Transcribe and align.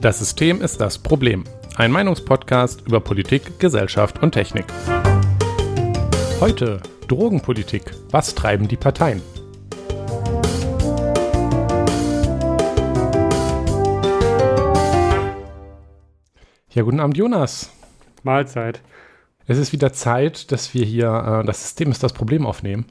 Das 0.00 0.18
System 0.18 0.62
ist 0.62 0.80
das 0.80 0.98
Problem. 0.98 1.44
Ein 1.76 1.92
Meinungspodcast 1.92 2.86
über 2.86 3.00
Politik, 3.00 3.58
Gesellschaft 3.58 4.22
und 4.22 4.32
Technik. 4.32 4.64
Heute 6.40 6.80
Drogenpolitik. 7.06 7.82
Was 8.10 8.34
treiben 8.34 8.66
die 8.66 8.76
Parteien? 8.76 9.20
Ja, 16.72 16.82
guten 16.82 17.00
Abend, 17.00 17.16
Jonas. 17.16 17.70
Mahlzeit. 18.22 18.80
Es 19.46 19.58
ist 19.58 19.72
wieder 19.72 19.92
Zeit, 19.92 20.52
dass 20.52 20.72
wir 20.72 20.84
hier 20.84 21.42
äh, 21.42 21.46
das 21.46 21.62
System 21.62 21.90
ist 21.90 22.02
das 22.02 22.12
Problem 22.12 22.46
aufnehmen. 22.46 22.86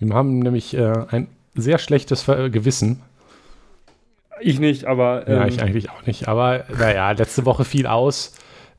Wir 0.00 0.14
haben 0.14 0.38
nämlich 0.38 0.74
äh, 0.76 0.92
ein 1.10 1.28
sehr 1.54 1.78
schlechtes 1.78 2.22
Ver 2.22 2.50
Gewissen. 2.50 3.00
Ich 4.40 4.58
nicht, 4.58 4.86
aber. 4.86 5.28
Ähm, 5.28 5.34
ja, 5.34 5.46
ich 5.46 5.62
eigentlich 5.62 5.90
auch 5.90 6.06
nicht. 6.06 6.26
Aber 6.26 6.64
naja, 6.78 7.10
letzte 7.12 7.44
Woche 7.44 7.64
fiel 7.64 7.86
aus. 7.86 8.34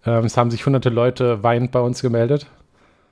Ähm, 0.05 0.25
es 0.25 0.35
haben 0.35 0.49
sich 0.49 0.65
hunderte 0.65 0.89
Leute 0.89 1.43
weinend 1.43 1.71
bei 1.71 1.79
uns 1.79 2.01
gemeldet. 2.01 2.47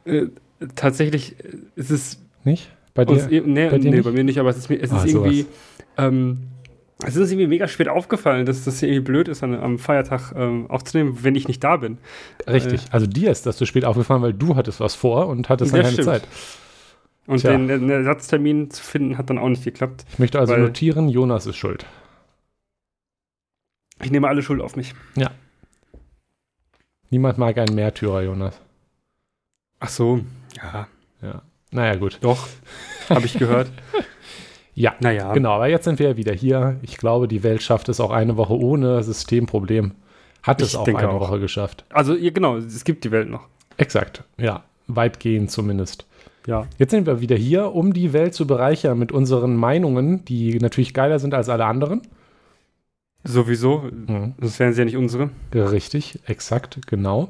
Äh, 0.06 0.28
tatsächlich 0.76 1.36
ist 1.76 1.92
es. 1.92 2.20
Nicht? 2.44 2.72
Bei 2.96 3.06
dir? 3.06 3.14
Uns, 3.14 3.28
nee, 3.30 3.40
bei, 3.40 3.78
dir 3.78 3.90
nee 3.92 3.98
nicht? 3.98 4.04
bei 4.04 4.12
mir 4.12 4.24
nicht, 4.24 4.40
aber 4.40 4.50
es 4.50 4.58
ist, 4.58 4.72
es 4.72 4.92
ist 4.92 4.94
ah, 4.94 5.06
irgendwie. 5.06 5.46
Ähm, 5.98 6.40
es 7.02 7.16
ist 7.16 7.22
uns 7.22 7.32
irgendwie 7.32 7.48
mega 7.48 7.68
spät 7.70 7.88
aufgefallen, 7.88 8.46
dass 8.46 8.66
das 8.66 8.82
irgendwie 8.82 9.00
blöd 9.00 9.30
ist, 9.30 9.42
an, 9.42 9.56
am 9.56 9.80
Feiertag 9.80 10.34
ähm, 10.36 10.70
aufzunehmen, 10.70 11.20
wenn 11.22 11.34
ich 11.36 11.48
nicht 11.48 11.64
da 11.64 11.78
bin. 11.78 11.98
Richtig. 12.46 12.86
Äh, 12.86 12.88
also 12.92 13.08
dir 13.08 13.32
ist 13.32 13.46
das 13.46 13.58
so 13.58 13.66
spät 13.66 13.86
aufgefallen, 13.86 14.22
weil 14.22 14.34
du 14.34 14.56
hattest 14.56 14.82
was 14.82 14.96
vor 14.96 15.28
und 15.28 15.48
hattest 15.48 15.74
dann 15.74 15.82
keine 15.82 15.94
stimmt. 15.94 16.06
Zeit. 16.06 16.24
Und 17.30 17.44
den, 17.44 17.68
den, 17.68 17.88
Ersatztermin 17.92 18.72
zu 18.72 18.82
finden 18.82 19.20
hat 19.20 19.30
dann 19.30 19.38
auch 19.38 19.50
nicht 19.50 19.64
geklappt. 19.64 20.04
Ich 20.12 20.18
möchte 20.18 20.40
also 20.40 20.58
notieren, 20.58 21.10
Jonas 21.10 21.46
ist 21.46 21.58
schuld. 21.58 21.86
Ich 24.02 24.10
nehme 24.10 24.28
alle 24.28 24.42
Schuld 24.42 24.62
auf 24.62 24.76
mich. 24.76 24.96
Ja. 25.16 25.30
Niemand 27.12 27.38
mag 27.38 27.56
einen 27.60 27.76
Märtyrer, 27.76 28.24
Jonas. 28.24 28.60
Ach 29.80 29.90
so, 29.90 30.22
ja. 30.58 30.88
Ja. 31.22 31.44
Naja, 31.70 31.98
gut. 31.98 32.18
Doch, 32.22 32.48
habe 33.10 33.26
ich 33.26 33.38
gehört. 33.38 33.72
Ja, 34.76 34.96
naja. 35.02 35.34
Genau, 35.34 35.52
aber 35.56 35.68
jetzt 35.68 35.84
sind 35.84 36.00
wir 36.00 36.12
ja 36.12 36.16
wieder 36.16 36.32
hier. 36.32 36.80
Ich 36.84 36.96
glaube, 36.96 37.28
die 37.28 37.44
Welt 37.44 37.62
schafft 37.62 37.90
es 37.90 38.00
auch 38.00 38.12
eine 38.12 38.38
Woche 38.38 38.58
ohne 38.58 39.04
Systemproblem. 39.04 39.92
Hat 40.42 40.62
es 40.62 40.70
ich 40.70 40.78
auch 40.78 40.88
eine 40.88 41.10
auch. 41.10 41.20
Woche 41.20 41.42
geschafft. 41.42 41.84
Also, 41.90 42.16
ja, 42.16 42.30
genau, 42.30 42.56
es 42.56 42.86
gibt 42.86 43.04
die 43.04 43.12
Welt 43.12 43.30
noch. 43.30 43.46
Exakt, 43.76 44.24
ja. 44.38 44.64
Weitgehend 44.88 45.52
zumindest. 45.52 46.08
Ja. 46.48 46.68
Jetzt 46.78 46.92
sind 46.92 47.06
wir 47.06 47.22
wieder 47.22 47.36
hier, 47.36 47.74
um 47.74 47.94
die 47.94 48.14
Welt 48.14 48.34
zu 48.34 48.48
bereichern 48.48 48.98
mit 48.98 49.12
unseren 49.12 49.56
Meinungen, 49.56 50.26
die 50.26 50.58
natürlich 50.60 50.94
geiler 50.94 51.20
sind 51.20 51.34
als 51.34 51.50
alle 51.50 51.66
anderen. 51.66 52.02
Sowieso, 53.24 53.90
mhm. 53.92 54.36
sonst 54.40 54.60
wären 54.60 54.74
sie 54.74 54.80
ja 54.80 54.86
nicht 54.86 54.98
unsere. 54.98 55.30
Richtig, 55.54 56.20
exakt, 56.26 56.88
genau. 56.88 57.30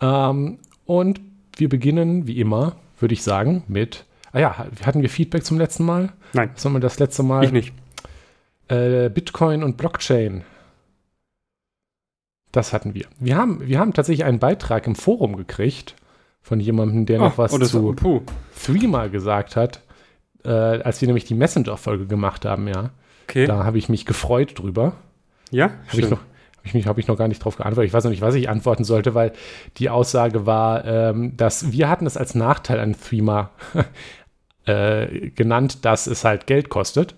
Ähm, 0.00 0.58
und 0.86 1.20
wir 1.56 1.68
beginnen, 1.68 2.26
wie 2.26 2.40
immer, 2.40 2.76
würde 3.00 3.14
ich 3.14 3.22
sagen, 3.22 3.64
mit 3.66 4.06
Ah 4.32 4.40
ja, 4.40 4.66
hatten 4.82 5.02
wir 5.02 5.08
Feedback 5.08 5.44
zum 5.44 5.58
letzten 5.58 5.84
Mal? 5.84 6.12
Nein. 6.32 6.50
Was 6.54 6.64
haben 6.64 6.74
wir 6.74 6.80
das 6.80 6.98
letzte 6.98 7.22
Mal? 7.22 7.44
Ich 7.44 7.52
nicht. 7.52 7.72
Äh, 8.68 9.08
Bitcoin 9.08 9.62
und 9.62 9.76
Blockchain. 9.76 10.44
Das 12.52 12.72
hatten 12.72 12.94
wir. 12.94 13.06
Wir 13.18 13.36
haben, 13.36 13.66
wir 13.66 13.78
haben 13.78 13.94
tatsächlich 13.94 14.24
einen 14.24 14.38
Beitrag 14.38 14.86
im 14.86 14.94
Forum 14.94 15.36
gekriegt 15.36 15.96
von 16.40 16.60
jemandem, 16.60 17.06
der 17.06 17.18
noch 17.18 17.34
oh, 17.34 17.38
was 17.38 17.52
oh, 17.52 17.58
zu 17.94 18.24
Threema 18.64 19.08
gesagt 19.08 19.56
hat, 19.56 19.82
äh, 20.44 20.50
als 20.50 21.00
wir 21.00 21.06
nämlich 21.08 21.24
die 21.24 21.34
Messenger-Folge 21.34 22.06
gemacht 22.06 22.44
haben, 22.44 22.68
ja. 22.68 22.90
Okay. 23.24 23.46
Da 23.46 23.64
habe 23.64 23.78
ich 23.78 23.88
mich 23.88 24.06
gefreut 24.06 24.58
drüber. 24.58 24.94
Ja, 25.50 25.70
habe 25.88 26.00
ich 26.00 26.10
noch 26.10 26.20
ich 26.68 26.74
mich, 26.74 26.86
habe 26.86 27.00
ich 27.00 27.08
noch 27.08 27.16
gar 27.16 27.28
nicht 27.28 27.44
drauf 27.44 27.56
geantwortet. 27.56 27.88
Ich 27.88 27.94
weiß 27.94 28.04
noch 28.04 28.10
nicht, 28.10 28.20
was 28.20 28.34
ich 28.34 28.48
antworten 28.48 28.84
sollte, 28.84 29.14
weil 29.14 29.32
die 29.78 29.90
Aussage 29.90 30.46
war, 30.46 30.84
ähm, 30.84 31.36
dass 31.36 31.72
wir 31.72 31.88
hatten 31.88 32.06
es 32.06 32.16
als 32.16 32.34
Nachteil 32.34 32.80
an 32.80 32.94
Threema 32.98 33.50
äh, 34.66 35.30
genannt, 35.30 35.84
dass 35.84 36.06
es 36.06 36.24
halt 36.24 36.46
Geld 36.46 36.68
kostet. 36.68 37.14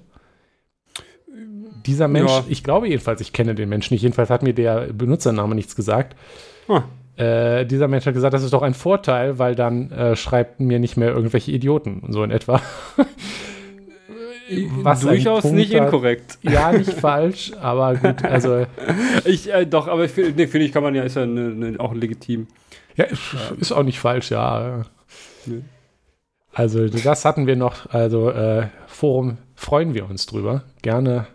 Dieser 1.86 2.08
Mensch, 2.08 2.30
ja. 2.30 2.44
ich 2.48 2.62
glaube 2.62 2.88
jedenfalls, 2.88 3.20
ich 3.20 3.32
kenne 3.32 3.54
den 3.54 3.68
Menschen 3.68 3.94
nicht, 3.94 4.02
jedenfalls 4.02 4.30
hat 4.30 4.42
mir 4.42 4.54
der 4.54 4.92
Benutzername 4.92 5.54
nichts 5.54 5.74
gesagt. 5.76 6.16
Hm. 6.66 6.82
Äh, 7.16 7.66
dieser 7.66 7.88
Mensch 7.88 8.06
hat 8.06 8.14
gesagt, 8.14 8.34
das 8.34 8.42
ist 8.42 8.52
doch 8.52 8.62
ein 8.62 8.74
Vorteil, 8.74 9.38
weil 9.38 9.54
dann 9.54 9.90
äh, 9.90 10.16
schreibt 10.16 10.60
mir 10.60 10.78
nicht 10.78 10.96
mehr 10.96 11.10
irgendwelche 11.10 11.52
Idioten, 11.52 12.02
so 12.08 12.22
in 12.22 12.30
etwa. 12.30 12.60
Was 14.82 15.00
Durchaus 15.00 15.44
nicht 15.44 15.74
hat. 15.74 15.84
inkorrekt. 15.84 16.38
Ja, 16.42 16.72
nicht 16.72 16.92
falsch, 16.92 17.52
aber 17.60 17.94
gut, 17.94 18.24
also. 18.24 18.66
ich, 19.24 19.52
äh, 19.52 19.64
doch, 19.64 19.86
aber 19.86 20.02
nee, 20.02 20.08
finde 20.08 20.58
ich, 20.58 20.72
kann 20.72 20.82
man 20.82 20.94
ja, 20.94 21.04
ist 21.04 21.16
ja 21.16 21.24
ne, 21.24 21.50
ne, 21.50 21.78
auch 21.78 21.94
legitim. 21.94 22.48
Ja, 22.96 23.04
ist 23.60 23.70
auch 23.70 23.84
nicht 23.84 24.00
falsch, 24.00 24.30
ja. 24.30 24.82
Nee. 25.46 25.62
Also, 26.52 26.88
das 26.88 27.24
hatten 27.24 27.46
wir 27.46 27.54
noch, 27.54 27.90
also 27.90 28.30
äh, 28.30 28.66
Forum 28.88 29.38
freuen 29.54 29.94
wir 29.94 30.10
uns 30.10 30.26
drüber. 30.26 30.64
Gerne 30.82 31.28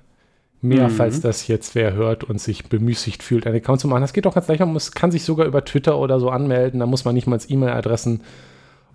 mehr, 0.61 0.89
mhm. 0.89 0.91
falls 0.91 1.21
das 1.21 1.47
jetzt 1.47 1.75
wer 1.75 1.93
hört 1.93 2.23
und 2.23 2.39
sich 2.39 2.69
bemüßigt 2.69 3.21
fühlt, 3.23 3.45
einen 3.45 3.57
Account 3.57 3.81
zu 3.81 3.87
machen. 3.87 4.01
Das 4.01 4.13
geht 4.13 4.25
doch 4.25 4.33
ganz 4.33 4.47
leicht. 4.47 4.59
Man 4.59 4.73
muss, 4.73 4.91
kann 4.91 5.11
sich 5.11 5.23
sogar 5.23 5.45
über 5.45 5.63
Twitter 5.63 5.97
oder 5.97 6.19
so 6.19 6.29
anmelden. 6.29 6.79
Da 6.79 6.85
muss 6.85 7.05
man 7.05 7.15
nicht 7.15 7.27
mal 7.27 7.39
E-Mail-Adressen 7.47 8.21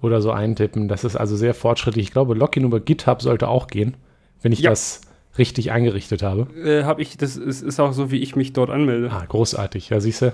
oder 0.02 0.20
so 0.20 0.32
eintippen. 0.32 0.88
Das 0.88 1.04
ist 1.04 1.16
also 1.16 1.36
sehr 1.36 1.54
fortschrittlich. 1.54 2.06
Ich 2.06 2.12
glaube, 2.12 2.34
Login 2.34 2.64
über 2.64 2.80
GitHub 2.80 3.22
sollte 3.22 3.48
auch 3.48 3.66
gehen 3.68 3.96
wenn 4.42 4.52
ich 4.52 4.60
ja. 4.60 4.70
das 4.70 5.02
richtig 5.38 5.70
eingerichtet 5.72 6.22
habe. 6.22 6.48
Äh, 6.58 6.84
habe 6.84 7.02
ich, 7.02 7.16
das 7.16 7.36
ist, 7.36 7.62
ist, 7.62 7.80
auch 7.80 7.92
so, 7.92 8.10
wie 8.10 8.18
ich 8.18 8.36
mich 8.36 8.52
dort 8.52 8.70
anmelde. 8.70 9.10
Ah, 9.10 9.24
großartig, 9.26 9.90
ja, 9.90 10.00
siehst 10.00 10.22
du. 10.22 10.32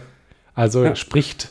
Also 0.55 0.85
ja. 0.85 0.97
spricht, 0.97 1.51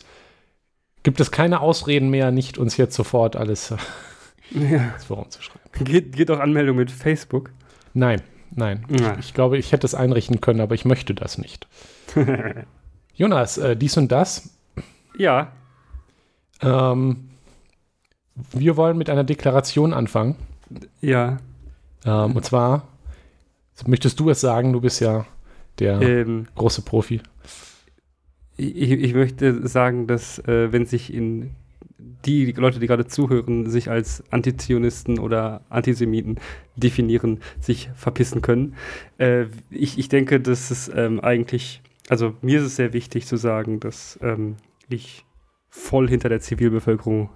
gibt 1.03 1.19
es 1.19 1.31
keine 1.31 1.61
Ausreden 1.61 2.09
mehr, 2.09 2.31
nicht 2.31 2.57
uns 2.57 2.77
jetzt 2.77 2.95
sofort 2.95 3.35
alles 3.35 3.69
ja. 4.51 4.93
ins 4.93 5.05
Forum 5.05 5.29
zu 5.29 5.41
schreiben. 5.41 5.59
Geht, 5.83 6.15
geht 6.15 6.31
auch 6.31 6.39
Anmeldung 6.39 6.77
mit 6.77 6.91
Facebook? 6.91 7.51
Nein, 7.93 8.21
nein. 8.55 8.85
Ich, 8.89 9.01
ich, 9.19 9.33
glaube, 9.33 9.57
ich 9.57 9.71
hätte 9.71 9.85
es 9.85 9.95
einrichten 9.95 10.41
können, 10.41 10.61
aber 10.61 10.75
ich 10.75 10.85
möchte 10.85 11.13
das 11.13 11.37
nicht. 11.37 11.67
Jonas, 13.13 13.57
äh, 13.57 13.75
dies 13.75 13.97
und 13.97 14.11
das. 14.11 14.49
Ja. 15.17 15.51
Ähm, 16.61 17.29
wir 18.51 18.77
wollen 18.77 18.97
mit 18.97 19.09
einer 19.09 19.23
Deklaration 19.23 19.93
anfangen. 19.93 20.35
Ja. 21.01 21.37
Ähm, 22.05 22.35
und 22.35 22.45
zwar, 22.45 22.87
möchtest 23.85 24.19
du 24.19 24.29
es 24.29 24.41
sagen, 24.41 24.73
du 24.73 24.81
bist 24.81 24.99
ja 24.99 25.25
der 25.79 26.01
ähm, 26.01 26.47
große 26.55 26.81
Profi. 26.81 27.21
Ich, 28.57 28.91
ich, 28.91 29.13
möchte 29.13 29.67
sagen, 29.67 30.07
dass 30.07 30.39
äh, 30.39 30.71
wenn 30.71 30.85
sich 30.85 31.13
in 31.13 31.51
die, 31.97 32.51
die 32.51 32.59
Leute, 32.59 32.79
die 32.79 32.87
gerade 32.87 33.07
zuhören, 33.07 33.69
sich 33.69 33.89
als 33.89 34.23
Antizionisten 34.31 35.19
oder 35.19 35.61
Antisemiten 35.69 36.39
definieren, 36.75 37.39
sich 37.59 37.89
verpissen 37.95 38.41
können. 38.41 38.75
Äh, 39.17 39.45
ich, 39.69 39.97
ich 39.97 40.09
denke, 40.09 40.39
dass 40.39 40.71
es 40.71 40.91
ähm, 40.93 41.19
eigentlich, 41.19 41.81
also 42.09 42.33
mir 42.41 42.59
ist 42.59 42.65
es 42.65 42.75
sehr 42.75 42.93
wichtig 42.93 43.27
zu 43.27 43.37
sagen, 43.37 43.79
dass 43.79 44.19
ähm, 44.21 44.57
ich 44.89 45.25
voll 45.69 46.09
hinter 46.09 46.29
der 46.29 46.41
Zivilbevölkerung 46.41 47.29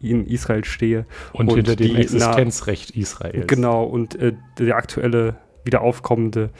in 0.00 0.26
Israel 0.26 0.64
stehe. 0.64 1.06
Und, 1.32 1.48
und 1.48 1.56
hinter 1.56 1.76
dem 1.76 1.96
Existenzrecht 1.96 2.90
Israels. 2.90 3.46
Genau, 3.46 3.84
und 3.84 4.14
äh, 4.16 4.34
der 4.58 4.76
aktuelle 4.76 5.36
wieder 5.64 5.80
aufkommende 5.80 6.50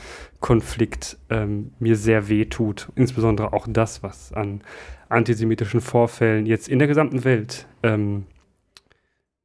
Konflikt 0.41 1.19
ähm, 1.29 1.73
mir 1.81 1.97
sehr 1.97 2.29
weh 2.29 2.45
tut. 2.45 2.89
Insbesondere 2.95 3.53
auch 3.53 3.67
das, 3.69 4.03
was 4.03 4.33
an 4.33 4.63
antisemitischen 5.13 5.81
Vorfällen 5.81 6.47
jetzt 6.47 6.69
in 6.69 6.79
der 6.79 6.89
gesamten 6.89 7.25
Welt 7.25 7.67
ähm, 7.83 8.25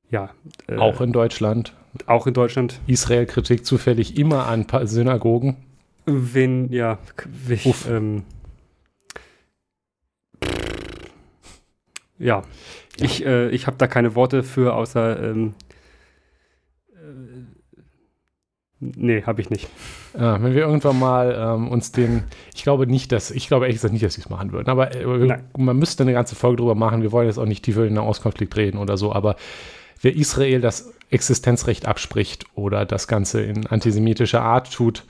ja. 0.09 0.29
Äh, 0.67 0.77
auch 0.77 1.01
in 1.01 1.11
Deutschland. 1.11 1.73
Auch 2.05 2.27
in 2.27 2.33
Deutschland. 2.33 2.79
Israel-Kritik 2.87 3.65
zufällig 3.65 4.17
immer 4.17 4.47
an 4.47 4.65
Synagogen. 4.83 5.57
Wenn, 6.05 6.71
ja, 6.71 6.99
ich, 7.49 7.87
ähm, 7.89 8.23
ja, 12.17 12.43
ich, 12.97 13.25
äh, 13.25 13.49
ich 13.49 13.67
habe 13.67 13.77
da 13.77 13.87
keine 13.87 14.15
Worte 14.15 14.43
für, 14.43 14.73
außer. 14.73 15.21
Ähm, 15.21 15.53
äh, 16.93 17.43
nee, 18.79 19.23
habe 19.23 19.41
ich 19.41 19.49
nicht. 19.49 19.67
Ja, 20.17 20.41
wenn 20.41 20.53
wir 20.53 20.61
irgendwann 20.61 20.99
mal 20.99 21.35
ähm, 21.37 21.67
uns 21.69 21.91
den, 21.91 22.23
ich 22.55 22.63
glaube 22.63 22.87
nicht, 22.87 23.11
dass, 23.11 23.31
ich 23.31 23.47
glaube 23.47 23.65
ehrlich 23.65 23.77
gesagt 23.77 23.93
nicht, 23.93 24.05
dass 24.05 24.13
sie 24.13 24.21
es 24.21 24.29
machen 24.29 24.51
würden, 24.51 24.69
aber 24.69 24.95
äh, 24.95 25.39
man 25.57 25.77
müsste 25.77 26.03
eine 26.03 26.13
ganze 26.13 26.35
Folge 26.35 26.57
drüber 26.57 26.75
machen. 26.75 27.01
Wir 27.01 27.11
wollen 27.11 27.27
jetzt 27.27 27.37
auch 27.37 27.45
nicht 27.45 27.63
tiefer 27.63 27.83
in 27.83 27.95
den 27.95 28.03
Auskonflikt 28.03 28.55
reden 28.55 28.77
oder 28.77 28.97
so, 28.97 29.13
aber 29.13 29.35
wer 30.01 30.15
Israel 30.15 30.61
das 30.61 30.93
Existenzrecht 31.09 31.85
abspricht 31.87 32.45
oder 32.55 32.85
das 32.85 33.07
Ganze 33.07 33.41
in 33.41 33.67
antisemitischer 33.67 34.41
Art 34.41 34.71
tut, 34.73 35.03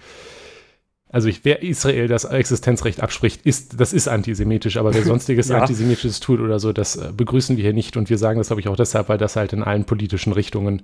also 1.09 1.29
ich, 1.29 1.45
wer 1.45 1.63
Israel 1.63 2.07
das 2.07 2.25
Existenzrecht 2.25 3.01
abspricht, 3.01 3.45
ist, 3.45 3.79
das 3.79 3.93
ist 3.93 4.07
antisemitisch, 4.07 4.77
aber 4.77 4.93
wer 4.93 5.03
sonstiges 5.05 5.47
ja. 5.49 5.59
Antisemitisches 5.59 6.19
tut 6.19 6.39
oder 6.39 6.59
so, 6.59 6.73
das 6.73 6.97
äh, 6.97 7.11
begrüßen 7.15 7.55
wir 7.57 7.63
hier 7.63 7.73
nicht 7.73 7.97
und 7.97 8.09
wir 8.09 8.17
sagen 8.17 8.39
das, 8.39 8.47
glaube 8.47 8.61
ich, 8.61 8.67
auch 8.67 8.75
deshalb, 8.75 9.09
weil 9.09 9.17
das 9.17 9.35
halt 9.35 9.53
in 9.53 9.63
allen 9.63 9.85
politischen 9.85 10.33
Richtungen 10.33 10.83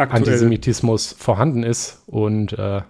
aktuell. 0.00 0.22
Antisemitismus 0.22 1.12
vorhanden 1.12 1.62
ist 1.62 2.02
und 2.06 2.52
äh, 2.54 2.82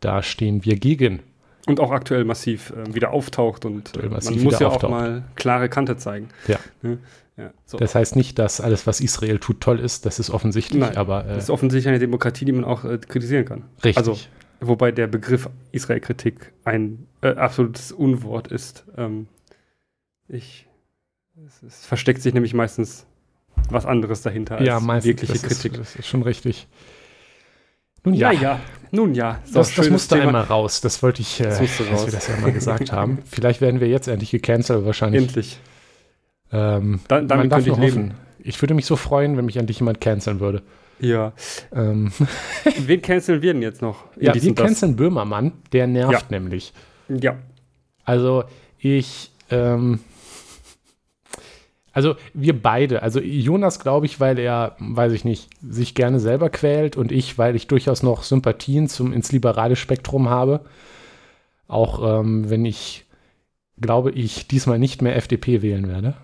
da 0.00 0.22
stehen 0.22 0.64
wir 0.64 0.76
gegen. 0.76 1.20
Und 1.66 1.80
auch 1.80 1.90
aktuell 1.90 2.24
massiv 2.24 2.70
äh, 2.70 2.94
wieder 2.94 3.10
auftaucht 3.10 3.64
und 3.64 3.96
äh, 3.96 4.08
man 4.08 4.42
muss 4.42 4.58
ja 4.58 4.68
auftaucht. 4.68 4.84
auch 4.84 4.90
mal 4.90 5.24
klare 5.34 5.68
Kante 5.68 5.96
zeigen. 5.96 6.28
Ja. 6.46 6.58
Ne? 6.82 6.98
ja 7.36 7.50
so. 7.66 7.76
Das 7.76 7.94
heißt 7.94 8.16
nicht, 8.16 8.38
dass 8.38 8.60
alles, 8.60 8.86
was 8.86 9.00
Israel 9.00 9.38
tut, 9.38 9.60
toll 9.60 9.78
ist, 9.78 10.06
das 10.06 10.18
ist 10.18 10.30
offensichtlich, 10.30 10.80
Nein, 10.80 10.96
aber. 10.96 11.24
Äh, 11.26 11.34
das 11.34 11.44
ist 11.44 11.50
offensichtlich 11.50 11.88
eine 11.88 11.98
Demokratie, 11.98 12.44
die 12.44 12.52
man 12.52 12.64
auch 12.64 12.84
äh, 12.84 12.98
kritisieren 12.98 13.44
kann. 13.44 13.64
Richtig. 13.84 13.98
Also, 13.98 14.16
wobei 14.60 14.92
der 14.92 15.08
Begriff 15.08 15.50
Israel-Kritik 15.72 16.52
ein 16.64 17.06
äh, 17.20 17.34
absolutes 17.34 17.92
Unwort 17.92 18.48
ist. 18.48 18.84
Ähm, 18.96 19.26
ich, 20.28 20.66
es, 21.46 21.62
es, 21.62 21.86
versteckt 21.86 22.22
sich 22.22 22.32
nämlich 22.32 22.54
meistens 22.54 23.06
was 23.70 23.86
anderes 23.86 24.22
dahinter 24.22 24.58
als 24.58 24.66
ja, 24.66 24.80
meistens, 24.80 25.08
wirkliche 25.08 25.32
das 25.32 25.42
Kritik. 25.42 25.72
Ist, 25.72 25.80
das 25.80 25.96
ist 25.96 26.06
schon 26.06 26.22
richtig. 26.22 26.66
Nun 28.04 28.14
ja. 28.14 28.32
ja, 28.32 28.40
ja. 28.40 28.60
Nun 28.90 29.14
ja. 29.14 29.40
Das, 29.52 29.74
das 29.74 29.90
musste 29.90 30.14
Thema. 30.14 30.28
einmal 30.28 30.44
raus. 30.44 30.80
Das 30.80 31.02
wollte 31.02 31.20
ich, 31.20 31.40
äh, 31.40 31.44
das 31.44 31.58
dass 31.58 32.06
wir 32.06 32.12
das 32.12 32.28
ja 32.28 32.36
mal 32.36 32.52
gesagt 32.52 32.92
haben. 32.92 33.18
Vielleicht 33.26 33.60
werden 33.60 33.80
wir 33.80 33.88
jetzt 33.88 34.08
endlich 34.08 34.30
gecancelt, 34.30 34.84
wahrscheinlich. 34.84 35.22
Endlich. 35.22 35.58
Ähm, 36.52 37.00
da, 37.08 37.20
damit 37.20 37.50
könnte 37.50 37.70
ich 37.70 37.76
leben. 37.76 38.14
Ich 38.38 38.60
würde 38.62 38.74
mich 38.74 38.86
so 38.86 38.96
freuen, 38.96 39.36
wenn 39.36 39.44
mich 39.44 39.56
endlich 39.56 39.80
jemand 39.80 40.00
canceln 40.00 40.40
würde. 40.40 40.62
Ja. 41.00 41.32
Ähm. 41.74 42.12
Wen 42.78 43.02
canceln 43.02 43.42
wir 43.42 43.52
denn 43.52 43.62
jetzt 43.62 43.82
noch? 43.82 44.04
Ja, 44.18 44.34
wir 44.34 44.54
canceln 44.54 44.96
Böhmermann. 44.96 45.52
Der 45.72 45.86
nervt 45.86 46.12
ja. 46.12 46.20
nämlich. 46.30 46.72
Ja. 47.08 47.36
Also 48.04 48.44
ich 48.78 49.30
ähm, 49.50 50.00
also 51.98 52.14
wir 52.32 52.62
beide, 52.62 53.02
also 53.02 53.18
Jonas 53.18 53.80
glaube 53.80 54.06
ich, 54.06 54.20
weil 54.20 54.38
er, 54.38 54.76
weiß 54.78 55.12
ich 55.12 55.24
nicht, 55.24 55.50
sich 55.68 55.96
gerne 55.96 56.20
selber 56.20 56.48
quält 56.48 56.96
und 56.96 57.10
ich, 57.10 57.38
weil 57.38 57.56
ich 57.56 57.66
durchaus 57.66 58.04
noch 58.04 58.22
Sympathien 58.22 58.88
zum 58.88 59.12
ins 59.12 59.32
liberale 59.32 59.74
Spektrum 59.74 60.30
habe. 60.30 60.60
Auch 61.66 62.20
ähm, 62.20 62.48
wenn 62.50 62.64
ich 62.64 63.04
glaube 63.80 64.12
ich 64.12 64.46
diesmal 64.46 64.78
nicht 64.78 65.02
mehr 65.02 65.16
FDP 65.16 65.60
wählen 65.60 65.88
werde. 65.88 66.14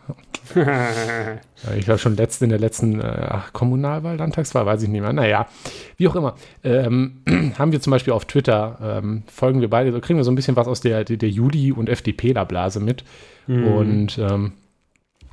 ich 1.76 1.88
war 1.88 1.98
schon 1.98 2.14
letzt 2.14 2.40
in 2.42 2.50
der 2.50 2.60
letzten 2.60 3.00
äh, 3.00 3.38
Kommunalwahl, 3.52 4.16
Landtagswahl, 4.16 4.66
weiß 4.66 4.84
ich 4.84 4.88
nicht 4.88 5.00
mehr. 5.00 5.12
Naja, 5.12 5.48
wie 5.96 6.06
auch 6.06 6.14
immer. 6.14 6.36
Ähm, 6.62 7.22
haben 7.58 7.72
wir 7.72 7.80
zum 7.80 7.90
Beispiel 7.90 8.12
auf 8.12 8.26
Twitter, 8.26 8.78
ähm, 8.80 9.24
folgen 9.26 9.60
wir 9.60 9.70
beide, 9.70 9.90
so 9.90 9.98
kriegen 9.98 10.20
wir 10.20 10.24
so 10.24 10.30
ein 10.30 10.36
bisschen 10.36 10.54
was 10.54 10.68
aus 10.68 10.82
der, 10.82 11.02
der, 11.02 11.16
der 11.16 11.30
Juli- 11.30 11.72
und 11.72 11.88
FDP-Blase 11.88 12.78
mit. 12.78 13.02
Mhm. 13.48 13.66
Und 13.66 14.18
ähm, 14.18 14.52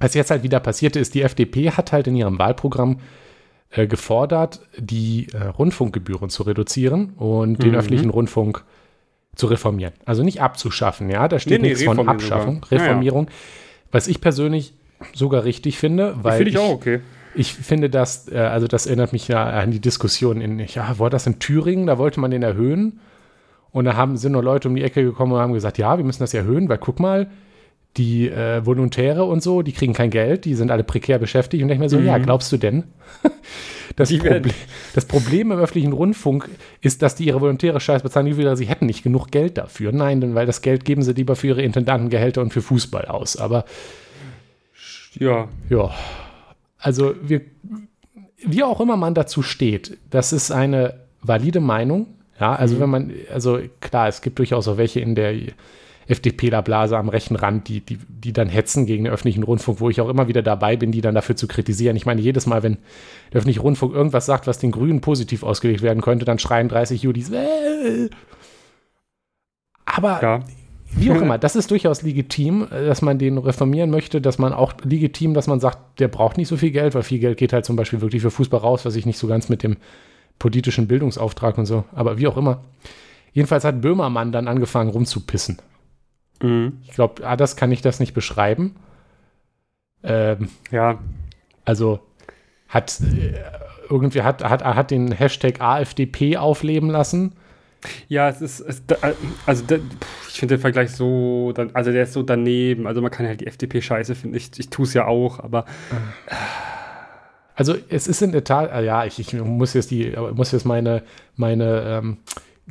was 0.02 0.14
jetzt 0.14 0.32
halt 0.32 0.44
wieder 0.44 0.60
passierte, 0.60 1.00
ist, 1.00 1.14
die 1.14 1.22
FDP 1.22 1.72
hat 1.72 1.92
halt 1.92 2.08
in 2.08 2.16
ihrem 2.16 2.40
Wahlprogramm 2.40 3.00
äh, 3.72 3.88
gefordert, 3.88 4.62
die 4.78 5.28
äh, 5.34 5.44
Rundfunkgebühren 5.44 6.30
zu 6.30 6.44
reduzieren 6.44 7.14
und 7.18 7.60
mhm. 7.60 7.64
den 7.64 7.76
öffentlichen 7.76 8.10
Rundfunk 8.10 8.64
zu 9.36 9.48
reformieren. 9.48 9.94
Also 10.06 10.24
nicht 10.24 10.42
abzuschaffen, 10.42 11.10
ja, 11.10 11.28
da 11.28 11.40
steht 11.40 11.62
nee, 11.62 11.70
nichts 11.70 11.82
nee, 11.82 11.86
von 11.86 12.10
Abschaffung, 12.10 12.66
sogar. 12.66 12.80
Reformierung. 12.80 13.26
Ja, 13.26 13.32
ja. 13.32 13.38
Was 13.94 14.08
ich 14.08 14.22
persönlich 14.22 14.74
sogar 15.14 15.44
richtig 15.46 15.78
finde, 15.78 16.16
weil. 16.22 16.38
Finde 16.38 16.50
ich, 16.50 16.56
ich 16.56 16.62
auch 16.62 16.72
okay. 16.72 17.00
Ich 17.34 17.54
finde 17.54 17.90
das, 17.90 18.30
äh, 18.30 18.38
also 18.38 18.68
das 18.68 18.88
erinnert 18.88 19.14
mich 19.14 19.30
ja 19.30 19.44
an 19.46 19.72
die 19.72 19.80
Diskussion 19.80 20.42
in, 20.42 20.60
ja, 20.60 21.00
war 21.00 21.10
das 21.10 21.26
in 21.28 21.40
Thüringen, 21.40 21.88
da 21.88 21.98
wollte 21.98 22.20
man 22.20 22.32
den 22.32 22.44
erhöhen. 22.44 23.00
Und 23.72 23.86
da 23.86 23.96
haben, 23.96 24.18
sind 24.18 24.34
nur 24.34 24.44
Leute 24.44 24.68
um 24.68 24.76
die 24.76 24.84
Ecke 24.84 25.02
gekommen 25.02 25.32
und 25.32 25.40
haben 25.40 25.54
gesagt, 25.54 25.78
ja, 25.78 25.98
wir 25.98 26.04
müssen 26.04 26.24
das 26.24 26.34
erhöhen, 26.34 26.68
weil 26.68 26.78
guck 26.78 27.00
mal, 27.00 27.30
die 27.98 28.30
äh, 28.30 28.66
Volontäre 28.66 29.26
und 29.26 29.44
so, 29.44 29.62
die 29.62 29.74
kriegen 29.74 29.94
kein 29.94 30.10
Geld, 30.10 30.46
die 30.46 30.56
sind 30.56 30.72
alle 30.72 30.84
prekär 30.84 31.20
beschäftigt 31.20 31.62
und 31.62 31.68
denke 31.68 31.84
mir 31.84 31.90
so, 31.90 32.00
mhm. 32.00 32.06
ja, 32.06 32.18
glaubst 32.18 32.52
du 32.52 32.58
denn? 32.58 32.86
das, 33.98 34.10
Proble 34.18 34.54
das, 34.94 35.06
Problem 35.06 35.52
im 35.52 35.60
öffentlichen 35.60 35.92
Rundfunk 35.92 36.50
ist, 36.80 37.02
dass 37.02 37.16
die 37.16 37.26
ihre 37.26 37.42
Volontäre 37.42 37.82
scheiß 37.82 38.02
bezahlen, 38.04 38.28
die 38.28 38.38
wieder, 38.38 38.56
sie 38.56 38.66
hätten 38.66 38.86
nicht 38.86 39.04
genug 39.04 39.30
Geld 39.32 39.58
dafür. 39.58 39.92
Nein, 39.92 40.22
denn 40.22 40.36
weil 40.36 40.46
das 40.46 40.62
Geld 40.62 40.86
geben 40.86 41.02
sie 41.02 41.14
lieber 41.14 41.36
für 41.36 41.48
ihre 41.48 41.62
Intendantengehälter 41.62 42.42
und 42.42 42.54
für 42.54 42.62
Fußball 42.62 43.06
aus. 43.06 43.36
Aber 43.36 43.66
ja. 45.20 45.50
Ja. 45.70 45.92
Also 46.78 47.14
wir, 47.22 47.42
wie 48.38 48.64
auch 48.64 48.80
immer 48.80 48.96
man 48.96 49.14
dazu 49.14 49.42
steht, 49.42 49.98
das 50.10 50.32
ist 50.32 50.52
eine 50.52 51.02
valide 51.22 51.60
Meinung. 51.60 52.08
Ja, 52.40 52.56
also 52.56 52.76
mhm. 52.76 52.80
wenn 52.80 52.90
man, 52.90 53.12
also 53.32 53.60
klar, 53.82 54.08
es 54.08 54.22
gibt 54.22 54.40
durchaus 54.40 54.68
auch 54.68 54.78
welche 54.78 55.02
in 55.02 55.14
der 55.14 55.36
FDPler-Blase 56.08 56.98
am 56.98 57.10
rechten 57.10 57.36
Rand, 57.36 57.68
die, 57.68 57.82
die, 57.82 57.98
die 58.08 58.34
dann 58.34 58.50
hetzen 58.50 58.86
gegen 58.86 59.04
den 59.04 59.14
öffentlichen 59.14 59.44
Rundfunk, 59.44 59.80
wo 59.80 59.90
ich 59.90 60.02
auch 60.02 60.10
immer 60.10 60.28
wieder 60.28 60.42
dabei 60.42 60.76
bin, 60.76 60.92
die 60.92 61.02
dann 61.02 61.16
dafür 61.16 61.36
zu 61.36 61.48
kritisieren. 61.48 61.96
Ich 61.96 62.06
meine, 62.06 62.22
jedes 62.22 62.46
Mal, 62.46 62.64
wenn 62.64 62.78
der 63.32 63.40
öffentliche 63.40 63.62
Rundfunk 63.62 63.94
irgendwas 63.94 64.26
sagt, 64.26 64.48
was 64.48 64.60
den 64.60 64.72
Grünen 64.72 65.02
positiv 65.02 65.44
ausgelegt 65.44 65.82
werden 65.82 66.02
könnte, 66.02 66.26
dann 66.26 66.40
schreien 66.40 66.70
30 66.70 67.04
Judis. 67.04 67.32
Äh. 67.32 68.10
Aber 69.86 70.22
ja. 70.22 70.40
wie 70.96 71.12
auch 71.12 71.22
immer, 71.22 71.38
das 71.40 71.56
ist 71.56 71.72
durchaus 71.72 72.02
legitim, 72.02 72.68
dass 72.70 73.02
man 73.02 73.20
den 73.20 73.38
reformieren 73.38 73.90
möchte, 73.90 74.22
dass 74.22 74.40
man 74.40 74.54
auch 74.54 74.74
legitim, 74.84 75.34
dass 75.34 75.48
man 75.48 75.60
sagt, 75.60 76.00
der 76.00 76.08
braucht 76.08 76.38
nicht 76.38 76.48
so 76.48 76.58
viel 76.58 76.72
Geld, 76.72 76.96
weil 76.96 77.04
viel 77.04 77.20
Geld 77.20 77.38
geht 77.38 77.54
halt 77.54 77.66
zum 77.66 77.76
Beispiel 77.76 78.02
wirklich 78.02 78.22
für 78.22 78.32
Fußball 78.32 78.60
raus, 78.60 78.86
was 78.86 78.96
ich 78.96 79.06
nicht 79.06 79.18
so 79.18 79.28
ganz 79.28 79.50
mit 79.50 79.64
dem 79.64 79.78
politischen 80.40 80.88
Bildungsauftrag 80.88 81.58
und 81.58 81.68
so, 81.68 81.84
aber 81.94 82.18
wie 82.18 82.28
auch 82.28 82.36
immer. 82.36 82.62
Jedenfalls 83.34 83.64
hat 83.64 83.80
Böhmermann 83.80 84.32
dann 84.32 84.48
angefangen 84.48 84.90
rumzupissen. 84.90 85.60
Mhm. 86.42 86.80
Ich 86.84 86.92
glaube, 86.92 87.26
anders 87.26 87.56
kann 87.56 87.72
ich 87.72 87.82
das 87.82 88.00
nicht 88.00 88.14
beschreiben. 88.14 88.76
Ähm, 90.04 90.50
ja. 90.72 91.00
Also 91.66 92.00
hat 92.68 93.00
äh, 93.02 93.34
irgendwie 93.90 94.22
hat, 94.22 94.44
hat, 94.44 94.64
hat 94.64 94.92
den 94.92 95.12
Hashtag 95.12 95.62
AFDP 95.62 96.38
aufleben 96.38 96.90
lassen. 96.90 97.34
Ja, 98.08 98.30
es 98.30 98.42
ist, 98.42 98.60
es, 98.60 98.84
also 99.46 99.64
ich 100.30 100.40
finde 100.40 100.56
den 100.56 100.62
Vergleich 100.62 100.92
so, 100.92 101.54
also 101.74 101.92
der 101.92 102.04
ist 102.04 102.14
so 102.14 102.24
daneben. 102.24 102.88
Also 102.88 103.02
man 103.02 103.12
kann 103.12 103.26
halt 103.26 103.42
die 103.42 103.48
FDP 103.48 103.82
scheiße 103.82 104.16
finden. 104.16 104.36
Ich, 104.36 104.52
ich 104.58 104.70
tue 104.70 104.86
es 104.86 104.94
ja 104.94 105.06
auch, 105.06 105.40
aber. 105.40 105.66
Also 107.56 107.76
es 107.90 108.08
ist 108.08 108.22
in 108.22 108.32
der 108.32 108.44
Tat, 108.44 108.72
äh, 108.72 108.84
ja, 108.86 109.06
ich, 109.06 109.20
ich 109.20 109.34
muss 109.34 109.74
jetzt 109.74 109.92
die, 109.92 110.16
muss 110.34 110.52
jetzt 110.52 110.66
meine, 110.66 111.04
meine 111.36 111.84
ähm, 111.86 112.18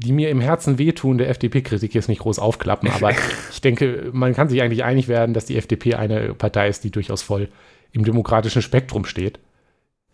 die 0.03 0.13
mir 0.13 0.31
im 0.31 0.41
Herzen 0.41 0.79
wehtun, 0.79 1.19
der 1.19 1.29
FDP-Kritik 1.29 1.95
jetzt 1.95 2.09
nicht 2.09 2.21
groß 2.21 2.39
aufklappen, 2.39 2.91
aber 2.91 3.11
ich 3.51 3.61
denke, 3.61 4.11
man 4.13 4.35
kann 4.35 4.49
sich 4.49 4.63
eigentlich 4.63 4.85
einig 4.85 5.09
werden, 5.09 5.35
dass 5.35 5.47
die 5.47 5.57
FDP 5.57 5.95
eine 5.95 6.35
Partei 6.35 6.69
ist, 6.69 6.85
die 6.85 6.91
durchaus 6.91 7.23
voll 7.23 7.49
im 7.93 8.05
demokratischen 8.05 8.63
Spektrum 8.63 9.05
steht. 9.05 9.39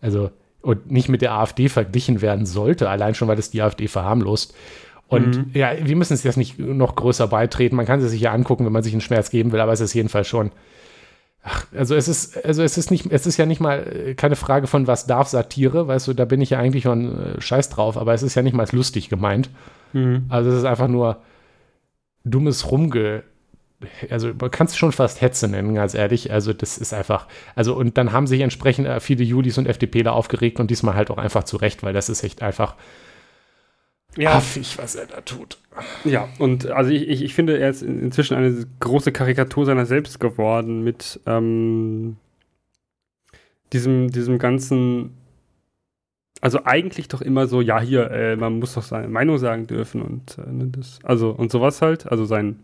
Also, 0.01 0.31
und 0.61 0.91
nicht 0.91 1.09
mit 1.09 1.21
der 1.21 1.33
AfD 1.33 1.69
verglichen 1.69 2.21
werden 2.21 2.45
sollte, 2.45 2.89
allein 2.89 3.15
schon, 3.15 3.27
weil 3.27 3.39
es 3.39 3.51
die 3.51 3.61
AfD 3.61 3.87
verharmlost. 3.87 4.53
Und 5.07 5.37
mhm. 5.37 5.51
ja, 5.53 5.71
wir 5.81 5.95
müssen 5.95 6.13
es 6.13 6.23
jetzt 6.23 6.37
nicht 6.37 6.59
noch 6.59 6.95
größer 6.95 7.27
beitreten. 7.27 7.77
Man 7.77 7.85
kann 7.85 8.01
sie 8.01 8.09
sich 8.09 8.19
ja 8.19 8.33
angucken, 8.33 8.65
wenn 8.65 8.73
man 8.73 8.83
sich 8.83 8.93
einen 8.93 9.01
Schmerz 9.01 9.29
geben 9.29 9.53
will, 9.53 9.61
aber 9.61 9.71
es 9.71 9.79
ist 9.79 9.93
jedenfalls 9.93 10.27
schon 10.27 10.51
Ach, 11.49 11.65
also 11.73 11.95
es 11.95 12.09
ist, 12.09 12.43
also 12.43 12.61
es 12.61 12.77
ist 12.77 12.91
nicht, 12.91 13.05
es 13.09 13.25
ist 13.25 13.37
ja 13.37 13.45
nicht 13.45 13.61
mal 13.61 13.79
äh, 13.87 14.15
keine 14.15 14.35
Frage 14.35 14.67
von 14.67 14.85
was 14.85 15.07
darf 15.07 15.29
Satire, 15.29 15.87
weißt 15.87 16.09
du, 16.09 16.13
da 16.13 16.25
bin 16.25 16.41
ich 16.41 16.49
ja 16.49 16.59
eigentlich 16.59 16.83
schon 16.83 17.17
äh, 17.17 17.41
scheiß 17.41 17.69
drauf, 17.69 17.97
aber 17.97 18.13
es 18.13 18.21
ist 18.21 18.35
ja 18.35 18.41
nicht 18.41 18.53
mal 18.53 18.67
lustig 18.73 19.07
gemeint. 19.07 19.49
Mhm. 19.93 20.25
Also 20.29 20.51
es 20.51 20.57
ist 20.57 20.65
einfach 20.65 20.87
nur 20.87 21.21
dummes 22.23 22.71
Rumge. 22.71 23.23
Also 24.09 24.31
man 24.39 24.49
kann 24.49 24.67
es 24.67 24.75
schon 24.75 24.91
fast 24.91 25.21
Hetze 25.21 25.47
nennen, 25.47 25.75
ganz 25.75 25.93
ehrlich. 25.93 26.31
Also 26.31 26.53
das 26.53 26.77
ist 26.77 26.93
einfach, 26.93 27.27
also 27.55 27.75
und 27.75 27.97
dann 27.97 28.11
haben 28.11 28.27
sich 28.27 28.41
entsprechend 28.41 28.87
äh, 28.87 28.99
viele 28.99 29.23
Julis 29.23 29.57
und 29.57 29.67
FDPler 29.67 30.13
aufgeregt 30.13 30.59
und 30.59 30.71
diesmal 30.71 30.95
halt 30.95 31.11
auch 31.11 31.17
einfach 31.17 31.43
zu 31.43 31.57
Recht, 31.57 31.83
weil 31.83 31.93
das 31.93 32.09
ist 32.09 32.23
echt 32.23 32.41
einfach 32.41 32.75
ja. 34.17 34.33
affig, 34.33 34.77
was 34.77 34.95
er 34.95 35.05
da 35.05 35.21
tut. 35.21 35.59
Ja, 36.03 36.27
und 36.39 36.65
also 36.67 36.89
ich, 36.89 37.07
ich, 37.07 37.23
ich 37.23 37.33
finde, 37.35 37.59
er 37.59 37.69
ist 37.69 37.83
inzwischen 37.83 38.35
eine 38.35 38.65
große 38.79 39.11
Karikatur 39.11 39.65
seiner 39.65 39.85
selbst 39.85 40.19
geworden 40.19 40.83
mit 40.83 41.19
ähm, 41.27 42.17
diesem, 43.73 44.09
diesem 44.09 44.39
ganzen, 44.39 45.15
also 46.41 46.65
eigentlich 46.65 47.07
doch 47.07 47.21
immer 47.21 47.47
so, 47.47 47.61
ja, 47.61 47.79
hier, 47.79 48.11
äh, 48.11 48.35
man 48.35 48.59
muss 48.59 48.73
doch 48.73 48.83
seine 48.83 49.07
Meinung 49.07 49.37
sagen 49.37 49.67
dürfen 49.67 50.01
und 50.01 50.37
äh, 50.37 50.51
ne, 50.51 50.67
das, 50.67 50.99
also 51.03 51.31
und 51.31 51.51
sowas 51.51 51.81
halt, 51.81 52.07
also 52.11 52.25
sein, 52.25 52.59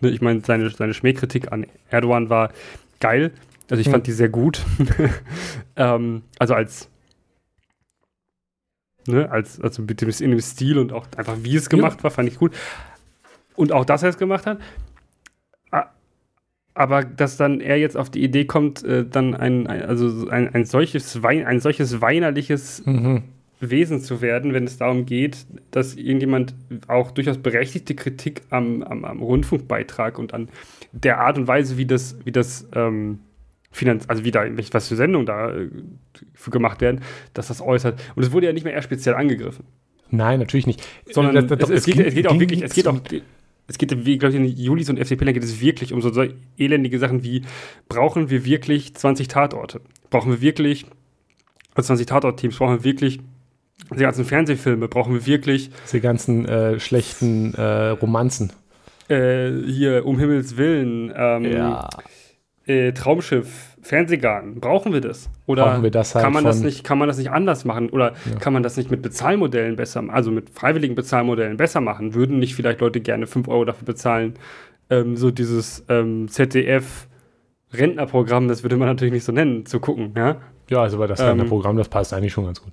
ne, 0.00 0.10
ich 0.10 0.20
meine, 0.20 0.40
seine, 0.40 0.70
seine 0.70 0.94
Schmähkritik 0.94 1.52
an 1.52 1.66
Erdogan 1.90 2.30
war 2.30 2.52
geil, 3.00 3.32
also 3.70 3.80
ich 3.80 3.86
hm. 3.86 3.92
fand 3.92 4.06
die 4.06 4.12
sehr 4.12 4.28
gut, 4.28 4.64
ähm, 5.76 6.22
also 6.38 6.54
als 6.54 6.88
Ne, 9.06 9.28
als, 9.30 9.60
also 9.60 9.82
mit 9.82 10.00
dem, 10.00 10.10
in 10.10 10.30
dem 10.30 10.40
Stil 10.40 10.78
und 10.78 10.92
auch 10.92 11.06
einfach 11.16 11.36
wie 11.40 11.56
es 11.56 11.68
gemacht 11.68 11.98
ja. 11.98 12.04
war, 12.04 12.10
fand 12.12 12.28
ich 12.28 12.38
gut. 12.38 12.54
Und 13.56 13.72
auch, 13.72 13.84
dass 13.84 14.02
er 14.02 14.10
es 14.10 14.16
gemacht 14.16 14.46
hat. 14.46 14.58
Aber 16.74 17.04
dass 17.04 17.36
dann 17.36 17.60
er 17.60 17.78
jetzt 17.78 17.96
auf 17.96 18.10
die 18.10 18.22
Idee 18.22 18.46
kommt, 18.46 18.82
äh, 18.82 19.04
dann 19.04 19.34
ein, 19.34 19.66
ein, 19.66 19.82
also 19.82 20.28
ein, 20.28 20.54
ein, 20.54 20.64
solches 20.64 21.22
Wein, 21.22 21.44
ein 21.44 21.60
solches 21.60 22.00
weinerliches 22.00 22.84
mhm. 22.86 23.24
Wesen 23.60 24.00
zu 24.00 24.22
werden, 24.22 24.54
wenn 24.54 24.64
es 24.64 24.78
darum 24.78 25.06
geht, 25.06 25.46
dass 25.70 25.94
irgendjemand 25.94 26.54
auch 26.88 27.10
durchaus 27.10 27.38
berechtigte 27.38 27.94
Kritik 27.94 28.42
am, 28.50 28.82
am, 28.82 29.04
am 29.04 29.22
Rundfunkbeitrag 29.22 30.18
und 30.18 30.34
an 30.34 30.48
der 30.92 31.20
Art 31.20 31.38
und 31.38 31.46
Weise, 31.46 31.76
wie 31.76 31.86
das, 31.86 32.16
wie 32.24 32.32
das 32.32 32.66
ähm, 32.74 33.20
Finanz, 33.70 34.04
also 34.08 34.24
wieder 34.24 34.46
was 34.72 34.88
für 34.88 34.96
Sendungen 34.96 35.26
da 35.26 35.50
äh, 35.50 35.68
für 36.34 36.50
gemacht 36.50 36.80
werden, 36.80 37.02
dass 37.34 37.48
das 37.48 37.60
äußert. 37.60 38.00
Und 38.14 38.22
es 38.22 38.32
wurde 38.32 38.46
ja 38.46 38.52
nicht 38.52 38.64
mehr 38.64 38.72
eher 38.72 38.82
speziell 38.82 39.14
angegriffen. 39.14 39.64
Nein, 40.10 40.40
natürlich 40.40 40.66
nicht. 40.66 40.86
Sondern 41.10 41.34
das, 41.34 41.58
das, 41.58 41.70
es, 41.70 41.78
es, 41.78 41.84
geht, 41.86 42.06
es, 42.06 42.14
geht, 42.14 42.26
auch 42.26 42.38
wirklich, 42.38 42.62
es 42.62 42.74
geht 42.74 42.86
auch, 42.86 43.00
es 43.66 43.78
geht, 43.78 44.04
wie, 44.04 44.18
glaube 44.18 44.34
ich, 44.34 44.40
in 44.40 44.46
Julis 44.46 44.90
und 44.90 44.98
FDP 44.98 45.32
geht 45.32 45.44
es 45.44 45.60
wirklich 45.60 45.92
um 45.92 46.02
so, 46.02 46.12
so 46.12 46.24
elendige 46.58 46.98
Sachen 46.98 47.22
wie, 47.22 47.42
brauchen 47.88 48.30
wir 48.30 48.44
wirklich 48.44 48.94
20 48.94 49.28
Tatorte? 49.28 49.80
Brauchen 50.10 50.30
wir 50.30 50.40
wirklich, 50.40 50.86
also 51.74 51.86
20 51.86 52.06
Tatort-Teams, 52.06 52.56
brauchen 52.56 52.78
wir 52.78 52.84
wirklich 52.84 53.20
die 53.90 54.00
ganzen 54.00 54.24
Fernsehfilme, 54.24 54.88
brauchen 54.88 55.14
wir 55.14 55.26
wirklich. 55.26 55.70
Die 55.92 56.00
ganzen 56.00 56.46
äh, 56.46 56.80
schlechten 56.80 57.54
äh, 57.54 57.88
Romanzen. 57.88 58.52
Äh, 59.08 59.50
hier, 59.66 60.06
um 60.06 60.18
Himmels 60.18 60.56
Willen. 60.56 61.12
Ähm, 61.14 61.44
ja. 61.44 61.88
Äh, 62.72 62.92
Traumschiff, 62.92 63.76
Fernsehgarten, 63.82 64.60
brauchen 64.60 64.92
wir 64.92 65.00
das? 65.00 65.28
Oder 65.46 65.66
brauchen 65.66 65.82
wir 65.82 65.90
das 65.90 66.14
halt 66.14 66.24
kann, 66.24 66.32
man 66.32 66.44
das 66.44 66.60
nicht, 66.60 66.84
kann 66.84 66.98
man 66.98 67.08
das 67.08 67.18
nicht 67.18 67.30
anders 67.30 67.64
machen? 67.64 67.90
Oder 67.90 68.12
ja. 68.30 68.38
kann 68.38 68.52
man 68.52 68.62
das 68.62 68.76
nicht 68.76 68.90
mit 68.90 69.02
Bezahlmodellen 69.02 69.76
besser, 69.76 70.02
also 70.08 70.30
mit 70.30 70.50
freiwilligen 70.50 70.94
Bezahlmodellen 70.94 71.56
besser 71.56 71.80
machen? 71.80 72.14
Würden 72.14 72.38
nicht 72.38 72.54
vielleicht 72.54 72.80
Leute 72.80 73.00
gerne 73.00 73.26
5 73.26 73.48
Euro 73.48 73.64
dafür 73.64 73.84
bezahlen? 73.84 74.34
Ähm, 74.88 75.16
so 75.16 75.30
dieses 75.30 75.84
ähm, 75.88 76.28
ZDF 76.28 77.08
Rentnerprogramm, 77.72 78.48
das 78.48 78.62
würde 78.62 78.76
man 78.76 78.88
natürlich 78.88 79.12
nicht 79.12 79.24
so 79.24 79.32
nennen, 79.32 79.66
zu 79.66 79.80
gucken, 79.80 80.12
ja? 80.16 80.36
Ja, 80.70 80.82
also 80.82 80.98
bei 80.98 81.06
das 81.06 81.20
Rentnerprogramm, 81.20 81.76
das 81.76 81.88
passt 81.88 82.14
eigentlich 82.14 82.32
schon 82.32 82.44
ganz 82.44 82.62
gut. 82.62 82.72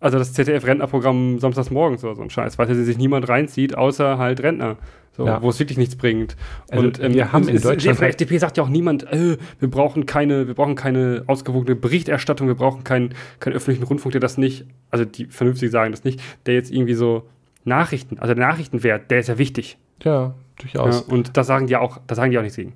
Also 0.00 0.18
das 0.18 0.32
ZDF-Rentnerprogramm 0.32 1.38
samstags 1.40 1.70
morgens 1.70 2.04
oder 2.04 2.14
so 2.14 2.22
ein 2.22 2.30
Scheiß, 2.30 2.58
weil 2.58 2.72
sich 2.72 2.98
niemand 2.98 3.28
reinzieht, 3.28 3.76
außer 3.76 4.18
halt 4.18 4.42
Rentner. 4.42 4.76
So, 5.18 5.26
ja. 5.26 5.42
wo 5.42 5.50
es 5.50 5.58
wirklich 5.58 5.78
nichts 5.78 5.96
bringt. 5.96 6.36
Also 6.70 6.86
und 6.86 7.02
ähm, 7.02 7.12
wir 7.12 7.32
haben 7.32 7.48
in 7.48 7.60
Deutschland. 7.60 7.96
Von 7.96 8.04
der 8.04 8.10
FDP 8.10 8.38
sagt 8.38 8.56
ja 8.56 8.62
auch 8.62 8.68
niemand, 8.68 9.02
äh, 9.12 9.36
wir 9.58 9.68
brauchen 9.68 10.06
keine, 10.06 10.46
wir 10.46 10.54
brauchen 10.54 10.76
keine 10.76 11.24
ausgewogene 11.26 11.74
Berichterstattung, 11.74 12.46
wir 12.46 12.54
brauchen 12.54 12.84
keinen, 12.84 13.14
keinen 13.40 13.54
öffentlichen 13.54 13.82
Rundfunk, 13.82 14.12
der 14.12 14.20
das 14.20 14.38
nicht, 14.38 14.64
also 14.92 15.04
die 15.04 15.24
vernünftig 15.24 15.72
sagen 15.72 15.90
das 15.90 16.04
nicht, 16.04 16.20
der 16.46 16.54
jetzt 16.54 16.70
irgendwie 16.70 16.94
so 16.94 17.24
Nachrichten, 17.64 18.20
also 18.20 18.32
der 18.32 18.46
Nachrichtenwert, 18.46 19.10
der 19.10 19.18
ist 19.18 19.28
ja 19.28 19.38
wichtig. 19.38 19.76
Ja, 20.04 20.34
durchaus. 20.60 21.04
Ja, 21.08 21.12
und 21.12 21.36
das 21.36 21.48
sagen 21.48 21.66
die 21.66 21.74
auch, 21.74 21.98
da 22.06 22.14
sagen 22.14 22.30
die 22.30 22.38
auch 22.38 22.42
nichts 22.42 22.56
gegen. 22.56 22.74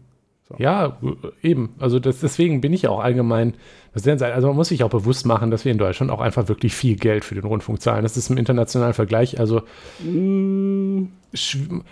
So. 0.56 0.62
Ja, 0.62 0.96
eben. 1.42 1.74
Also 1.78 1.98
das, 1.98 2.20
deswegen 2.20 2.60
bin 2.60 2.72
ich 2.72 2.88
auch 2.88 3.00
allgemein 3.00 3.54
also 3.94 4.46
man 4.48 4.56
muss 4.56 4.68
sich 4.68 4.84
auch 4.84 4.90
bewusst 4.90 5.26
machen, 5.26 5.50
dass 5.50 5.66
wir 5.66 5.72
in 5.72 5.76
Deutschland 5.76 6.10
auch 6.10 6.20
einfach 6.20 6.48
wirklich 6.48 6.74
viel 6.74 6.96
Geld 6.96 7.24
für 7.24 7.34
den 7.34 7.44
Rundfunk 7.44 7.82
zahlen. 7.82 8.02
Das 8.02 8.16
ist 8.16 8.30
im 8.30 8.38
internationalen 8.38 8.94
Vergleich, 8.94 9.38
also 9.38 9.62
mm. 10.02 11.08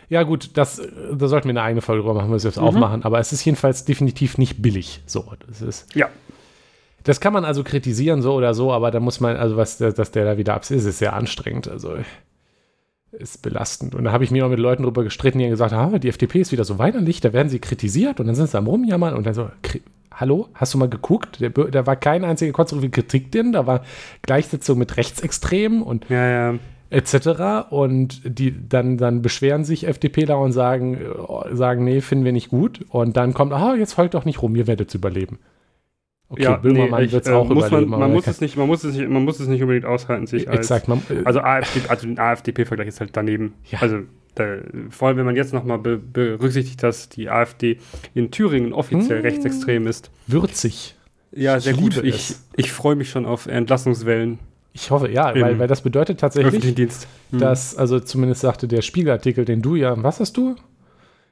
ja 0.09 0.23
gut, 0.23 0.51
das, 0.55 0.81
da 1.13 1.29
sollten 1.29 1.49
wir 1.49 1.51
eine 1.51 1.63
eigene 1.63 1.83
Folge 1.83 2.03
drüber 2.03 2.15
machen, 2.15 2.31
wir 2.31 2.37
es 2.37 2.45
jetzt 2.45 2.57
mhm. 2.57 2.65
auch 2.65 2.73
machen, 2.73 3.05
aber 3.05 3.19
es 3.19 3.33
ist 3.33 3.45
jedenfalls 3.45 3.85
definitiv 3.85 4.39
nicht 4.39 4.63
billig. 4.63 5.03
So, 5.05 5.33
das 5.47 5.61
ist. 5.61 5.95
Ja. 5.95 6.09
Das 7.05 7.21
kann 7.21 7.33
man 7.33 7.45
also 7.45 7.65
kritisieren, 7.65 8.23
so 8.23 8.35
oder 8.35 8.55
so, 8.55 8.73
aber 8.73 8.91
da 8.91 9.01
muss 9.01 9.21
man, 9.21 9.37
also 9.37 9.57
was, 9.57 9.79
dass 9.79 10.11
der 10.11 10.25
da 10.25 10.39
wieder 10.39 10.55
abs 10.55 10.71
ist, 10.71 10.85
ist 10.85 10.99
sehr 10.99 11.15
anstrengend. 11.15 11.69
Also 11.69 11.97
ist 13.13 13.43
belastend. 13.43 13.95
Und 13.95 14.05
da 14.05 14.13
habe 14.13 14.25
ich 14.25 14.31
mir 14.31 14.47
auch 14.47 14.51
mit 14.51 14.59
Leuten 14.59 14.85
drüber 14.85 15.03
gestritten, 15.03 15.39
die 15.39 15.49
gesagt 15.49 15.73
haben, 15.73 15.95
ah, 15.95 15.99
die 15.99 16.09
FDP 16.09 16.41
ist 16.41 16.53
wieder 16.53 16.65
so 16.65 16.79
weinerlich, 16.79 17.21
da 17.21 17.33
werden 17.33 17.49
sie 17.49 17.59
kritisiert 17.59 18.21
und 18.21 18.27
dann 18.27 18.35
sind 18.35 18.49
sie 18.49 18.59
am 18.59 18.67
Rumjammern 18.67 19.15
und 19.15 19.27
dann 19.27 19.35
so, 19.35 19.51
hallo, 20.15 20.49
hast 20.55 20.75
du 20.75 20.79
mal 20.79 20.89
geguckt? 20.89 21.41
da 21.41 21.87
war 21.87 21.97
keine 21.97 22.27
einzige 22.27 22.53
konstruktive 22.53 22.91
Kritik 22.91 23.33
drin, 23.33 23.53
da 23.53 23.67
war 23.67 23.83
Gleichsetzung 24.23 24.79
mit 24.79 24.97
Rechtsextremen 24.97 25.83
und 25.83 26.09
ja, 26.09 26.53
ja. 26.53 26.59
etc. 26.91 27.71
Und 27.71 28.21
die 28.25 28.55
dann, 28.69 28.97
dann 28.97 29.23
beschweren 29.23 29.65
sich 29.65 29.87
FDPler 29.87 30.39
und 30.39 30.53
sagen, 30.53 30.95
äh, 30.97 31.57
sagen, 31.57 31.85
nee, 31.85 32.01
finden 32.01 32.25
wir 32.25 32.33
nicht 32.33 32.51
gut. 32.51 32.85
Und 32.91 33.17
dann 33.17 33.35
kommt, 33.35 33.53
ah, 33.53 33.75
jetzt 33.75 33.95
folgt 33.95 34.15
doch 34.15 34.25
nicht 34.25 34.43
rum, 34.43 34.55
ihr 34.55 34.67
werdet 34.67 34.89
es 34.89 34.95
überleben. 34.95 35.39
Okay, 36.33 36.45
ja, 36.45 36.57
Böhmermann 36.57 37.05
nee, 37.05 37.11
wird 37.11 37.25
es 37.25 37.29
äh, 37.29 37.35
auch 37.35 37.49
muss 37.49 37.67
überleben. 37.67 37.91
Man, 37.91 38.01
man 38.01 38.13
muss 38.13 38.29
es 38.29 38.41
nicht, 38.41 38.57
man, 38.57 38.69
muss 38.69 38.85
es 38.85 38.97
nicht, 38.97 39.09
man 39.09 39.25
muss 39.25 39.41
es 39.41 39.49
nicht 39.49 39.63
unbedingt 39.63 39.85
aushalten, 39.85 40.29
sich 40.29 40.49
als, 40.49 40.61
Exakt, 40.61 40.87
man, 40.87 41.03
äh, 41.11 41.25
also 41.25 41.41
AfD, 41.41 41.81
also 41.89 42.07
den 42.07 42.21
AfDP-Vergleich 42.21 42.87
ist 42.87 43.01
halt 43.01 43.11
daneben. 43.15 43.55
Ja. 43.69 43.81
Also 43.81 43.99
da, 44.37 44.59
vor 44.91 45.09
allem, 45.09 45.17
wenn 45.17 45.25
man 45.25 45.35
jetzt 45.35 45.53
nochmal 45.53 45.79
be 45.79 45.99
berücksichtigt, 45.99 46.85
dass 46.85 47.09
die 47.09 47.29
AfD 47.29 47.79
in 48.15 48.31
Thüringen 48.31 48.73
offiziell 48.73 49.19
mmh, 49.19 49.25
rechtsextrem 49.25 49.89
ist. 49.89 50.13
Würzig. 50.29 50.95
Ja, 51.33 51.59
sehr 51.59 51.75
ich 51.75 51.81
gut. 51.81 51.97
Ich, 52.05 52.37
ich 52.55 52.71
freue 52.71 52.95
mich 52.95 53.11
schon 53.11 53.27
auf 53.27 53.47
Entlassungswellen. 53.47 54.39
Ich 54.73 54.93
hoffe, 54.93 55.11
ja, 55.11 55.35
weil, 55.35 55.59
weil 55.59 55.67
das 55.67 55.81
bedeutet 55.81 56.21
tatsächlich, 56.21 56.77
Dienst. 56.77 57.09
Hm. 57.31 57.41
dass, 57.41 57.77
also 57.77 57.99
zumindest 57.99 58.43
sagte 58.43 58.69
der 58.69 58.83
Spiegelartikel, 58.83 59.45
den 59.45 59.63
du 59.63 59.75
ja, 59.75 60.01
was 60.01 60.21
hast 60.21 60.37
du? 60.37 60.55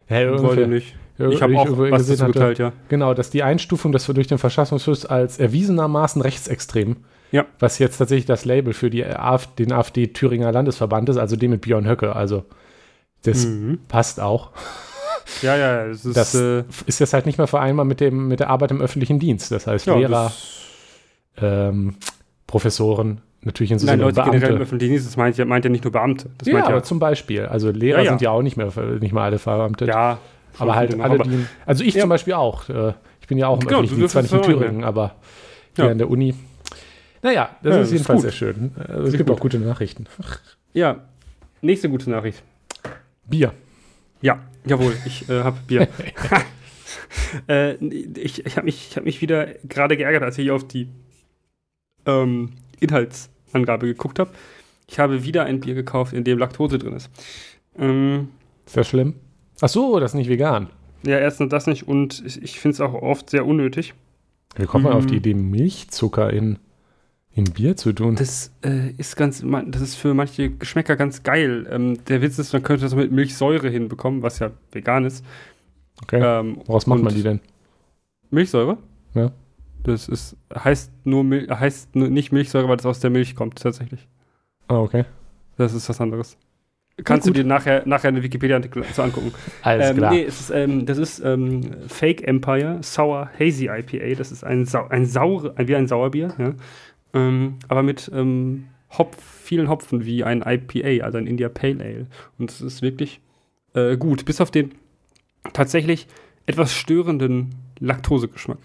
Ja, 0.09 0.43
Wollte 0.43 0.67
nicht. 0.67 0.97
Ich 1.19 1.43
habe 1.43 1.59
auch 1.59 1.69
was 1.69 2.07
gesehen 2.07 2.21
hatte, 2.21 2.33
geteilt, 2.33 2.59
ja. 2.59 2.73
Genau, 2.89 3.13
dass 3.13 3.31
die 3.31 3.43
Einstufung 3.43 3.91
des 3.91 4.07
durch 4.07 4.29
den 4.29 4.39
Verfassungsschutz 4.39 5.05
als 5.05 5.39
erwiesenermaßen 5.39 6.23
rechtsextrem, 6.23 6.97
ja. 7.33 7.45
was 7.59 7.81
jetzt 7.81 7.99
tatsächlich 7.99 8.27
das 8.27 8.45
Label 8.45 8.73
für 8.73 8.89
die 8.89 9.05
AfD, 9.05 9.65
den 9.65 9.73
AfD-Thüringer 9.73 10.53
Landesverband 10.53 11.09
ist, 11.09 11.17
also 11.17 11.35
dem 11.35 11.51
mit 11.51 11.63
Björn 11.63 11.89
Höcke, 11.89 12.15
also 12.15 12.45
das 13.23 13.47
mhm. 13.47 13.81
passt 13.89 14.21
auch. 14.21 14.51
Ja, 15.43 15.57
ja, 15.57 15.87
es 15.87 16.05
ist, 16.05 16.17
das 16.17 16.35
äh, 16.35 16.65
ist 16.87 17.01
jetzt 17.01 17.13
halt 17.13 17.27
nicht 17.27 17.39
mehr 17.39 17.47
vereinbar 17.47 17.85
mit, 17.85 18.01
dem, 18.01 18.29
mit 18.29 18.41
der 18.41 18.49
Arbeit 18.49 18.71
im 18.71 18.81
öffentlichen 18.81 19.19
Dienst. 19.19 19.53
Das 19.53 19.67
heißt, 19.67 19.87
ja, 19.87 19.97
Lehrer, 19.97 20.33
ähm, 21.37 21.97
Professoren, 22.47 23.21
natürlich 23.43 23.73
in 23.73 23.79
so 23.79 23.87
Nein, 23.87 24.01
Leute 24.01 24.15
Beamte. 24.15 24.33
generell 24.33 24.57
im 24.57 24.63
öffentlichen 24.63 24.93
Dienst, 24.93 25.07
das 25.07 25.17
meint 25.17 25.37
ja, 25.37 25.45
meint 25.45 25.65
ja 25.65 25.71
nicht 25.71 25.85
nur 25.85 25.93
Beamte. 25.93 26.31
Das 26.39 26.49
ja, 26.49 26.65
aber 26.65 26.77
ja, 26.77 26.83
zum 26.83 26.99
Beispiel. 26.99 27.45
Also 27.45 27.71
Lehrer 27.71 28.03
ja, 28.03 28.11
sind 28.11 28.23
ja 28.23 28.31
auch 28.31 28.43
nicht 28.43 28.57
mehr, 28.57 28.73
nicht 29.01 29.13
mehr 29.13 29.23
alle 29.23 29.39
verbeamtet. 29.39 29.89
Ja. 29.89 30.19
Aber 30.59 30.75
halt 30.75 30.99
alle, 31.01 31.19
die, 31.19 31.47
also 31.67 31.85
ich 31.85 31.99
zum 31.99 32.09
Beispiel 32.09 32.35
auch. 32.35 32.69
Äh, 32.69 32.95
ich 33.21 33.27
bin 33.29 33.39
ja 33.39 33.49
auch 33.49 33.61
im 33.61 33.61
genau, 33.61 33.81
öffentlichen 33.81 33.99
Dienst, 33.99 34.13
zwar 34.13 34.23
nicht 34.23 34.33
in 34.33 34.43
Thüringen, 34.43 34.85
aber 34.85 35.17
hier 35.77 35.91
an 35.91 35.99
der 35.99 36.11
Uni. 36.11 36.35
Naja, 37.23 37.51
das 37.63 37.87
ist 37.87 37.93
jedenfalls 37.93 38.23
sehr 38.23 38.33
schön. 38.33 38.73
Also 38.77 39.05
es 39.05 39.13
gibt 39.13 39.29
gut. 39.29 39.37
auch 39.37 39.41
gute 39.41 39.59
Nachrichten. 39.59 40.07
Ja, 40.75 41.09
nächste 41.63 41.89
gute 41.89 42.11
Nachricht. 42.11 42.43
Bier. 43.25 43.53
Ja, 44.21 44.39
jawohl, 44.67 44.93
ich 45.07 45.29
äh, 45.29 45.43
habe 45.43 45.57
Bier. 45.67 45.89
äh, 47.49 47.75
ich 47.75 48.45
ich 48.47 48.57
habe 48.57 48.67
mich, 48.67 48.97
hab 48.97 49.05
mich 49.05 49.21
wieder 49.21 49.47
gerade 49.65 49.97
geärgert, 49.97 50.23
als 50.23 50.39
ich 50.39 50.45
hier 50.45 50.55
auf 50.55 50.69
die 50.69 50.89
ähm, 52.07 52.53
Inhaltsangabe 52.81 53.87
geguckt 53.87 54.19
habe. 54.19 54.31
Ich 54.87 54.99
habe 54.99 55.25
wieder 55.25 55.45
ein 55.45 55.61
Bier 55.61 55.75
gekauft, 55.75 56.13
in 56.13 56.25
dem 56.25 56.39
Laktose 56.39 56.79
drin 56.79 56.95
ist. 56.95 57.11
Ähm, 57.79 58.29
Sehr 58.67 58.85
schlimm. 58.85 59.15
Ach 59.61 59.69
so, 59.69 59.99
das 60.01 60.13
ist 60.13 60.17
nicht 60.17 60.29
vegan. 60.29 60.69
Ja, 61.03 61.19
erstens 61.19 61.51
das 61.51 61.67
nicht 61.67 61.87
und 61.87 62.23
ich, 62.25 62.43
ich 62.43 62.61
finde 62.61 62.75
es 62.75 62.81
auch 62.81 62.95
oft 62.95 63.31
sehr 63.31 63.47
unnötig. 63.47 63.95
Wie 64.57 64.67
kommt 64.67 64.85
man 64.85 64.93
mhm. 64.93 64.99
auf 64.99 65.07
die 65.07 65.17
Idee, 65.17 65.35
Milchzucker 65.35 66.33
in 66.33 66.59
in 67.39 67.45
Bier 67.45 67.77
zu 67.77 67.93
tun. 67.93 68.17
Das 68.17 68.53
äh, 68.65 68.91
ist 68.97 69.17
ganz, 69.17 69.45
das 69.69 69.81
ist 69.81 69.95
für 69.95 70.13
manche 70.13 70.51
Geschmäcker 70.51 70.97
ganz 70.97 71.23
geil. 71.23 71.69
Ähm, 71.71 72.05
der 72.07 72.21
Witz 72.21 72.37
ist, 72.39 72.53
man 72.53 72.65
könnte 72.65 72.83
das 72.83 72.97
mit 72.97 73.13
Milchsäure 73.13 73.69
hinbekommen, 73.69 74.23
was 74.23 74.41
ja 74.41 74.51
vegan 74.73 75.05
ist. 75.05 75.25
Okay. 76.03 76.21
Ähm, 76.21 76.61
Woraus 76.67 76.89
macht 76.89 77.03
man 77.03 77.15
die 77.15 77.23
denn? 77.23 77.41
Milchsäure? 78.31 78.79
Ja. 79.15 79.31
Das 79.85 80.09
ist, 80.09 80.37
heißt 80.53 80.91
nur, 81.05 81.25
heißt 81.25 81.95
nur 81.95 82.09
nicht 82.09 82.33
Milchsäure, 82.33 82.69
weil 82.69 82.77
das 82.77 82.87
aus 82.87 82.99
der 82.99 83.11
Milch 83.11 83.37
kommt, 83.37 83.63
tatsächlich. 83.63 84.09
Ah, 84.67 84.81
okay. 84.81 85.05
Das 85.57 85.75
ist 85.75 85.89
was 85.89 86.01
anderes. 86.01 86.37
Kannst 87.05 87.29
du 87.29 87.33
dir 87.33 87.45
nachher, 87.45 87.83
nachher 87.87 88.09
eine 88.09 88.23
Wikipedia-Artikel 88.23 88.85
so 88.93 89.03
angucken. 89.03 89.33
Alles 89.63 89.91
ähm, 89.91 89.97
klar. 89.99 90.13
Nee, 90.13 90.23
ist, 90.23 90.51
ähm, 90.51 90.85
das 90.85 90.99
ist 90.99 91.21
ähm, 91.21 91.61
Fake 91.87 92.27
Empire 92.27 92.79
Sour 92.83 93.31
Hazy 93.39 93.69
IPA. 93.69 94.17
Das 94.17 94.33
ist 94.33 94.43
ein, 94.43 94.67
Sau 94.67 94.87
ein 94.89 95.07
saure, 95.07 95.55
wie 95.57 95.77
ein 95.77 95.87
Sauerbier, 95.87 96.35
ja 96.39 96.55
ähm, 97.15 97.59
aber 97.69 97.83
mit 97.83 98.11
ähm, 98.15 98.69
Hop 98.97 99.17
vielen 99.21 99.69
Hopfen 99.69 100.05
wie 100.05 100.25
ein 100.25 100.43
IPA, 100.43 101.05
also 101.05 101.19
ein 101.19 101.27
India 101.27 101.49
Pale 101.49 101.83
Ale. 101.83 102.07
Und 102.39 102.51
es 102.51 102.61
ist 102.61 102.83
wirklich 102.83 103.21
äh, 103.75 103.97
gut, 103.97 104.25
bis 104.25 104.41
auf 104.41 104.51
den 104.51 104.73
tatsächlich 105.53 106.07
etwas 106.47 106.73
störenden 106.75 107.55
Laktosegeschmack. 107.81 108.59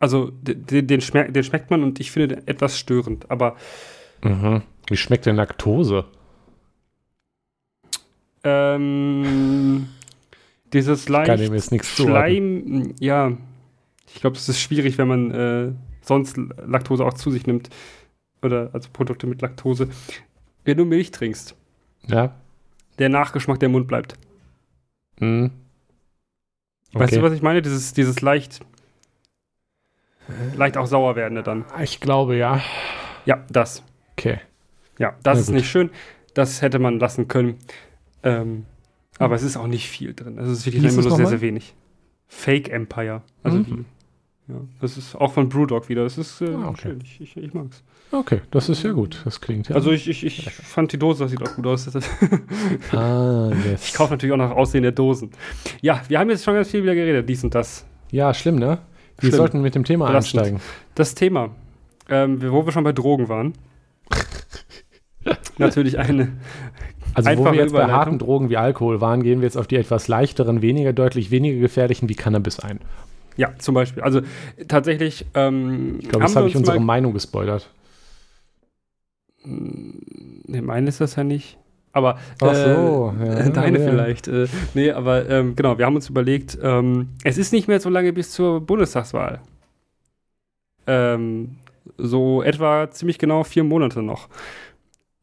Also 0.00 0.30
den, 0.42 0.86
den, 0.86 1.00
schmeck, 1.00 1.32
den 1.32 1.44
schmeckt 1.44 1.70
man 1.70 1.82
und 1.82 2.00
ich 2.00 2.10
finde 2.10 2.36
den 2.36 2.48
etwas 2.48 2.78
störend, 2.78 3.30
aber. 3.30 3.56
Mhm. 4.22 4.62
Wie 4.86 4.96
schmeckt 4.96 5.26
denn 5.26 5.36
Laktose? 5.36 6.04
Ähm, 8.44 9.88
dieses 10.72 11.08
leicht 11.08 11.26
Kann 11.26 11.40
ihm 11.40 11.54
jetzt 11.54 11.72
nichts 11.72 11.88
Schleim, 11.96 12.94
ja, 13.00 13.32
ich 14.14 14.20
glaube, 14.20 14.36
es 14.36 14.48
ist 14.48 14.60
schwierig, 14.60 14.98
wenn 14.98 15.08
man 15.08 15.30
äh, 15.30 15.72
sonst 16.02 16.36
Laktose 16.36 17.04
auch 17.04 17.14
zu 17.14 17.30
sich 17.30 17.46
nimmt. 17.46 17.70
Oder 18.42 18.70
also 18.72 18.88
Produkte 18.92 19.26
mit 19.26 19.40
Laktose. 19.42 19.88
Wenn 20.64 20.76
du 20.76 20.84
Milch 20.84 21.10
trinkst, 21.10 21.56
ja. 22.06 22.34
der 22.98 23.08
Nachgeschmack 23.08 23.58
der 23.58 23.70
Mund 23.70 23.88
bleibt. 23.88 24.16
Mhm. 25.18 25.50
Okay. 26.92 27.04
Weißt 27.04 27.16
du, 27.16 27.22
was 27.22 27.32
ich 27.32 27.42
meine? 27.42 27.62
Dieses, 27.62 27.92
dieses 27.92 28.20
leicht, 28.20 28.60
leicht 30.54 30.76
auch 30.76 30.86
sauer 30.86 31.16
werdende 31.16 31.42
dann. 31.42 31.64
Ich 31.82 32.00
glaube, 32.00 32.36
ja. 32.36 32.60
Ja, 33.24 33.44
das. 33.50 33.82
Okay. 34.16 34.40
Ja, 34.98 35.16
das 35.22 35.40
ist 35.40 35.50
nicht 35.50 35.68
schön. 35.68 35.90
Das 36.34 36.62
hätte 36.62 36.78
man 36.78 36.98
lassen 36.98 37.26
können. 37.26 37.58
Ähm, 38.24 38.64
aber 39.18 39.30
mhm. 39.30 39.34
es 39.34 39.42
ist 39.42 39.56
auch 39.56 39.66
nicht 39.66 39.88
viel 39.88 40.14
drin. 40.14 40.38
Es 40.38 40.48
ist 40.48 40.66
wirklich 40.66 40.82
immer 40.84 41.02
nur 41.02 41.16
sehr, 41.16 41.26
sehr 41.26 41.40
wenig. 41.40 41.74
Fake 42.26 42.68
Empire. 42.68 43.22
Also 43.42 43.58
mhm. 43.58 43.66
wie 44.48 44.52
Ja, 44.52 44.60
das 44.80 44.96
ist 44.96 45.14
auch 45.14 45.32
von 45.32 45.48
Brewdog 45.48 45.88
wieder. 45.88 46.02
Das 46.02 46.18
ist 46.18 46.40
äh, 46.40 46.46
Ah, 46.46 46.68
okay. 46.68 46.80
schön. 46.82 47.00
Ich, 47.04 47.20
ich, 47.20 47.36
ich 47.36 47.54
mag's. 47.54 47.82
Okay, 48.10 48.40
das 48.50 48.68
ist 48.68 48.82
ja 48.82 48.92
gut. 48.92 49.20
Das 49.24 49.40
klingt 49.40 49.68
ja. 49.68 49.76
Also 49.76 49.90
ich, 49.90 50.08
ich, 50.08 50.24
ich 50.24 50.50
fand 50.50 50.92
die 50.92 50.98
Dose, 50.98 51.24
das 51.24 51.30
sieht 51.30 51.42
auch 51.42 51.54
gut 51.54 51.66
aus. 51.66 51.88
ah, 52.92 53.50
yes. 53.64 53.88
Ich 53.88 53.94
kaufe 53.94 54.12
natürlich 54.12 54.32
auch 54.32 54.38
nach 54.38 54.52
Aussehen 54.52 54.82
der 54.82 54.92
Dosen. 54.92 55.30
Ja, 55.80 56.02
wir 56.08 56.18
haben 56.18 56.30
jetzt 56.30 56.44
schon 56.44 56.54
ganz 56.54 56.70
viel 56.70 56.82
wieder 56.82 56.94
geredet, 56.94 57.28
dies 57.28 57.42
und 57.44 57.54
das. 57.54 57.86
Ja, 58.10 58.32
schlimm, 58.32 58.56
ne? 58.56 58.78
Wir 59.18 59.28
Schlimm. 59.28 59.36
sollten 59.36 59.62
mit 59.62 59.74
dem 59.74 59.84
Thema 59.84 60.06
Belastend. 60.06 60.40
einsteigen. 60.42 60.60
Das 60.94 61.14
Thema, 61.14 61.50
ähm, 62.08 62.40
wo 62.42 62.64
wir 62.64 62.72
schon 62.72 62.84
bei 62.84 62.92
Drogen 62.92 63.28
waren. 63.28 63.54
natürlich 65.58 65.98
eine. 65.98 66.32
Also, 67.14 67.28
wo 67.28 67.30
Einfache 67.30 67.54
wir 67.54 67.60
jetzt 67.62 67.72
bei 67.72 67.86
harten 67.86 68.18
Drogen 68.18 68.50
wie 68.50 68.56
Alkohol 68.56 69.00
waren, 69.00 69.22
gehen 69.22 69.40
wir 69.40 69.46
jetzt 69.46 69.56
auf 69.56 69.66
die 69.66 69.76
etwas 69.76 70.08
leichteren, 70.08 70.62
weniger 70.62 70.92
deutlich 70.92 71.30
weniger 71.30 71.60
gefährlichen 71.60 72.08
wie 72.08 72.14
Cannabis 72.14 72.60
ein. 72.60 72.80
Ja, 73.36 73.52
zum 73.58 73.74
Beispiel. 73.74 74.02
Also 74.02 74.20
tatsächlich. 74.68 75.26
Ähm, 75.34 75.98
Ich 76.00 76.08
glaube, 76.08 76.26
wir 76.26 76.34
habe 76.34 76.48
ich 76.48 76.56
uns 76.56 76.68
unsere 76.68 76.80
Meinung 76.80 77.12
gespoilert. 77.12 77.70
Ne, 79.44 80.62
meine 80.62 80.88
ist 80.88 81.00
das 81.00 81.16
ja 81.16 81.24
nicht. 81.24 81.58
Aber 81.92 82.18
Ach 82.40 82.54
so, 82.54 83.14
äh, 83.20 83.26
ja, 83.28 83.48
deine 83.50 83.78
ja. 83.78 83.90
vielleicht. 83.90 84.26
Äh, 84.28 84.48
nee, 84.74 84.90
aber 84.90 85.28
ähm, 85.28 85.54
genau, 85.54 85.78
wir 85.78 85.86
haben 85.86 85.94
uns 85.94 86.08
überlegt, 86.08 86.58
ähm, 86.60 87.10
es 87.22 87.38
ist 87.38 87.52
nicht 87.52 87.68
mehr 87.68 87.78
so 87.78 87.88
lange 87.88 88.12
bis 88.12 88.32
zur 88.32 88.60
Bundestagswahl. 88.60 89.40
Ähm, 90.86 91.56
so 91.96 92.42
etwa 92.42 92.90
ziemlich 92.90 93.18
genau 93.18 93.44
vier 93.44 93.62
Monate 93.64 94.02
noch. 94.02 94.28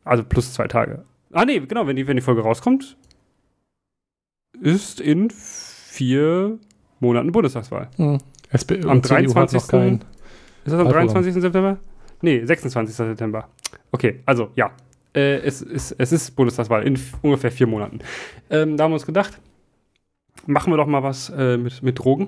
Also 0.06 0.24
plus 0.24 0.54
zwei 0.54 0.68
Tage. 0.68 1.04
Ah 1.32 1.46
nee, 1.46 1.60
genau, 1.60 1.88
wenn 1.88 1.96
die, 1.96 2.08
wenn 2.08 2.18
die 2.18 2.22
Folge 2.22 2.42
rauskommt, 2.42 2.98
ist 4.60 5.00
in 5.00 5.30
vier 5.32 6.60
Monaten 7.00 7.32
Bundestagswahl. 7.32 7.90
Hm. 7.98 8.18
SP 8.52 8.84
Am 8.84 9.02
CDU 9.02 9.34
hat 9.36 9.52
23. 9.52 9.62
noch 9.62 9.68
keinen. 9.68 9.96
Ist 9.96 10.04
das 10.66 10.74
am 10.74 10.88
Alkohol. 10.88 11.08
23. 11.08 11.34
September? 11.42 11.78
Nee, 12.22 12.46
26. 12.46 12.96
September. 12.96 13.48
Okay, 13.92 14.20
also 14.26 14.50
ja. 14.56 14.72
Äh, 15.14 15.40
es, 15.40 15.62
ist, 15.62 15.94
es 15.98 16.12
ist 16.14 16.36
Bundestagswahl 16.36 16.84
in 16.84 16.98
ungefähr 17.22 17.52
vier 17.52 17.68
Monaten. 17.68 18.00
Ähm, 18.50 18.78
da 18.78 18.86
haben 18.86 18.92
wir 18.92 18.96
uns 18.96 19.06
gedacht, 19.06 19.40
machen 20.46 20.72
wir 20.72 20.78
doch 20.78 20.88
mal 20.88 21.04
was 21.04 21.30
äh, 21.30 21.58
mit, 21.58 21.84
mit 21.84 22.00
Drogen. 22.00 22.28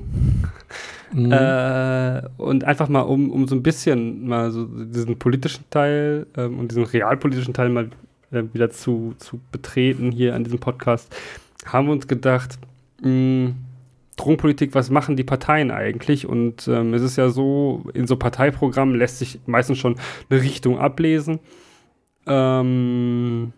Mhm. 1.13 1.31
Äh, 1.31 2.24
und 2.38 2.63
einfach 2.63 2.89
mal, 2.89 3.01
um, 3.01 3.29
um 3.31 3.48
so 3.48 3.55
ein 3.55 3.63
bisschen 3.63 4.27
mal 4.27 4.51
so 4.51 4.65
diesen 4.65 5.17
politischen 5.17 5.63
Teil 5.69 6.27
ähm, 6.36 6.60
und 6.60 6.72
diesen 6.72 6.83
realpolitischen 6.83 7.53
Teil 7.53 7.69
mal 7.69 7.89
äh, 8.33 8.53
wieder 8.53 8.69
zu, 8.69 9.15
zu 9.17 9.39
betreten 9.51 10.11
hier 10.11 10.35
an 10.35 10.43
diesem 10.43 10.59
Podcast, 10.59 11.15
haben 11.65 11.87
wir 11.87 11.93
uns 11.93 12.07
gedacht, 12.07 12.57
mh, 13.01 13.53
Drogenpolitik, 14.15 14.75
was 14.75 14.89
machen 14.89 15.15
die 15.15 15.23
Parteien 15.23 15.71
eigentlich? 15.71 16.27
Und 16.27 16.67
ähm, 16.67 16.93
es 16.93 17.01
ist 17.01 17.15
ja 17.15 17.29
so, 17.29 17.83
in 17.93 18.07
so 18.07 18.15
Parteiprogrammen 18.15 18.95
lässt 18.95 19.19
sich 19.19 19.39
meistens 19.45 19.79
schon 19.79 19.95
eine 20.29 20.41
Richtung 20.41 20.77
ablesen, 20.77 21.39
ähm, 22.27 23.53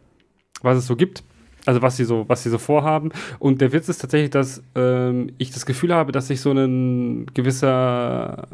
was 0.62 0.78
es 0.78 0.88
so 0.88 0.96
gibt. 0.96 1.24
Also 1.66 1.82
was 1.82 1.98
sie 1.98 2.06
so, 2.06 2.26
was 2.28 2.44
sie 2.44 2.52
so 2.52 2.60
vorhaben. 2.60 3.10
Und 3.40 3.60
der 3.60 3.74
Witz 3.74 3.90
ist 3.90 3.98
tatsächlich, 3.98 4.30
dass 4.30 4.62
ähm, 4.76 5.32
ich 5.40 5.50
das 5.50 5.66
Gefühl 5.66 5.94
habe, 5.94 6.12
dass 6.12 6.28
sich 6.28 6.40
so 6.40 6.52
ein 6.52 7.26
gewisser, 7.34 8.48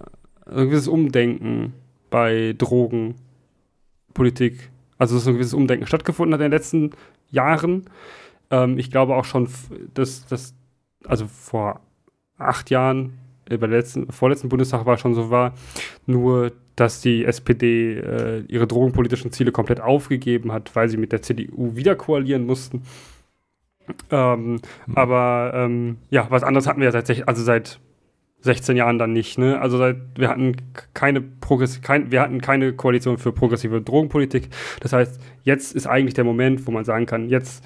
ein 0.45 0.69
gewisses 0.69 0.87
Umdenken 0.87 1.73
bei 2.09 2.55
Drogenpolitik, 2.57 4.69
also 5.01 5.17
so 5.17 5.29
ein 5.31 5.33
gewisses 5.33 5.53
Umdenken 5.55 5.87
stattgefunden 5.87 6.33
hat 6.33 6.41
in 6.41 6.51
den 6.51 6.57
letzten 6.57 6.91
Jahren. 7.29 7.85
Ähm, 8.51 8.77
ich 8.77 8.91
glaube 8.91 9.15
auch 9.15 9.25
schon, 9.25 9.49
dass 9.93 10.25
das, 10.27 10.53
also 11.05 11.25
vor 11.27 11.81
acht 12.37 12.69
Jahren, 12.69 13.13
äh, 13.49 13.57
bei 13.57 13.67
der 13.67 13.79
letzten, 13.79 14.11
vorletzten 14.11 14.49
Bundestag 14.49 14.85
war 14.85 14.97
schon 14.97 15.15
so 15.15 15.29
war, 15.31 15.53
nur 16.05 16.51
dass 16.75 17.01
die 17.01 17.25
SPD 17.25 17.97
äh, 17.99 18.43
ihre 18.47 18.67
drogenpolitischen 18.67 19.31
Ziele 19.31 19.51
komplett 19.51 19.81
aufgegeben 19.81 20.51
hat, 20.51 20.75
weil 20.75 20.87
sie 20.87 20.97
mit 20.97 21.11
der 21.11 21.21
CDU 21.21 21.75
wieder 21.75 21.95
koalieren 21.95 22.45
mussten. 22.45 22.83
Ähm, 24.11 24.61
Aber 24.93 25.51
ähm, 25.55 25.97
ja, 26.11 26.27
was 26.29 26.43
anderes 26.43 26.67
hatten 26.67 26.79
wir 26.79 26.89
ja 26.91 26.99
sech- 26.99 27.23
also 27.23 27.43
seit 27.43 27.79
16 28.41 28.75
Jahren 28.75 28.97
dann 28.97 29.13
nicht. 29.13 29.37
Ne? 29.37 29.59
Also 29.59 29.77
seit, 29.77 29.97
wir 30.15 30.29
hatten 30.29 30.55
keine 30.93 31.21
Progress 31.21 31.81
kein, 31.81 32.11
wir 32.11 32.21
hatten 32.21 32.41
keine 32.41 32.73
Koalition 32.73 33.17
für 33.17 33.31
progressive 33.31 33.81
Drogenpolitik. 33.81 34.49
Das 34.79 34.93
heißt, 34.93 35.21
jetzt 35.43 35.75
ist 35.75 35.87
eigentlich 35.87 36.15
der 36.15 36.23
Moment, 36.23 36.65
wo 36.67 36.71
man 36.71 36.83
sagen 36.83 37.05
kann, 37.05 37.29
jetzt 37.29 37.63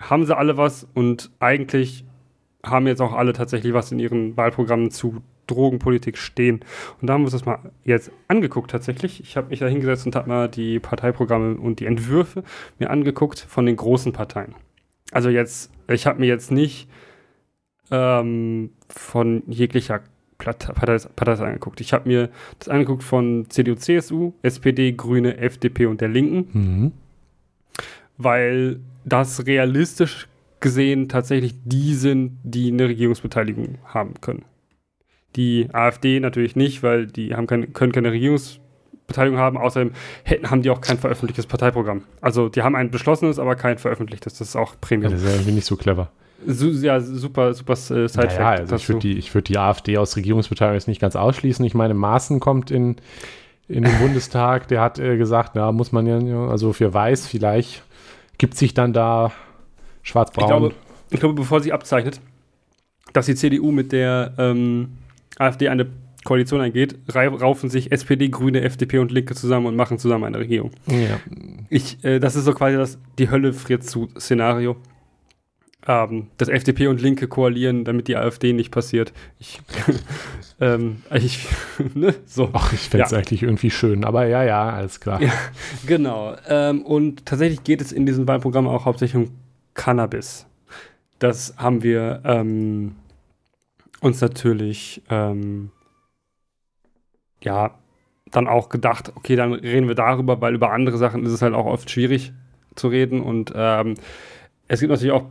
haben 0.00 0.24
sie 0.24 0.36
alle 0.36 0.56
was 0.56 0.86
und 0.94 1.30
eigentlich 1.40 2.04
haben 2.64 2.86
jetzt 2.86 3.00
auch 3.00 3.12
alle 3.12 3.32
tatsächlich 3.32 3.72
was 3.72 3.90
in 3.92 3.98
ihren 3.98 4.36
Wahlprogrammen 4.36 4.90
zu 4.90 5.22
Drogenpolitik 5.46 6.16
stehen. 6.16 6.60
Und 7.00 7.08
da 7.08 7.14
haben 7.14 7.22
wir 7.22 7.26
uns 7.26 7.32
das 7.32 7.44
mal 7.44 7.72
jetzt 7.84 8.12
angeguckt 8.28 8.70
tatsächlich. 8.70 9.20
Ich 9.20 9.36
habe 9.36 9.48
mich 9.48 9.58
da 9.58 9.66
hingesetzt 9.66 10.06
und 10.06 10.14
habe 10.14 10.28
mal 10.28 10.48
die 10.48 10.78
Parteiprogramme 10.78 11.56
und 11.56 11.80
die 11.80 11.86
Entwürfe 11.86 12.44
mir 12.78 12.90
angeguckt 12.90 13.40
von 13.40 13.66
den 13.66 13.76
großen 13.76 14.12
Parteien. 14.12 14.54
Also 15.12 15.28
jetzt, 15.28 15.72
ich 15.88 16.06
habe 16.06 16.20
mir 16.20 16.26
jetzt 16.26 16.52
nicht 16.52 16.88
ähm, 17.90 18.70
von 18.88 19.42
jeglicher 19.48 20.00
Partei, 20.38 21.44
angeguckt. 21.44 21.80
Ich 21.82 21.92
habe 21.92 22.08
mir 22.08 22.30
das 22.58 22.68
angeguckt 22.70 23.02
von 23.02 23.46
CDU, 23.50 23.74
CSU, 23.74 24.32
SPD, 24.42 24.92
Grüne, 24.92 25.36
FDP 25.36 25.86
und 25.86 26.00
der 26.00 26.08
Linken 26.08 26.48
Mhm. 26.52 26.92
weil 28.16 28.80
das 29.04 29.46
realistisch 29.46 30.28
gesehen 30.60 31.08
tatsächlich 31.08 31.54
die 31.64 31.94
sind, 31.94 32.38
die 32.42 32.70
eine 32.70 32.88
Regierungsbeteiligung 32.88 33.78
haben 33.84 34.14
können. 34.20 34.44
Die 35.36 35.68
AfD 35.72 36.20
natürlich 36.20 36.56
nicht, 36.56 36.82
weil 36.82 37.06
die 37.06 37.34
haben 37.34 37.46
keine, 37.46 37.68
können 37.68 37.92
keine 37.92 38.10
Regierungsbeteiligung 38.12 39.38
haben. 39.38 39.56
Außerdem 39.56 39.92
hätten, 40.24 40.50
haben 40.50 40.60
die 40.62 40.70
auch 40.70 40.80
kein 40.80 40.98
veröffentlichtes 40.98 41.46
Parteiprogramm. 41.46 42.02
Also 42.20 42.48
die 42.48 42.62
haben 42.62 42.76
ein 42.76 42.90
beschlossenes, 42.90 43.38
aber 43.38 43.54
kein 43.56 43.78
veröffentlichtes. 43.78 44.34
Das 44.34 44.48
ist 44.48 44.56
auch 44.56 44.72
Ja, 44.72 44.78
Premium. 44.80 45.12
das 45.12 45.22
ist 45.22 45.30
irgendwie 45.32 45.52
nicht 45.52 45.66
so 45.66 45.76
clever. 45.76 46.10
Su 46.46 46.70
ja, 46.70 47.00
super, 47.00 47.54
super 47.54 47.72
äh, 47.74 47.76
Side-Fact. 47.76 48.38
Naja, 48.38 48.60
also 48.60 48.76
ich 48.76 48.88
würde 48.88 49.00
die, 49.00 49.18
ich 49.18 49.34
würd 49.34 49.48
die 49.48 49.58
AfD 49.58 49.98
aus 49.98 50.16
Regierungsbeteiligung 50.16 50.74
jetzt 50.76 50.88
nicht 50.88 51.00
ganz 51.00 51.16
ausschließen. 51.16 51.64
Ich 51.64 51.74
meine, 51.74 51.94
Maaßen 51.94 52.40
kommt 52.40 52.70
in, 52.70 52.96
in 53.68 53.84
den 53.84 53.98
Bundestag, 54.00 54.68
der 54.68 54.80
hat 54.80 54.98
äh, 54.98 55.16
gesagt, 55.16 55.52
na, 55.54 55.72
muss 55.72 55.92
man 55.92 56.06
ja, 56.06 56.18
ja, 56.18 56.46
also 56.48 56.72
für 56.72 56.94
Weiß 56.94 57.26
vielleicht 57.26 57.82
gibt 58.38 58.56
sich 58.56 58.74
dann 58.74 58.92
da 58.92 59.32
ich, 60.02 60.10
schwarz-braun. 60.10 60.48
glaube, 60.48 60.74
ich 61.10 61.20
glaube, 61.20 61.34
bevor 61.34 61.60
sie 61.60 61.72
abzeichnet, 61.72 62.20
dass 63.12 63.26
die 63.26 63.34
CDU 63.34 63.70
mit 63.70 63.92
der 63.92 64.34
ähm, 64.38 64.96
AfD 65.38 65.68
eine 65.68 65.86
Koalition 66.24 66.60
eingeht, 66.60 66.98
raufen 67.14 67.70
sich 67.70 67.92
SPD, 67.92 68.28
Grüne, 68.28 68.60
FDP 68.60 68.98
und 68.98 69.10
Linke 69.10 69.34
zusammen 69.34 69.66
und 69.66 69.76
machen 69.76 69.98
zusammen 69.98 70.24
eine 70.24 70.38
Regierung. 70.38 70.70
ja. 70.86 71.18
Ich, 71.70 72.04
äh, 72.04 72.18
das 72.18 72.36
ist 72.36 72.44
so 72.44 72.52
quasi 72.52 72.76
das 72.76 72.98
die 73.18 73.30
Hölle 73.30 73.52
friert 73.52 73.84
zu 73.84 74.08
Szenario. 74.18 74.76
Ähm, 75.86 76.26
dass 76.36 76.48
FDP 76.48 76.88
und 76.88 77.00
Linke 77.00 77.26
koalieren, 77.26 77.84
damit 77.84 78.06
die 78.06 78.16
AfD 78.16 78.52
nicht 78.52 78.70
passiert. 78.70 79.12
Ich, 79.38 79.60
ähm, 80.60 81.02
ich 81.14 81.46
ne, 81.94 82.14
so. 82.26 82.50
Ach, 82.52 82.72
ich 82.72 82.80
fände 82.90 83.06
es 83.06 83.12
Ja. 83.12 83.18
eigentlich 83.18 83.42
irgendwie 83.42 83.70
schön, 83.70 84.04
aber 84.04 84.26
ja, 84.26 84.44
ja, 84.44 84.68
alles 84.70 85.00
klar. 85.00 85.22
Ja. 85.22 85.32
Genau. 85.86 86.36
Ähm, 86.48 86.82
und 86.82 87.24
tatsächlich 87.24 87.64
geht 87.64 87.80
es 87.80 87.92
in 87.92 88.04
diesem 88.04 88.28
Wahlprogramm 88.28 88.68
auch 88.68 88.84
hauptsächlich 88.84 89.24
um 89.26 89.30
Cannabis. 89.74 90.46
Das 91.18 91.54
haben 91.56 91.82
wir 91.82 92.20
ähm, 92.24 92.96
uns 94.00 94.20
natürlich 94.20 95.02
ähm, 95.08 95.70
ja 97.42 97.74
dann 98.30 98.46
auch 98.48 98.68
gedacht, 98.68 99.12
okay, 99.16 99.34
dann 99.36 99.52
reden 99.54 99.88
wir 99.88 99.94
darüber, 99.94 100.40
weil 100.40 100.54
über 100.54 100.72
andere 100.72 100.98
Sachen 100.98 101.24
ist 101.24 101.32
es 101.32 101.42
halt 101.42 101.54
auch 101.54 101.66
oft 101.66 101.90
schwierig 101.90 102.32
zu 102.74 102.88
reden. 102.88 103.20
Und 103.20 103.52
ähm, 103.54 103.94
es 104.72 104.78
gibt 104.78 104.90
natürlich 104.90 105.12
auch 105.12 105.24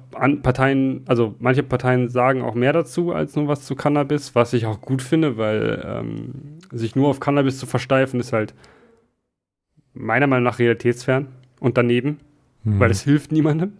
Parteien, 0.43 1.03
also 1.05 1.33
manche 1.39 1.63
Parteien 1.63 2.09
sagen 2.09 2.41
auch 2.41 2.55
mehr 2.55 2.73
dazu 2.73 3.13
als 3.13 3.37
nur 3.37 3.47
was 3.47 3.63
zu 3.63 3.73
Cannabis, 3.73 4.35
was 4.35 4.51
ich 4.51 4.65
auch 4.65 4.81
gut 4.81 5.01
finde, 5.01 5.37
weil 5.37 5.81
ähm, 5.85 6.57
sich 6.73 6.97
nur 6.97 7.07
auf 7.07 7.21
Cannabis 7.21 7.57
zu 7.57 7.65
versteifen, 7.65 8.19
ist 8.19 8.33
halt 8.33 8.53
meiner 9.93 10.27
Meinung 10.27 10.43
nach 10.43 10.59
realitätsfern 10.59 11.27
und 11.61 11.77
daneben, 11.77 12.19
Mhm. 12.65 12.79
weil 12.81 12.91
es 12.91 13.03
hilft 13.03 13.31
niemandem. 13.31 13.71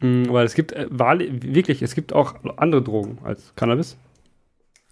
Mm, 0.00 0.24
weil 0.30 0.44
es 0.44 0.54
gibt 0.54 0.72
äh, 0.72 0.88
wirklich, 0.90 1.80
es 1.80 1.94
gibt 1.94 2.12
auch 2.12 2.34
andere 2.56 2.82
Drogen 2.82 3.18
als 3.22 3.54
Cannabis. 3.54 3.96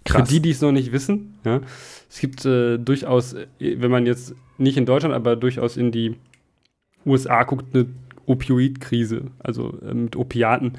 Für 0.07 0.23
die, 0.23 0.39
die 0.39 0.51
es 0.51 0.61
noch 0.61 0.71
nicht 0.71 0.93
wissen, 0.93 1.35
ja. 1.45 1.63
Es 2.09 2.21
gibt 2.21 2.45
äh, 2.45 2.79
durchaus, 2.79 3.33
äh, 3.33 3.47
wenn 3.59 3.91
man 3.91 4.07
jetzt 4.07 4.37
nicht 4.57 4.77
in 4.77 4.87
Deutschland, 4.87 5.17
aber 5.17 5.35
durchaus 5.35 5.77
in 5.77 5.91
die 5.91 6.15
USA 7.05 7.43
guckt, 7.43 7.75
eine 7.75 7.87
Opioidkrise, 8.27 9.31
also 9.39 9.79
äh, 9.81 9.95
mit 9.95 10.17
Opiaten. 10.17 10.73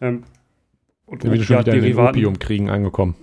Ähm, 0.00 0.24
und 1.06 1.22
den 1.22 1.32
Opiatderivaten. 1.32 2.20
Opiumkriegen 2.20 2.68
angekommen. 2.68 3.14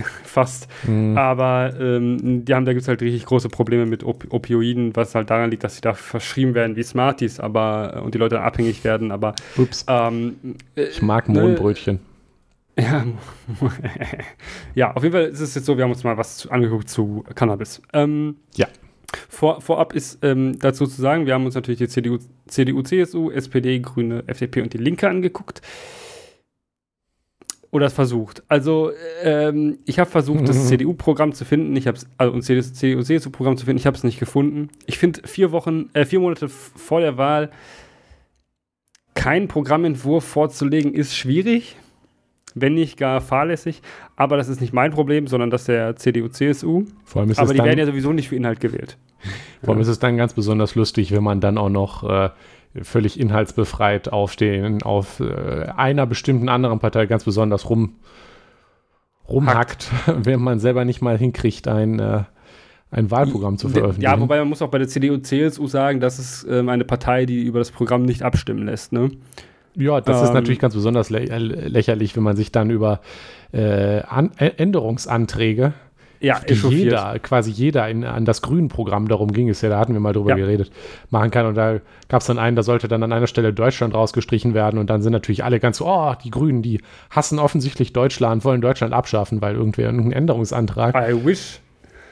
Fast. 0.24 0.68
Mhm. 0.86 1.16
Aber 1.16 1.74
ähm, 1.78 2.44
die 2.44 2.54
haben, 2.54 2.64
da 2.64 2.72
gibt 2.72 2.82
es 2.82 2.88
halt 2.88 3.02
richtig 3.02 3.26
große 3.26 3.48
Probleme 3.48 3.86
mit 3.86 4.04
Op 4.04 4.26
Opioiden, 4.30 4.94
was 4.96 5.14
halt 5.14 5.30
daran 5.30 5.50
liegt, 5.50 5.64
dass 5.64 5.76
sie 5.76 5.80
da 5.80 5.94
verschrieben 5.94 6.54
werden 6.54 6.76
wie 6.76 6.82
Smarties, 6.82 7.40
aber 7.40 7.94
äh, 7.96 8.00
und 8.00 8.14
die 8.14 8.18
Leute 8.18 8.40
abhängig 8.40 8.84
werden. 8.84 9.12
Aber 9.12 9.34
Ups, 9.56 9.84
ähm, 9.88 10.36
äh, 10.74 10.84
ich 10.84 11.02
mag 11.02 11.28
ne, 11.28 11.40
Mohnbrötchen. 11.40 12.00
Ja, 12.78 13.04
ja, 14.74 14.92
auf 14.94 15.02
jeden 15.02 15.12
Fall 15.12 15.24
ist 15.24 15.40
es 15.40 15.54
jetzt 15.54 15.66
so, 15.66 15.76
wir 15.76 15.84
haben 15.84 15.90
uns 15.90 16.04
mal 16.04 16.16
was 16.16 16.46
angeguckt 16.46 16.88
zu 16.88 17.24
Cannabis. 17.34 17.82
Ähm, 17.92 18.36
ja. 18.54 18.68
Vor, 19.28 19.60
vorab 19.60 19.94
ist 19.94 20.18
ähm, 20.22 20.58
dazu 20.58 20.86
zu 20.86 21.00
sagen, 21.00 21.26
wir 21.26 21.34
haben 21.34 21.46
uns 21.46 21.54
natürlich 21.54 21.78
die 21.78 21.88
CDU, 21.88 22.18
CDU, 22.46 22.82
CSU, 22.82 23.30
SPD, 23.30 23.80
Grüne, 23.80 24.24
FDP 24.26 24.62
und 24.62 24.72
die 24.72 24.78
Linke 24.78 25.08
angeguckt. 25.08 25.62
Oder 27.72 27.88
versucht. 27.88 28.42
Also, 28.48 28.90
ähm, 29.22 29.78
ich 29.84 30.00
habe 30.00 30.10
versucht, 30.10 30.48
das 30.48 30.66
CDU-Programm 30.68 31.32
zu 31.32 31.44
finden. 31.44 31.76
Ich 31.76 31.86
habe 31.86 31.98
also 32.18 32.34
ein 32.34 32.42
CDU-CSU-Programm 32.42 33.56
zu 33.56 33.64
finden. 33.64 33.78
Ich 33.78 33.86
habe 33.86 33.96
es 33.96 34.02
nicht 34.02 34.18
gefunden. 34.18 34.68
Ich 34.86 34.98
finde 34.98 35.26
vier 35.26 35.52
Wochen, 35.52 35.88
äh, 35.92 36.04
vier 36.04 36.20
Monate 36.20 36.48
vor 36.48 37.00
der 37.00 37.16
Wahl 37.16 37.50
keinen 39.14 39.48
Programmentwurf 39.48 40.24
vorzulegen, 40.24 40.94
ist 40.94 41.16
schwierig 41.16 41.76
wenn 42.54 42.74
nicht 42.74 42.96
gar 42.96 43.20
fahrlässig. 43.20 43.82
Aber 44.16 44.36
das 44.36 44.48
ist 44.48 44.60
nicht 44.60 44.72
mein 44.72 44.90
Problem, 44.92 45.26
sondern 45.26 45.50
das 45.50 45.64
der 45.64 45.96
CDU-CSU. 45.96 46.84
Vor 47.04 47.22
allem 47.22 47.30
ist 47.30 47.38
aber 47.38 47.52
die 47.52 47.58
dann, 47.58 47.66
werden 47.66 47.78
ja 47.78 47.86
sowieso 47.86 48.12
nicht 48.12 48.28
für 48.28 48.36
Inhalt 48.36 48.60
gewählt. 48.60 48.96
Vor 49.60 49.70
allem 49.70 49.78
ja. 49.78 49.82
ist 49.82 49.88
es 49.88 49.98
dann 49.98 50.16
ganz 50.16 50.34
besonders 50.34 50.74
lustig, 50.74 51.12
wenn 51.12 51.22
man 51.22 51.40
dann 51.40 51.58
auch 51.58 51.68
noch 51.68 52.08
äh, 52.08 52.30
völlig 52.82 53.18
inhaltsbefreit 53.18 54.12
auf, 54.12 54.36
den, 54.36 54.82
auf 54.82 55.20
äh, 55.20 55.66
einer 55.76 56.06
bestimmten 56.06 56.48
anderen 56.48 56.78
Partei 56.78 57.06
ganz 57.06 57.24
besonders 57.24 57.68
rum, 57.68 57.96
rumhackt, 59.28 59.90
wenn 60.06 60.40
man 60.40 60.58
selber 60.58 60.84
nicht 60.84 61.02
mal 61.02 61.18
hinkriegt, 61.18 61.68
ein, 61.68 61.98
äh, 61.98 62.24
ein 62.90 63.10
Wahlprogramm 63.10 63.58
zu 63.58 63.68
veröffentlichen. 63.68 64.02
Ja, 64.02 64.20
wobei 64.20 64.38
man 64.38 64.48
muss 64.48 64.62
auch 64.62 64.70
bei 64.70 64.78
der 64.78 64.88
CDU 64.88 65.18
CSU 65.18 65.66
sagen, 65.66 66.00
das 66.00 66.18
ist 66.18 66.46
ähm, 66.48 66.68
eine 66.68 66.84
Partei, 66.84 67.26
die 67.26 67.42
über 67.42 67.58
das 67.58 67.70
Programm 67.70 68.02
nicht 68.02 68.22
abstimmen 68.22 68.66
lässt. 68.66 68.92
Ne? 68.92 69.10
Ja, 69.74 70.00
das 70.00 70.18
ähm, 70.18 70.24
ist 70.24 70.32
natürlich 70.32 70.58
ganz 70.58 70.74
besonders 70.74 71.10
lä 71.10 71.26
lächerlich, 71.26 72.16
wenn 72.16 72.22
man 72.22 72.36
sich 72.36 72.52
dann 72.52 72.70
über 72.70 73.00
äh, 73.52 74.00
An 74.02 74.32
Änderungsanträge, 74.36 75.72
ja, 76.20 76.38
die 76.46 76.52
jeder, 76.52 77.18
quasi 77.18 77.50
jeder 77.50 77.88
in, 77.88 78.04
an 78.04 78.26
das 78.26 78.42
Grünen-Programm, 78.42 79.08
darum 79.08 79.32
ging 79.32 79.48
es 79.48 79.62
ja, 79.62 79.70
da 79.70 79.78
hatten 79.78 79.94
wir 79.94 80.00
mal 80.00 80.12
drüber 80.12 80.30
ja. 80.30 80.36
geredet, 80.36 80.70
machen 81.08 81.30
kann. 81.30 81.46
Und 81.46 81.54
da 81.54 81.80
gab 82.08 82.20
es 82.20 82.26
dann 82.26 82.38
einen, 82.38 82.56
da 82.56 82.62
sollte 82.62 82.88
dann 82.88 83.02
an 83.02 83.12
einer 83.12 83.26
Stelle 83.26 83.54
Deutschland 83.54 83.94
rausgestrichen 83.94 84.52
werden. 84.52 84.78
Und 84.78 84.90
dann 84.90 85.00
sind 85.00 85.12
natürlich 85.12 85.44
alle 85.44 85.60
ganz 85.60 85.78
so, 85.78 85.86
oh, 85.86 86.12
die 86.22 86.30
Grünen, 86.30 86.60
die 86.60 86.82
hassen 87.08 87.38
offensichtlich 87.38 87.94
Deutschland, 87.94 88.44
wollen 88.44 88.60
Deutschland 88.60 88.92
abschaffen, 88.92 89.40
weil 89.40 89.54
irgendwer 89.54 89.86
irgendeinen 89.86 90.12
Änderungsantrag. 90.12 90.94
I 90.94 91.24
wish. 91.24 91.60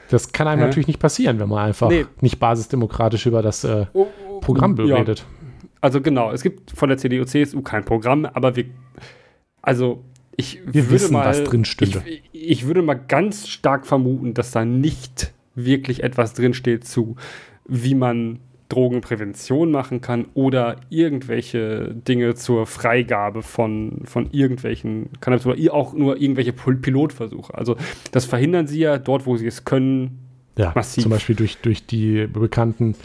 Das 0.09 0.31
kann 0.31 0.47
einem 0.47 0.61
ja. 0.61 0.67
natürlich 0.67 0.87
nicht 0.87 0.99
passieren, 0.99 1.39
wenn 1.39 1.49
man 1.49 1.59
einfach 1.59 1.89
nee. 1.89 2.07
nicht 2.19 2.39
basisdemokratisch 2.39 3.27
über 3.27 3.43
das 3.43 3.63
äh, 3.63 3.85
oh, 3.93 4.07
oh, 4.27 4.39
Programm 4.39 4.75
ja. 4.87 4.95
redet. 4.95 5.23
Also 5.81 6.01
genau, 6.01 6.31
es 6.31 6.43
gibt 6.43 6.71
von 6.71 6.89
der 6.89 6.97
CDU, 6.97 7.23
CSU 7.23 7.61
kein 7.61 7.85
Programm, 7.85 8.25
aber 8.25 8.55
wir, 8.55 8.65
also 9.61 10.03
ich 10.35 10.61
wir 10.65 10.85
würde 10.85 10.91
wissen, 10.91 11.13
mal, 11.13 11.25
was 11.25 11.43
drin 11.43 11.65
stünde. 11.65 12.03
Ich, 12.05 12.23
ich, 12.31 12.65
würde 12.67 12.81
mal 12.81 12.95
ganz 12.95 13.47
stark 13.47 13.85
vermuten, 13.85 14.33
dass 14.33 14.51
da 14.51 14.65
nicht 14.65 15.33
wirklich 15.55 16.03
etwas 16.03 16.33
drinsteht 16.33 16.85
zu, 16.85 17.15
wie 17.65 17.95
man 17.95 18.39
Drogenprävention 18.69 19.71
machen 19.71 19.99
kann 19.99 20.27
oder 20.35 20.77
irgendwelche 20.89 21.93
Dinge 21.93 22.35
zur 22.35 22.67
Freigabe 22.67 23.41
von, 23.41 24.01
von 24.05 24.29
irgendwelchen 24.31 25.09
Cannabis 25.19 25.45
oder 25.45 25.73
auch 25.73 25.93
nur 25.93 26.21
irgendwelche 26.21 26.53
Pilotversuche. 26.53 27.53
Also 27.55 27.75
das 28.11 28.25
verhindern 28.25 28.67
sie 28.67 28.79
ja 28.79 28.97
dort, 28.97 29.25
wo 29.25 29.35
sie 29.37 29.47
es 29.47 29.65
können. 29.65 30.19
Ja, 30.57 30.71
massiv. 30.75 31.03
zum 31.03 31.11
Beispiel 31.11 31.35
durch, 31.35 31.57
durch 31.57 31.85
die 31.85 32.27
bekannten 32.27 32.95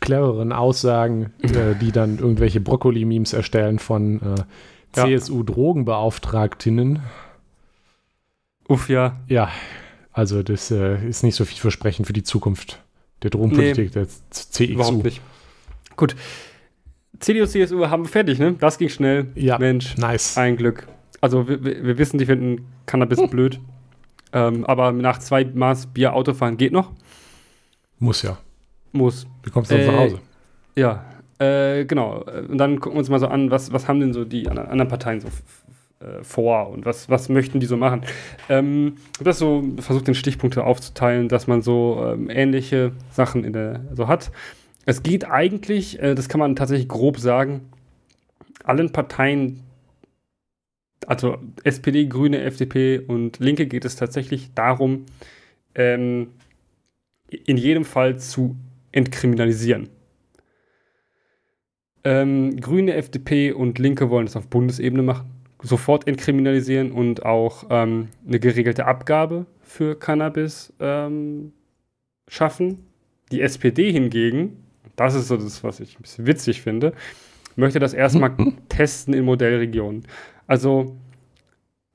clevereren 0.00 0.52
Aussagen, 0.52 1.32
äh, 1.42 1.74
die 1.80 1.92
dann 1.92 2.18
irgendwelche 2.18 2.60
Brokkoli-Memes 2.60 3.32
erstellen 3.32 3.78
von 3.78 4.20
äh, 4.22 4.34
CSU-Drogenbeauftragtinnen. 4.92 7.00
Uff, 8.68 8.88
ja. 8.88 9.20
Ja, 9.28 9.50
also 10.12 10.42
das 10.42 10.70
äh, 10.70 11.06
ist 11.06 11.22
nicht 11.22 11.34
so 11.34 11.44
vielversprechend 11.44 12.06
für 12.06 12.12
die 12.12 12.22
Zukunft 12.22 12.82
der 13.22 13.30
Drogenpolitik 13.30 13.94
nee, 13.94 14.02
der 14.02 14.06
CXU. 14.30 14.64
Überhaupt 14.64 15.04
nicht. 15.04 15.20
Gut. 15.96 16.16
CDU, 17.20 17.46
CSU 17.46 17.86
haben 17.86 18.04
wir 18.04 18.08
fertig, 18.08 18.38
ne? 18.38 18.54
Das 18.58 18.78
ging 18.78 18.88
schnell. 18.88 19.28
Ja, 19.34 19.58
Mensch. 19.58 19.96
Nice. 19.96 20.36
Ein 20.36 20.56
Glück. 20.56 20.88
Also 21.20 21.48
wir, 21.48 21.64
wir 21.64 21.98
wissen, 21.98 22.18
die 22.18 22.26
finden 22.26 22.66
Cannabis 22.86 23.18
hm. 23.18 23.30
blöd. 23.30 23.60
Ähm, 24.32 24.64
aber 24.66 24.92
nach 24.92 25.18
zwei 25.18 25.44
Maß 25.44 25.88
Bier 25.88 26.14
Autofahren 26.14 26.56
geht 26.56 26.72
noch. 26.72 26.90
Muss 27.98 28.22
ja. 28.22 28.38
Muss. 28.94 29.26
Wie 29.42 29.50
kommst 29.50 29.70
du 29.70 29.76
äh, 29.76 29.86
nach 29.86 29.98
Hause? 29.98 30.18
Ja, 30.76 31.04
äh, 31.38 31.84
genau. 31.84 32.24
Und 32.48 32.58
dann 32.58 32.80
gucken 32.80 32.96
wir 32.96 33.00
uns 33.00 33.10
mal 33.10 33.18
so 33.18 33.26
an, 33.26 33.50
was, 33.50 33.72
was 33.72 33.88
haben 33.88 34.00
denn 34.00 34.12
so 34.12 34.24
die 34.24 34.48
anderen 34.48 34.88
Parteien 34.88 35.20
so 35.20 35.28
äh, 36.00 36.22
vor 36.22 36.70
und 36.70 36.84
was, 36.84 37.08
was 37.08 37.28
möchten 37.28 37.60
die 37.60 37.66
so 37.66 37.76
machen. 37.76 38.02
Ähm, 38.48 38.94
ich 39.12 39.20
habe 39.20 39.24
das 39.24 39.38
so 39.38 39.64
versucht, 39.78 40.08
in 40.08 40.14
Stichpunkte 40.14 40.64
aufzuteilen, 40.64 41.28
dass 41.28 41.46
man 41.46 41.62
so 41.62 42.04
ähm, 42.04 42.30
ähnliche 42.30 42.92
Sachen 43.10 43.44
in 43.44 43.52
der, 43.52 43.80
so 43.92 44.08
hat. 44.08 44.30
Es 44.86 45.02
geht 45.02 45.24
eigentlich, 45.30 46.00
äh, 46.00 46.14
das 46.14 46.28
kann 46.28 46.40
man 46.40 46.56
tatsächlich 46.56 46.88
grob 46.88 47.18
sagen, 47.18 47.62
allen 48.64 48.92
Parteien, 48.92 49.62
also 51.06 51.38
SPD, 51.64 52.06
Grüne, 52.06 52.42
FDP 52.42 52.98
und 52.98 53.38
Linke 53.38 53.66
geht 53.66 53.84
es 53.84 53.96
tatsächlich 53.96 54.52
darum, 54.54 55.06
ähm, 55.74 56.28
in 57.28 57.56
jedem 57.56 57.84
Fall 57.84 58.18
zu 58.18 58.56
entkriminalisieren. 58.94 59.88
Ähm, 62.04 62.56
Grüne, 62.60 62.94
FDP 62.94 63.52
und 63.52 63.78
Linke 63.78 64.10
wollen 64.10 64.26
das 64.26 64.36
auf 64.36 64.48
Bundesebene 64.48 65.02
machen. 65.02 65.30
Sofort 65.62 66.06
entkriminalisieren 66.06 66.92
und 66.92 67.24
auch 67.24 67.64
ähm, 67.70 68.08
eine 68.26 68.38
geregelte 68.38 68.84
Abgabe 68.84 69.46
für 69.62 69.98
Cannabis 69.98 70.72
ähm, 70.78 71.52
schaffen. 72.28 72.86
Die 73.32 73.40
SPD 73.40 73.90
hingegen, 73.90 74.64
das 74.96 75.14
ist 75.14 75.28
so 75.28 75.38
das, 75.38 75.64
was 75.64 75.80
ich 75.80 75.98
ein 75.98 76.02
bisschen 76.02 76.26
witzig 76.26 76.60
finde, 76.60 76.92
möchte 77.56 77.78
das 77.78 77.94
erstmal 77.94 78.36
testen 78.68 79.14
in 79.14 79.24
Modellregionen. 79.24 80.06
Also 80.46 80.96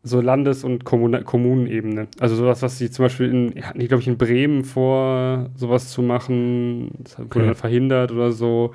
so 0.04 0.22
Landes- 0.22 0.64
und 0.64 0.86
Kommun 0.86 1.24
Kommunenebene. 1.26 2.08
Also 2.20 2.36
sowas, 2.36 2.62
was 2.62 2.78
sie 2.78 2.90
zum 2.90 3.06
Beispiel 3.06 3.30
in, 3.30 3.58
ich 3.58 3.88
glaube 3.88 4.02
ich, 4.02 4.08
in 4.08 4.18
Bremen 4.18 4.64
vor, 4.64 5.50
sowas 5.56 5.90
zu 5.90 6.02
machen, 6.02 6.92
das 7.00 7.18
wurde 7.18 7.28
okay. 7.28 7.46
dann 7.46 7.56
verhindert 7.56 8.12
oder 8.12 8.32
so. 8.32 8.74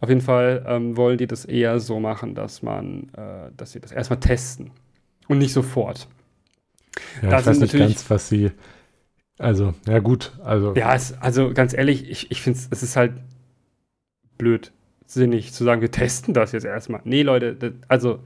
Auf 0.00 0.08
jeden 0.08 0.20
Fall 0.20 0.64
ähm, 0.68 0.96
wollen 0.96 1.18
die 1.18 1.26
das 1.26 1.44
eher 1.44 1.80
so 1.80 1.98
machen, 1.98 2.34
dass 2.34 2.62
man, 2.62 3.08
äh, 3.16 3.50
dass 3.56 3.72
sie 3.72 3.80
das 3.80 3.92
erstmal 3.92 4.20
testen 4.20 4.70
und 5.26 5.38
nicht 5.38 5.52
sofort. 5.52 6.06
Ja, 7.22 7.30
da 7.30 7.40
ich 7.40 7.46
weiß 7.46 7.60
nicht 7.60 7.76
ganz, 7.76 8.08
was 8.10 8.28
sie, 8.28 8.50
also, 9.38 9.74
ja 9.86 10.00
gut, 10.00 10.32
also. 10.44 10.74
Ja, 10.74 10.94
es, 10.94 11.16
also 11.20 11.52
ganz 11.52 11.72
ehrlich, 11.72 12.10
ich, 12.10 12.30
ich 12.30 12.42
finde 12.42 12.58
es 12.70 12.82
ist 12.82 12.96
halt 12.96 13.12
blöd, 14.36 14.72
sinnig 15.06 15.52
zu 15.52 15.64
sagen, 15.64 15.80
wir 15.80 15.90
testen 15.90 16.34
das 16.34 16.52
jetzt 16.52 16.64
erstmal. 16.64 17.00
Nee, 17.04 17.22
Leute, 17.22 17.54
das, 17.54 17.72
also, 17.86 18.20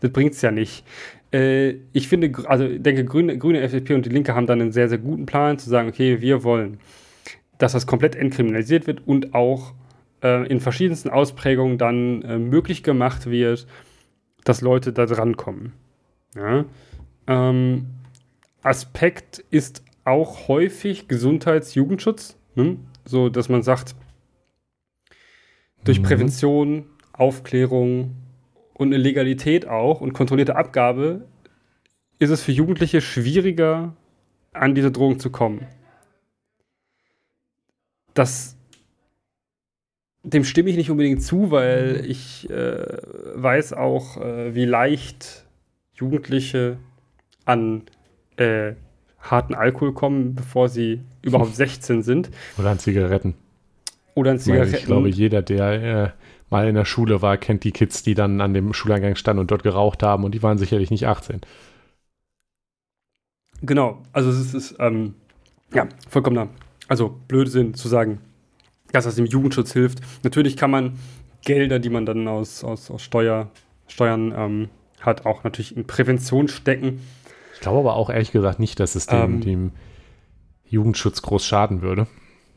das 0.00 0.10
bringt 0.12 0.34
es 0.34 0.42
ja 0.42 0.50
nicht. 0.50 0.84
Äh, 1.32 1.76
ich 1.92 2.08
finde, 2.08 2.32
also 2.48 2.64
ich 2.64 2.82
denke, 2.82 3.04
Grüne, 3.04 3.38
Grüne, 3.38 3.60
FDP 3.60 3.94
und 3.94 4.06
die 4.06 4.10
Linke 4.10 4.34
haben 4.34 4.46
dann 4.46 4.60
einen 4.60 4.72
sehr, 4.72 4.88
sehr 4.88 4.98
guten 4.98 5.26
Plan, 5.26 5.58
zu 5.58 5.68
sagen, 5.68 5.88
okay, 5.88 6.20
wir 6.20 6.44
wollen, 6.44 6.78
dass 7.58 7.72
das 7.72 7.86
komplett 7.86 8.16
entkriminalisiert 8.16 8.86
wird 8.86 9.06
und 9.06 9.34
auch 9.34 9.74
äh, 10.22 10.46
in 10.48 10.60
verschiedensten 10.60 11.10
Ausprägungen 11.10 11.78
dann 11.78 12.22
äh, 12.22 12.38
möglich 12.38 12.82
gemacht 12.82 13.28
wird, 13.30 13.66
dass 14.44 14.60
Leute 14.60 14.92
da 14.92 15.06
drankommen. 15.06 15.72
Ja? 16.34 16.64
Ähm, 17.26 17.86
Aspekt 18.62 19.44
ist 19.50 19.82
auch 20.04 20.48
häufig 20.48 21.08
Gesundheits-Jugendschutz, 21.08 22.36
ne? 22.54 22.76
so 23.04 23.28
dass 23.28 23.48
man 23.48 23.62
sagt, 23.62 23.94
durch 25.84 26.00
mhm. 26.00 26.04
Prävention, 26.04 26.86
Aufklärung, 27.12 28.16
und 28.78 28.88
eine 28.88 28.96
Legalität 28.96 29.68
auch 29.68 30.00
und 30.00 30.14
kontrollierte 30.14 30.56
Abgabe 30.56 31.26
ist 32.18 32.30
es 32.30 32.42
für 32.42 32.52
Jugendliche 32.52 33.00
schwieriger, 33.00 33.94
an 34.52 34.74
diese 34.74 34.90
Drogen 34.90 35.18
zu 35.18 35.30
kommen. 35.30 35.66
Das, 38.14 38.56
dem 40.22 40.44
stimme 40.44 40.70
ich 40.70 40.76
nicht 40.76 40.90
unbedingt 40.90 41.22
zu, 41.22 41.50
weil 41.50 42.04
ich 42.06 42.48
äh, 42.50 42.98
weiß 43.34 43.72
auch, 43.74 44.16
äh, 44.20 44.54
wie 44.54 44.64
leicht 44.64 45.44
Jugendliche 45.94 46.78
an 47.44 47.82
äh, 48.36 48.72
harten 49.20 49.54
Alkohol 49.54 49.92
kommen, 49.92 50.34
bevor 50.34 50.68
sie 50.68 51.00
überhaupt 51.22 51.54
16 51.56 52.02
sind. 52.02 52.30
Oder 52.56 52.70
an 52.70 52.78
Zigaretten. 52.78 53.34
Oder 54.14 54.32
an 54.32 54.38
Zigaretten. 54.38 54.74
Ich, 54.74 54.84
glaube, 54.84 55.08
jeder, 55.08 55.42
der 55.42 55.82
äh, 55.82 56.10
mal 56.50 56.68
in 56.68 56.74
der 56.74 56.84
Schule 56.84 57.22
war, 57.22 57.36
kennt 57.36 57.64
die 57.64 57.72
Kids, 57.72 58.02
die 58.02 58.14
dann 58.14 58.40
an 58.40 58.54
dem 58.54 58.72
Schuleingang 58.72 59.16
standen 59.16 59.40
und 59.40 59.50
dort 59.50 59.62
geraucht 59.62 60.02
haben 60.02 60.24
und 60.24 60.34
die 60.34 60.42
waren 60.42 60.58
sicherlich 60.58 60.90
nicht 60.90 61.06
18. 61.06 61.40
Genau, 63.62 64.02
also 64.12 64.30
es 64.30 64.54
ist, 64.54 64.76
ähm, 64.78 65.14
ja, 65.74 65.88
vollkommener, 66.08 66.48
also 66.86 67.16
Blödsinn 67.28 67.74
zu 67.74 67.88
sagen, 67.88 68.20
dass 68.92 69.04
das 69.04 69.16
dem 69.16 69.26
Jugendschutz 69.26 69.72
hilft. 69.72 70.00
Natürlich 70.22 70.56
kann 70.56 70.70
man 70.70 70.98
Gelder, 71.44 71.78
die 71.78 71.90
man 71.90 72.06
dann 72.06 72.28
aus, 72.28 72.64
aus, 72.64 72.90
aus 72.90 73.02
Steuer, 73.02 73.50
Steuern 73.86 74.32
ähm, 74.36 74.68
hat 75.00 75.26
auch 75.26 75.44
natürlich 75.44 75.76
in 75.76 75.86
Prävention 75.86 76.48
stecken. 76.48 77.00
Ich 77.54 77.60
glaube 77.60 77.78
aber 77.78 77.96
auch 77.96 78.10
ehrlich 78.10 78.32
gesagt 78.32 78.58
nicht, 78.60 78.80
dass 78.80 78.94
es 78.94 79.06
dem, 79.06 79.18
ähm, 79.18 79.40
dem 79.40 79.72
Jugendschutz 80.64 81.22
groß 81.22 81.44
schaden 81.44 81.82
würde. 81.82 82.06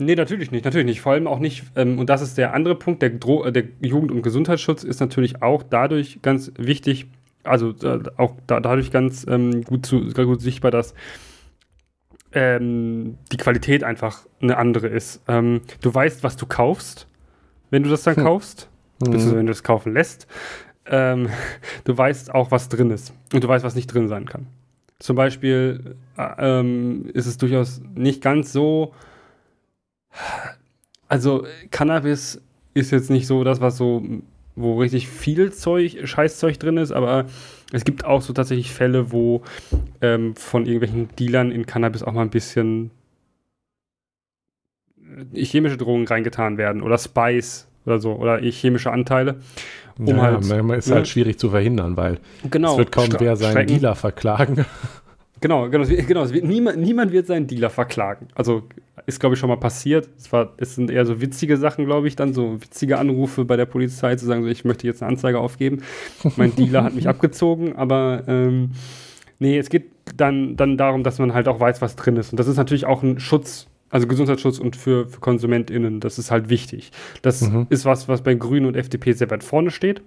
Nee, 0.02 0.16
natürlich 0.16 0.50
nicht, 0.50 0.66
natürlich 0.66 0.88
nicht. 0.88 1.02
Vor 1.02 1.12
allem 1.12 1.28
auch 1.28 1.38
nicht, 1.38 1.64
ähm, 1.76 2.00
und 2.00 2.10
das 2.10 2.24
ist 2.24 2.36
der 2.38 2.56
andere 2.56 2.74
Punkt, 2.76 3.04
der, 3.04 3.12
Dro 3.12 3.50
der 3.52 3.66
Jugend- 3.82 4.12
und 4.12 4.24
Gesundheitsschutz 4.24 4.84
ist 4.84 5.00
natürlich 5.00 5.44
auch 5.44 5.62
dadurch 5.62 6.24
ganz 6.24 6.52
wichtig, 6.58 7.06
also 7.44 7.70
äh, 7.84 8.00
auch 8.18 8.34
da, 8.48 8.60
dadurch 8.60 8.92
ganz 8.92 9.26
ähm, 9.30 9.64
gut, 9.64 9.86
zu, 9.86 10.08
gut 10.10 10.42
sichtbar, 10.42 10.72
dass 10.72 10.96
ähm, 12.34 13.20
die 13.32 13.38
Qualität 13.38 13.84
einfach 13.84 14.26
eine 14.42 14.58
andere 14.58 14.88
ist. 14.88 15.22
Ähm, 15.28 15.62
du 15.82 15.94
weißt, 15.94 16.24
was 16.24 16.36
du 16.36 16.48
kaufst, 16.48 17.08
wenn 17.70 17.84
du 17.84 17.90
das 17.90 18.02
dann 18.02 18.16
hm. 18.16 18.24
kaufst, 18.24 18.70
mhm. 19.00 19.06
beziehungsweise 19.06 19.38
wenn 19.38 19.46
du 19.46 19.52
es 19.52 19.64
kaufen 19.64 19.94
lässt. 19.94 20.26
Ähm, 20.88 21.30
du 21.84 21.96
weißt 21.96 22.34
auch, 22.34 22.50
was 22.50 22.70
drin 22.70 22.90
ist 22.90 23.14
und 23.34 23.44
du 23.44 23.48
weißt, 23.48 23.64
was 23.64 23.76
nicht 23.76 23.88
drin 23.88 24.08
sein 24.08 24.26
kann. 24.26 24.48
Zum 24.98 25.16
Beispiel 25.16 25.96
äh, 26.18 26.60
ähm, 26.60 27.06
ist 27.14 27.28
es 27.28 27.38
durchaus 27.38 27.82
nicht 27.94 28.24
ganz 28.24 28.52
so. 28.52 28.94
Also, 31.08 31.46
Cannabis 31.72 32.42
ist 32.74 32.92
jetzt 32.92 33.10
nicht 33.10 33.28
so 33.28 33.44
das, 33.44 33.62
was 33.62 33.78
so, 33.78 34.04
wo 34.56 34.80
richtig 34.80 35.08
viel 35.08 35.52
Zeug, 35.52 35.98
Scheißzeug 36.04 36.60
drin 36.60 36.78
ist, 36.78 36.92
aber 36.92 37.26
es 37.72 37.84
gibt 37.86 38.06
auch 38.06 38.22
so 38.22 38.34
tatsächlich 38.34 38.72
Fälle, 38.72 39.12
wo 39.12 39.42
ähm, 40.02 40.36
von 40.36 40.66
irgendwelchen 40.66 41.10
Dealern 41.18 41.52
in 41.52 41.66
Cannabis 41.66 42.04
auch 42.04 42.14
mal 42.14 42.22
ein 42.22 42.30
bisschen 42.30 42.92
äh, 45.34 45.44
chemische 45.44 45.78
Drogen 45.78 46.06
reingetan 46.08 46.58
werden 46.58 46.82
oder 46.82 46.98
Spice 46.98 47.68
oder 47.86 48.00
so 48.00 48.14
oder 48.14 48.40
chemische 48.40 48.92
Anteile. 48.92 49.40
Um 49.98 50.08
ja, 50.08 50.18
halt, 50.18 50.42
ist 50.42 50.88
ne? 50.88 50.96
halt 50.96 51.08
schwierig 51.08 51.38
zu 51.38 51.50
verhindern, 51.50 51.98
weil 51.98 52.20
genau, 52.50 52.74
es 52.74 52.78
wird 52.78 52.92
kaum 52.92 53.10
wer 53.20 53.36
seinen 53.36 53.52
Strecken. 53.52 53.68
Dealer 53.68 53.96
verklagen. 53.96 54.66
Genau, 55.42 55.70
genau, 55.70 55.86
genau 55.86 56.26
niemand, 56.26 56.78
niemand 56.78 57.12
wird 57.12 57.26
seinen 57.26 57.48
Dealer 57.48 57.72
verklagen. 57.72 58.28
Also 58.36 58.64
ist, 59.08 59.20
glaube 59.20 59.34
ich, 59.34 59.40
schon 59.40 59.50
mal 59.50 59.58
passiert. 59.58 60.08
Es, 60.18 60.32
war, 60.32 60.54
es 60.58 60.76
sind 60.76 60.92
eher 60.92 61.06
so 61.06 61.20
witzige 61.20 61.58
Sachen, 61.58 61.86
glaube 61.86 62.08
ich, 62.08 62.16
dann 62.16 62.34
so 62.34 62.62
witzige 62.62 63.00
Anrufe 63.00 63.44
bei 63.44 63.58
der 63.58 63.66
Polizei 63.66 64.16
zu 64.16 64.28
sagen, 64.28 64.44
so, 64.44 64.50
ich 64.50 64.66
möchte 64.66 64.86
jetzt 64.86 65.02
eine 65.02 65.10
Anzeige 65.10 65.40
aufgeben. 65.40 65.82
mein 66.38 66.56
Dealer 66.56 66.84
hat 66.84 66.94
mich 66.94 67.08
abgezogen, 67.10 67.76
aber 67.76 68.24
ähm, 68.28 68.72
nee, 69.40 69.58
es 69.58 69.70
geht 69.70 69.90
dann, 70.16 70.56
dann 70.58 70.78
darum, 70.78 71.04
dass 71.04 71.18
man 71.18 71.34
halt 71.34 71.48
auch 71.48 71.60
weiß, 71.60 71.82
was 71.82 71.96
drin 71.96 72.18
ist. 72.18 72.32
Und 72.32 72.40
das 72.40 72.48
ist 72.48 72.58
natürlich 72.58 72.86
auch 72.86 73.02
ein 73.02 73.20
Schutz, 73.20 73.66
also 73.90 74.06
Gesundheitsschutz 74.06 74.60
und 74.60 74.76
für, 74.76 75.08
für 75.08 75.20
KonsumentInnen, 75.20 76.00
das 76.02 76.20
ist 76.20 76.30
halt 76.30 76.50
wichtig. 76.50 76.92
Das 77.24 77.42
mhm. 77.42 77.66
ist 77.70 77.86
was, 77.86 78.08
was 78.08 78.22
bei 78.22 78.36
Grünen 78.36 78.68
und 78.68 78.76
FDP 78.76 79.14
sehr 79.14 79.32
weit 79.32 79.44
vorne 79.44 79.72
steht 79.72 80.04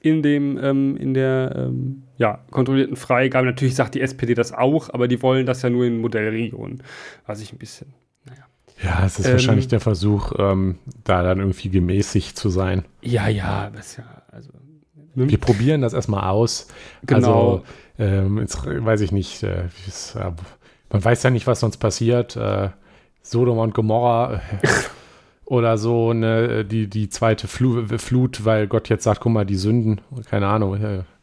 in 0.00 0.22
dem 0.22 0.58
ähm, 0.62 0.96
in 0.96 1.14
der 1.14 1.54
ähm, 1.56 2.04
ja, 2.16 2.40
kontrollierten 2.50 2.96
Freigabe. 2.96 3.46
Natürlich 3.46 3.74
sagt 3.74 3.94
die 3.94 4.00
SPD 4.00 4.34
das 4.34 4.52
auch, 4.52 4.90
aber 4.92 5.08
die 5.08 5.22
wollen 5.22 5.46
das 5.46 5.62
ja 5.62 5.70
nur 5.70 5.84
in 5.84 6.00
Modellregionen, 6.00 6.82
was 7.26 7.40
ich 7.40 7.52
ein 7.52 7.58
bisschen. 7.58 7.94
Naja. 8.24 8.44
Ja, 8.82 9.06
es 9.06 9.18
ist 9.18 9.26
ähm, 9.26 9.32
wahrscheinlich 9.32 9.68
der 9.68 9.80
Versuch, 9.80 10.32
ähm, 10.38 10.78
da 11.04 11.22
dann 11.22 11.38
irgendwie 11.38 11.70
gemäßigt 11.70 12.36
zu 12.36 12.48
sein. 12.48 12.84
Ja, 13.02 13.28
ja, 13.28 13.70
das 13.70 13.96
ja, 13.96 14.04
also. 14.30 14.50
Ne? 15.14 15.28
Wir 15.28 15.38
probieren 15.38 15.80
das 15.80 15.94
erstmal 15.94 16.28
aus. 16.30 16.68
Genau. 17.06 17.64
Also, 17.98 18.40
jetzt 18.40 18.64
weiß 18.64 19.00
ich 19.00 19.10
nicht, 19.10 19.42
äh, 19.42 19.64
äh, 19.64 20.32
man 20.90 21.04
weiß 21.04 21.22
ja 21.24 21.30
nicht, 21.30 21.46
was 21.46 21.60
sonst 21.60 21.78
passiert. 21.78 22.36
Äh, 22.36 22.70
Sodom 23.22 23.58
und 23.58 23.74
Gomorra 23.74 24.40
äh, 24.62 24.68
oder 25.48 25.78
so 25.78 26.10
eine, 26.10 26.64
die, 26.64 26.88
die 26.88 27.08
zweite 27.08 27.48
Flu 27.48 27.84
Flut, 27.96 28.44
weil 28.44 28.66
Gott 28.66 28.88
jetzt 28.88 29.04
sagt, 29.04 29.20
guck 29.20 29.32
mal, 29.32 29.46
die 29.46 29.56
Sünden, 29.56 30.00
keine 30.28 30.46
Ahnung, 30.46 30.72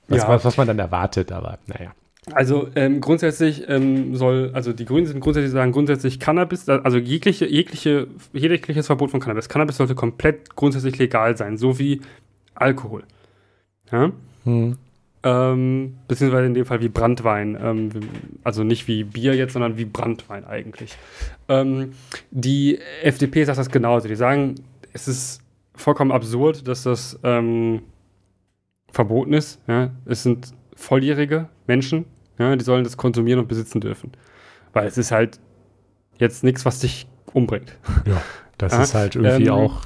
was, 0.07 0.23
ja. 0.23 0.27
was, 0.27 0.45
was 0.45 0.57
man 0.57 0.67
dann 0.67 0.79
erwartet, 0.79 1.31
aber 1.31 1.59
naja. 1.67 1.91
Also 2.31 2.67
ähm, 2.75 3.01
grundsätzlich 3.01 3.65
ähm, 3.69 4.15
soll, 4.15 4.49
also 4.53 4.73
die 4.73 4.85
Grünen 4.85 5.05
sind 5.05 5.19
grundsätzlich 5.19 5.51
sagen, 5.51 5.71
grundsätzlich 5.71 6.19
Cannabis, 6.19 6.67
also 6.67 6.97
jegliche, 6.97 7.45
jegliche, 7.45 8.07
jegliches 8.33 8.87
Verbot 8.87 9.11
von 9.11 9.19
Cannabis. 9.19 9.47
Cannabis 9.47 9.77
sollte 9.77 9.93
komplett 9.93 10.55
grundsätzlich 10.55 10.97
legal 10.97 11.37
sein, 11.37 11.57
so 11.57 11.77
wie 11.77 12.01
Alkohol. 12.55 13.03
Ja? 13.91 14.11
Hm. 14.43 14.77
Ähm, 15.25 15.97
beziehungsweise 16.07 16.45
in 16.45 16.53
dem 16.53 16.67
Fall 16.67 16.81
wie 16.81 16.87
Brandwein. 16.87 17.57
Ähm, 17.59 17.89
also 18.43 18.63
nicht 18.63 18.87
wie 18.87 19.03
Bier 19.03 19.35
jetzt, 19.35 19.53
sondern 19.53 19.75
wie 19.75 19.85
Brandwein 19.85 20.45
eigentlich. 20.45 20.95
Ähm, 21.49 21.93
die 22.29 22.79
FDP 23.01 23.43
sagt 23.43 23.57
das 23.57 23.71
genauso. 23.71 24.07
Die 24.07 24.15
sagen, 24.15 24.53
es 24.93 25.07
ist 25.07 25.41
vollkommen 25.73 26.11
absurd, 26.11 26.67
dass 26.67 26.83
das 26.83 27.19
ähm, 27.23 27.81
verboten 28.91 29.33
ist. 29.33 29.59
Ja? 29.67 29.89
Es 30.05 30.21
sind 30.21 30.53
volljährige 30.75 31.49
Menschen, 31.65 32.05
ja? 32.37 32.55
die 32.55 32.63
sollen 32.63 32.83
das 32.83 32.95
konsumieren 32.95 33.39
und 33.39 33.47
besitzen 33.47 33.81
dürfen. 33.81 34.11
Weil 34.73 34.85
es 34.85 34.99
ist 34.99 35.11
halt 35.11 35.39
jetzt 36.19 36.43
nichts, 36.43 36.65
was 36.65 36.81
dich 36.81 37.07
umbringt. 37.33 37.79
Ja, 38.05 38.21
das 38.59 38.77
ist 38.77 38.93
halt 38.93 39.15
irgendwie 39.15 39.47
ähm, 39.47 39.53
auch 39.53 39.81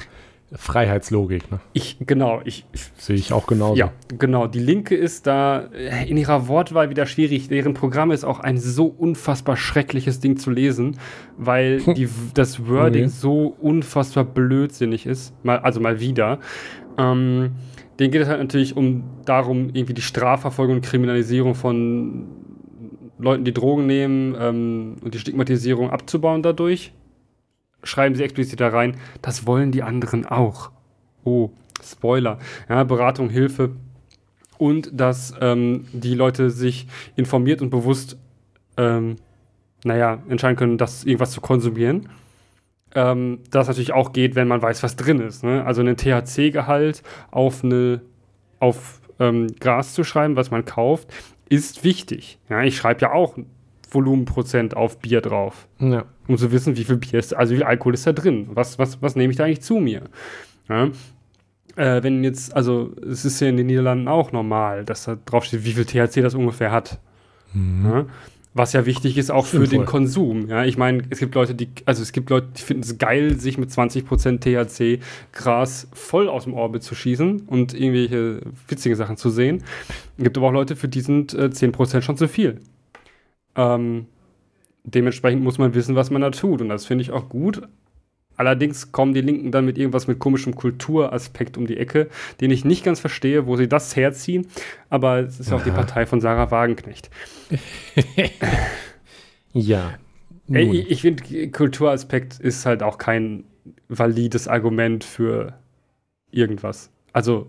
Freiheitslogik. 0.52 1.52
Ne? 1.52 1.60
Ich, 1.74 1.98
genau, 2.00 2.42
ich, 2.44 2.66
sehe 2.98 3.16
ich 3.16 3.34
auch 3.34 3.46
genauso. 3.46 3.76
Ja, 3.76 3.92
genau. 4.18 4.48
Die 4.48 4.60
Linke 4.60 4.96
ist 4.96 5.28
da 5.28 5.60
in 5.60 6.18
ihrer 6.18 6.48
Wortwahl 6.48 6.90
wieder 6.90 7.06
schwierig. 7.06 7.50
Deren 7.50 7.76
Programm 7.76 8.10
ist 8.12 8.24
auch 8.24 8.40
ein 8.40 8.58
so 8.58 8.88
unfassbar 8.88 9.58
schreckliches 9.58 10.20
Ding 10.20 10.38
zu 10.38 10.50
lesen, 10.50 10.98
weil 11.38 11.82
die, 11.94 12.10
das 12.34 12.68
Wording 12.68 13.06
okay. 13.06 13.14
so 13.14 13.56
unfassbar 13.60 14.24
blödsinnig 14.24 15.06
ist. 15.06 15.34
Mal, 15.44 15.60
also 15.60 15.80
mal 15.80 16.00
wieder. 16.00 16.40
Ähm, 16.98 17.52
denen 18.00 18.12
geht 18.12 18.22
es 18.22 18.28
halt 18.28 18.40
natürlich 18.40 18.76
um 18.76 19.04
darum, 19.26 19.70
irgendwie 19.74 19.94
die 19.94 20.02
Strafverfolgung 20.02 20.78
und 20.78 20.82
Kriminalisierung 20.82 21.54
von 21.54 22.28
Leuten, 23.20 23.44
die 23.44 23.54
Drogen 23.54 23.86
nehmen 23.86 24.36
ähm, 24.40 24.96
und 25.04 25.14
die 25.14 25.20
Stigmatisierung 25.20 25.92
abzubauen 25.92 26.42
dadurch 26.42 26.94
schreiben 27.84 28.16
sie 28.16 28.24
explizit 28.24 28.60
da 28.60 28.70
rein, 28.70 28.98
das 29.22 29.46
wollen 29.48 29.72
die 29.72 29.84
anderen 29.84 30.26
auch. 30.26 30.72
Oh, 31.24 31.52
Spoiler. 31.84 32.40
Ja, 32.68 32.84
Beratung, 32.84 33.30
Hilfe 33.30 33.72
und 34.58 34.90
dass 34.94 35.34
ähm, 35.40 35.88
die 35.94 36.14
Leute 36.14 36.50
sich 36.52 36.88
informiert 37.16 37.62
und 37.62 37.70
bewusst, 37.70 38.18
ähm, 38.78 39.16
naja, 39.84 40.22
entscheiden 40.28 40.58
können, 40.58 40.78
das 40.78 41.06
irgendwas 41.06 41.32
zu 41.32 41.42
konsumieren. 41.42 42.10
Ähm, 42.94 43.40
das 43.52 43.68
natürlich 43.68 43.94
auch 43.94 44.12
geht, 44.14 44.36
wenn 44.36 44.48
man 44.48 44.62
weiß, 44.62 44.84
was 44.84 44.96
drin 44.96 45.22
ist. 45.22 45.44
Ne? 45.44 45.64
Also 45.66 45.82
einen 45.82 45.96
THC-Gehalt 45.96 47.04
auf 47.32 47.64
eine 47.64 48.02
auf 48.60 49.00
ähm, 49.20 49.48
Gras 49.60 49.94
zu 49.94 50.04
schreiben, 50.04 50.36
was 50.36 50.52
man 50.52 50.66
kauft, 50.66 51.08
ist 51.48 51.86
wichtig. 51.86 52.40
Ja, 52.50 52.62
ich 52.64 52.76
schreibe 52.76 53.02
ja 53.02 53.12
auch 53.14 53.38
Volumenprozent 53.92 54.76
auf 54.76 55.00
Bier 55.00 55.22
drauf. 55.22 55.68
Ja. 55.80 56.06
Um 56.28 56.38
zu 56.38 56.52
wissen, 56.52 56.78
wie 56.78 56.84
viel 56.84 56.98
Bier 56.98 57.20
ist, 57.20 57.36
also 57.36 57.54
wie 57.54 57.58
viel 57.58 57.66
Alkohol 57.66 57.94
ist 57.94 58.06
da 58.08 58.14
drin. 58.14 58.48
Was, 58.54 58.80
was, 58.80 59.02
was 59.02 59.16
nehme 59.16 59.32
ich 59.32 59.38
da 59.38 59.46
eigentlich 59.46 59.62
zu 59.62 59.76
mir? 59.76 60.04
Ja. 60.68 60.90
Äh, 61.76 62.04
wenn 62.04 62.24
jetzt, 62.24 62.56
also 62.56 62.92
es 63.10 63.26
ist 63.26 63.40
ja 63.40 63.48
in 63.48 63.58
den 63.58 63.68
Niederlanden 63.68 64.08
auch 64.08 64.32
normal, 64.32 64.86
dass 64.86 65.06
da 65.06 65.18
drauf 65.26 65.46
steht, 65.46 65.66
wie 65.66 65.74
viel 65.74 65.86
THC 65.86 66.22
das 66.22 66.36
ungefähr 66.36 66.72
hat. 66.72 67.00
Mhm. 67.54 67.86
Ja. 67.86 68.06
Was 68.56 68.74
ja 68.74 68.88
wichtig 68.88 69.18
ist 69.18 69.30
auch 69.30 69.46
für 69.46 69.68
den 69.68 69.86
Konsum. 69.86 70.50
Ja, 70.50 70.66
ich 70.66 70.76
meine, 70.76 71.04
es 71.12 71.20
gibt 71.20 71.36
Leute, 71.36 71.54
die, 71.54 71.70
also 71.86 72.02
es 72.02 72.12
gibt 72.12 72.32
Leute, 72.32 72.48
die 72.58 72.62
finden 72.64 72.82
es 72.82 72.98
geil, 72.98 73.40
sich 73.40 73.60
mit 73.60 73.70
20% 73.70 74.40
THC 74.40 75.02
Gras 75.32 75.88
voll 75.94 76.28
aus 76.28 76.46
dem 76.46 76.56
Orbit 76.56 76.82
zu 76.82 76.96
schießen 76.96 77.42
und 77.42 77.76
irgendwelche 77.76 78.42
witzigen 78.68 78.98
Sachen 78.98 79.18
zu 79.18 79.30
sehen. 79.30 79.64
Es 80.18 80.24
gibt 80.24 80.36
aber 80.36 80.48
auch 80.48 80.52
Leute, 80.52 80.76
für 80.76 80.88
die 80.88 81.02
sind 81.02 81.34
äh, 81.36 81.46
10% 81.46 82.02
schon 82.02 82.18
zu 82.18 82.28
viel. 82.28 82.60
Ähm, 83.60 84.06
dementsprechend 84.86 85.44
muss 85.44 85.58
man 85.58 85.74
wissen, 85.74 85.96
was 85.96 86.10
man 86.10 86.22
da 86.22 86.32
tut. 86.32 86.62
Und 86.62 86.70
das 86.70 86.86
finde 86.86 87.02
ich 87.02 87.12
auch 87.12 87.28
gut. 87.28 87.62
Allerdings 88.38 88.94
kommen 88.94 89.14
die 89.14 89.20
Linken 89.20 89.52
dann 89.52 89.66
mit 89.66 89.78
irgendwas 89.78 90.08
mit 90.08 90.18
komischem 90.18 90.56
Kulturaspekt 90.56 91.58
um 91.58 91.68
die 91.68 91.76
Ecke, 91.76 92.08
den 92.40 92.52
ich 92.52 92.64
nicht 92.64 92.86
ganz 92.86 93.02
verstehe, 93.02 93.48
wo 93.48 93.58
sie 93.58 93.68
das 93.68 93.98
herziehen. 93.98 94.48
Aber 94.90 95.20
es 95.20 95.42
ist 95.42 95.52
ja 95.52 95.58
auch 95.58 95.64
die 95.64 95.72
Partei 95.72 96.06
von 96.06 96.22
Sarah 96.22 96.50
Wagenknecht. 96.50 97.10
ja. 99.54 99.96
Ey, 100.50 100.72
ich, 100.72 100.90
ich 100.90 101.02
finde, 101.02 101.50
Kulturaspekt 101.50 102.40
ist 102.40 102.66
halt 102.66 102.82
auch 102.82 102.98
kein 102.98 103.44
valides 103.90 104.48
Argument 104.48 105.04
für 105.04 105.54
irgendwas. 106.32 106.92
Also, 107.12 107.48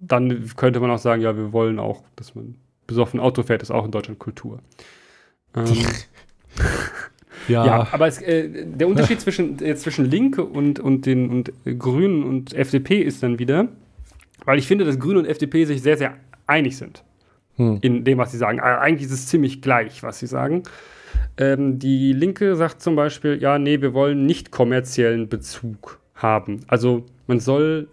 dann 0.00 0.50
könnte 0.56 0.80
man 0.80 0.90
auch 0.90 0.98
sagen, 0.98 1.22
ja, 1.22 1.36
wir 1.36 1.52
wollen 1.52 1.78
auch, 1.78 2.02
dass 2.16 2.34
man 2.34 2.56
besoffen 2.88 3.20
Auto 3.20 3.44
fährt, 3.44 3.62
ist 3.62 3.70
auch 3.70 3.84
in 3.84 3.92
Deutschland 3.92 4.18
Kultur. 4.18 4.58
Ähm, 5.56 5.66
ja. 7.48 7.66
ja. 7.66 7.88
aber 7.92 8.06
es, 8.06 8.20
äh, 8.20 8.66
der 8.66 8.88
Unterschied 8.88 9.20
zwischen, 9.20 9.62
äh, 9.62 9.74
zwischen 9.76 10.10
Linke 10.10 10.44
und, 10.44 10.80
und 10.80 11.06
den 11.06 11.30
und 11.30 11.52
Grünen 11.78 12.22
und 12.24 12.54
FDP 12.54 13.00
ist 13.00 13.22
dann 13.22 13.38
wieder, 13.38 13.68
weil 14.44 14.58
ich 14.58 14.66
finde, 14.66 14.84
dass 14.84 14.98
Grüne 14.98 15.20
und 15.20 15.26
FDP 15.26 15.64
sich 15.64 15.82
sehr, 15.82 15.96
sehr 15.96 16.14
einig 16.46 16.76
sind 16.76 17.02
hm. 17.56 17.78
in 17.82 18.04
dem, 18.04 18.18
was 18.18 18.32
sie 18.32 18.38
sagen. 18.38 18.60
Also 18.60 18.80
eigentlich 18.80 19.06
ist 19.06 19.12
es 19.12 19.26
ziemlich 19.26 19.62
gleich, 19.62 20.02
was 20.02 20.18
sie 20.18 20.26
sagen. 20.26 20.62
Ähm, 21.36 21.78
die 21.78 22.12
Linke 22.12 22.56
sagt 22.56 22.82
zum 22.82 22.96
Beispiel, 22.96 23.40
ja, 23.40 23.58
nee, 23.58 23.80
wir 23.80 23.94
wollen 23.94 24.26
nicht 24.26 24.50
kommerziellen 24.50 25.28
Bezug 25.28 26.00
haben. 26.14 26.60
Also 26.66 27.06
man 27.26 27.40
soll 27.40 27.88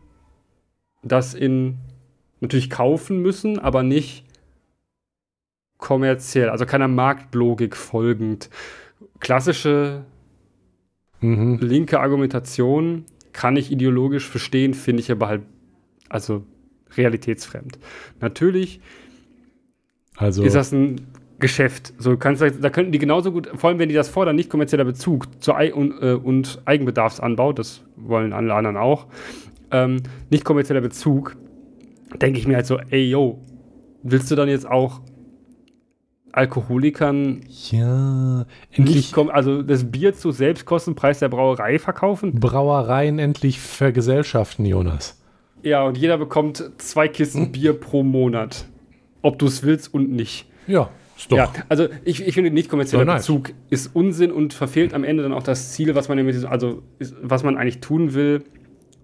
das 1.04 1.34
in 1.34 1.78
natürlich 2.42 2.70
kaufen 2.70 3.22
müssen, 3.22 3.60
aber 3.60 3.84
nicht 3.84 4.26
kommerziell, 5.80 6.50
also 6.50 6.68
keiner 6.68 6.88
Marktlogik 6.88 7.76
folgend. 7.76 8.52
Klassische 9.20 10.04
mhm. 11.22 11.58
linke 11.60 12.00
Argumentation 12.00 13.06
kann 13.34 13.56
ich 13.56 13.72
ideologisch 13.72 14.28
verstehen, 14.28 14.76
finde 14.76 15.02
ich 15.02 15.12
aber 15.12 15.28
halt, 15.28 15.42
also 16.10 16.44
realitätsfremd. 16.96 17.80
Natürlich 18.20 18.82
also. 20.18 20.44
ist 20.44 20.56
das 20.56 20.72
ein 20.72 21.08
Geschäft. 21.40 21.94
So 21.98 22.18
kannst 22.18 22.42
da 22.42 22.70
könnten 22.70 22.92
die 22.92 23.00
genauso 23.00 23.32
gut, 23.32 23.50
vor 23.56 23.70
allem 23.70 23.80
wenn 23.80 23.88
die 23.88 23.96
das 23.96 24.10
fordern, 24.10 24.36
nicht 24.36 24.50
kommerzieller 24.50 24.84
Bezug 24.84 25.42
zu 25.42 25.56
Ei 25.56 25.74
und, 25.74 25.94
äh, 26.02 26.14
und, 26.14 26.62
Eigenbedarfsanbau, 26.66 27.54
das 27.54 27.82
wollen 27.96 28.34
alle 28.34 28.54
anderen 28.54 28.76
auch, 28.76 29.08
ähm, 29.72 30.04
nicht 30.30 30.44
kommerzieller 30.44 30.82
Bezug, 30.82 31.38
denke 32.22 32.40
ich 32.40 32.48
mir 32.48 32.56
halt 32.56 32.66
so, 32.66 32.80
ey 32.90 33.10
yo, 33.10 33.40
willst 34.04 34.30
du 34.30 34.36
dann 34.36 34.50
jetzt 34.50 34.68
auch 34.68 35.00
Alkoholikern 36.32 37.42
ja, 37.72 38.46
endlich 38.72 39.12
kommen, 39.12 39.30
also 39.30 39.62
das 39.62 39.92
Bier 39.92 40.14
zu 40.14 40.32
Selbstkostenpreis 40.32 41.20
der 41.20 41.30
Brauerei 41.30 41.80
verkaufen? 41.80 42.40
Brauereien 42.40 43.20
endlich 43.20 43.60
vergesellschaften, 43.60 44.66
Jonas. 44.66 45.22
Ja, 45.64 45.84
und 45.84 45.98
jeder 45.98 46.18
bekommt 46.18 46.72
zwei 46.78 47.08
Kisten 47.08 47.46
hm. 47.46 47.52
Bier 47.52 47.74
pro 47.74 48.04
Monat. 48.04 48.66
Ob 49.22 49.40
du 49.40 49.48
es 49.48 49.64
willst 49.64 49.94
und 49.94 50.12
nicht. 50.12 50.46
Ja, 50.68 50.90
ist 51.18 51.32
doch. 51.32 51.38
Ja, 51.38 51.52
also 51.68 51.88
ich, 52.06 52.26
ich 52.26 52.34
finde, 52.34 52.52
nicht 52.52 52.70
kommerzieller 52.70 53.04
nice. 53.04 53.24
Bezug 53.24 53.52
ist 53.70 53.94
Unsinn 53.94 54.32
und 54.32 54.54
verfehlt 54.54 54.94
am 54.94 55.04
Ende 55.04 55.24
dann 55.24 55.34
auch 55.34 55.44
das 55.44 55.74
Ziel, 55.74 55.94
was 55.96 56.08
man, 56.08 56.18
nämlich, 56.18 56.48
also, 56.48 56.84
was 57.22 57.44
man 57.44 57.58
eigentlich 57.58 57.82
tun 57.82 58.14
will. 58.14 58.44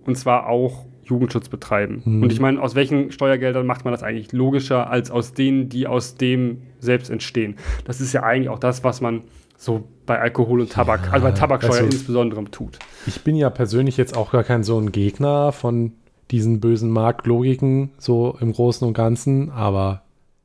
Und 0.06 0.18
zwar 0.18 0.48
auch 0.48 0.86
Jugendschutz 1.06 1.50
betreiben. 1.50 2.02
Hm. 2.04 2.24
Und 2.24 2.32
ich 2.32 2.40
meine, 2.40 2.62
aus 2.62 2.76
welchen 2.76 3.12
Steuergeldern 3.12 3.66
macht 3.66 3.86
man 3.86 3.94
das 3.94 4.04
eigentlich 4.04 4.32
logischer 4.34 4.90
als 4.90 5.12
aus 5.12 5.34
denen, 5.34 5.70
die 5.70 5.88
aus 5.88 6.16
dem 6.16 6.64
selbst 6.80 7.10
entstehen? 7.10 7.56
Das 7.86 8.02
ist 8.02 8.14
ja 8.14 8.24
eigentlich 8.24 8.50
auch 8.50 8.60
das, 8.60 8.84
was 8.84 9.02
man 9.02 9.22
so 9.58 9.88
bei 10.06 10.20
Alkohol 10.20 10.62
und 10.62 10.72
Tabak, 10.72 11.06
ja, 11.06 11.12
also 11.14 11.26
bei 11.26 11.32
Tabaksteuer 11.32 11.84
also, 11.84 11.86
insbesondere 11.86 12.44
tut. 12.46 12.80
Ich 13.08 13.24
bin 13.24 13.36
ja 13.36 13.50
persönlich 13.50 13.98
jetzt 13.98 14.16
auch 14.16 14.32
gar 14.32 14.44
kein 14.44 14.64
so 14.64 14.78
ein 14.78 14.92
Gegner 14.92 15.52
von 15.52 15.94
diesen 16.32 16.60
bösen 16.60 16.90
Marktlogiken, 16.90 17.92
so 17.98 18.38
im 18.40 18.52
Großen 18.52 18.88
und 18.88 18.94
Ganzen, 18.94 19.52
aber 19.52 20.04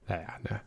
naja, 0.09 0.29
ne. 0.49 0.61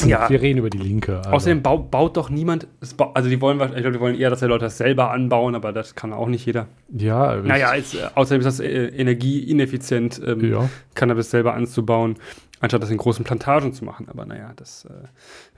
Ja. 0.00 0.28
Wir 0.30 0.40
reden 0.40 0.58
über 0.58 0.70
die 0.70 0.78
Linke. 0.78 1.18
Also. 1.18 1.30
Außerdem 1.30 1.62
baut, 1.62 1.90
baut 1.90 2.16
doch 2.16 2.30
niemand, 2.30 2.66
also 3.14 3.28
die 3.28 3.40
wollen, 3.40 3.60
ich 3.60 3.68
glaube, 3.68 3.92
die 3.92 4.00
wollen 4.00 4.18
eher, 4.18 4.30
dass 4.30 4.40
die 4.40 4.46
Leute 4.46 4.64
das 4.64 4.78
selber 4.78 5.10
anbauen, 5.10 5.54
aber 5.54 5.72
das 5.72 5.94
kann 5.94 6.12
auch 6.12 6.28
nicht 6.28 6.46
jeder. 6.46 6.66
Ja. 6.92 7.36
Naja, 7.36 7.72
ist, 7.74 7.94
äh, 7.94 8.08
außerdem 8.14 8.40
ist 8.40 8.46
das 8.46 8.60
äh, 8.60 8.86
energieineffizient, 8.88 10.20
ähm, 10.26 10.52
ja. 10.52 10.68
Cannabis 10.94 11.30
selber 11.30 11.54
anzubauen, 11.54 12.16
anstatt 12.60 12.82
das 12.82 12.90
in 12.90 12.96
großen 12.96 13.24
Plantagen 13.24 13.72
zu 13.72 13.84
machen. 13.84 14.08
Aber 14.08 14.24
naja, 14.24 14.52
das 14.56 14.86
äh, 14.86 15.08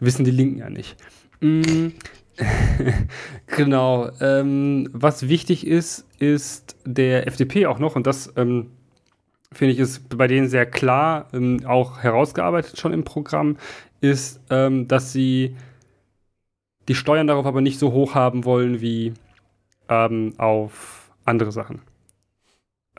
wissen 0.00 0.24
die 0.24 0.30
Linken 0.30 0.58
ja 0.58 0.70
nicht. 0.70 0.96
Mm. 1.40 1.88
genau. 3.56 4.10
Ähm, 4.20 4.88
was 4.92 5.28
wichtig 5.28 5.66
ist, 5.66 6.06
ist 6.18 6.76
der 6.84 7.28
FDP 7.28 7.66
auch 7.66 7.78
noch, 7.78 7.94
und 7.94 8.08
das 8.08 8.32
ähm, 8.36 8.70
finde 9.54 9.72
ich 9.72 9.78
ist 9.78 10.16
bei 10.16 10.26
denen 10.26 10.48
sehr 10.48 10.66
klar 10.66 11.28
ähm, 11.32 11.60
auch 11.64 12.02
herausgearbeitet 12.02 12.78
schon 12.78 12.92
im 12.92 13.04
Programm, 13.04 13.56
ist, 14.04 14.40
ähm, 14.50 14.86
dass 14.86 15.12
sie 15.12 15.56
die 16.88 16.94
Steuern 16.94 17.26
darauf 17.26 17.46
aber 17.46 17.62
nicht 17.62 17.78
so 17.78 17.92
hoch 17.92 18.14
haben 18.14 18.44
wollen 18.44 18.80
wie 18.80 19.14
ähm, 19.88 20.34
auf 20.36 21.10
andere 21.24 21.52
Sachen. 21.52 21.80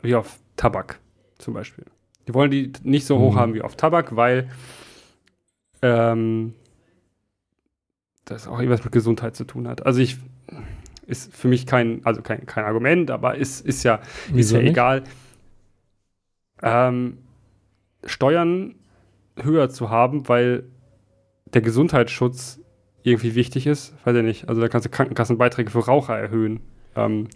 Wie 0.02 0.16
auf 0.16 0.38
Tabak 0.56 0.98
zum 1.38 1.54
Beispiel. 1.54 1.84
Die 2.26 2.34
wollen 2.34 2.50
die 2.50 2.72
nicht 2.82 3.06
so 3.06 3.18
hoch 3.18 3.34
mhm. 3.34 3.38
haben 3.38 3.54
wie 3.54 3.62
auf 3.62 3.76
Tabak, 3.76 4.16
weil 4.16 4.50
ähm, 5.82 6.54
das 8.24 8.48
auch 8.48 8.58
irgendwas 8.58 8.82
mit 8.82 8.92
Gesundheit 8.92 9.36
zu 9.36 9.44
tun 9.44 9.68
hat. 9.68 9.86
Also 9.86 10.00
ich 10.00 10.18
ist 11.06 11.32
für 11.32 11.46
mich 11.46 11.66
kein, 11.66 12.04
also 12.04 12.20
kein, 12.20 12.46
kein 12.46 12.64
Argument, 12.64 13.12
aber 13.12 13.36
ist, 13.36 13.64
ist 13.64 13.84
ja, 13.84 14.00
ist 14.34 14.50
ja 14.50 14.58
egal. 14.58 15.04
Ähm, 16.60 17.18
Steuern 18.04 18.74
höher 19.36 19.70
zu 19.70 19.90
haben, 19.90 20.28
weil 20.28 20.64
der 21.56 21.62
Gesundheitsschutz 21.62 22.60
irgendwie 23.02 23.34
wichtig 23.34 23.66
ist, 23.66 23.94
weiß 24.04 24.14
ich 24.14 24.22
nicht. 24.22 24.48
Also 24.48 24.60
da 24.60 24.68
kannst 24.68 24.84
du 24.84 24.90
Krankenkassenbeiträge 24.90 25.70
für 25.70 25.78
Raucher 25.78 26.14
erhöhen. 26.14 26.60
Ähm, 26.94 27.28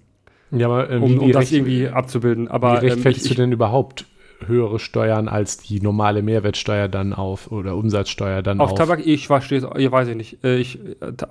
ja, 0.51 0.67
aber, 0.67 0.91
äh, 0.91 0.97
um, 0.99 1.19
um 1.19 1.33
das 1.33 1.51
irgendwie 1.51 1.89
abzubilden. 1.89 2.47
Aber 2.47 2.83
wie 2.83 2.89
rechtfertigst 2.89 3.31
ähm, 3.31 3.37
du 3.37 3.43
denn 3.43 3.53
überhaupt 3.53 4.05
höhere 4.45 4.79
Steuern 4.79 5.27
als 5.27 5.57
die 5.57 5.81
normale 5.81 6.23
Mehrwertsteuer 6.23 6.89
dann 6.89 7.15
auf 7.15 7.51
oder 7.51 7.77
Umsatzsteuer 7.77 8.43
dann 8.43 8.61
auf? 8.61 8.73
Auf 8.73 8.79
Tabak, 8.79 9.07
ich 9.07 9.27
verstehe 9.27 9.59
es, 9.59 9.65
weiß 9.65 10.09
ich 10.09 10.17
nicht. 10.17 10.45
Äh, 10.45 10.59
ich, 10.59 10.79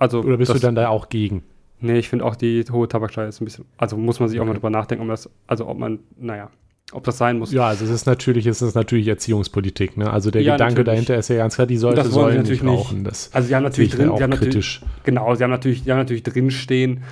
also, 0.00 0.22
oder 0.22 0.38
bist 0.38 0.50
das, 0.50 0.60
du 0.60 0.66
dann 0.66 0.74
da 0.74 0.88
auch 0.88 1.10
gegen? 1.10 1.44
Nee, 1.78 2.00
ich 2.00 2.08
finde 2.08 2.24
auch 2.24 2.34
die 2.34 2.64
hohe 2.72 2.88
Tabaksteuer 2.88 3.28
ist 3.28 3.40
ein 3.40 3.44
bisschen, 3.44 3.66
also 3.78 3.96
muss 3.96 4.18
man 4.18 4.28
sich 4.28 4.40
okay. 4.40 4.42
auch 4.42 4.48
mal 4.48 4.54
drüber 4.54 4.70
nachdenken, 4.70 5.02
um 5.02 5.08
das, 5.08 5.30
also 5.46 5.68
ob 5.68 5.78
man, 5.78 6.00
naja, 6.18 6.50
ob 6.92 7.04
das 7.04 7.18
sein 7.18 7.38
muss. 7.38 7.52
Ja, 7.52 7.68
also 7.68 7.84
es 7.84 7.90
ist 7.90 8.06
natürlich, 8.06 8.46
es 8.46 8.62
ist 8.62 8.74
natürlich 8.74 9.06
Erziehungspolitik. 9.08 9.96
Ne? 9.96 10.10
Also 10.10 10.30
der 10.30 10.42
ja, 10.42 10.54
Gedanke 10.54 10.80
natürlich. 10.80 10.86
dahinter 10.86 11.16
ist 11.16 11.28
ja 11.28 11.36
ganz 11.36 11.54
klar, 11.54 11.66
die 11.66 11.76
Leute 11.76 11.96
das 11.96 12.08
sollen 12.08 12.36
natürlich 12.36 12.62
nicht 12.62 12.72
rauchen. 12.72 13.04
Das 13.04 13.30
also 13.32 13.48
sie 13.48 13.54
haben 13.54 13.62
natürlich 13.62 13.90
drin, 13.90 14.08
auch 14.08 14.18
kritisch. 14.18 14.82
genau, 15.04 15.34
sie 15.34 15.44
haben 15.44 15.50
natürlich, 15.50 15.84
die 15.84 15.90
haben 15.90 15.98
natürlich 15.98 16.22
drinstehen, 16.22 17.04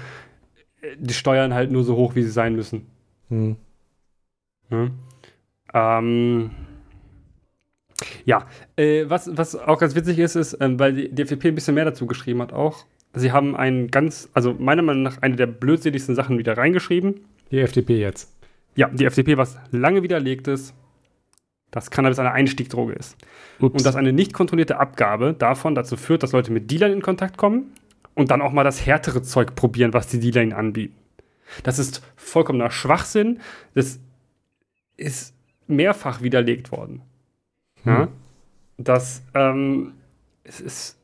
die 0.98 1.14
Steuern 1.14 1.54
halt 1.54 1.70
nur 1.70 1.84
so 1.84 1.96
hoch, 1.96 2.14
wie 2.14 2.22
sie 2.22 2.30
sein 2.30 2.54
müssen. 2.54 2.86
Hm. 3.28 3.56
Ja, 4.70 4.90
ähm, 5.74 6.50
ja. 8.24 8.46
Äh, 8.76 9.04
was, 9.08 9.30
was 9.36 9.56
auch 9.56 9.78
ganz 9.78 9.94
witzig 9.94 10.18
ist, 10.18 10.36
ist, 10.36 10.54
äh, 10.54 10.78
weil 10.78 10.94
die, 10.94 11.14
die 11.14 11.22
FDP 11.22 11.48
ein 11.48 11.54
bisschen 11.54 11.74
mehr 11.74 11.84
dazu 11.84 12.06
geschrieben 12.06 12.42
hat 12.42 12.52
auch. 12.52 12.84
Sie 13.14 13.32
haben 13.32 13.56
einen 13.56 13.88
ganz, 13.88 14.28
also 14.34 14.54
meiner 14.58 14.82
Meinung 14.82 15.02
nach 15.02 15.22
eine 15.22 15.36
der 15.36 15.46
blödsinnigsten 15.46 16.14
Sachen 16.14 16.38
wieder 16.38 16.56
reingeschrieben. 16.56 17.20
Die 17.50 17.58
FDP 17.58 17.98
jetzt. 17.98 18.37
Ja, 18.78 18.88
die 18.88 19.06
FDP, 19.06 19.36
was 19.36 19.58
lange 19.72 20.04
widerlegt 20.04 20.46
ist, 20.46 20.72
dass 21.72 21.90
Cannabis 21.90 22.20
eine 22.20 22.30
Einstiegdroge 22.30 22.92
ist. 22.92 23.16
Ups. 23.58 23.74
Und 23.74 23.84
dass 23.84 23.96
eine 23.96 24.12
nicht 24.12 24.32
kontrollierte 24.32 24.78
Abgabe 24.78 25.34
davon 25.34 25.74
dazu 25.74 25.96
führt, 25.96 26.22
dass 26.22 26.30
Leute 26.30 26.52
mit 26.52 26.70
Dealern 26.70 26.92
in 26.92 27.02
Kontakt 27.02 27.36
kommen 27.36 27.72
und 28.14 28.30
dann 28.30 28.40
auch 28.40 28.52
mal 28.52 28.62
das 28.62 28.86
härtere 28.86 29.22
Zeug 29.22 29.56
probieren, 29.56 29.94
was 29.94 30.06
die 30.06 30.20
Dealer 30.20 30.44
ihnen 30.44 30.52
anbieten. 30.52 30.94
Das 31.64 31.80
ist 31.80 32.04
vollkommener 32.14 32.70
Schwachsinn. 32.70 33.40
Das 33.74 33.98
ist 34.96 35.34
mehrfach 35.66 36.22
widerlegt 36.22 36.70
worden. 36.70 37.02
Hm. 37.82 37.92
Ja? 37.92 38.08
Das, 38.76 39.22
ähm, 39.34 39.94
es 40.44 40.60
ist, 40.60 40.98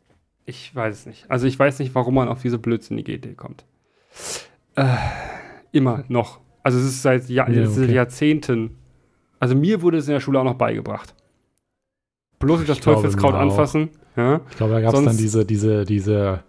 ich 0.46 0.72
weiß 0.72 0.94
es 0.94 1.06
nicht. 1.06 1.28
Also 1.28 1.48
ich 1.48 1.58
weiß 1.58 1.80
nicht, 1.80 1.92
warum 1.96 2.14
man 2.14 2.28
auf 2.28 2.40
diese 2.40 2.60
blödsinnige 2.60 3.14
Idee 3.14 3.34
kommt. 3.34 3.64
Äh, 4.76 4.94
immer 5.72 6.04
noch. 6.06 6.43
Also 6.64 6.78
es 6.78 6.86
ist 6.86 7.02
seit 7.02 7.28
Jahr, 7.28 7.48
ja, 7.48 7.68
okay. 7.68 7.92
Jahrzehnten. 7.92 8.70
Also 9.38 9.54
mir 9.54 9.82
wurde 9.82 9.98
es 9.98 10.08
in 10.08 10.14
der 10.14 10.20
Schule 10.20 10.40
auch 10.40 10.44
noch 10.44 10.54
beigebracht. 10.54 11.14
Bloß 12.40 12.60
nicht 12.60 12.70
das 12.70 12.80
Teufelskraut 12.80 13.34
anfassen. 13.34 13.90
Ja? 14.16 14.40
Ich 14.50 14.56
glaube, 14.56 14.72
da 14.72 14.80
gab 14.80 14.94
es 14.94 15.04
dann 15.04 15.16
diese, 15.16 15.44
diese, 15.44 15.84
diese 15.84 16.42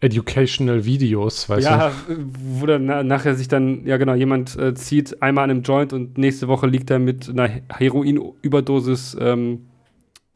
Educational 0.00 0.84
Videos, 0.84 1.48
weißt 1.48 1.64
ja, 1.66 1.92
du? 2.06 2.12
Ja, 2.12 2.18
wo 2.60 2.66
dann 2.66 2.84
na, 2.84 3.02
nachher 3.02 3.34
sich 3.34 3.48
dann, 3.48 3.86
ja 3.86 3.96
genau, 3.96 4.14
jemand 4.14 4.56
äh, 4.58 4.74
zieht 4.74 5.22
einmal 5.22 5.44
an 5.44 5.50
einem 5.50 5.62
Joint 5.62 5.94
und 5.94 6.18
nächste 6.18 6.46
Woche 6.46 6.66
liegt 6.66 6.90
er 6.90 6.98
mit 6.98 7.30
einer 7.30 7.48
Heroinüberdosis 7.72 9.16
ähm, 9.18 9.66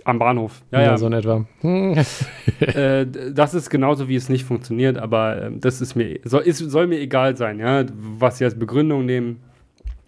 am 0.08 0.18
Bahnhof. 0.18 0.62
Ja, 0.70 0.80
ja, 0.80 0.86
ja. 0.86 0.98
so 0.98 1.06
in 1.06 1.12
etwa. 1.12 1.44
äh, 2.60 3.06
das 3.32 3.54
ist 3.54 3.68
genauso, 3.68 4.08
wie 4.08 4.16
es 4.16 4.30
nicht 4.30 4.44
funktioniert, 4.44 4.96
aber 4.96 5.42
äh, 5.42 5.50
das 5.54 5.82
ist 5.82 5.94
mir, 5.96 6.18
soll, 6.24 6.42
ist, 6.42 6.58
soll 6.58 6.86
mir 6.86 6.98
egal 6.98 7.36
sein, 7.36 7.58
ja, 7.58 7.84
was 7.94 8.38
sie 8.38 8.44
als 8.44 8.58
Begründung 8.58 9.04
nehmen. 9.04 9.40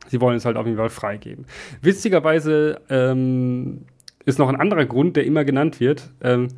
Sie 0.09 0.21
wollen 0.21 0.39
es 0.39 0.45
halt 0.45 0.57
auf 0.57 0.67
jeden 0.67 0.79
Fall 0.79 0.89
freigeben. 0.89 1.45
Witzigerweise 1.83 2.81
ähm, 2.89 3.83
ist 4.25 4.39
noch 4.39 4.49
ein 4.49 4.57
anderer 4.57 4.87
Grund, 4.87 5.17
der 5.17 5.25
immer 5.25 5.45
genannt 5.45 5.81
wird. 5.81 6.11
Ähm, 6.23 6.49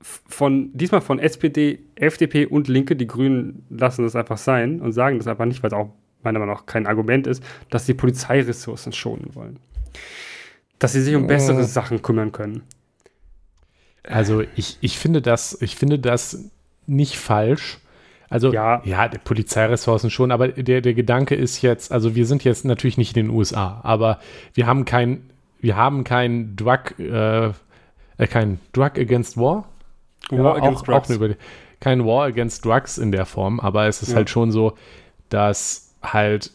von, 0.00 0.70
diesmal 0.72 1.00
von 1.00 1.18
SPD, 1.18 1.80
FDP 1.96 2.46
und 2.46 2.68
Linke, 2.68 2.94
die 2.94 3.08
Grünen 3.08 3.66
lassen 3.70 4.04
das 4.04 4.14
einfach 4.14 4.38
sein 4.38 4.80
und 4.80 4.92
sagen 4.92 5.18
das 5.18 5.26
einfach 5.26 5.46
nicht, 5.46 5.62
weil 5.62 5.68
es 5.68 5.74
auch 5.74 5.90
meiner 6.22 6.38
Meinung 6.38 6.54
nach 6.54 6.66
kein 6.66 6.86
Argument 6.86 7.26
ist, 7.26 7.42
dass 7.70 7.86
sie 7.86 7.94
Polizeiressourcen 7.94 8.92
schonen 8.92 9.34
wollen 9.34 9.58
dass 10.78 10.92
sie 10.92 11.00
sich 11.02 11.14
um 11.14 11.26
bessere 11.26 11.60
äh. 11.60 11.64
Sachen 11.64 12.02
kümmern 12.02 12.32
können. 12.32 12.62
Also 14.02 14.42
ich, 14.54 14.78
ich 14.80 14.98
finde 14.98 15.20
das, 15.20 15.60
ich 15.60 15.76
finde 15.76 15.98
das 15.98 16.50
nicht 16.86 17.18
falsch. 17.18 17.78
Also 18.28 18.52
ja, 18.52 18.82
ja 18.84 19.08
Polizeiressourcen 19.08 20.10
schon, 20.10 20.32
aber 20.32 20.48
der, 20.48 20.80
der 20.80 20.94
Gedanke 20.94 21.34
ist 21.34 21.62
jetzt, 21.62 21.92
also 21.92 22.14
wir 22.14 22.26
sind 22.26 22.44
jetzt 22.44 22.64
natürlich 22.64 22.98
nicht 22.98 23.16
in 23.16 23.26
den 23.26 23.34
USA, 23.34 23.80
aber 23.82 24.18
wir 24.54 24.66
haben 24.66 24.84
kein, 24.84 25.30
wir 25.60 25.76
haben 25.76 26.04
kein 26.04 26.56
Drug, 26.56 26.98
äh, 26.98 27.46
äh 27.46 28.26
kein 28.28 28.58
Drug 28.72 28.98
Against 28.98 29.36
War. 29.36 29.68
War 30.30 30.56
ja, 30.56 30.62
against 30.62 30.82
auch, 30.82 31.06
Drugs. 31.06 31.10
Auch 31.10 31.36
kein 31.78 32.04
War 32.04 32.24
Against 32.26 32.64
Drugs 32.64 32.98
in 32.98 33.12
der 33.12 33.26
Form, 33.26 33.60
aber 33.60 33.86
es 33.86 34.02
ist 34.02 34.10
ja. 34.10 34.16
halt 34.16 34.30
schon 34.30 34.50
so, 34.50 34.76
dass 35.28 35.94
halt 36.02 36.50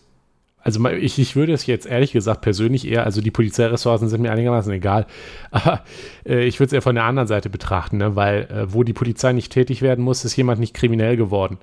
also 0.63 0.87
ich, 0.89 1.17
ich 1.17 1.35
würde 1.35 1.53
es 1.53 1.65
jetzt 1.65 1.87
ehrlich 1.87 2.11
gesagt 2.11 2.41
persönlich 2.41 2.87
eher, 2.87 3.05
also 3.05 3.21
die 3.21 3.31
Polizeiressourcen 3.31 4.09
sind 4.09 4.21
mir 4.21 4.31
einigermaßen 4.31 4.71
egal, 4.71 5.07
aber 5.51 5.81
äh, 6.25 6.45
ich 6.45 6.59
würde 6.59 6.67
es 6.67 6.73
eher 6.73 6.81
von 6.81 6.95
der 6.95 7.05
anderen 7.05 7.27
Seite 7.27 7.49
betrachten, 7.49 7.97
ne? 7.97 8.15
weil 8.15 8.43
äh, 8.43 8.73
wo 8.73 8.83
die 8.83 8.93
Polizei 8.93 9.33
nicht 9.33 9.51
tätig 9.51 9.81
werden 9.81 10.03
muss, 10.03 10.23
ist 10.23 10.35
jemand 10.35 10.59
nicht 10.59 10.73
kriminell 10.73 11.17
geworden. 11.17 11.57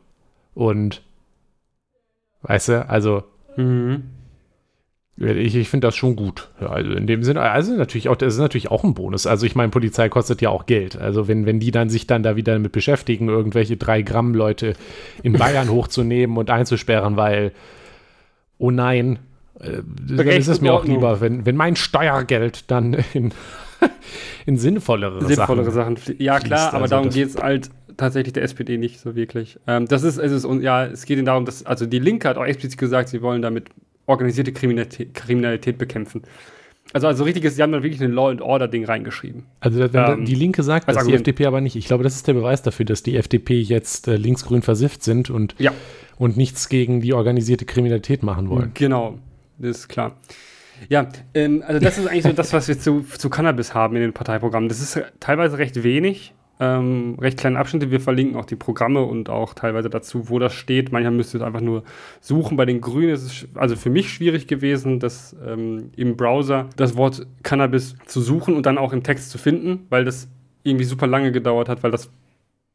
Und 0.54 1.02
weißt 2.42 2.68
du, 2.68 2.88
also 2.88 3.22
mhm. 3.56 4.02
ich, 5.16 5.54
ich 5.54 5.68
finde 5.68 5.86
das 5.86 5.94
schon 5.94 6.16
gut. 6.16 6.50
Ja, 6.60 6.70
also 6.70 6.90
in 6.90 7.06
dem 7.06 7.22
Sinne, 7.22 7.42
also 7.42 7.76
natürlich 7.76 8.08
auch, 8.08 8.16
das 8.16 8.34
ist 8.34 8.40
natürlich 8.40 8.72
auch 8.72 8.82
ein 8.82 8.94
Bonus. 8.94 9.28
Also 9.28 9.46
ich 9.46 9.54
meine, 9.54 9.70
Polizei 9.70 10.08
kostet 10.08 10.42
ja 10.42 10.50
auch 10.50 10.66
Geld. 10.66 10.96
Also 10.96 11.28
wenn, 11.28 11.46
wenn 11.46 11.60
die 11.60 11.70
dann 11.70 11.90
sich 11.90 12.08
dann 12.08 12.24
da 12.24 12.34
wieder 12.34 12.54
damit 12.54 12.72
beschäftigen, 12.72 13.28
irgendwelche 13.28 13.76
drei 13.76 14.02
Gramm 14.02 14.34
Leute 14.34 14.74
in 15.22 15.34
Bayern 15.34 15.68
hochzunehmen 15.70 16.36
und 16.36 16.50
einzusperren, 16.50 17.16
weil 17.16 17.52
oh 18.58 18.70
nein, 18.70 19.18
äh, 19.60 19.82
dann 20.08 20.26
ist 20.28 20.48
es 20.48 20.60
mir 20.60 20.72
auch 20.72 20.84
lieber, 20.84 21.20
wenn, 21.20 21.46
wenn 21.46 21.56
mein 21.56 21.76
Steuergeld 21.76 22.70
dann 22.70 22.96
in, 23.14 23.32
in 24.46 24.56
sinnvollere, 24.56 25.24
sinnvollere 25.24 25.70
Sachen. 25.70 25.96
Sachen 25.96 26.16
ja, 26.18 26.38
klar, 26.38 26.74
aber 26.74 26.82
also 26.82 26.94
darum 26.94 27.10
geht 27.10 27.28
es 27.28 27.36
halt 27.36 27.70
tatsächlich 27.96 28.32
der 28.32 28.44
SPD 28.44 28.78
nicht 28.78 29.00
so 29.00 29.16
wirklich. 29.16 29.58
Ähm, 29.66 29.86
das 29.86 30.02
ist, 30.04 30.18
es 30.18 30.32
ist, 30.32 30.44
und 30.44 30.62
ja, 30.62 30.86
es 30.86 31.04
geht 31.04 31.18
ihnen 31.18 31.26
darum, 31.26 31.44
dass, 31.44 31.66
also 31.66 31.86
die 31.86 31.98
Linke 31.98 32.28
hat 32.28 32.36
auch 32.36 32.44
explizit 32.44 32.78
gesagt, 32.78 33.08
sie 33.08 33.22
wollen 33.22 33.42
damit 33.42 33.66
organisierte 34.06 34.52
Kriminalität, 34.52 35.14
Kriminalität 35.14 35.76
bekämpfen. 35.76 36.22
Also, 36.94 37.06
also 37.06 37.24
richtiges, 37.24 37.56
sie 37.56 37.62
haben 37.62 37.72
dann 37.72 37.82
wirklich 37.82 38.00
ein 38.00 38.12
Law 38.12 38.30
and 38.30 38.40
Order 38.40 38.66
Ding 38.66 38.86
reingeschrieben. 38.86 39.44
Also 39.60 39.82
ähm, 39.82 40.24
die 40.24 40.34
Linke 40.34 40.62
sagt, 40.62 40.88
dass 40.88 41.04
die 41.04 41.12
FDP 41.12 41.44
aber 41.44 41.60
nicht. 41.60 41.76
Ich 41.76 41.86
glaube, 41.86 42.02
das 42.02 42.14
ist 42.14 42.26
der 42.26 42.32
Beweis 42.32 42.62
dafür, 42.62 42.86
dass 42.86 43.02
die 43.02 43.16
FDP 43.16 43.60
jetzt 43.60 44.08
äh, 44.08 44.16
linksgrün 44.16 44.62
versifft 44.62 45.02
sind 45.02 45.28
und 45.28 45.54
ja 45.58 45.72
und 46.18 46.36
nichts 46.36 46.68
gegen 46.68 47.00
die 47.00 47.14
organisierte 47.14 47.64
Kriminalität 47.64 48.22
machen 48.22 48.50
wollen. 48.50 48.72
Genau, 48.74 49.18
das 49.58 49.78
ist 49.78 49.88
klar. 49.88 50.16
Ja, 50.88 51.08
ähm, 51.34 51.62
also 51.66 51.80
das 51.80 51.98
ist 51.98 52.06
eigentlich 52.06 52.24
so 52.24 52.32
das, 52.32 52.52
was 52.52 52.68
wir 52.68 52.78
zu, 52.78 53.00
zu 53.02 53.30
Cannabis 53.30 53.74
haben 53.74 53.96
in 53.96 54.02
den 54.02 54.12
Parteiprogrammen. 54.12 54.68
Das 54.68 54.80
ist 54.80 55.00
teilweise 55.18 55.58
recht 55.58 55.82
wenig, 55.82 56.34
ähm, 56.60 57.16
recht 57.20 57.38
kleine 57.38 57.58
Abschnitte. 57.58 57.90
Wir 57.90 58.00
verlinken 58.00 58.36
auch 58.36 58.44
die 58.44 58.56
Programme 58.56 59.02
und 59.02 59.28
auch 59.28 59.54
teilweise 59.54 59.90
dazu, 59.90 60.28
wo 60.28 60.38
das 60.38 60.54
steht. 60.54 60.92
Manchmal 60.92 61.12
müsst 61.12 61.34
ihr 61.34 61.40
es 61.40 61.46
einfach 61.46 61.60
nur 61.60 61.82
suchen. 62.20 62.56
Bei 62.56 62.64
den 62.64 62.80
Grünen 62.80 63.10
ist 63.10 63.22
es 63.22 63.48
also 63.54 63.74
für 63.76 63.90
mich 63.90 64.12
schwierig 64.12 64.46
gewesen, 64.46 65.00
das 65.00 65.36
ähm, 65.44 65.90
im 65.96 66.16
Browser 66.16 66.68
das 66.76 66.96
Wort 66.96 67.26
Cannabis 67.42 67.96
zu 68.06 68.20
suchen 68.20 68.54
und 68.54 68.66
dann 68.66 68.78
auch 68.78 68.92
im 68.92 69.02
Text 69.02 69.30
zu 69.30 69.38
finden, 69.38 69.86
weil 69.88 70.04
das 70.04 70.28
irgendwie 70.62 70.84
super 70.84 71.06
lange 71.06 71.32
gedauert 71.32 71.68
hat, 71.68 71.82
weil 71.82 71.90
das 71.90 72.10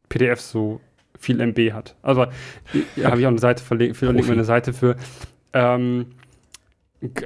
PDF 0.10 0.42
so 0.42 0.82
viel 1.24 1.40
MB 1.40 1.74
hat. 1.74 1.96
Also 2.02 2.26
ja, 2.96 3.10
habe 3.10 3.20
ich 3.20 3.26
auch 3.26 3.32
eine 3.32 3.40
Seite 3.40 3.64
verlinkt, 3.64 3.98
verlinkt 3.98 4.28
mir 4.28 4.34
eine 4.34 4.44
Seite 4.44 4.74
für. 4.74 4.96
Ähm, 5.54 6.08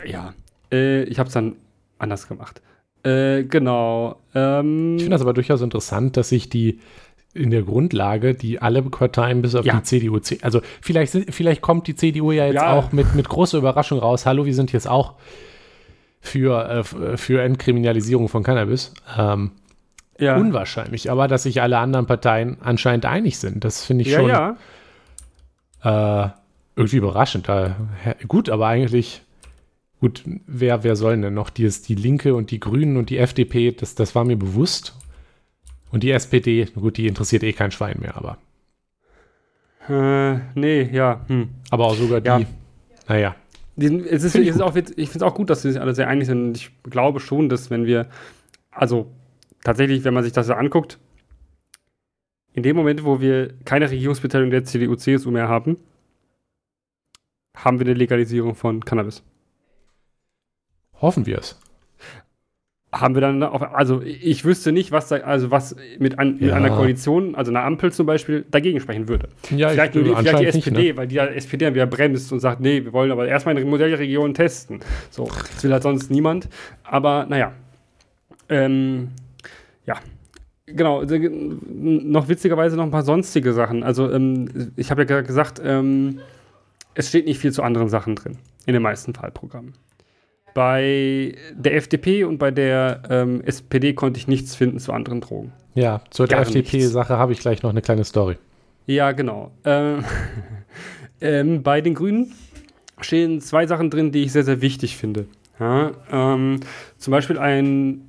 ja, 0.05 0.33
äh, 0.71 1.03
ich 1.03 1.19
habe 1.19 1.27
es 1.27 1.33
dann 1.33 1.55
anders 1.99 2.27
gemacht. 2.27 2.61
Äh, 3.03 3.43
genau. 3.43 4.17
Ähm, 4.33 4.95
ich 4.95 5.03
finde 5.03 5.15
das 5.15 5.21
aber 5.21 5.33
durchaus 5.33 5.61
interessant, 5.61 6.17
dass 6.17 6.29
sich 6.29 6.49
die 6.49 6.79
in 7.33 7.51
der 7.51 7.61
Grundlage, 7.61 8.33
die 8.33 8.59
alle 8.61 8.81
Parteien 8.81 9.41
bis 9.41 9.53
auf 9.55 9.65
ja. 9.65 9.77
die 9.77 9.83
CDU, 9.83 10.19
also 10.41 10.61
vielleicht, 10.81 11.15
vielleicht 11.29 11.61
kommt 11.61 11.87
die 11.87 11.95
CDU 11.95 12.31
ja 12.31 12.47
jetzt 12.47 12.55
ja. 12.55 12.73
auch 12.73 12.91
mit, 12.91 13.13
mit 13.15 13.29
großer 13.29 13.59
Überraschung 13.59 13.99
raus. 13.99 14.25
Hallo, 14.25 14.45
wir 14.45 14.55
sind 14.55 14.71
jetzt 14.73 14.87
auch 14.87 15.13
für, 16.19 16.67
äh, 16.69 16.83
für 17.17 17.41
Entkriminalisierung 17.41 18.27
von 18.27 18.43
Cannabis. 18.43 18.93
Ähm, 19.17 19.51
ja. 20.19 20.37
unwahrscheinlich. 20.37 21.11
Aber 21.11 21.27
dass 21.27 21.43
sich 21.43 21.61
alle 21.61 21.77
anderen 21.77 22.05
Parteien 22.05 22.57
anscheinend 22.61 23.05
einig 23.05 23.37
sind, 23.37 23.63
das 23.63 23.85
finde 23.85 24.03
ich 24.03 24.09
ja, 24.09 24.19
schon 24.19 24.29
ja. 24.29 26.25
Äh, 26.25 26.29
irgendwie 26.75 26.97
überraschend. 26.97 27.49
Gut, 28.27 28.49
aber 28.49 28.67
eigentlich, 28.67 29.23
gut, 29.99 30.23
wer, 30.45 30.83
wer 30.83 30.95
soll 30.95 31.19
denn 31.19 31.33
noch? 31.33 31.49
Die, 31.49 31.63
ist 31.63 31.89
die 31.89 31.95
Linke 31.95 32.35
und 32.35 32.51
die 32.51 32.59
Grünen 32.59 32.97
und 32.97 33.09
die 33.09 33.17
FDP, 33.17 33.71
das, 33.71 33.95
das 33.95 34.15
war 34.15 34.23
mir 34.23 34.37
bewusst. 34.37 34.95
Und 35.91 36.03
die 36.03 36.11
SPD, 36.11 36.65
gut, 36.65 36.97
die 36.97 37.07
interessiert 37.07 37.43
eh 37.43 37.53
kein 37.53 37.71
Schwein 37.71 37.97
mehr, 37.99 38.17
aber. 38.17 38.37
Äh, 39.89 40.39
nee, 40.55 40.83
ja. 40.91 41.21
Hm. 41.27 41.49
Aber 41.69 41.85
auch 41.85 41.95
sogar 41.95 42.21
die, 42.21 42.27
ja. 42.27 42.41
naja. 43.07 43.35
es 43.77 44.23
ist, 44.23 44.33
find 44.33 44.45
ich, 44.45 44.61
auch, 44.61 44.75
ich 44.75 44.83
finde 44.85 45.17
es 45.17 45.21
auch 45.21 45.33
gut, 45.33 45.49
dass 45.49 45.61
sie 45.61 45.71
sich 45.71 45.81
alle 45.81 45.95
sehr 45.95 46.09
einig 46.09 46.27
sind. 46.27 46.43
Und 46.43 46.57
ich 46.57 46.71
glaube 46.83 47.19
schon, 47.19 47.47
dass 47.47 47.69
wenn 47.69 47.85
wir, 47.85 48.07
also 48.69 49.09
tatsächlich, 49.67 50.05
wenn 50.05 50.13
man 50.13 50.23
sich 50.23 50.31
das 50.31 50.47
so 50.47 50.53
anguckt, 50.53 50.97
in 52.53 52.63
dem 52.63 52.77
Moment, 52.77 53.03
wo 53.03 53.19
wir 53.19 53.53
keine 53.65 53.91
Regierungsbeteiligung 53.91 54.49
der 54.49 54.63
CDU, 54.63 54.95
CSU 54.95 55.29
mehr 55.29 55.49
haben, 55.49 55.75
haben 57.53 57.77
wir 57.77 57.85
eine 57.85 57.93
Legalisierung 57.93 58.55
von 58.55 58.85
Cannabis. 58.85 59.23
Hoffen 61.01 61.25
wir 61.25 61.39
es. 61.39 61.59
Haben 62.93 63.15
wir 63.15 63.21
dann 63.21 63.43
auch, 63.43 63.61
also 63.61 64.01
ich 64.01 64.45
wüsste 64.45 64.71
nicht, 64.71 64.93
was 64.93 65.09
da, 65.09 65.17
also 65.17 65.51
was 65.51 65.75
mit, 65.99 66.17
an, 66.17 66.37
ja. 66.39 66.45
mit 66.45 66.53
einer 66.53 66.69
Koalition, 66.69 67.35
also 67.35 67.51
einer 67.51 67.65
Ampel 67.65 67.91
zum 67.91 68.05
Beispiel, 68.05 68.45
dagegen 68.49 68.79
sprechen 68.79 69.09
würde. 69.09 69.27
Ja, 69.49 69.67
vielleicht 69.67 69.95
ich, 69.95 70.05
nur 70.05 70.15
die, 70.15 70.21
vielleicht 70.21 70.39
die 70.39 70.45
SPD, 70.45 70.77
nicht, 70.77 70.91
ne? 70.91 70.97
weil 70.97 71.07
die 71.07 71.17
SPD 71.17 71.65
dann 71.65 71.75
wieder 71.75 71.87
bremst 71.87 72.31
und 72.31 72.39
sagt, 72.39 72.61
nee, 72.61 72.85
wir 72.85 72.93
wollen 72.93 73.11
aber 73.11 73.27
erstmal 73.27 73.57
eine 73.57 73.65
Modellregion 73.65 74.33
testen. 74.33 74.79
So, 75.09 75.25
das 75.25 75.61
will 75.61 75.73
halt 75.73 75.83
sonst 75.83 76.09
niemand. 76.09 76.47
Aber 76.83 77.25
naja. 77.25 77.51
Ähm, 78.47 79.09
ja, 79.87 79.95
genau. 80.65 81.03
Noch 81.03 82.27
witzigerweise 82.27 82.75
noch 82.75 82.83
ein 82.83 82.91
paar 82.91 83.03
sonstige 83.03 83.53
Sachen. 83.53 83.83
Also, 83.83 84.11
ähm, 84.11 84.71
ich 84.75 84.91
habe 84.91 85.05
ja 85.09 85.21
gesagt, 85.21 85.61
ähm, 85.63 86.19
es 86.93 87.09
steht 87.09 87.25
nicht 87.25 87.39
viel 87.39 87.51
zu 87.51 87.63
anderen 87.63 87.89
Sachen 87.89 88.15
drin 88.15 88.37
in 88.65 88.73
den 88.73 88.81
meisten 88.81 89.15
Wahlprogrammen. 89.15 89.73
Bei 90.53 91.35
der 91.53 91.75
FDP 91.75 92.23
und 92.23 92.39
bei 92.39 92.51
der 92.51 93.03
ähm, 93.09 93.41
SPD 93.41 93.93
konnte 93.93 94.19
ich 94.19 94.27
nichts 94.27 94.55
finden 94.55 94.79
zu 94.79 94.91
anderen 94.91 95.21
Drogen. 95.21 95.53
Ja, 95.75 96.01
zur 96.09 96.29
FDP-Sache 96.31 97.17
habe 97.17 97.31
ich 97.31 97.39
gleich 97.39 97.61
noch 97.61 97.69
eine 97.69 97.83
kleine 97.83 98.03
Story. 98.03 98.37
Ja, 98.87 99.11
genau. 99.11 99.51
Ähm, 99.63 100.03
ähm, 101.21 101.61
bei 101.61 101.81
den 101.81 101.93
Grünen 101.93 102.33
stehen 102.99 103.39
zwei 103.41 103.67
Sachen 103.67 103.91
drin, 103.91 104.11
die 104.11 104.23
ich 104.23 104.31
sehr, 104.31 104.43
sehr 104.43 104.61
wichtig 104.61 104.97
finde. 104.97 105.27
Ja, 105.59 105.91
ähm, 106.11 106.59
zum 106.97 107.11
Beispiel 107.11 107.37
ein 107.37 108.06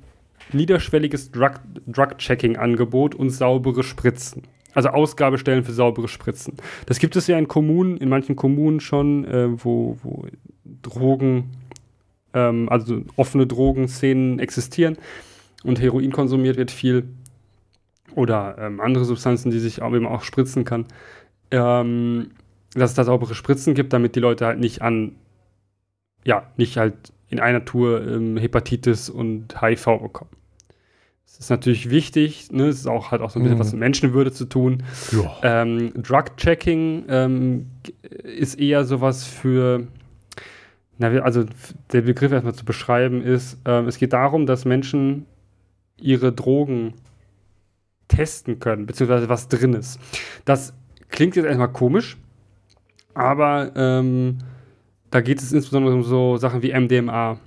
niederschwelliges 0.53 1.31
Drug-Checking-Angebot 1.31 3.15
und 3.15 3.29
saubere 3.29 3.83
Spritzen. 3.83 4.43
Also 4.73 4.89
Ausgabestellen 4.89 5.63
für 5.63 5.73
saubere 5.73 6.07
Spritzen. 6.07 6.53
Das 6.85 6.99
gibt 6.99 7.15
es 7.15 7.27
ja 7.27 7.37
in 7.37 7.47
Kommunen, 7.47 7.97
in 7.97 8.09
manchen 8.09 8.35
Kommunen 8.35 8.79
schon, 8.79 9.25
äh, 9.25 9.47
wo, 9.63 9.97
wo 10.03 10.27
Drogen, 10.81 11.51
ähm, 12.33 12.69
also 12.69 13.01
offene 13.15 13.47
Drogenszenen 13.47 14.39
existieren 14.39 14.97
und 15.63 15.81
Heroin 15.81 16.11
konsumiert 16.11 16.57
wird 16.57 16.71
viel 16.71 17.05
oder 18.15 18.57
ähm, 18.59 18.79
andere 18.79 19.05
Substanzen, 19.05 19.51
die 19.51 19.59
sich 19.59 19.81
auch 19.81 19.93
eben 19.93 20.07
auch 20.07 20.23
spritzen 20.23 20.65
kann. 20.65 20.85
Ähm, 21.51 22.31
dass 22.73 22.91
es 22.91 22.95
da 22.95 23.03
saubere 23.03 23.33
Spritzen 23.33 23.73
gibt, 23.73 23.93
damit 23.93 24.15
die 24.15 24.19
Leute 24.19 24.45
halt 24.45 24.59
nicht 24.59 24.81
an, 24.81 25.15
ja, 26.23 26.51
nicht 26.57 26.77
halt 26.77 26.95
in 27.29 27.39
einer 27.39 27.65
Tour 27.65 28.05
ähm, 28.05 28.37
Hepatitis 28.37 29.09
und 29.09 29.61
HIV 29.61 30.01
bekommen. 30.01 30.31
Das 31.25 31.45
ist 31.45 31.49
natürlich 31.51 31.89
wichtig, 31.89 32.51
ne? 32.51 32.67
Es 32.67 32.79
ist 32.79 32.87
auch 32.87 33.11
halt 33.11 33.21
auch 33.21 33.29
so 33.29 33.39
ein 33.39 33.43
bisschen 33.43 33.57
mhm. 33.57 33.61
was 33.61 33.71
mit 33.71 33.79
Menschenwürde 33.79 34.31
zu 34.31 34.45
tun. 34.45 34.83
Ähm, 35.43 35.93
Drug-Checking 35.93 37.05
ähm, 37.07 37.67
ist 38.01 38.59
eher 38.59 38.83
sowas 38.83 39.25
für, 39.25 39.87
na, 40.97 41.07
also 41.19 41.45
der 41.93 42.01
Begriff 42.01 42.31
erstmal 42.31 42.55
zu 42.55 42.65
beschreiben 42.65 43.21
ist, 43.21 43.59
ähm, 43.65 43.87
es 43.87 43.97
geht 43.97 44.13
darum, 44.13 44.47
dass 44.47 44.65
Menschen 44.65 45.27
ihre 46.01 46.33
Drogen 46.33 46.95
testen 48.07 48.59
können, 48.59 48.85
beziehungsweise 48.87 49.29
was 49.29 49.47
drin 49.47 49.73
ist. 49.73 49.99
Das 50.45 50.73
klingt 51.09 51.35
jetzt 51.35 51.45
erstmal 51.45 51.71
komisch, 51.71 52.17
aber 53.13 53.71
ähm, 53.75 54.39
da 55.11 55.21
geht 55.21 55.39
es 55.39 55.51
insbesondere 55.51 55.93
um 55.93 56.03
so 56.03 56.37
Sachen 56.37 56.61
wie 56.61 56.73
MDMA. 56.73 57.39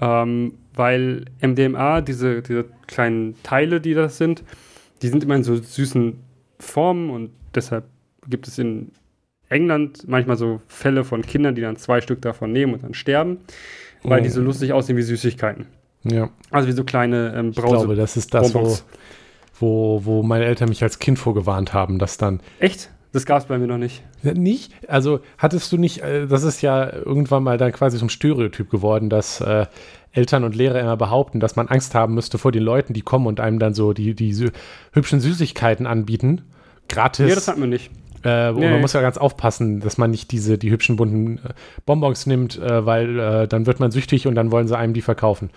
Ähm, 0.00 0.54
weil 0.74 1.26
MDMA, 1.42 2.00
diese, 2.00 2.42
diese 2.42 2.64
kleinen 2.86 3.34
Teile, 3.42 3.80
die 3.80 3.94
das 3.94 4.16
sind, 4.16 4.42
die 5.02 5.08
sind 5.08 5.24
immer 5.24 5.36
in 5.36 5.44
so 5.44 5.56
süßen 5.56 6.18
Formen 6.58 7.10
und 7.10 7.30
deshalb 7.54 7.84
gibt 8.28 8.48
es 8.48 8.58
in 8.58 8.92
England 9.48 10.08
manchmal 10.08 10.36
so 10.36 10.60
Fälle 10.68 11.04
von 11.04 11.22
Kindern, 11.22 11.54
die 11.54 11.62
dann 11.62 11.76
zwei 11.76 12.00
Stück 12.00 12.22
davon 12.22 12.52
nehmen 12.52 12.74
und 12.74 12.82
dann 12.82 12.94
sterben, 12.94 13.38
weil 14.02 14.20
oh. 14.20 14.22
die 14.22 14.30
so 14.30 14.40
lustig 14.40 14.72
aussehen 14.72 14.96
wie 14.96 15.02
Süßigkeiten. 15.02 15.66
Ja. 16.04 16.30
Also 16.50 16.68
wie 16.68 16.72
so 16.72 16.84
kleine 16.84 17.34
ähm, 17.36 17.52
Brause. 17.52 17.74
Ich 17.74 17.80
glaube, 17.80 17.96
das 17.96 18.16
ist 18.16 18.32
das, 18.32 18.54
wo, 18.54 18.78
wo, 19.58 20.04
wo 20.04 20.22
meine 20.22 20.44
Eltern 20.44 20.68
mich 20.68 20.82
als 20.82 20.98
Kind 20.98 21.18
vorgewarnt 21.18 21.74
haben, 21.74 21.98
dass 21.98 22.16
dann. 22.16 22.40
Echt? 22.58 22.90
Das 23.12 23.26
gab 23.26 23.38
es 23.40 23.46
bei 23.46 23.58
mir 23.58 23.66
noch 23.66 23.78
nicht. 23.78 24.02
Nicht? 24.22 24.72
Also 24.88 25.20
hattest 25.36 25.72
du 25.72 25.76
nicht, 25.76 26.02
äh, 26.02 26.26
das 26.26 26.44
ist 26.44 26.62
ja 26.62 26.92
irgendwann 26.92 27.42
mal 27.42 27.58
dann 27.58 27.72
quasi 27.72 27.98
zum 27.98 28.08
Stereotyp 28.08 28.70
geworden, 28.70 29.10
dass 29.10 29.40
äh, 29.40 29.66
Eltern 30.12 30.44
und 30.44 30.54
Lehrer 30.54 30.80
immer 30.80 30.96
behaupten, 30.96 31.40
dass 31.40 31.56
man 31.56 31.68
Angst 31.68 31.94
haben 31.94 32.14
müsste 32.14 32.38
vor 32.38 32.52
den 32.52 32.62
Leuten, 32.62 32.92
die 32.92 33.02
kommen 33.02 33.26
und 33.26 33.40
einem 33.40 33.58
dann 33.58 33.74
so 33.74 33.92
die, 33.92 34.14
die 34.14 34.50
hübschen 34.92 35.20
Süßigkeiten 35.20 35.86
anbieten. 35.86 36.42
Gratis. 36.88 37.28
Ja, 37.28 37.34
das 37.34 37.48
hatten 37.48 37.60
wir 37.60 37.68
nicht. 37.68 37.90
Äh, 38.22 38.52
nee. 38.52 38.70
Man 38.70 38.80
muss 38.80 38.92
ja 38.92 39.00
ganz 39.00 39.16
aufpassen, 39.16 39.80
dass 39.80 39.96
man 39.96 40.10
nicht 40.10 40.30
diese, 40.30 40.58
die 40.58 40.70
hübschen 40.70 40.96
bunten 40.96 41.38
äh, 41.38 41.52
Bonbons 41.86 42.26
nimmt, 42.26 42.58
äh, 42.58 42.84
weil 42.84 43.18
äh, 43.18 43.48
dann 43.48 43.66
wird 43.66 43.80
man 43.80 43.90
süchtig 43.90 44.26
und 44.26 44.34
dann 44.34 44.50
wollen 44.50 44.68
sie 44.68 44.76
einem 44.76 44.92
die 44.92 45.00
verkaufen. 45.00 45.50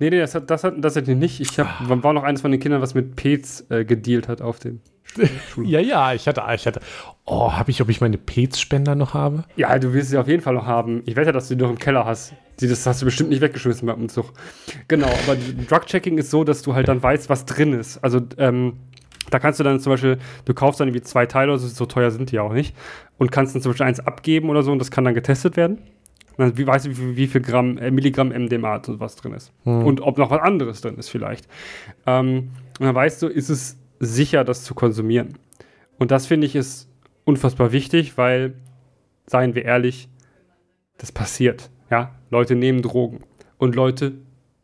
Nee, 0.00 0.10
nee, 0.10 0.18
das 0.18 0.34
hat 0.34 0.50
das, 0.50 0.64
hat, 0.64 0.74
das 0.78 0.96
ich 0.96 1.06
nicht. 1.06 1.40
Ich 1.40 1.58
hab, 1.60 1.80
ah. 1.82 2.02
war 2.02 2.12
noch 2.12 2.24
eines 2.24 2.40
von 2.40 2.50
den 2.50 2.58
Kindern, 2.58 2.80
was 2.80 2.94
mit 2.94 3.16
Pets 3.16 3.66
äh, 3.70 3.84
gedealt 3.84 4.28
hat 4.28 4.42
auf 4.42 4.58
den 4.58 4.80
ja, 5.64 5.80
ja, 5.80 6.14
ich 6.14 6.28
hatte, 6.28 6.42
ich 6.54 6.66
hatte, 6.66 6.80
oh, 7.24 7.52
habe 7.52 7.70
ich, 7.70 7.82
ob 7.82 7.88
ich 7.88 8.00
meine 8.00 8.16
Pets-Spender 8.16 8.94
noch 8.94 9.14
habe? 9.14 9.44
Ja, 9.56 9.76
du 9.78 9.92
wirst 9.92 10.10
sie 10.10 10.18
auf 10.18 10.28
jeden 10.28 10.42
Fall 10.42 10.54
noch 10.54 10.66
haben. 10.66 11.02
Ich 11.04 11.16
wette, 11.16 11.32
dass 11.32 11.48
du 11.48 11.56
die 11.56 11.62
noch 11.62 11.70
im 11.70 11.78
Keller 11.78 12.04
hast. 12.04 12.32
Das 12.60 12.86
hast 12.86 13.02
du 13.02 13.06
bestimmt 13.06 13.30
nicht 13.30 13.40
weggeschmissen 13.40 13.86
beim 13.86 14.02
Umzug. 14.02 14.32
Genau, 14.88 15.08
aber 15.26 15.36
Drug-Checking 15.68 16.18
ist 16.18 16.30
so, 16.30 16.44
dass 16.44 16.62
du 16.62 16.74
halt 16.74 16.88
dann 16.88 17.02
weißt, 17.02 17.28
was 17.28 17.44
drin 17.44 17.72
ist. 17.72 17.98
Also, 18.04 18.20
ähm, 18.38 18.74
da 19.30 19.38
kannst 19.38 19.58
du 19.60 19.64
dann 19.64 19.80
zum 19.80 19.92
Beispiel, 19.92 20.18
du 20.44 20.54
kaufst 20.54 20.80
dann 20.80 20.88
irgendwie 20.88 21.02
zwei 21.02 21.26
Teile, 21.26 21.52
also 21.52 21.66
so 21.66 21.86
teuer 21.86 22.10
sind 22.10 22.30
die 22.30 22.38
auch 22.38 22.52
nicht, 22.52 22.76
und 23.18 23.32
kannst 23.32 23.54
dann 23.54 23.62
zum 23.62 23.72
Beispiel 23.72 23.86
eins 23.86 24.00
abgeben 24.00 24.48
oder 24.50 24.62
so 24.62 24.72
und 24.72 24.78
das 24.78 24.90
kann 24.90 25.04
dann 25.04 25.14
getestet 25.14 25.56
werden. 25.56 25.78
Dann 26.40 26.58
wie, 26.58 26.66
weißt 26.66 26.86
du, 26.86 26.96
wie, 26.96 27.16
wie 27.16 27.26
viel 27.26 27.40
Gramm, 27.40 27.78
äh, 27.78 27.90
Milligramm 27.90 28.28
MDMA 28.28 28.76
und 28.76 29.00
was 29.00 29.16
drin 29.16 29.32
ist. 29.32 29.52
Hm. 29.64 29.84
Und 29.84 30.00
ob 30.00 30.18
noch 30.18 30.30
was 30.30 30.40
anderes 30.40 30.80
drin 30.80 30.96
ist 30.96 31.08
vielleicht. 31.08 31.48
Ähm, 32.06 32.50
und 32.78 32.86
dann 32.86 32.94
weißt 32.94 33.22
du, 33.22 33.28
ist 33.28 33.48
es 33.48 33.78
sicher, 33.98 34.44
das 34.44 34.64
zu 34.64 34.74
konsumieren. 34.74 35.38
Und 35.98 36.10
das 36.10 36.26
finde 36.26 36.46
ich 36.46 36.56
ist 36.56 36.88
unfassbar 37.24 37.72
wichtig, 37.72 38.16
weil, 38.16 38.54
seien 39.26 39.54
wir 39.54 39.64
ehrlich, 39.64 40.08
das 40.98 41.12
passiert. 41.12 41.70
Ja, 41.90 42.14
Leute 42.30 42.56
nehmen 42.56 42.82
Drogen 42.82 43.20
und 43.58 43.74
Leute 43.74 44.12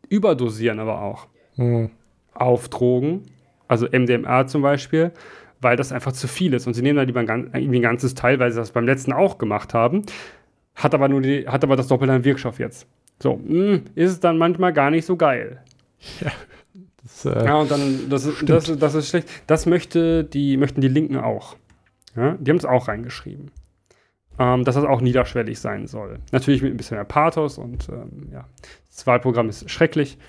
überdosieren 0.09 0.79
aber 0.79 1.01
auch 1.01 1.27
mhm. 1.57 1.89
auf 2.33 2.69
Drogen, 2.69 3.23
also 3.67 3.87
MDMA 3.87 4.47
zum 4.47 4.61
Beispiel, 4.61 5.11
weil 5.59 5.75
das 5.75 5.91
einfach 5.91 6.13
zu 6.13 6.27
viel 6.27 6.53
ist. 6.53 6.67
Und 6.67 6.73
sie 6.73 6.81
nehmen 6.81 6.97
dann 6.97 7.07
lieber 7.07 7.19
ein, 7.19 7.49
irgendwie 7.53 7.79
ein 7.79 7.81
ganzes 7.81 8.15
Teil, 8.15 8.39
weil 8.39 8.51
sie 8.51 8.59
das 8.59 8.71
beim 8.71 8.85
letzten 8.85 9.11
auch 9.11 9.37
gemacht 9.37 9.73
haben, 9.73 10.03
hat 10.77 10.93
aber 10.93 11.09
nur 11.09 11.21
die, 11.21 11.47
hat 11.47 11.63
aber 11.63 11.75
das 11.75 11.87
Doppelte 11.87 12.13
an 12.13 12.23
Wirkstoff 12.23 12.59
jetzt. 12.59 12.87
So, 13.21 13.35
mh, 13.35 13.49
hm, 13.49 13.83
ist 13.95 14.11
es 14.11 14.19
dann 14.19 14.37
manchmal 14.37 14.73
gar 14.73 14.91
nicht 14.91 15.05
so 15.05 15.17
geil. 15.17 15.61
Ja. 16.21 16.31
Das, 17.01 17.25
äh, 17.25 17.45
ja, 17.45 17.55
und 17.55 17.71
dann, 17.71 18.09
das, 18.09 18.29
das, 18.43 18.77
das 18.77 18.93
ist 18.93 19.09
schlecht. 19.09 19.29
Das 19.47 19.65
möchte 19.65 20.23
die, 20.23 20.57
möchten 20.57 20.81
die 20.81 20.87
Linken 20.87 21.17
auch. 21.17 21.55
Ja, 22.15 22.35
die 22.39 22.51
haben 22.51 22.57
es 22.57 22.65
auch 22.65 22.87
reingeschrieben. 22.87 23.51
Ähm, 24.39 24.63
dass 24.63 24.75
das 24.75 24.83
auch 24.83 25.01
niederschwellig 25.01 25.59
sein 25.59 25.87
soll. 25.87 26.19
Natürlich 26.31 26.61
mit 26.61 26.71
ein 26.71 26.77
bisschen 26.77 26.97
mehr 26.97 27.05
Pathos 27.05 27.57
und 27.57 27.89
ähm, 27.89 28.29
ja, 28.31 28.45
das 28.89 29.07
Wahlprogramm 29.07 29.49
ist 29.49 29.69
schrecklich. 29.71 30.19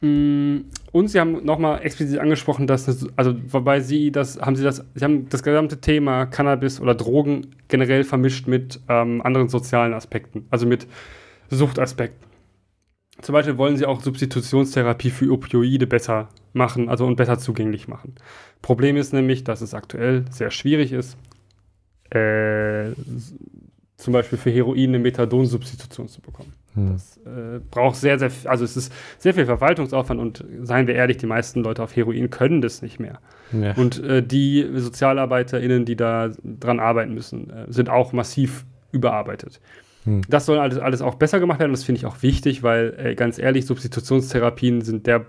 Mm, 0.00 0.58
und 0.92 1.08
sie 1.08 1.20
haben 1.20 1.44
nochmal 1.44 1.82
explizit 1.82 2.18
angesprochen, 2.18 2.66
dass, 2.66 2.86
das, 2.86 3.06
also 3.16 3.34
wobei 3.48 3.80
sie 3.80 4.12
das, 4.12 4.40
haben 4.40 4.56
sie 4.56 4.64
das, 4.64 4.84
sie 4.94 5.04
haben 5.04 5.28
das 5.28 5.42
gesamte 5.42 5.80
Thema 5.80 6.26
Cannabis 6.26 6.80
oder 6.80 6.94
Drogen 6.94 7.54
generell 7.68 8.04
vermischt 8.04 8.46
mit 8.46 8.80
ähm, 8.88 9.22
anderen 9.22 9.48
sozialen 9.48 9.94
Aspekten, 9.94 10.46
also 10.50 10.66
mit 10.66 10.86
Suchtaspekten. 11.48 12.26
Zum 13.22 13.32
Beispiel 13.32 13.56
wollen 13.56 13.78
sie 13.78 13.86
auch 13.86 14.02
Substitutionstherapie 14.02 15.10
für 15.10 15.30
Opioide 15.32 15.86
besser 15.86 16.28
machen, 16.52 16.88
also 16.90 17.06
und 17.06 17.16
besser 17.16 17.38
zugänglich 17.38 17.88
machen. 17.88 18.14
Problem 18.60 18.96
ist 18.96 19.14
nämlich, 19.14 19.44
dass 19.44 19.62
es 19.62 19.72
aktuell 19.72 20.26
sehr 20.30 20.50
schwierig 20.50 20.92
ist, 20.92 21.16
äh, 22.10 22.90
zum 23.96 24.12
Beispiel 24.12 24.38
für 24.38 24.50
Heroin 24.50 24.90
eine 24.90 24.98
Methadon-Substitution 24.98 26.08
zu 26.08 26.20
bekommen. 26.20 26.52
Hm. 26.74 26.92
Das 26.92 27.16
äh, 27.18 27.60
braucht 27.70 27.96
sehr, 27.96 28.18
sehr, 28.18 28.30
also 28.44 28.64
es 28.64 28.76
ist 28.76 28.92
sehr 29.18 29.32
viel 29.32 29.46
Verwaltungsaufwand 29.46 30.20
und 30.20 30.44
seien 30.62 30.86
wir 30.86 30.94
ehrlich, 30.94 31.16
die 31.16 31.26
meisten 31.26 31.62
Leute 31.62 31.82
auf 31.82 31.96
Heroin 31.96 32.28
können 32.28 32.60
das 32.60 32.82
nicht 32.82 33.00
mehr. 33.00 33.18
Ja. 33.52 33.72
Und 33.72 34.02
äh, 34.02 34.22
die 34.22 34.68
SozialarbeiterInnen, 34.74 35.86
die 35.86 35.96
da 35.96 36.30
dran 36.44 36.78
arbeiten 36.78 37.14
müssen, 37.14 37.50
äh, 37.50 37.66
sind 37.68 37.88
auch 37.88 38.12
massiv 38.12 38.66
überarbeitet. 38.92 39.60
Hm. 40.04 40.22
Das 40.28 40.44
soll 40.44 40.58
alles, 40.58 40.78
alles 40.78 41.00
auch 41.00 41.14
besser 41.14 41.40
gemacht 41.40 41.58
werden 41.58 41.70
und 41.70 41.78
das 41.78 41.84
finde 41.84 42.00
ich 42.00 42.06
auch 42.06 42.22
wichtig, 42.22 42.62
weil 42.62 42.94
äh, 42.98 43.14
ganz 43.14 43.38
ehrlich, 43.38 43.64
Substitutionstherapien 43.64 44.82
sind 44.82 45.06
der 45.06 45.24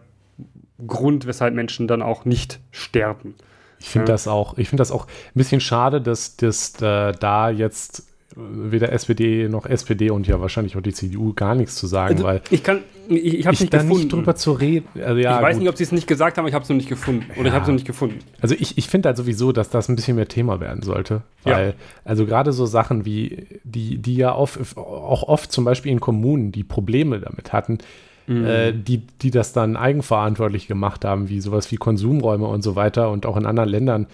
Grund, 0.86 1.26
weshalb 1.26 1.56
Menschen 1.56 1.88
dann 1.88 2.02
auch 2.02 2.26
nicht 2.26 2.60
sterben. 2.72 3.36
Ich 3.80 3.90
finde 3.90 4.12
ja. 4.12 4.14
das 4.14 4.28
auch, 4.28 4.58
ich 4.58 4.70
finde 4.70 4.82
das 4.82 4.92
auch 4.92 5.06
ein 5.06 5.36
bisschen 5.36 5.62
schade, 5.62 6.02
dass, 6.02 6.36
dass 6.36 6.82
äh, 6.82 7.14
da 7.14 7.50
jetzt 7.50 8.07
weder 8.38 8.92
SPD 8.92 9.50
noch 9.50 9.66
SPD 9.66 10.12
und 10.12 10.28
ja 10.28 10.40
wahrscheinlich 10.40 10.78
auch 10.78 10.82
die 10.82 10.94
CDU 10.94 11.34
gar 11.34 11.56
nichts 11.56 11.76
zu 11.76 11.88
sagen, 11.88 12.16
also, 12.16 12.24
weil 12.24 12.42
ich 12.52 12.64
kann, 12.64 12.82
ich, 13.10 13.40
ich 13.40 13.48
habe 13.48 13.58
nicht 13.58 13.72
gefunden. 13.72 13.96
nicht 13.96 14.14
drüber 14.14 14.36
zu 14.36 14.52
reden. 14.52 14.88
Also, 14.96 15.20
ja, 15.20 15.38
ich 15.38 15.44
weiß 15.44 15.56
gut. 15.56 15.62
nicht, 15.62 15.70
ob 15.70 15.78
sie 15.78 15.84
es 15.84 15.92
nicht 15.92 16.08
gesagt 16.08 16.38
haben, 16.38 16.48
ich 16.48 16.54
habe 16.54 16.64
es 16.64 16.70
noch 16.70 16.76
nicht 16.76 16.90
gefunden 16.90 17.26
oder 17.32 17.42
ja. 17.42 17.48
ich 17.48 17.54
habe 17.54 17.64
es 17.64 17.68
noch 17.68 17.74
nicht 17.74 17.88
gefunden. 17.88 18.20
Also 18.40 18.56
ich, 18.58 18.78
ich 18.78 18.88
finde 18.88 19.10
halt 19.10 19.18
sowieso, 19.18 19.52
dass 19.52 19.70
das 19.70 19.90
ein 19.90 19.96
bisschen 19.96 20.16
mehr 20.16 20.28
Thema 20.28 20.60
werden 20.60 20.84
sollte, 20.84 21.24
weil 21.44 21.68
ja. 21.70 21.74
also 22.04 22.26
gerade 22.26 22.54
so 22.54 22.66
Sachen 22.68 23.06
wie 23.06 23.48
die, 23.64 23.98
die 23.98 24.16
ja 24.16 24.36
oft, 24.36 24.78
auch 24.78 25.24
oft 25.24 25.52
zum 25.52 25.66
Beispiel 25.66 25.92
in 25.92 26.00
Kommunen, 26.00 26.52
die 26.52 26.64
Probleme 26.64 27.20
damit 27.20 27.54
hatten, 27.54 27.80
mhm. 28.28 28.46
äh, 28.46 28.72
die, 28.72 29.08
die 29.22 29.32
das 29.32 29.52
dann 29.52 29.76
eigenverantwortlich 29.78 30.68
gemacht 30.68 31.06
haben, 31.06 31.30
wie 31.30 31.42
sowas 31.42 31.72
wie 31.72 31.78
Konsumräume 31.78 32.46
und 32.46 32.62
so 32.62 32.76
weiter 32.76 33.10
und 33.10 33.26
auch 33.26 33.38
in 33.38 33.48
anderen 33.48 33.70
Ländern 33.70 34.08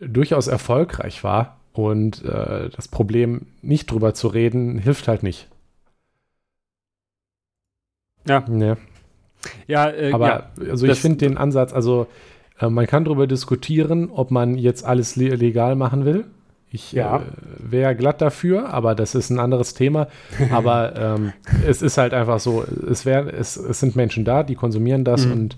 durchaus 0.00 0.48
erfolgreich 0.48 1.22
war 1.22 1.56
und 1.78 2.24
äh, 2.24 2.68
das 2.70 2.88
Problem, 2.88 3.46
nicht 3.62 3.90
drüber 3.90 4.14
zu 4.14 4.28
reden, 4.28 4.78
hilft 4.78 5.08
halt 5.08 5.22
nicht. 5.22 5.48
Ja. 8.26 8.44
Nee. 8.48 8.74
Ja, 9.66 9.90
äh, 9.90 10.12
aber 10.12 10.28
ja, 10.28 10.50
also 10.70 10.86
ich 10.86 10.98
finde 10.98 11.18
den 11.18 11.36
Ansatz, 11.36 11.72
also 11.72 12.06
äh, 12.60 12.68
man 12.68 12.86
kann 12.86 13.04
darüber 13.04 13.26
diskutieren, 13.26 14.10
ob 14.10 14.30
man 14.30 14.56
jetzt 14.56 14.84
alles 14.84 15.16
le 15.16 15.34
legal 15.34 15.76
machen 15.76 16.04
will. 16.04 16.24
Ich 16.70 16.92
ja. 16.92 17.18
äh, 17.18 17.20
wäre 17.58 17.94
glatt 17.94 18.20
dafür, 18.20 18.70
aber 18.70 18.94
das 18.94 19.14
ist 19.14 19.30
ein 19.30 19.38
anderes 19.38 19.74
Thema. 19.74 20.08
aber 20.50 20.96
ähm, 21.18 21.32
es 21.66 21.82
ist 21.82 21.98
halt 21.98 22.12
einfach 22.12 22.40
so, 22.40 22.64
es, 22.90 23.06
wär, 23.06 23.32
es, 23.32 23.56
es 23.56 23.80
sind 23.80 23.96
Menschen 23.96 24.24
da, 24.24 24.42
die 24.42 24.56
konsumieren 24.56 25.04
das 25.04 25.26
mhm. 25.26 25.32
und 25.32 25.56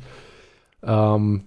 ähm, 0.82 1.42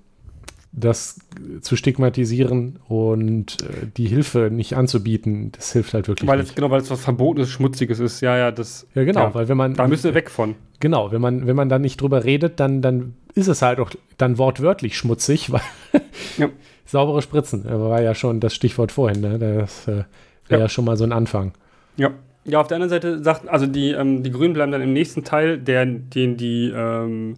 das 0.73 1.19
zu 1.59 1.75
stigmatisieren 1.75 2.79
und 2.87 3.57
äh, 3.61 3.87
die 3.97 4.07
Hilfe 4.07 4.49
nicht 4.51 4.77
anzubieten, 4.77 5.51
das 5.51 5.73
hilft 5.73 5.93
halt 5.93 6.07
wirklich 6.07 6.29
weil 6.29 6.39
nicht. 6.39 6.49
Es, 6.49 6.55
genau, 6.55 6.71
weil 6.71 6.79
es 6.79 6.89
was 6.89 7.01
Verbotenes, 7.01 7.49
Schmutziges 7.49 7.99
ist. 7.99 8.21
Ja, 8.21 8.37
ja, 8.37 8.51
das. 8.51 8.87
Ja, 8.95 9.03
genau, 9.03 9.21
ja, 9.21 9.33
weil 9.33 9.49
wenn 9.49 9.57
man. 9.57 9.73
Da 9.73 9.87
müssen 9.87 10.05
wir 10.05 10.13
weg 10.13 10.29
von. 10.29 10.55
Genau, 10.79 11.11
wenn 11.11 11.21
man, 11.21 11.45
wenn 11.45 11.55
man 11.55 11.67
da 11.67 11.77
nicht 11.77 11.99
drüber 11.99 12.23
redet, 12.23 12.59
dann, 12.59 12.81
dann 12.81 13.15
ist 13.35 13.47
es 13.47 13.61
halt 13.61 13.79
auch 13.79 13.91
dann 14.17 14.37
wortwörtlich 14.37 14.97
schmutzig, 14.97 15.51
weil 15.51 15.61
ja. 16.37 16.49
saubere 16.85 17.21
Spritzen 17.21 17.63
das 17.63 17.79
war 17.79 18.01
ja 18.01 18.15
schon 18.15 18.39
das 18.39 18.55
Stichwort 18.55 18.91
vorhin, 18.91 19.21
ne? 19.21 19.39
Das 19.39 19.87
äh, 19.87 19.91
wäre 19.91 20.05
ja. 20.47 20.57
ja 20.59 20.69
schon 20.69 20.85
mal 20.85 20.95
so 20.95 21.03
ein 21.03 21.11
Anfang. 21.11 21.51
Ja. 21.97 22.11
Ja, 22.43 22.59
auf 22.59 22.65
der 22.65 22.77
anderen 22.77 22.89
Seite 22.89 23.23
sagt, 23.23 23.47
also 23.47 23.67
die, 23.67 23.91
ähm, 23.91 24.23
die 24.23 24.31
Grünen 24.31 24.55
bleiben 24.55 24.71
dann 24.71 24.81
im 24.81 24.93
nächsten 24.93 25.23
Teil, 25.23 25.59
der, 25.59 25.85
den 25.85 26.37
die 26.37 26.73
ähm, 26.75 27.35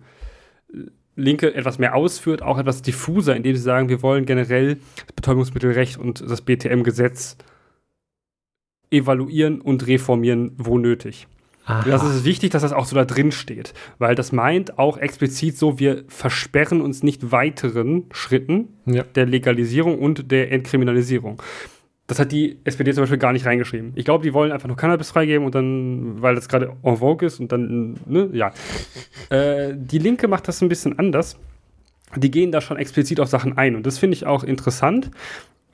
Linke 1.15 1.53
etwas 1.53 1.79
mehr 1.79 1.95
ausführt, 1.95 2.41
auch 2.41 2.57
etwas 2.57 2.81
diffuser, 2.81 3.35
indem 3.35 3.55
sie 3.55 3.61
sagen, 3.61 3.89
wir 3.89 4.01
wollen 4.01 4.25
generell 4.25 4.77
das 4.95 5.13
Betäubungsmittelrecht 5.15 5.97
und 5.97 6.21
das 6.21 6.41
BTM-Gesetz 6.41 7.37
evaluieren 8.89 9.61
und 9.61 9.87
reformieren, 9.87 10.51
wo 10.57 10.77
nötig. 10.77 11.27
Aha. 11.65 11.83
Das 11.89 12.03
ist 12.03 12.25
wichtig, 12.25 12.51
dass 12.51 12.61
das 12.61 12.73
auch 12.73 12.85
so 12.85 12.95
da 12.95 13.05
drin 13.05 13.31
steht, 13.31 13.73
weil 13.97 14.15
das 14.15 14.31
meint 14.31 14.77
auch 14.77 14.97
explizit 14.97 15.57
so, 15.57 15.79
wir 15.79 16.03
versperren 16.07 16.81
uns 16.81 17.03
nicht 17.03 17.31
weiteren 17.31 18.05
Schritten 18.11 18.69
ja. 18.85 19.03
der 19.03 19.25
Legalisierung 19.25 19.99
und 19.99 20.31
der 20.31 20.51
Entkriminalisierung. 20.51 21.41
Das 22.07 22.19
hat 22.19 22.31
die 22.31 22.57
SPD 22.65 22.93
zum 22.93 23.03
Beispiel 23.03 23.17
gar 23.17 23.31
nicht 23.31 23.45
reingeschrieben. 23.45 23.93
Ich 23.95 24.03
glaube, 24.03 24.23
die 24.23 24.33
wollen 24.33 24.51
einfach 24.51 24.67
nur 24.67 24.75
Cannabis 24.75 25.11
freigeben 25.11 25.45
und 25.45 25.55
dann, 25.55 26.21
weil 26.21 26.35
das 26.35 26.49
gerade 26.49 26.75
en 26.83 26.97
vogue 26.97 27.25
ist 27.25 27.39
und 27.39 27.51
dann, 27.51 27.97
ne, 28.05 28.29
ja. 28.33 28.51
Äh, 29.29 29.73
die 29.75 29.99
Linke 29.99 30.27
macht 30.27 30.47
das 30.47 30.61
ein 30.61 30.69
bisschen 30.69 30.99
anders. 30.99 31.37
Die 32.15 32.29
gehen 32.29 32.51
da 32.51 32.61
schon 32.61 32.77
explizit 32.77 33.19
auf 33.19 33.29
Sachen 33.29 33.57
ein 33.57 33.75
und 33.75 33.85
das 33.85 33.97
finde 33.97 34.15
ich 34.15 34.25
auch 34.25 34.43
interessant. 34.43 35.11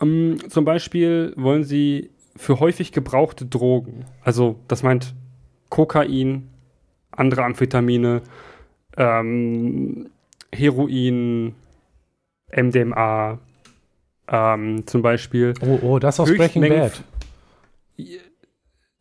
Ähm, 0.02 0.38
zum 0.50 0.66
Beispiel 0.66 1.34
wollen 1.36 1.64
sie 1.64 2.12
für 2.36 2.60
häufig 2.60 2.92
gebrauchte 2.92 3.46
Drogen, 3.46 4.06
also 4.24 4.60
das 4.68 4.84
meint 4.84 5.16
Kokain, 5.70 6.48
andere 7.12 7.44
Amphetamine, 7.44 8.22
ähm, 8.98 10.10
Heroin, 10.54 11.54
MDMA, 12.52 13.40
ähm, 14.32 14.86
zum 14.86 15.02
Beispiel. 15.02 15.54
Oh, 15.62 15.80
oh, 15.82 16.00
das 16.00 16.20
aus 16.20 16.34
Breaking 16.34 16.62
Bad. 16.68 17.04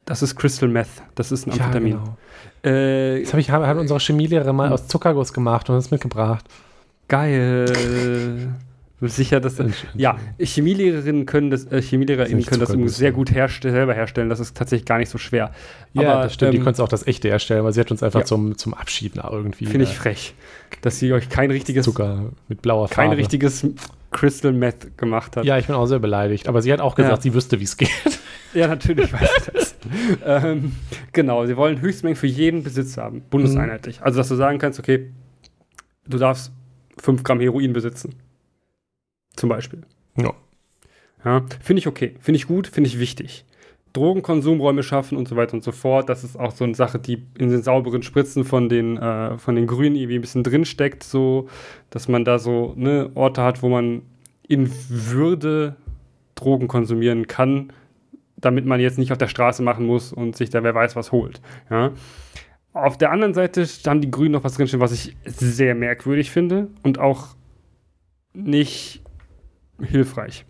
Das 0.04 0.22
ist 0.22 0.36
Crystal 0.36 0.68
Meth. 0.68 0.88
Das 1.14 1.32
ist 1.32 1.46
ein 1.46 1.52
Amphetamin. 1.52 1.92
Ja, 1.92 2.16
genau. 2.62 2.76
äh, 2.76 3.22
das 3.22 3.32
hab 3.32 3.40
ich, 3.40 3.50
hat 3.50 3.76
unsere 3.76 4.00
Chemielehrerin 4.00 4.56
mal 4.56 4.72
aus 4.72 4.88
Zuckerguss 4.88 5.32
gemacht 5.32 5.68
und 5.68 5.76
uns 5.76 5.90
mitgebracht. 5.90 6.44
Geil. 7.08 8.54
sicher, 9.00 9.40
dass 9.40 9.56
das, 9.56 9.72
ja 9.94 10.18
Chemielehrerinnen 10.40 11.24
können 11.24 11.50
das 11.50 11.66
äh, 11.66 11.80
Chemielehrerinnen 11.80 12.44
können 12.44 12.60
das 12.60 12.96
sehr 12.96 13.12
gut 13.12 13.30
herste 13.30 13.70
selber 13.70 13.94
herstellen. 13.94 14.28
Das 14.28 14.40
ist 14.40 14.56
tatsächlich 14.56 14.86
gar 14.86 14.98
nicht 14.98 15.08
so 15.08 15.18
schwer. 15.18 15.52
Ja, 15.92 16.14
Aber, 16.14 16.22
das 16.24 16.34
stimmt. 16.34 16.54
Ähm, 16.54 16.58
die 16.58 16.64
können 16.64 16.74
es 16.74 16.80
auch 16.80 16.88
das 16.88 17.06
echte 17.06 17.28
herstellen, 17.28 17.64
weil 17.64 17.72
sie 17.72 17.80
hat 17.80 17.90
uns 17.90 18.02
einfach 18.02 18.20
ja. 18.20 18.26
zum, 18.26 18.58
zum 18.58 18.74
Abschieben 18.74 19.22
irgendwie. 19.22 19.66
Finde 19.66 19.84
ich 19.84 19.92
äh, 19.92 19.94
frech, 19.94 20.34
dass 20.80 20.98
sie 20.98 21.12
euch 21.12 21.28
kein 21.28 21.50
richtiges 21.50 21.84
Zucker 21.84 22.32
mit 22.48 22.60
blauer 22.60 22.88
Farbe. 22.88 23.10
Kein 23.10 23.18
richtiges 23.18 23.66
Crystal 24.10 24.52
Meth 24.52 24.96
gemacht 24.96 25.36
hat. 25.36 25.44
Ja, 25.44 25.58
ich 25.58 25.66
bin 25.66 25.76
auch 25.76 25.86
sehr 25.86 25.98
beleidigt. 25.98 26.48
Aber 26.48 26.62
sie 26.62 26.72
hat 26.72 26.80
auch 26.80 26.94
gesagt, 26.94 27.16
ja. 27.16 27.20
sie 27.22 27.34
wüsste, 27.34 27.60
wie 27.60 27.64
es 27.64 27.76
geht. 27.76 27.90
Ja, 28.54 28.66
natürlich 28.66 29.12
weiß 29.12 29.30
ich 29.36 29.52
das. 29.52 29.74
ähm, 30.24 30.72
genau, 31.12 31.44
sie 31.46 31.56
wollen 31.56 31.80
Höchstmengen 31.80 32.16
für 32.16 32.26
jeden 32.26 32.62
Besitz 32.62 32.96
haben, 32.96 33.22
bundeseinheitlich. 33.28 34.00
Mhm. 34.00 34.04
Also, 34.04 34.18
dass 34.18 34.28
du 34.28 34.36
sagen 34.36 34.58
kannst, 34.58 34.78
okay, 34.78 35.10
du 36.06 36.18
darfst 36.18 36.52
5 36.98 37.22
Gramm 37.22 37.40
Heroin 37.40 37.72
besitzen. 37.72 38.14
Zum 39.36 39.48
Beispiel. 39.48 39.82
Ja. 40.16 40.32
ja 41.24 41.44
finde 41.60 41.80
ich 41.80 41.86
okay, 41.86 42.16
finde 42.20 42.36
ich 42.36 42.46
gut, 42.46 42.66
finde 42.66 42.88
ich 42.88 42.98
wichtig. 42.98 43.44
Drogenkonsumräume 43.98 44.82
schaffen 44.82 45.18
und 45.18 45.26
so 45.26 45.36
weiter 45.36 45.54
und 45.54 45.64
so 45.64 45.72
fort. 45.72 46.08
Das 46.08 46.22
ist 46.22 46.38
auch 46.38 46.52
so 46.52 46.64
eine 46.64 46.74
Sache, 46.74 46.98
die 46.98 47.24
in 47.36 47.50
den 47.50 47.62
sauberen 47.62 48.02
Spritzen 48.02 48.44
von 48.44 48.68
den, 48.68 48.96
äh, 48.96 49.38
von 49.38 49.56
den 49.56 49.66
Grünen 49.66 49.96
irgendwie 49.96 50.18
ein 50.18 50.20
bisschen 50.20 50.44
drinsteckt, 50.44 51.02
so, 51.02 51.48
dass 51.90 52.06
man 52.06 52.24
da 52.24 52.38
so 52.38 52.74
ne, 52.76 53.10
Orte 53.14 53.42
hat, 53.42 53.62
wo 53.62 53.68
man 53.68 54.02
in 54.46 54.70
Würde 54.88 55.76
Drogen 56.36 56.68
konsumieren 56.68 57.26
kann, 57.26 57.72
damit 58.36 58.64
man 58.64 58.78
jetzt 58.80 58.98
nicht 58.98 59.10
auf 59.10 59.18
der 59.18 59.26
Straße 59.26 59.62
machen 59.62 59.84
muss 59.84 60.12
und 60.12 60.36
sich 60.36 60.50
da 60.50 60.62
wer 60.62 60.74
weiß 60.74 60.94
was 60.94 61.10
holt. 61.10 61.40
Ja. 61.68 61.92
Auf 62.72 62.96
der 62.96 63.10
anderen 63.10 63.34
Seite 63.34 63.66
haben 63.86 64.00
die 64.00 64.10
Grünen 64.10 64.32
noch 64.32 64.44
was 64.44 64.54
drinstehen, 64.54 64.80
was 64.80 64.92
ich 64.92 65.16
sehr 65.24 65.74
merkwürdig 65.74 66.30
finde 66.30 66.68
und 66.84 67.00
auch 67.00 67.34
nicht 68.32 69.02
hilfreich. 69.82 70.44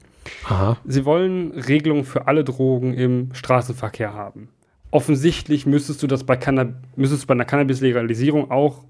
Aha. 0.44 0.76
Sie 0.84 1.04
wollen 1.04 1.52
Regelungen 1.52 2.04
für 2.04 2.26
alle 2.26 2.44
Drogen 2.44 2.94
im 2.94 3.30
Straßenverkehr 3.32 4.14
haben. 4.14 4.48
Offensichtlich 4.90 5.66
müsstest 5.66 6.02
du 6.02 6.06
das 6.06 6.24
bei, 6.24 6.36
Cannab 6.36 6.74
müsstest 6.96 7.24
du 7.24 7.26
bei 7.26 7.34
einer 7.34 7.44
Cannabis-Legalisierung 7.44 8.50
auch 8.50 8.84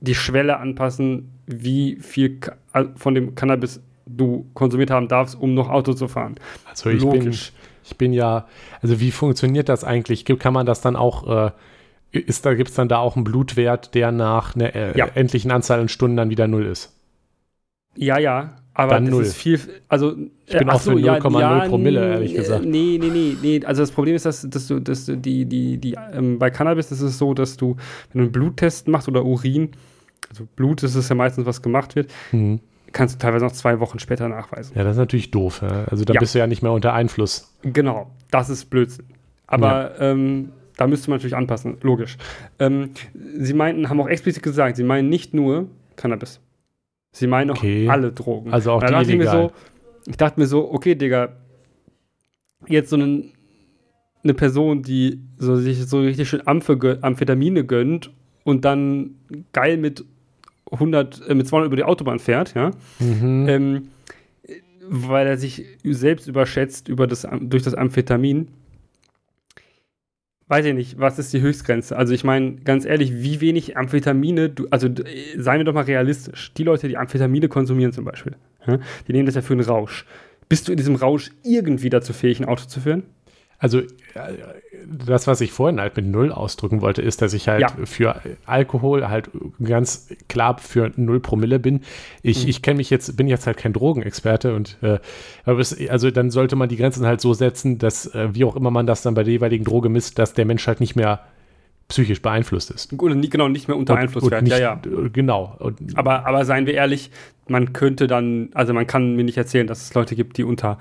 die 0.00 0.14
Schwelle 0.14 0.58
anpassen, 0.58 1.32
wie 1.46 1.96
viel 1.96 2.40
von 2.96 3.14
dem 3.14 3.34
Cannabis 3.34 3.80
du 4.06 4.46
konsumiert 4.54 4.90
haben 4.90 5.08
darfst, 5.08 5.34
um 5.34 5.54
noch 5.54 5.70
Auto 5.70 5.94
zu 5.94 6.08
fahren. 6.08 6.36
Also 6.68 6.90
ich 6.90 7.02
Logisch. 7.02 7.52
bin, 7.52 7.60
ich 7.84 7.96
bin 7.96 8.12
ja, 8.12 8.46
also 8.80 9.00
wie 9.00 9.10
funktioniert 9.10 9.68
das 9.68 9.84
eigentlich? 9.84 10.24
Kann 10.24 10.52
man 10.52 10.66
das 10.66 10.80
dann 10.80 10.96
auch, 10.96 11.48
äh, 11.48 11.50
ist 12.12 12.44
da, 12.46 12.54
gibt 12.54 12.70
es 12.70 12.76
dann 12.76 12.88
da 12.88 12.98
auch 12.98 13.16
einen 13.16 13.24
Blutwert, 13.24 13.94
der 13.94 14.12
nach 14.12 14.54
einer 14.54 14.74
äh, 14.74 14.96
ja. 14.96 15.06
endlichen 15.14 15.50
Anzahl 15.50 15.80
an 15.80 15.88
Stunden 15.88 16.16
dann 16.16 16.30
wieder 16.30 16.48
null 16.48 16.66
ist? 16.66 16.92
Ja, 17.96 18.18
ja, 18.18 18.56
aber 18.76 18.94
Dann 18.94 19.04
das 19.04 19.12
null. 19.12 19.22
ist 19.22 19.36
viel, 19.36 19.60
also 19.88 20.16
ich 20.46 20.58
bin 20.58 20.68
auch 20.68 20.80
so, 20.80 20.90
für 20.90 20.98
0,0 20.98 21.40
ja, 21.40 21.68
Promille, 21.68 22.14
ehrlich 22.14 22.34
gesagt. 22.34 22.64
Nee, 22.64 22.98
nee, 23.00 23.08
nee, 23.08 23.36
nee. 23.40 23.60
Also 23.64 23.82
das 23.82 23.92
Problem 23.92 24.16
ist, 24.16 24.26
dass, 24.26 24.48
dass 24.50 24.66
du, 24.66 24.80
dass 24.80 25.06
du 25.06 25.16
die, 25.16 25.46
die, 25.46 25.78
die, 25.78 25.96
ähm, 26.12 26.40
bei 26.40 26.50
Cannabis 26.50 26.90
ist 26.90 27.00
es 27.00 27.16
so, 27.16 27.34
dass 27.34 27.56
du, 27.56 27.76
wenn 28.12 28.18
du 28.18 28.24
einen 28.24 28.32
Bluttest 28.32 28.88
machst 28.88 29.06
oder 29.06 29.24
Urin, 29.24 29.70
also 30.28 30.48
Blut 30.56 30.82
ist 30.82 30.96
es 30.96 31.08
ja 31.08 31.14
meistens, 31.14 31.46
was 31.46 31.62
gemacht 31.62 31.94
wird, 31.94 32.10
mhm. 32.32 32.58
kannst 32.90 33.14
du 33.14 33.18
teilweise 33.20 33.44
noch 33.44 33.52
zwei 33.52 33.78
Wochen 33.78 34.00
später 34.00 34.28
nachweisen. 34.28 34.72
Ja, 34.74 34.82
das 34.82 34.92
ist 34.92 34.98
natürlich 34.98 35.30
doof. 35.30 35.62
Ja? 35.62 35.84
Also 35.84 36.04
da 36.04 36.14
ja. 36.14 36.18
bist 36.18 36.34
du 36.34 36.40
ja 36.40 36.48
nicht 36.48 36.62
mehr 36.62 36.72
unter 36.72 36.92
Einfluss. 36.94 37.54
Genau, 37.62 38.10
das 38.32 38.50
ist 38.50 38.70
Blödsinn. 38.70 39.06
Aber 39.46 39.92
ja. 40.00 40.10
ähm, 40.10 40.50
da 40.76 40.88
müsste 40.88 41.10
man 41.10 41.18
natürlich 41.18 41.36
anpassen, 41.36 41.76
logisch. 41.82 42.16
Ähm, 42.58 42.90
sie 43.38 43.54
meinten, 43.54 43.88
haben 43.88 44.00
auch 44.00 44.08
explizit 44.08 44.42
gesagt, 44.42 44.76
sie 44.76 44.82
meinen 44.82 45.08
nicht 45.08 45.32
nur 45.32 45.68
Cannabis. 45.94 46.40
Sie 47.14 47.28
meinen 47.28 47.52
auch 47.52 47.58
okay. 47.58 47.88
alle 47.88 48.12
Drogen. 48.12 48.52
Also 48.52 48.72
auch 48.72 48.82
die 48.82 48.90
dachte 48.92 49.12
ich, 49.12 49.28
so, 49.28 49.52
ich 50.06 50.16
dachte 50.16 50.40
mir 50.40 50.46
so, 50.46 50.72
okay, 50.72 50.96
Digga, 50.96 51.36
jetzt 52.66 52.90
so 52.90 52.96
einen, 52.96 53.32
eine 54.24 54.34
Person, 54.34 54.82
die 54.82 55.20
so, 55.38 55.54
sich 55.54 55.86
so 55.86 56.00
richtig 56.00 56.28
schön 56.28 56.44
Amphe, 56.44 56.98
Amphetamine 57.02 57.64
gönnt 57.64 58.10
und 58.42 58.64
dann 58.64 59.14
geil 59.52 59.76
mit 59.76 60.04
100, 60.72 61.28
äh, 61.28 61.34
mit 61.36 61.46
200 61.46 61.68
über 61.68 61.76
die 61.76 61.84
Autobahn 61.84 62.18
fährt, 62.18 62.54
ja, 62.56 62.72
mhm. 62.98 63.48
ähm, 63.48 63.88
weil 64.88 65.28
er 65.28 65.38
sich 65.38 65.64
selbst 65.84 66.26
überschätzt 66.26 66.88
über 66.88 67.06
das, 67.06 67.28
durch 67.42 67.62
das 67.62 67.74
Amphetamin 67.74 68.48
weiß 70.48 70.66
ich 70.66 70.74
nicht, 70.74 70.98
was 70.98 71.18
ist 71.18 71.32
die 71.32 71.40
Höchstgrenze? 71.40 71.96
Also 71.96 72.12
ich 72.12 72.24
meine, 72.24 72.56
ganz 72.56 72.84
ehrlich, 72.84 73.14
wie 73.14 73.40
wenig 73.40 73.76
Amphetamine, 73.76 74.50
du, 74.50 74.66
also 74.70 74.88
seien 75.36 75.58
wir 75.58 75.64
doch 75.64 75.74
mal 75.74 75.84
realistisch. 75.84 76.52
Die 76.54 76.64
Leute, 76.64 76.88
die 76.88 76.96
Amphetamine 76.96 77.48
konsumieren 77.48 77.92
zum 77.92 78.04
Beispiel, 78.04 78.36
die 79.08 79.12
nehmen 79.12 79.26
das 79.26 79.34
ja 79.34 79.42
für 79.42 79.54
einen 79.54 79.62
Rausch. 79.62 80.04
Bist 80.48 80.68
du 80.68 80.72
in 80.72 80.76
diesem 80.76 80.96
Rausch 80.96 81.30
irgendwie 81.42 81.90
dazu 81.90 82.12
fähig, 82.12 82.40
ein 82.40 82.44
Auto 82.44 82.66
zu 82.66 82.80
führen? 82.80 83.04
Also 83.64 83.80
das, 85.06 85.26
was 85.26 85.40
ich 85.40 85.50
vorhin 85.50 85.80
halt 85.80 85.96
mit 85.96 86.04
Null 86.04 86.30
ausdrücken 86.30 86.82
wollte, 86.82 87.00
ist, 87.00 87.22
dass 87.22 87.32
ich 87.32 87.48
halt 87.48 87.62
ja. 87.62 87.68
für 87.86 88.20
Alkohol 88.44 89.08
halt 89.08 89.30
ganz 89.64 90.10
klar 90.28 90.58
für 90.58 90.92
Null 90.96 91.18
Promille 91.18 91.58
bin. 91.58 91.80
Ich, 92.20 92.42
mhm. 92.42 92.50
ich 92.50 92.60
kenne 92.60 92.76
mich 92.76 92.90
jetzt, 92.90 93.16
bin 93.16 93.26
jetzt 93.26 93.46
halt 93.46 93.56
kein 93.56 93.72
Drogenexperte 93.72 94.54
und 94.54 94.76
äh, 94.82 94.98
es, 95.46 95.88
also 95.88 96.10
dann 96.10 96.30
sollte 96.30 96.56
man 96.56 96.68
die 96.68 96.76
Grenzen 96.76 97.06
halt 97.06 97.22
so 97.22 97.32
setzen, 97.32 97.78
dass 97.78 98.14
äh, 98.14 98.34
wie 98.34 98.44
auch 98.44 98.54
immer 98.54 98.70
man 98.70 98.86
das 98.86 99.00
dann 99.00 99.14
bei 99.14 99.22
der 99.22 99.32
jeweiligen 99.32 99.64
Droge 99.64 99.88
misst, 99.88 100.18
dass 100.18 100.34
der 100.34 100.44
Mensch 100.44 100.66
halt 100.66 100.80
nicht 100.80 100.94
mehr 100.94 101.20
psychisch 101.88 102.20
beeinflusst 102.20 102.70
ist. 102.70 102.92
Oder 103.00 103.14
nie, 103.14 103.30
genau, 103.30 103.48
nicht 103.48 103.68
mehr 103.68 103.78
unter 103.78 103.94
und, 103.94 104.00
Einfluss 104.00 104.30
wird. 104.30 104.46
Ja, 104.46 104.58
ja. 104.58 104.80
Genau. 105.10 105.56
Und, 105.58 105.96
aber, 105.96 106.26
aber 106.26 106.44
seien 106.44 106.66
wir 106.66 106.74
ehrlich, 106.74 107.10
man 107.48 107.72
könnte 107.72 108.08
dann, 108.08 108.50
also 108.52 108.74
man 108.74 108.86
kann 108.86 109.16
mir 109.16 109.24
nicht 109.24 109.38
erzählen, 109.38 109.66
dass 109.66 109.82
es 109.82 109.94
Leute 109.94 110.16
gibt, 110.16 110.36
die 110.36 110.44
unter 110.44 110.78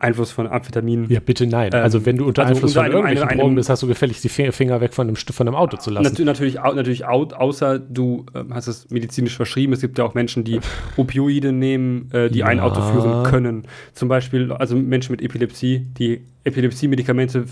Einfluss 0.00 0.30
von 0.30 0.46
Amphetaminen. 0.46 1.10
Ja, 1.10 1.20
bitte 1.20 1.46
nein. 1.46 1.70
Ähm, 1.72 1.82
also 1.82 2.06
wenn 2.06 2.16
du 2.16 2.26
unter 2.26 2.42
also 2.42 2.54
Einfluss 2.54 2.72
unter 2.72 2.80
von 2.80 2.84
einem, 2.84 2.94
irgendwelchen 2.94 3.28
einem, 3.28 3.40
Drogen 3.40 3.54
bist, 3.56 3.68
hast 3.68 3.82
du 3.82 3.86
gefälligst 3.86 4.24
die 4.24 4.28
Finger 4.28 4.80
weg 4.80 4.94
von 4.94 5.08
einem, 5.08 5.16
von 5.16 5.48
einem 5.48 5.56
Auto 5.56 5.76
zu 5.76 5.90
lassen. 5.90 6.04
Natürlich, 6.04 6.54
natürlich, 6.54 6.54
natürlich 6.56 7.06
außer 7.06 7.78
du 7.78 8.26
äh, 8.34 8.44
hast 8.50 8.68
es 8.68 8.90
medizinisch 8.90 9.36
verschrieben. 9.36 9.72
Es 9.72 9.80
gibt 9.80 9.98
ja 9.98 10.04
auch 10.04 10.14
Menschen, 10.14 10.44
die 10.44 10.60
Opioide 10.96 11.52
nehmen, 11.52 12.10
äh, 12.12 12.30
die 12.30 12.40
ja. 12.40 12.46
ein 12.46 12.60
Auto 12.60 12.80
führen 12.80 13.24
können. 13.24 13.64
Zum 13.92 14.08
Beispiel, 14.08 14.52
also 14.52 14.76
Menschen 14.76 15.12
mit 15.12 15.22
Epilepsie, 15.22 15.86
die 15.98 16.22
Epilepsie-Medikamente 16.44 17.44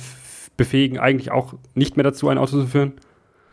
befähigen 0.57 0.99
eigentlich 0.99 1.31
auch 1.31 1.55
nicht 1.75 1.97
mehr 1.97 2.05
dazu, 2.05 2.29
ein 2.29 2.39
Auto 2.39 2.61
zu 2.61 2.67
führen. 2.67 2.93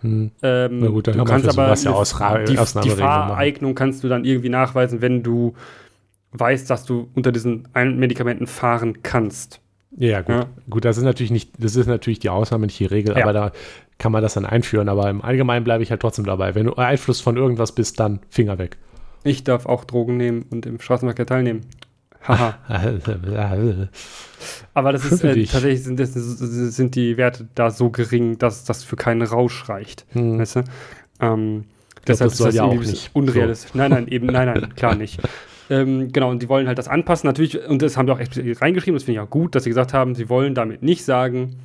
Hm. 0.01 0.31
Ähm, 0.41 0.79
Na 0.79 0.87
gut, 0.87 1.07
dann 1.07 1.17
du 1.17 1.23
kannst 1.23 1.47
aber 1.47 1.73
ja 1.73 1.91
Ausra 1.91 2.39
die, 2.39 2.57
die 2.83 2.89
Fahreignung 2.89 3.73
kannst 3.73 4.03
du 4.03 4.09
dann 4.09 4.25
irgendwie 4.25 4.49
nachweisen, 4.49 5.01
wenn 5.01 5.23
du 5.23 5.55
weißt, 6.33 6.69
dass 6.69 6.85
du 6.85 7.09
unter 7.13 7.31
diesen 7.31 7.67
Medikamenten 7.73 8.47
fahren 8.47 9.03
kannst. 9.03 9.61
Ja, 9.97 10.21
gut. 10.21 10.35
Ja. 10.35 10.45
Gut, 10.69 10.85
das 10.85 10.97
ist 10.97 11.03
natürlich 11.03 11.31
nicht, 11.31 11.51
das 11.59 11.75
ist 11.75 11.87
natürlich 11.87 12.19
die 12.19 12.29
Ausnahme, 12.29 12.65
nicht 12.65 12.79
die 12.79 12.85
Regel, 12.85 13.15
ja. 13.15 13.23
aber 13.23 13.33
da 13.33 13.51
kann 13.99 14.11
man 14.11 14.21
das 14.21 14.33
dann 14.33 14.45
einführen. 14.45 14.89
Aber 14.89 15.09
im 15.09 15.21
Allgemeinen 15.21 15.63
bleibe 15.63 15.83
ich 15.83 15.91
halt 15.91 16.01
trotzdem 16.01 16.25
dabei. 16.25 16.55
Wenn 16.55 16.65
du 16.65 16.75
Einfluss 16.75 17.21
von 17.21 17.37
irgendwas 17.37 17.73
bist, 17.73 17.99
dann 17.99 18.19
Finger 18.29 18.57
weg. 18.57 18.77
Ich 19.23 19.43
darf 19.43 19.65
auch 19.65 19.85
Drogen 19.85 20.17
nehmen 20.17 20.45
und 20.49 20.65
im 20.65 20.79
Straßenverkehr 20.79 21.25
teilnehmen. 21.25 21.61
Haha. 22.27 22.57
aber 24.73 24.93
das 24.93 25.05
ist 25.05 25.23
äh, 25.23 25.43
tatsächlich 25.45 25.83
sind, 25.83 25.99
das, 25.99 26.13
sind 26.13 26.95
die 26.95 27.17
Werte 27.17 27.47
da 27.53 27.69
so 27.69 27.89
gering, 27.89 28.37
dass 28.37 28.63
das 28.63 28.83
für 28.83 28.95
keinen 28.95 29.21
Rausch 29.21 29.67
reicht. 29.67 30.05
Hm. 30.11 30.39
Weißt 30.39 30.55
du? 30.55 30.63
Ähm, 31.19 31.65
glaub, 31.95 32.05
deshalb 32.07 32.31
das 32.31 32.39
ist 32.39 32.45
das 32.45 32.55
ja 32.55 32.63
auch 32.63 32.73
nicht 32.73 33.11
unrealistisch. 33.13 33.71
So. 33.73 33.77
Nein, 33.77 33.91
nein, 33.91 34.07
eben, 34.07 34.27
nein, 34.27 34.53
nein, 34.53 34.73
klar 34.75 34.95
nicht. 34.95 35.19
Ähm, 35.69 36.11
genau, 36.11 36.29
und 36.29 36.41
die 36.41 36.49
wollen 36.49 36.67
halt 36.67 36.77
das 36.77 36.87
anpassen. 36.87 37.27
Natürlich, 37.27 37.65
und 37.67 37.81
das 37.81 37.97
haben 37.97 38.07
wir 38.07 38.13
auch 38.13 38.19
explizit 38.19 38.61
reingeschrieben, 38.61 38.95
das 38.95 39.03
finde 39.03 39.19
ich 39.19 39.25
auch 39.25 39.29
gut, 39.29 39.55
dass 39.55 39.63
sie 39.63 39.69
gesagt 39.69 39.93
haben, 39.93 40.15
sie 40.15 40.29
wollen 40.29 40.55
damit 40.55 40.83
nicht 40.83 41.03
sagen, 41.05 41.55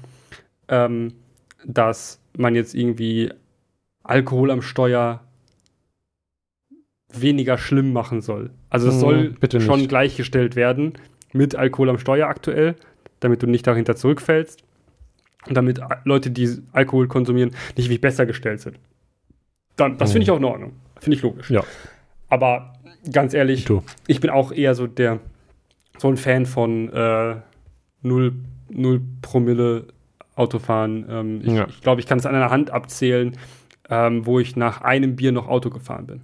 ähm, 0.68 1.14
dass 1.64 2.20
man 2.36 2.54
jetzt 2.54 2.74
irgendwie 2.74 3.32
Alkohol 4.04 4.50
am 4.50 4.62
Steuer 4.62 5.20
weniger 7.12 7.58
schlimm 7.58 7.92
machen 7.92 8.20
soll. 8.20 8.50
Also 8.70 8.86
das 8.86 8.96
hm, 8.96 9.00
soll 9.00 9.60
schon 9.60 9.78
nicht. 9.80 9.88
gleichgestellt 9.88 10.56
werden 10.56 10.94
mit 11.32 11.54
Alkohol 11.56 11.90
am 11.90 11.98
Steuer 11.98 12.28
aktuell, 12.28 12.76
damit 13.20 13.42
du 13.42 13.46
nicht 13.46 13.66
dahinter 13.66 13.96
zurückfällst 13.96 14.62
und 15.46 15.54
damit 15.56 15.80
Leute, 16.04 16.30
die 16.30 16.58
Alkohol 16.72 17.08
konsumieren, 17.08 17.52
nicht 17.76 17.90
wie 17.90 17.98
besser 17.98 18.26
gestellt 18.26 18.60
sind. 18.60 18.78
Dann, 19.76 19.96
das 19.96 20.12
finde 20.12 20.24
ich 20.24 20.28
hm. 20.28 20.34
auch 20.34 20.38
in 20.38 20.44
Ordnung. 20.44 20.72
Finde 21.00 21.16
ich 21.16 21.22
logisch. 21.22 21.50
Ja. 21.50 21.62
Aber 22.28 22.74
ganz 23.12 23.34
ehrlich, 23.34 23.64
du. 23.64 23.82
ich 24.06 24.20
bin 24.20 24.30
auch 24.30 24.52
eher 24.52 24.74
so 24.74 24.86
der 24.86 25.20
so 25.98 26.08
ein 26.08 26.16
Fan 26.16 26.46
von 26.46 26.92
äh, 26.92 27.36
null, 28.02 28.34
null 28.70 29.00
Promille 29.22 29.88
Autofahren. 30.36 31.06
Ähm, 31.08 31.40
ich, 31.42 31.52
ja. 31.52 31.66
ich 31.68 31.80
glaube, 31.80 32.00
ich 32.00 32.06
kann 32.06 32.18
es 32.18 32.26
an 32.26 32.34
einer 32.34 32.50
Hand 32.50 32.70
abzählen, 32.70 33.36
ähm, 33.90 34.24
wo 34.24 34.38
ich 34.38 34.56
nach 34.56 34.82
einem 34.82 35.16
Bier 35.16 35.32
noch 35.32 35.48
Auto 35.48 35.70
gefahren 35.70 36.06
bin. 36.06 36.22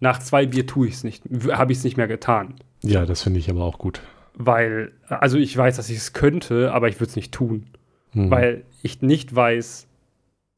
Nach 0.00 0.20
zwei 0.20 0.46
Bier 0.46 0.66
tue 0.66 0.86
ich 0.86 0.94
es 0.94 1.04
nicht, 1.04 1.24
habe 1.50 1.72
ich 1.72 1.78
es 1.78 1.84
nicht 1.84 1.96
mehr 1.96 2.06
getan. 2.06 2.54
Ja, 2.82 3.04
das 3.04 3.22
finde 3.22 3.40
ich 3.40 3.50
aber 3.50 3.64
auch 3.64 3.78
gut. 3.78 4.00
Weil, 4.34 4.92
also 5.08 5.36
ich 5.36 5.56
weiß, 5.56 5.76
dass 5.76 5.90
ich 5.90 5.96
es 5.96 6.12
könnte, 6.12 6.72
aber 6.72 6.88
ich 6.88 7.00
würde 7.00 7.10
es 7.10 7.16
nicht 7.16 7.32
tun. 7.32 7.66
Hm. 8.12 8.30
Weil 8.30 8.62
ich 8.82 9.02
nicht 9.02 9.34
weiß, 9.34 9.88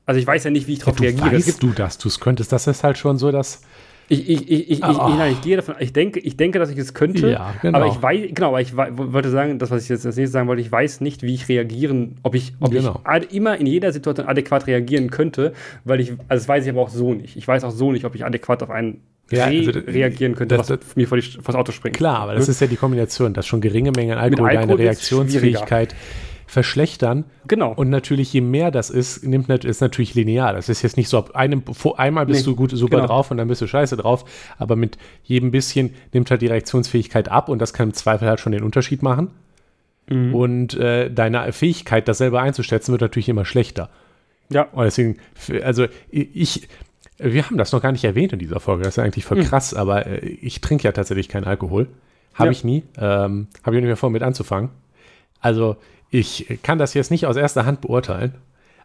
also 0.04 0.20
ich 0.20 0.26
weiß 0.26 0.44
ja 0.44 0.50
nicht, 0.50 0.66
wie 0.66 0.74
ich 0.74 0.80
darauf 0.80 1.00
ja, 1.00 1.08
reagiere. 1.08 1.36
Weißt 1.36 1.62
du, 1.62 1.70
dass 1.72 1.96
du 1.96 2.08
es 2.08 2.20
könntest? 2.20 2.52
Das 2.52 2.66
ist 2.66 2.84
halt 2.84 2.98
schon 2.98 3.16
so, 3.16 3.32
dass 3.32 3.62
ich, 4.10 4.28
ich, 4.28 4.50
ich, 4.50 4.70
ich, 4.70 4.84
oh. 4.84 4.90
ich, 4.90 5.14
nein, 5.16 5.32
ich 5.32 5.40
gehe 5.40 5.54
davon, 5.54 5.76
ich 5.78 5.92
denke, 5.92 6.18
ich 6.18 6.36
denke, 6.36 6.58
dass 6.58 6.68
ich 6.68 6.76
es 6.78 6.94
könnte, 6.94 7.30
ja, 7.30 7.54
genau. 7.62 7.78
aber 7.78 7.86
ich 7.86 8.02
weiß, 8.02 8.30
genau, 8.34 8.48
aber 8.48 8.60
ich 8.60 8.76
wollte 8.76 9.30
sagen, 9.30 9.60
das, 9.60 9.70
was 9.70 9.84
ich 9.84 9.88
jetzt 9.88 10.04
als 10.04 10.16
nächstes 10.16 10.32
sagen 10.32 10.48
wollte, 10.48 10.62
ich 10.62 10.72
weiß 10.72 11.00
nicht, 11.00 11.22
wie 11.22 11.32
ich 11.32 11.48
reagieren, 11.48 12.16
ob 12.24 12.34
ich, 12.34 12.52
ob 12.58 12.72
genau. 12.72 13.00
ich 13.20 13.32
immer 13.32 13.56
in 13.56 13.66
jeder 13.66 13.92
Situation 13.92 14.26
adäquat 14.26 14.66
reagieren 14.66 15.10
könnte, 15.10 15.52
weil 15.84 16.00
ich, 16.00 16.10
also 16.26 16.40
das 16.40 16.48
weiß 16.48 16.64
ich 16.64 16.70
aber 16.70 16.80
auch 16.80 16.88
so 16.88 17.14
nicht. 17.14 17.36
Ich 17.36 17.46
weiß 17.46 17.62
auch 17.62 17.70
so 17.70 17.92
nicht, 17.92 18.04
ob 18.04 18.16
ich 18.16 18.24
adäquat 18.24 18.64
auf 18.64 18.70
einen 18.70 19.00
ja, 19.30 19.44
also, 19.44 19.70
reagieren 19.70 20.34
könnte, 20.34 20.56
das, 20.56 20.70
was 20.70 20.96
mir 20.96 21.06
vor, 21.06 21.16
die, 21.16 21.22
vor, 21.22 21.42
das 21.44 21.54
Auto 21.54 21.70
springt. 21.70 21.96
Klar, 21.96 22.18
aber 22.18 22.34
das 22.34 22.46
hm? 22.46 22.50
ist 22.50 22.60
ja 22.60 22.66
die 22.66 22.76
Kombination, 22.76 23.32
dass 23.32 23.46
schon 23.46 23.60
geringe 23.60 23.92
Mengen 23.92 24.18
Alkohol, 24.18 24.48
Alkohol 24.48 24.66
deine 24.66 24.78
Reaktionsfähigkeit 24.78 25.94
verschlechtern. 26.50 27.24
Genau. 27.46 27.72
Und 27.72 27.90
natürlich, 27.90 28.32
je 28.32 28.40
mehr 28.40 28.72
das 28.72 28.90
ist, 28.90 29.24
nimmt 29.24 29.48
ist 29.48 29.80
natürlich 29.80 30.14
linear. 30.14 30.52
Das 30.52 30.68
ist 30.68 30.82
jetzt 30.82 30.96
nicht 30.96 31.08
so, 31.08 31.18
ab 31.18 31.36
einem, 31.36 31.62
einmal 31.96 32.26
bist 32.26 32.40
nee, 32.40 32.52
du 32.52 32.56
gut, 32.56 32.72
super 32.72 32.96
genau. 32.96 33.06
drauf 33.06 33.30
und 33.30 33.36
dann 33.36 33.46
bist 33.46 33.60
du 33.62 33.68
scheiße 33.68 33.96
drauf. 33.96 34.24
Aber 34.58 34.74
mit 34.74 34.98
jedem 35.22 35.52
bisschen 35.52 35.94
nimmt 36.12 36.28
halt 36.28 36.42
die 36.42 36.48
Reaktionsfähigkeit 36.48 37.28
ab 37.28 37.48
und 37.48 37.60
das 37.60 37.72
kann 37.72 37.90
im 37.90 37.94
Zweifel 37.94 38.26
halt 38.26 38.40
schon 38.40 38.50
den 38.50 38.64
Unterschied 38.64 39.00
machen. 39.00 39.30
Mhm. 40.08 40.34
Und 40.34 40.74
äh, 40.74 41.08
deine 41.08 41.52
Fähigkeit, 41.52 42.08
das 42.08 42.18
selber 42.18 42.40
einzuschätzen, 42.40 42.90
wird 42.90 43.02
natürlich 43.02 43.28
immer 43.28 43.44
schlechter. 43.44 43.88
Ja. 44.52 44.62
Und 44.72 44.82
deswegen, 44.82 45.18
also 45.62 45.86
ich, 46.10 46.68
wir 47.18 47.46
haben 47.46 47.58
das 47.58 47.70
noch 47.70 47.80
gar 47.80 47.92
nicht 47.92 48.02
erwähnt 48.02 48.32
in 48.32 48.40
dieser 48.40 48.58
Folge. 48.58 48.82
Das 48.82 48.98
ist 48.98 49.04
eigentlich 49.04 49.24
voll 49.24 49.38
mhm. 49.38 49.44
krass, 49.44 49.72
aber 49.72 50.06
äh, 50.06 50.26
ich 50.26 50.60
trinke 50.60 50.82
ja 50.82 50.90
tatsächlich 50.90 51.28
keinen 51.28 51.44
Alkohol. 51.44 51.86
Habe 52.34 52.46
ja. 52.46 52.50
ich 52.50 52.64
nie. 52.64 52.82
Ähm, 52.98 53.46
Habe 53.62 53.76
ich 53.76 53.78
auch 53.78 53.82
nicht 53.82 53.84
mehr 53.84 53.96
vor, 53.96 54.10
mit 54.10 54.22
anzufangen. 54.22 54.70
Also 55.40 55.76
ich 56.10 56.58
kann 56.62 56.78
das 56.78 56.94
jetzt 56.94 57.10
nicht 57.10 57.26
aus 57.26 57.36
erster 57.36 57.66
Hand 57.66 57.80
beurteilen, 57.80 58.34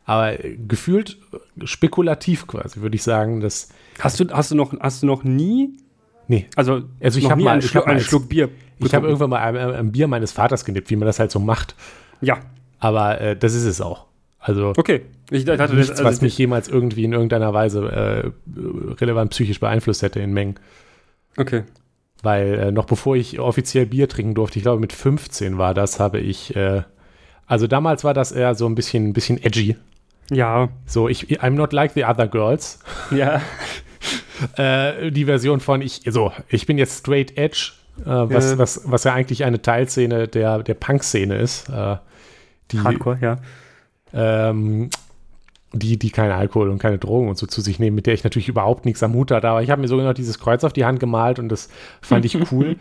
aber 0.05 0.35
gefühlt 0.67 1.17
spekulativ 1.63 2.47
quasi, 2.47 2.81
würde 2.81 2.95
ich 2.95 3.03
sagen, 3.03 3.39
dass. 3.39 3.69
Hast 3.99 4.19
du, 4.19 4.25
hast 4.29 4.51
du 4.51 4.55
noch, 4.55 4.79
hast 4.79 5.01
du 5.01 5.07
noch 5.07 5.23
nie? 5.23 5.77
Nee. 6.27 6.47
Also, 6.55 6.83
also 7.01 7.19
ich 7.19 7.29
habe 7.29 7.41
mal 7.43 7.53
einen, 7.53 7.61
Schluck, 7.61 7.87
einen 7.87 7.99
Schluck 7.99 8.29
Bier. 8.29 8.49
Ich 8.79 8.93
habe 8.93 9.07
irgendwann 9.07 9.29
mal 9.29 9.39
ein, 9.39 9.55
ein, 9.57 9.91
Bier 9.91 10.07
meines 10.07 10.31
Vaters 10.31 10.65
genippt, 10.65 10.89
wie 10.89 10.95
man 10.95 11.05
das 11.05 11.19
halt 11.19 11.31
so 11.31 11.39
macht. 11.39 11.75
Ja. 12.21 12.39
Aber 12.79 13.19
äh, 13.21 13.35
das 13.35 13.53
ist 13.53 13.65
es 13.65 13.81
auch. 13.81 14.05
Also 14.39 14.73
okay. 14.77 15.01
Ich 15.31 15.47
hatte 15.47 15.75
nichts, 15.75 15.89
das, 15.89 15.99
also 15.99 16.03
was 16.03 16.21
mich 16.21 16.37
jemals 16.37 16.67
irgendwie 16.67 17.03
in 17.03 17.13
irgendeiner 17.13 17.53
Weise 17.53 17.81
äh, 17.87 18.31
relevant 18.93 19.31
psychisch 19.31 19.59
beeinflusst 19.59 20.03
hätte 20.03 20.19
in 20.19 20.33
Mengen. 20.33 20.59
Okay. 21.37 21.63
Weil 22.21 22.53
äh, 22.53 22.71
noch 22.71 22.85
bevor 22.85 23.15
ich 23.15 23.39
offiziell 23.39 23.87
Bier 23.87 24.07
trinken 24.07 24.35
durfte, 24.35 24.59
ich 24.59 24.63
glaube 24.63 24.81
mit 24.81 24.93
15 24.93 25.57
war 25.57 25.73
das, 25.73 25.99
habe 25.99 26.19
ich 26.19 26.55
äh, 26.55 26.83
also 27.47 27.67
damals 27.67 28.03
war 28.03 28.13
das 28.13 28.31
eher 28.31 28.55
so 28.55 28.65
ein 28.67 28.75
bisschen, 28.75 29.09
ein 29.09 29.13
bisschen 29.13 29.41
edgy. 29.41 29.75
Ja. 30.31 30.69
So, 30.85 31.07
ich, 31.07 31.41
I'm 31.41 31.51
not 31.51 31.73
like 31.73 31.93
the 31.93 32.05
other 32.05 32.27
girls. 32.27 32.79
Ja. 33.11 33.41
äh, 34.57 35.11
die 35.11 35.25
Version 35.25 35.59
von 35.59 35.81
ich, 35.81 36.01
so, 36.07 36.31
ich 36.49 36.65
bin 36.65 36.77
jetzt 36.77 36.99
straight 36.99 37.37
edge, 37.37 37.73
äh, 38.01 38.05
was, 38.05 38.51
ja. 38.51 38.57
Was, 38.57 38.81
was 38.85 39.03
ja 39.03 39.13
eigentlich 39.13 39.43
eine 39.43 39.61
Teilszene 39.61 40.27
der, 40.27 40.63
der 40.63 40.73
Punk-Szene 40.73 41.37
ist. 41.37 41.69
Äh, 41.69 41.97
die, 42.71 42.79
Hardcore, 42.79 43.19
ja. 43.21 43.37
Ähm, 44.13 44.89
die, 45.73 45.99
die 45.99 46.09
keinen 46.09 46.31
Alkohol 46.31 46.69
und 46.69 46.79
keine 46.79 46.97
Drogen 46.97 47.29
und 47.29 47.37
so 47.37 47.45
zu 47.45 47.61
sich 47.61 47.79
nehmen, 47.79 47.95
mit 47.95 48.07
der 48.07 48.13
ich 48.13 48.23
natürlich 48.23 48.47
überhaupt 48.47 48.85
nichts 48.85 49.03
am 49.03 49.13
Hut 49.13 49.31
hatte. 49.31 49.47
Aber 49.49 49.61
ich 49.61 49.69
habe 49.69 49.81
mir 49.81 49.87
sogar 49.87 50.05
noch 50.05 50.13
dieses 50.13 50.39
Kreuz 50.39 50.63
auf 50.63 50.73
die 50.73 50.85
Hand 50.85 50.99
gemalt 50.99 51.37
und 51.37 51.49
das 51.49 51.69
fand 52.01 52.25
ich 52.25 52.35
cool. 52.51 52.77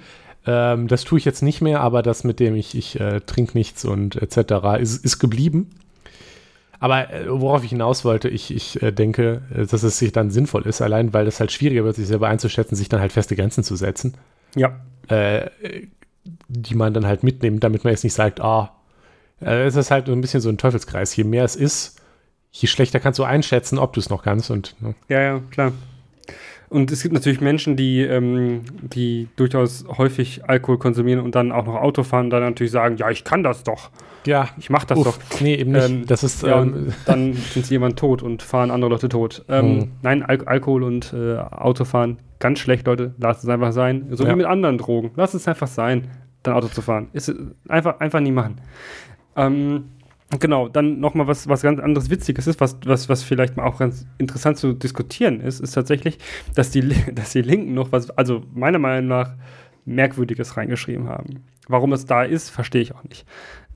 Ähm, 0.47 0.89
das 0.89 1.05
tue 1.05 1.19
ich 1.19 1.25
jetzt 1.25 1.43
nicht 1.43 1.61
mehr, 1.61 1.81
aber 1.81 2.03
das 2.03 2.25
mit 2.25 2.41
dem 2.41 2.55
ich, 2.55 2.77
ich 2.77 3.01
äh, 3.01 3.21
trinke 3.21 3.57
nichts 3.57 3.85
und 3.85 4.17
etc. 4.17 4.81
Ist, 4.81 5.05
ist 5.05 5.19
geblieben. 5.19 5.71
Aber 6.81 7.11
äh, 7.11 7.25
worauf 7.29 7.65
ich 7.65 7.71
hinaus 7.71 8.05
wollte, 8.05 8.29
ich, 8.29 8.55
ich 8.55 8.83
äh, 8.83 8.93
denke, 8.93 9.43
äh, 9.55 9.67
dass 9.67 9.83
es 9.83 9.99
sich 9.99 10.13
dann 10.13 10.31
sinnvoll 10.31 10.67
ist, 10.67 10.83
allein 10.83 11.13
weil 11.15 11.27
es 11.27 11.41
halt 11.41 11.51
schwieriger 11.51 11.85
wird, 11.85 11.97
sich 11.97 12.07
selber 12.07 12.29
einzuschätzen, 12.29 12.77
sich 12.77 12.89
dann 12.89 13.01
halt 13.01 13.13
feste 13.13 13.37
Grenzen 13.37 13.65
zu 13.65 13.77
setzen. 13.77 14.15
Ja. 14.55 14.81
Äh, 15.09 15.51
die 16.49 16.75
man 16.75 16.95
dann 16.95 17.07
halt 17.07 17.23
mitnimmt, 17.23 17.65
damit 17.65 17.85
man 17.85 17.93
jetzt 17.93 18.05
nicht 18.05 18.15
sagt, 18.15 18.41
ah, 18.41 18.75
äh, 19.41 19.65
es 19.65 19.77
ist 19.77 19.91
halt 19.91 20.09
ein 20.09 20.21
bisschen 20.21 20.41
so 20.41 20.49
ein 20.49 20.59
Teufelskreis. 20.59 21.15
Je 21.17 21.25
mehr 21.25 21.45
es 21.45 21.57
ist, 21.57 22.01
je 22.51 22.69
schlechter 22.69 23.01
kannst 23.01 23.19
du 23.19 23.25
einschätzen, 23.25 23.79
ob 23.79 23.93
du 23.93 24.01
es 24.01 24.11
noch 24.11 24.23
kannst. 24.23 24.51
Und, 24.51 24.77
ne? 24.81 24.95
Ja, 25.09 25.21
ja, 25.21 25.41
klar. 25.51 25.73
Und 26.69 26.91
es 26.91 27.03
gibt 27.03 27.15
natürlich 27.15 27.41
Menschen, 27.41 27.77
die, 27.77 28.01
ähm, 28.01 28.63
die 28.83 29.29
durchaus 29.37 29.85
häufig 29.99 30.43
Alkohol 30.49 30.79
konsumieren 30.79 31.21
und 31.21 31.35
dann 31.35 31.53
auch 31.53 31.67
noch 31.67 31.77
Auto 31.77 32.03
fahren 32.03 32.27
und 32.27 32.31
dann 32.31 32.43
natürlich 32.43 32.73
sagen, 32.73 32.97
ja, 32.97 33.11
ich 33.11 33.25
kann 33.25 33.43
das 33.43 33.63
doch. 33.65 33.91
Ja. 34.27 34.49
Ich 34.59 34.71
mach 34.71 34.85
das 34.85 34.99
Uff, 34.99 35.05
doch. 35.05 35.41
Nee, 35.41 35.55
eben 35.55 35.73
nicht. 35.73 35.89
Ähm, 35.89 36.07
das 36.07 36.25
ist, 36.25 36.43
ja, 36.43 36.63
ähm, 36.63 36.93
dann 37.07 37.35
sind 37.35 37.67
sie 37.67 37.75
jemand 37.75 37.99
tot 37.99 38.23
und 38.23 38.43
fahren 38.43 38.71
andere 38.71 38.91
Leute 38.91 39.09
tot. 39.09 39.45
Ähm, 39.49 39.81
hm. 39.81 39.91
Nein, 40.03 40.23
Al 40.23 40.41
Alkohol 40.47 40.83
und 40.83 41.13
äh, 41.13 41.37
Autofahren, 41.37 42.19
ganz 42.39 42.59
schlecht, 42.59 42.87
Leute. 42.87 43.15
Lasst 43.19 43.45
es 43.45 43.49
einfach 43.49 43.73
sein. 43.73 44.07
So 44.11 44.25
ja. 44.25 44.31
wie 44.31 44.37
mit 44.37 44.47
anderen 44.47 44.79
Drogen. 44.79 45.11
Lasst 45.17 45.35
es 45.35 45.47
einfach 45.47 45.69
sein, 45.69 46.09
dann 46.43 46.55
Auto 46.55 46.69
zu 46.69 46.83
fahren. 46.83 47.09
Ist, 47.13 47.35
einfach, 47.69 48.01
einfach 48.01 48.21
nie 48.21 48.33
machen. 48.33 48.61
Ähm, 49.37 49.91
Genau, 50.41 50.69
dann 50.69 51.01
nochmal 51.01 51.27
was, 51.27 51.49
was 51.49 51.63
ganz 51.63 51.81
anderes 51.81 52.11
Witziges 52.11 52.47
ist, 52.47 52.61
was, 52.61 52.79
was, 52.85 53.09
was 53.09 53.23
vielleicht 53.23 53.57
mal 53.57 53.65
auch 53.65 53.79
ganz 53.79 54.07
interessant 54.19 54.57
zu 54.57 54.73
diskutieren 54.73 55.41
ist, 55.41 55.61
ist 55.61 55.73
tatsächlich, 55.73 56.19
dass 56.55 56.71
die, 56.71 56.81
dass 57.15 57.33
die 57.33 57.43
Linken 57.43 57.75
noch 57.75 57.93
was, 57.93 58.11
also 58.11 58.43
meiner 58.55 58.79
Meinung 58.79 59.09
nach, 59.09 59.35
Merkwürdiges 59.87 60.57
reingeschrieben 60.57 61.09
haben. 61.09 61.45
Warum 61.69 61.93
es 61.93 62.07
da 62.07 62.23
ist, 62.23 62.49
verstehe 62.49 62.81
ich 62.81 62.95
auch 62.95 63.05
nicht. 63.05 63.27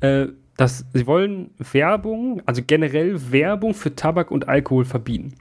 Äh, 0.00 0.28
dass 0.56 0.86
sie 0.92 1.06
wollen 1.06 1.50
Werbung, 1.58 2.42
also 2.46 2.62
generell 2.66 3.30
Werbung 3.30 3.74
für 3.74 3.94
Tabak 3.94 4.30
und 4.30 4.48
Alkohol 4.48 4.84
verbieten. 4.84 5.34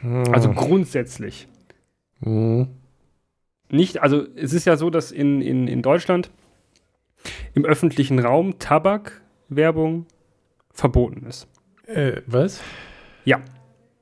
Hm. 0.00 0.24
Also 0.32 0.50
grundsätzlich. 0.50 1.46
Hm. 2.22 2.68
Nicht, 3.70 4.02
also 4.02 4.26
es 4.34 4.52
ist 4.52 4.64
ja 4.64 4.76
so, 4.76 4.90
dass 4.90 5.12
in, 5.12 5.42
in, 5.42 5.68
in 5.68 5.82
Deutschland 5.82 6.30
im 7.54 7.64
öffentlichen 7.64 8.18
Raum 8.18 8.58
Tabakwerbung 8.58 10.06
verboten 10.78 11.26
ist. 11.26 11.48
Äh, 11.86 12.22
was? 12.26 12.60
Ja. 13.24 13.40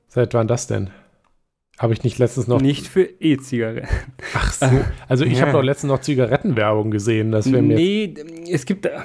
Seit 0.07 0.33
wann 0.33 0.47
das 0.47 0.67
denn? 0.67 0.91
Habe 1.79 1.93
ich 1.93 2.03
nicht 2.03 2.17
letztens 2.17 2.47
noch. 2.47 2.59
Nicht 2.59 2.87
für 2.87 3.03
E-Zigaretten. 3.03 3.87
Ach 4.33 4.51
so. 4.51 4.65
Also 5.07 5.25
ich 5.25 5.33
ja. 5.33 5.41
habe 5.41 5.51
doch 5.51 5.63
letztens 5.63 5.91
noch 5.91 6.01
Zigarettenwerbung 6.01 6.89
gesehen. 6.89 7.31
Dass 7.31 7.51
wir 7.51 7.61
nee, 7.61 8.13
es 8.51 8.65
gibt 8.65 8.85
da. 8.85 9.03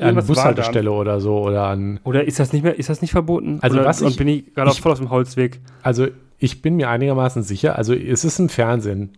an 0.00 0.24
Bushaltestelle 0.26 0.92
oder 0.92 1.20
so 1.20 1.40
oder 1.40 1.66
an. 1.66 1.98
Oder 2.04 2.24
ist 2.24 2.38
das 2.38 2.52
nicht 2.52 2.62
mehr, 2.62 2.78
ist 2.78 2.88
das 2.88 3.02
nicht 3.02 3.10
verboten? 3.10 3.58
Also 3.62 3.78
oder, 3.78 3.86
was 3.86 4.00
ich, 4.00 4.16
bin 4.16 4.28
ich 4.28 4.54
gerade 4.54 4.70
voll 4.72 4.92
aus 4.92 4.98
dem 4.98 5.10
Holzweg. 5.10 5.60
Also 5.82 6.06
ich 6.38 6.62
bin 6.62 6.76
mir 6.76 6.88
einigermaßen 6.88 7.42
sicher, 7.42 7.76
also 7.76 7.94
es 7.94 8.24
ist 8.24 8.38
im 8.38 8.48
Fernsehen. 8.48 9.16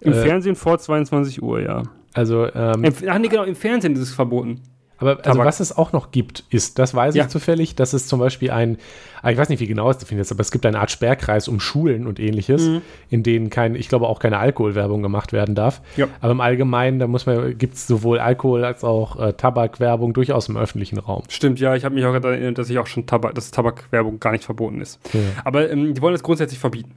Im 0.00 0.12
äh, 0.12 0.22
Fernsehen 0.22 0.54
vor 0.54 0.78
22 0.78 1.42
Uhr, 1.42 1.60
ja. 1.60 1.82
Also, 2.14 2.46
ähm, 2.54 2.84
ach 3.08 3.18
nee, 3.18 3.28
genau, 3.28 3.44
im 3.44 3.56
Fernsehen 3.56 3.94
ist 3.94 4.00
es 4.00 4.14
verboten. 4.14 4.62
Aber 4.98 5.18
also 5.24 5.38
was 5.38 5.60
es 5.60 5.76
auch 5.76 5.92
noch 5.92 6.10
gibt, 6.10 6.44
ist, 6.50 6.78
das 6.78 6.94
weiß 6.94 7.14
ja. 7.14 7.24
ich 7.24 7.28
zufällig, 7.28 7.74
dass 7.74 7.92
es 7.92 8.06
zum 8.06 8.18
Beispiel 8.18 8.50
ein, 8.50 8.78
ah, 9.22 9.30
ich 9.30 9.36
weiß 9.36 9.48
nicht, 9.48 9.60
wie 9.60 9.66
genau 9.66 9.90
es 9.90 9.98
definiert 9.98 10.26
ist, 10.26 10.32
aber 10.32 10.40
es 10.40 10.50
gibt 10.50 10.64
eine 10.64 10.80
Art 10.80 10.90
Sperrkreis 10.90 11.48
um 11.48 11.60
Schulen 11.60 12.06
und 12.06 12.18
ähnliches, 12.18 12.66
mhm. 12.66 12.82
in 13.10 13.22
denen 13.22 13.50
kein, 13.50 13.74
ich 13.74 13.88
glaube 13.88 14.06
auch 14.06 14.18
keine 14.18 14.38
Alkoholwerbung 14.38 15.02
gemacht 15.02 15.32
werden 15.32 15.54
darf. 15.54 15.82
Ja. 15.96 16.08
Aber 16.20 16.32
im 16.32 16.40
Allgemeinen, 16.40 16.98
da 16.98 17.06
muss 17.06 17.26
man, 17.26 17.58
gibt 17.58 17.74
es 17.74 17.86
sowohl 17.86 18.18
Alkohol 18.18 18.64
als 18.64 18.84
auch 18.84 19.18
äh, 19.20 19.32
Tabakwerbung 19.34 20.14
durchaus 20.14 20.48
im 20.48 20.56
öffentlichen 20.56 20.98
Raum. 20.98 21.24
Stimmt, 21.28 21.60
ja, 21.60 21.74
ich 21.74 21.84
habe 21.84 21.94
mich 21.94 22.04
auch 22.04 22.12
daran 22.14 22.34
erinnert, 22.34 22.58
dass 22.58 22.70
ich 22.70 22.78
auch 22.78 22.86
schon 22.86 23.06
Tabak, 23.06 23.34
dass 23.34 23.50
Tabakwerbung 23.50 24.18
gar 24.18 24.32
nicht 24.32 24.44
verboten 24.44 24.80
ist. 24.80 24.98
Ja. 25.12 25.20
Aber 25.44 25.70
ähm, 25.70 25.94
die 25.94 26.00
wollen 26.00 26.14
es 26.14 26.22
grundsätzlich 26.22 26.58
verbieten. 26.58 26.92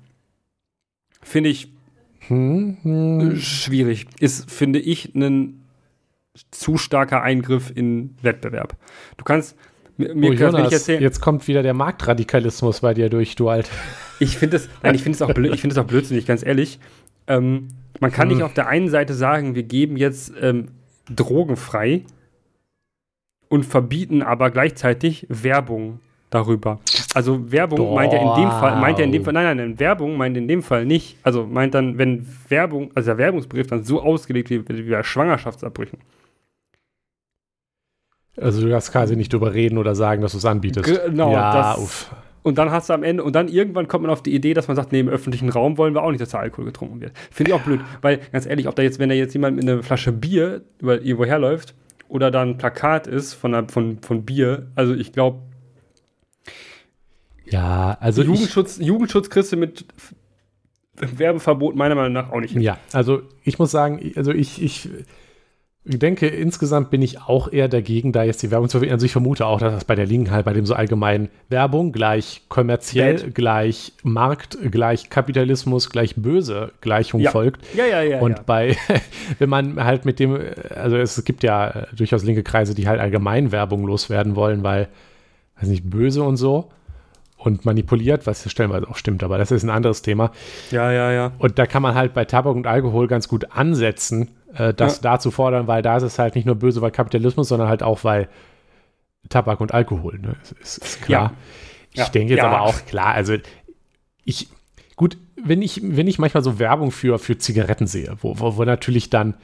Finde 1.22 1.50
ich 1.50 1.70
hm, 2.28 2.78
hm. 2.84 3.36
schwierig. 3.38 4.06
Ist, 4.20 4.50
finde 4.50 4.80
ich, 4.80 5.16
ein 5.16 5.59
zu 6.52 6.78
starker 6.78 7.22
Eingriff 7.22 7.72
in 7.74 8.16
Wettbewerb. 8.22 8.76
Du 9.18 9.24
kannst 9.24 9.56
mir, 9.98 10.14
oh, 10.16 10.32
Jonas, 10.32 10.72
erzählen, 10.72 11.02
jetzt 11.02 11.20
kommt 11.20 11.48
wieder 11.48 11.62
der 11.62 11.74
Marktradikalismus 11.74 12.80
bei 12.80 12.94
dir 12.94 13.10
durch, 13.10 13.36
du 13.36 13.50
alt. 13.50 13.70
Ich 14.20 14.38
finde 14.38 14.58
es, 14.58 14.70
nein, 14.82 14.96
ich 14.96 15.04
finde 15.04 15.16
es 15.16 15.22
auch, 15.22 15.34
blöd, 15.34 15.54
ich 15.54 15.62
finde 15.62 15.74
es 15.74 15.78
auch 15.78 15.88
blödsinnig, 15.88 16.26
ganz 16.26 16.46
ehrlich. 16.46 16.80
Ähm, 17.28 17.70
man 18.00 18.12
kann 18.12 18.30
hm. 18.30 18.38
nicht 18.38 18.44
auf 18.44 18.54
der 18.54 18.68
einen 18.68 18.90
Seite 18.90 19.14
sagen, 19.14 19.56
wir 19.56 19.64
geben 19.64 19.98
jetzt 19.98 20.34
ähm, 20.42 20.70
Drogen 21.14 21.58
frei 21.58 22.04
und 23.50 23.66
verbieten 23.66 24.22
aber 24.22 24.52
gleichzeitig 24.52 25.26
Werbung 25.30 26.00
darüber. 26.30 26.80
Also 27.16 27.52
Werbung 27.52 27.80
Boah. 27.80 27.96
meint 27.96 28.14
ja 28.14 28.20
in 28.20 28.42
dem 28.42 28.52
Fall, 28.52 28.80
meint 28.80 29.00
ja 29.00 29.06
in 29.06 29.12
dem 29.12 29.24
Fall, 29.24 29.34
nein, 29.34 29.58
nein, 29.58 29.58
nein, 29.58 29.80
Werbung 29.80 30.16
meint 30.16 30.38
in 30.38 30.48
dem 30.48 30.62
Fall 30.62 30.86
nicht, 30.86 31.18
also 31.24 31.46
meint 31.46 31.74
dann, 31.74 31.98
wenn 31.98 32.28
Werbung, 32.48 32.92
also 32.96 33.08
der 33.08 33.18
Werbungsbrief 33.18 33.68
dann 33.68 33.84
so 33.84 34.02
ausgelegt 34.02 34.50
wie, 34.50 34.68
wie 34.70 34.92
bei 34.92 35.04
Schwangerschaftsabbrüchen. 35.04 36.00
Also 38.42 38.62
du 38.62 38.70
darfst 38.70 38.92
quasi 38.92 39.16
nicht 39.16 39.34
drüber 39.34 39.54
reden 39.54 39.78
oder 39.78 39.96
sagen, 39.96 40.22
dass 40.22 40.34
du 40.34 40.38
es 40.38 40.46
anbietest. 40.46 40.86
Genau, 40.86 41.32
ja, 41.32 41.74
das, 41.74 41.78
uff. 41.78 42.12
Und 42.42 42.58
dann 42.58 42.72
hast 42.72 42.90
du 42.90 42.94
am 42.94 43.04
Ende, 43.04 43.24
und 43.24 43.36
dann 43.36 43.48
irgendwann 43.48 43.88
kommt 43.88 44.04
man 44.04 44.12
auf 44.12 44.24
die 44.24 44.34
Idee, 44.34 44.54
dass 44.54 44.68
man 44.68 44.78
sagt, 44.78 44.92
nee, 44.92 45.02
im 45.02 45.10
öffentlichen 45.10 45.50
Raum 45.50 45.78
wollen 45.78 45.94
wir 45.94 46.04
auch 46.04 46.12
nicht, 46.12 46.22
dass 46.22 46.30
da 46.30 46.40
Alkohol 46.40 46.66
getrunken 46.66 47.02
wird. 47.02 47.12
Finde 47.32 47.52
ich 47.52 47.56
auch 47.56 47.62
blöd, 47.62 47.82
weil 48.02 48.20
ganz 48.32 48.46
ehrlich, 48.46 48.68
ob 48.68 48.76
da 48.76 48.82
jetzt, 48.82 48.98
wenn 48.98 49.10
da 49.10 49.16
jetzt 49.16 49.34
jemand 49.34 49.58
mit 49.58 49.68
einer 49.68 49.84
Flasche 49.84 50.12
Bier 50.12 50.62
über 50.80 51.02
irgendwo 51.02 51.26
herläuft 51.26 51.76
oder 52.08 52.32
da 52.32 52.42
ein 52.42 52.58
Plakat 52.58 53.08
ist 53.08 53.34
von, 53.34 53.54
einer, 53.54 53.68
von, 53.68 54.00
von 54.00 54.24
Bier, 54.24 54.68
also 54.76 54.94
ich 54.94 55.12
glaube. 55.12 55.40
Ja, 57.46 57.98
also. 58.00 58.22
Jugendschutz, 58.22 58.80
Jugendschutz 58.80 59.30
kriegst 59.30 59.52
du 59.52 59.58
mit 59.58 59.86
Werbeverbot 60.96 61.76
meiner 61.76 61.96
Meinung 61.96 62.14
nach 62.14 62.32
auch 62.32 62.40
nicht 62.40 62.54
hin. 62.54 62.62
Ja, 62.62 62.78
also 62.94 63.22
ich 63.44 63.60
muss 63.60 63.72
sagen, 63.72 64.14
also 64.16 64.32
ich, 64.32 64.62
ich 64.62 64.90
denke, 65.98 66.28
insgesamt 66.28 66.92
bin 66.92 67.02
ich 67.02 67.20
auch 67.22 67.52
eher 67.52 67.68
dagegen, 67.68 68.12
da 68.12 68.22
jetzt 68.22 68.44
die 68.44 68.52
Werbung 68.52 68.70
zu 68.70 68.74
verbieten. 68.78 68.94
Also 68.94 69.08
ich 69.08 69.12
vermute 69.12 69.48
auch, 69.48 69.60
dass 69.60 69.74
das 69.74 69.86
bei 69.86 69.96
der 69.96 70.06
Linken 70.06 70.30
halt 70.30 70.46
bei 70.46 70.54
dem 70.54 70.68
so 70.68 70.76
allgemeinen 70.76 71.30
Werbung 71.50 71.92
gleich 71.92 72.44
kommerziell, 72.48 73.16
Bad. 73.16 73.34
gleich 73.36 73.94
Markt, 74.04 74.60
gleich 74.70 75.10
Kapitalismus, 75.10 75.90
gleich 75.90 76.16
böse 76.16 76.74
Gleichung 76.82 77.22
Ja. 77.22 77.32
folgt. 77.32 77.66
Ja, 77.76 77.88
ja, 77.88 78.02
ja. 78.04 78.20
Und 78.20 78.38
ja. 78.38 78.44
bei, 78.46 78.78
wenn 79.40 79.50
man 79.50 79.84
halt 79.84 80.06
mit 80.06 80.20
dem, 80.20 80.38
also 80.76 80.96
es 80.98 81.24
gibt 81.24 81.42
ja 81.42 81.70
äh, 81.70 81.86
durchaus 81.96 82.24
linke 82.24 82.44
Kreise, 82.44 82.76
die 82.76 82.88
halt 82.88 83.00
allgemein 83.00 83.52
Werbung 83.52 83.88
loswerden 83.88 84.36
wollen, 84.36 84.62
weil, 84.64 84.90
weiß 85.60 85.70
nicht, 85.70 85.90
böse 85.90 86.22
und 86.22 86.38
so 86.38 86.70
und 87.40 87.66
manipuliert, 87.66 88.28
was 88.28 88.50
stellenweise 88.52 88.88
auch 88.88 88.98
stimmt, 88.98 89.24
aber 89.24 89.38
das 89.38 89.50
ist 89.52 89.64
ein 89.64 89.70
anderes 89.70 90.02
Thema. 90.02 90.32
ja, 90.72 90.92
ja, 90.92 91.12
ja. 91.12 91.32
Und 91.40 91.58
da 91.58 91.66
kann 91.66 91.82
man 91.82 91.96
halt 91.96 92.14
bei 92.14 92.26
Tabak 92.26 92.56
und 92.56 92.68
Alkohol 92.68 93.08
ganz 93.08 93.28
gut 93.28 93.52
ansetzen, 93.52 94.30
äh, 94.56 94.74
das 94.74 94.97
Ja. 94.97 95.02
da 95.14 95.20
zu 95.20 95.32
fordern, 95.32 95.68
weil 95.68 95.82
da 95.82 95.97
ist 95.97 96.04
es 96.04 96.20
halt 96.20 96.36
nicht 96.36 96.45
nur 96.45 96.56
böse, 96.56 96.82
weil 96.82 96.91
Kapitalismus, 96.91 97.47
sondern 97.50 97.68
halt 97.70 97.84
auch, 97.84 98.04
weil 98.04 98.28
Tabak 99.30 99.60
und 99.62 99.74
Alkohol, 99.74 100.18
ne? 100.20 100.36
Ist, 100.62 100.78
ist, 100.80 101.02
klar. 101.02 101.34
Ich 101.91 102.00
Ja. 102.00 102.10
denke 102.10 102.34
jetzt 102.34 102.43
Ja. 102.43 102.50
aber 102.50 102.62
auch 102.62 102.86
klar, 102.86 103.14
also 103.14 103.36
ich, 104.26 104.47
gut, 104.95 105.18
wenn 105.43 105.62
ich, 105.62 105.82
wenn 105.84 106.08
ich 106.08 106.20
manchmal 106.20 106.43
so 106.43 106.60
Werbung 106.60 106.91
für, 106.91 107.20
für 107.20 107.38
Zigaretten 107.38 107.88
sehe, 107.88 108.16
wo, 108.22 108.39
wo, 108.39 108.58
wo 108.58 108.64
natürlich 108.64 109.10
dann, 109.10 109.36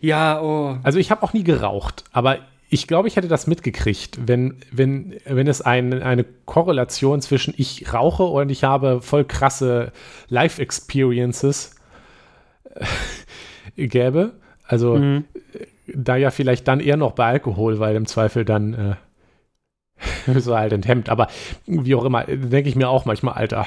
Ja, 0.00 0.40
oh. 0.40 0.78
also 0.82 0.98
ich 0.98 1.10
habe 1.10 1.22
auch 1.22 1.32
nie 1.32 1.44
geraucht, 1.44 2.04
aber 2.12 2.38
ich 2.70 2.86
glaube, 2.88 3.06
ich 3.06 3.14
hätte 3.16 3.28
das 3.28 3.46
mitgekriegt, 3.46 4.18
wenn, 4.26 4.56
wenn, 4.72 5.14
wenn 5.26 5.46
es 5.46 5.60
ein, 5.62 6.02
eine 6.02 6.24
Korrelation 6.24 7.20
zwischen 7.20 7.54
ich 7.56 7.92
rauche 7.92 8.24
und 8.24 8.50
ich 8.50 8.64
habe 8.64 9.00
voll 9.00 9.24
krasse 9.24 9.92
Life-Experiences 10.28 11.76
gäbe. 13.76 14.32
Also 14.66 14.96
Mhm. 14.96 15.24
da 15.94 16.16
ja 16.16 16.30
vielleicht 16.30 16.66
dann 16.68 16.80
eher 16.80 16.96
noch 16.96 17.12
bei 17.12 17.26
Alkohol, 17.26 17.78
weil 17.78 17.94
im 17.96 18.06
Zweifel 18.06 18.44
dann 18.44 18.74
äh, 18.74 18.94
so 20.40 20.56
halt 20.56 20.72
enthemmt. 20.72 21.08
Aber 21.08 21.28
wie 21.66 21.94
auch 21.94 22.04
immer, 22.04 22.24
denke 22.24 22.68
ich 22.68 22.76
mir 22.76 22.88
auch 22.88 23.04
manchmal, 23.04 23.34
Alter, 23.34 23.66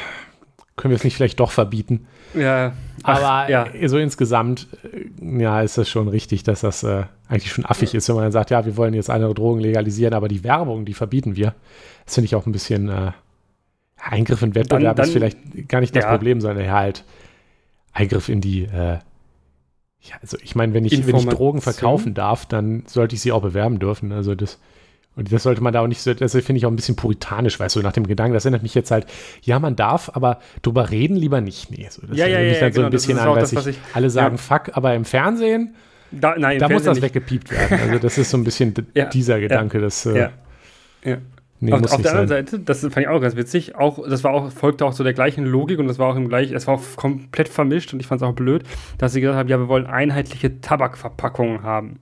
können 0.75 0.91
wir 0.91 0.95
es 0.97 1.03
nicht 1.03 1.15
vielleicht 1.15 1.39
doch 1.39 1.51
verbieten? 1.51 2.05
Ja. 2.35 2.73
Ach, 3.03 3.21
Aber 3.21 3.49
ja. 3.51 3.65
äh, 3.73 3.87
so 3.87 3.97
insgesamt, 3.97 4.67
äh, 4.83 5.41
ja, 5.41 5.61
ist 5.61 5.77
das 5.77 5.89
schon 5.89 6.07
richtig, 6.07 6.43
dass 6.43 6.61
das 6.61 6.83
äh, 6.83 7.03
eigentlich 7.29 7.51
schon 7.51 7.65
affig 7.65 7.93
ist, 7.95 8.07
wenn 8.09 8.15
man 8.15 8.25
dann 8.25 8.31
sagt, 8.31 8.51
ja, 8.51 8.65
wir 8.65 8.77
wollen 8.77 8.93
jetzt 8.93 9.09
andere 9.09 9.33
Drogen 9.33 9.59
legalisieren, 9.61 10.13
aber 10.13 10.27
die 10.27 10.43
Werbung, 10.43 10.85
die 10.85 10.93
verbieten 10.93 11.35
wir. 11.35 11.53
Das 12.05 12.15
finde 12.15 12.25
ich 12.25 12.35
auch 12.35 12.45
ein 12.45 12.51
bisschen 12.51 12.89
äh, 12.89 13.11
Eingriff 13.99 14.41
in 14.43 14.53
Wettbewerb 14.55 14.95
Dann- 14.97 15.05
ist 15.05 15.13
vielleicht 15.13 15.37
gar 15.67 15.79
nicht 15.79 15.95
das 15.95 16.03
ja. 16.03 16.11
Problem, 16.11 16.41
sondern 16.41 16.69
halt 16.71 17.03
Eingriff 17.93 18.29
in 18.29 18.41
die, 18.41 18.63
äh, 18.65 18.97
ja, 20.09 20.15
also 20.21 20.37
ich 20.41 20.55
meine, 20.55 20.73
wenn 20.73 20.85
ich, 20.85 21.05
wenn 21.07 21.15
ich. 21.15 21.25
Drogen 21.25 21.61
verkaufen 21.61 22.13
darf, 22.13 22.45
dann 22.45 22.83
sollte 22.87 23.15
ich 23.15 23.21
sie 23.21 23.31
auch 23.31 23.41
bewerben 23.41 23.79
dürfen. 23.79 24.11
Also 24.11 24.35
das, 24.35 24.59
und 25.15 25.31
das 25.31 25.43
sollte 25.43 25.61
man 25.61 25.73
da 25.73 25.81
auch 25.81 25.87
nicht 25.87 26.01
so, 26.01 26.13
das 26.13 26.31
finde 26.33 26.57
ich 26.57 26.65
auch 26.65 26.69
ein 26.71 26.75
bisschen 26.75 26.95
puritanisch, 26.95 27.59
weißt 27.59 27.75
du, 27.75 27.81
nach 27.81 27.91
dem 27.93 28.05
Gedanken, 28.07 28.33
das 28.33 28.45
erinnert 28.45 28.63
mich 28.63 28.75
jetzt 28.75 28.91
halt, 28.91 29.05
ja, 29.41 29.59
man 29.59 29.75
darf, 29.75 30.11
aber 30.13 30.39
drüber 30.61 30.91
reden 30.91 31.15
lieber 31.17 31.41
nicht. 31.41 31.71
Nee, 31.71 31.87
so, 31.89 32.05
das 32.07 32.17
Ja, 32.17 32.27
ja, 32.27 32.39
mich 32.39 32.53
ja, 32.53 32.59
dann 32.61 32.71
so 32.73 32.75
genau, 32.77 32.85
ein 32.87 32.91
das 32.91 33.05
bisschen 33.07 33.19
an, 33.19 33.35
das, 33.35 33.51
ich, 33.53 33.67
ich- 33.67 33.79
alle 33.93 34.09
sagen 34.09 34.35
ja. 34.35 34.41
fuck, 34.41 34.77
aber 34.77 34.93
im 34.95 35.05
Fernsehen, 35.05 35.75
Da, 36.11 36.35
nein, 36.37 36.53
im 36.53 36.59
da 36.59 36.69
muss 36.69 36.83
Fernsehen 36.83 36.85
das 36.85 36.95
nicht. 36.95 37.03
weggepiept 37.03 37.51
werden. 37.51 37.79
Also 37.81 37.99
das 37.99 38.17
ist 38.17 38.29
so 38.29 38.37
ein 38.37 38.43
bisschen 38.43 38.73
Ja, 38.93 39.05
dieser 39.05 39.39
Gedanke, 39.39 39.79
das, 39.81 40.05
äh, 40.05 40.29
Ja. 41.03 41.17
Nee, 41.59 41.73
auf 41.73 41.81
auf 41.81 41.89
der 41.89 41.97
sein. 41.97 42.07
anderen 42.07 42.27
Seite, 42.27 42.59
das 42.59 42.81
fand 42.81 42.97
ich 42.97 43.07
auch 43.07 43.19
ganz 43.19 43.35
witzig, 43.35 43.75
auch, 43.75 44.07
das 44.07 44.23
war 44.23 44.31
auch, 44.31 44.51
folgte 44.51 44.85
auch 44.85 44.93
so 44.93 45.03
der 45.03 45.13
gleichen 45.13 45.43
Logik 45.43 45.79
und 45.79 45.87
das 45.87 45.97
war 45.97 46.11
auch 46.11 46.15
im 46.15 46.29
gleichen, 46.29 46.55
es 46.55 46.67
war 46.67 46.75
auch 46.75 46.81
komplett 46.95 47.49
vermischt 47.49 47.93
und 47.93 47.99
ich 47.99 48.05
fand 48.05 48.21
es 48.21 48.27
auch 48.27 48.33
blöd, 48.33 48.63
dass 48.99 49.13
sie 49.13 49.21
gesagt 49.21 49.39
haben, 49.39 49.49
ja, 49.49 49.57
wir 49.57 49.67
wollen 49.67 49.87
einheitliche 49.87 50.61
Tabakverpackungen 50.61 51.63
haben. 51.63 51.99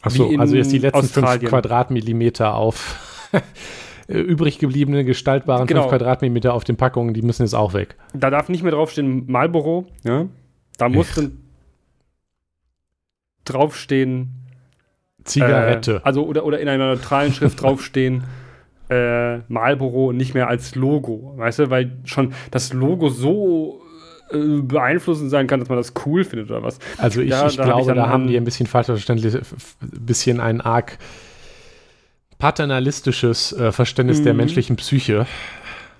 Achso, 0.00 0.32
also 0.38 0.56
jetzt 0.56 0.72
die 0.72 0.78
letzten 0.78 1.02
fünf 1.02 1.16
Australien. 1.26 1.48
Quadratmillimeter 1.48 2.54
auf 2.54 3.28
äh, 4.08 4.18
übrig 4.18 4.58
gebliebene 4.58 5.04
gestaltbaren 5.04 5.66
Genau. 5.66 5.82
fünf 5.82 5.90
Quadratmillimeter 5.90 6.54
auf 6.54 6.64
den 6.64 6.76
Packungen, 6.76 7.12
die 7.12 7.22
müssen 7.22 7.42
jetzt 7.42 7.54
auch 7.54 7.74
weg. 7.74 7.96
Da 8.14 8.30
darf 8.30 8.48
nicht 8.48 8.62
mehr 8.62 8.72
draufstehen 8.72 9.30
Marlboro, 9.30 9.86
ja. 10.04 10.26
Da 10.78 10.88
muss 10.88 11.12
dann 11.14 11.38
draufstehen, 13.44 14.37
Zigarette. 15.24 15.96
Äh, 15.96 16.00
also 16.06 16.24
oder, 16.26 16.44
oder 16.44 16.60
in 16.60 16.68
einer 16.68 16.86
neutralen 16.88 17.32
Schrift 17.32 17.60
draufstehen, 17.62 18.24
äh, 18.90 19.38
Marlboro 19.48 20.12
nicht 20.12 20.34
mehr 20.34 20.48
als 20.48 20.74
Logo, 20.74 21.34
weißt 21.36 21.58
du, 21.60 21.70
weil 21.70 21.92
schon 22.04 22.32
das 22.50 22.72
Logo 22.72 23.10
so 23.10 23.82
äh, 24.32 24.60
beeinflussend 24.62 25.30
sein 25.30 25.46
kann, 25.46 25.60
dass 25.60 25.68
man 25.68 25.76
das 25.76 25.92
cool 26.06 26.24
findet 26.24 26.50
oder 26.50 26.62
was. 26.62 26.78
Also 26.96 27.20
ich, 27.20 27.28
Ja, 27.30 27.46
ich 27.46 27.56
da 27.56 27.64
hab 27.64 27.80
ich 27.80 27.84
glaube, 27.86 27.94
da 27.94 28.08
haben 28.08 28.26
die 28.28 28.36
ein 28.36 28.44
bisschen 28.44 28.66
falsch 28.66 28.86
verständlich, 28.86 29.34
ein 29.34 29.40
bisschen 29.80 30.40
ein 30.40 30.60
arg 30.60 30.96
paternalistisches 32.38 33.52
äh, 33.52 33.72
Verständnis 33.72 34.22
der 34.22 34.32
Mhm. 34.32 34.38
menschlichen 34.38 34.76
Psyche. 34.76 35.26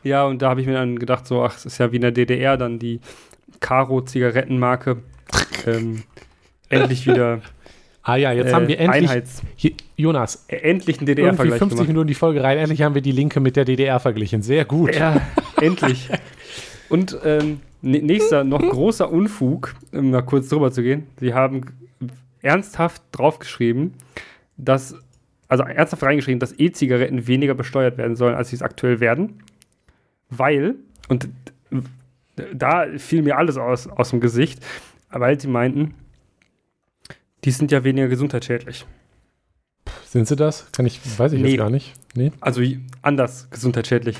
Ja, 0.04 0.24
und 0.24 0.40
da 0.40 0.50
habe 0.50 0.60
ich 0.60 0.66
mir 0.66 0.74
dann 0.74 0.98
gedacht, 0.98 1.26
so, 1.26 1.42
ach, 1.42 1.56
es 1.56 1.66
ist 1.66 1.78
ja 1.78 1.90
wie 1.90 1.96
in 1.96 2.02
der 2.02 2.12
DDR 2.12 2.56
dann 2.56 2.78
die 2.78 3.00
Caro-Zigarettenmarke. 3.60 4.98
ähm, 5.66 6.04
endlich 6.68 7.06
wieder 7.06 7.40
Ah 8.02 8.16
ja, 8.16 8.32
jetzt 8.32 8.48
äh, 8.48 8.52
haben 8.54 8.68
wir 8.68 8.78
endlich, 8.78 9.10
Einheits 9.10 9.42
hier, 9.56 9.72
Jonas, 9.96 10.44
endlich 10.48 10.98
einen 10.98 11.06
DDR-Vergleich 11.06 11.58
50 11.58 11.76
gemacht. 11.76 11.88
Minuten 11.88 12.06
die 12.08 12.14
Folge 12.14 12.42
rein, 12.42 12.56
endlich 12.58 12.82
haben 12.82 12.94
wir 12.94 13.02
die 13.02 13.12
Linke 13.12 13.40
mit 13.40 13.56
der 13.56 13.64
DDR 13.64 14.00
verglichen. 14.00 14.42
Sehr 14.42 14.64
gut. 14.64 14.94
Ja, 14.94 15.20
endlich. 15.60 16.08
Und 16.88 17.18
ähm, 17.24 17.60
nä- 17.82 18.02
nächster, 18.02 18.44
noch 18.44 18.60
großer 18.62 19.10
Unfug, 19.10 19.74
um 19.92 20.10
mal 20.10 20.22
kurz 20.22 20.48
drüber 20.48 20.72
zu 20.72 20.82
gehen. 20.82 21.06
Sie 21.20 21.34
haben 21.34 21.62
ernsthaft 22.40 23.02
draufgeschrieben, 23.12 23.92
dass, 24.56 24.94
also 25.48 25.64
ernsthaft 25.64 26.02
reingeschrieben, 26.02 26.40
dass 26.40 26.58
E-Zigaretten 26.58 27.26
weniger 27.26 27.54
besteuert 27.54 27.98
werden 27.98 28.16
sollen, 28.16 28.36
als 28.36 28.50
sie 28.50 28.56
es 28.56 28.62
aktuell 28.62 29.00
werden. 29.00 29.42
Weil, 30.30 30.76
und 31.08 31.28
da 32.54 32.86
fiel 32.96 33.22
mir 33.22 33.36
alles 33.36 33.58
aus, 33.58 33.86
aus 33.88 34.10
dem 34.10 34.20
Gesicht, 34.20 34.64
weil 35.10 35.38
sie 35.38 35.48
meinten, 35.48 35.94
die 37.44 37.50
sind 37.50 37.70
ja 37.70 37.84
weniger 37.84 38.08
gesundheitsschädlich. 38.08 38.86
Sind 40.04 40.26
sie 40.28 40.36
das? 40.36 40.70
Kann 40.72 40.86
ich, 40.86 41.00
weiß 41.18 41.32
ich 41.32 41.40
Nee. 41.42 41.48
jetzt 41.50 41.58
gar 41.58 41.70
nicht. 41.70 41.94
Nee. 42.14 42.32
Also 42.40 42.62
anders 43.02 43.48
gesundheitsschädlich. 43.50 44.18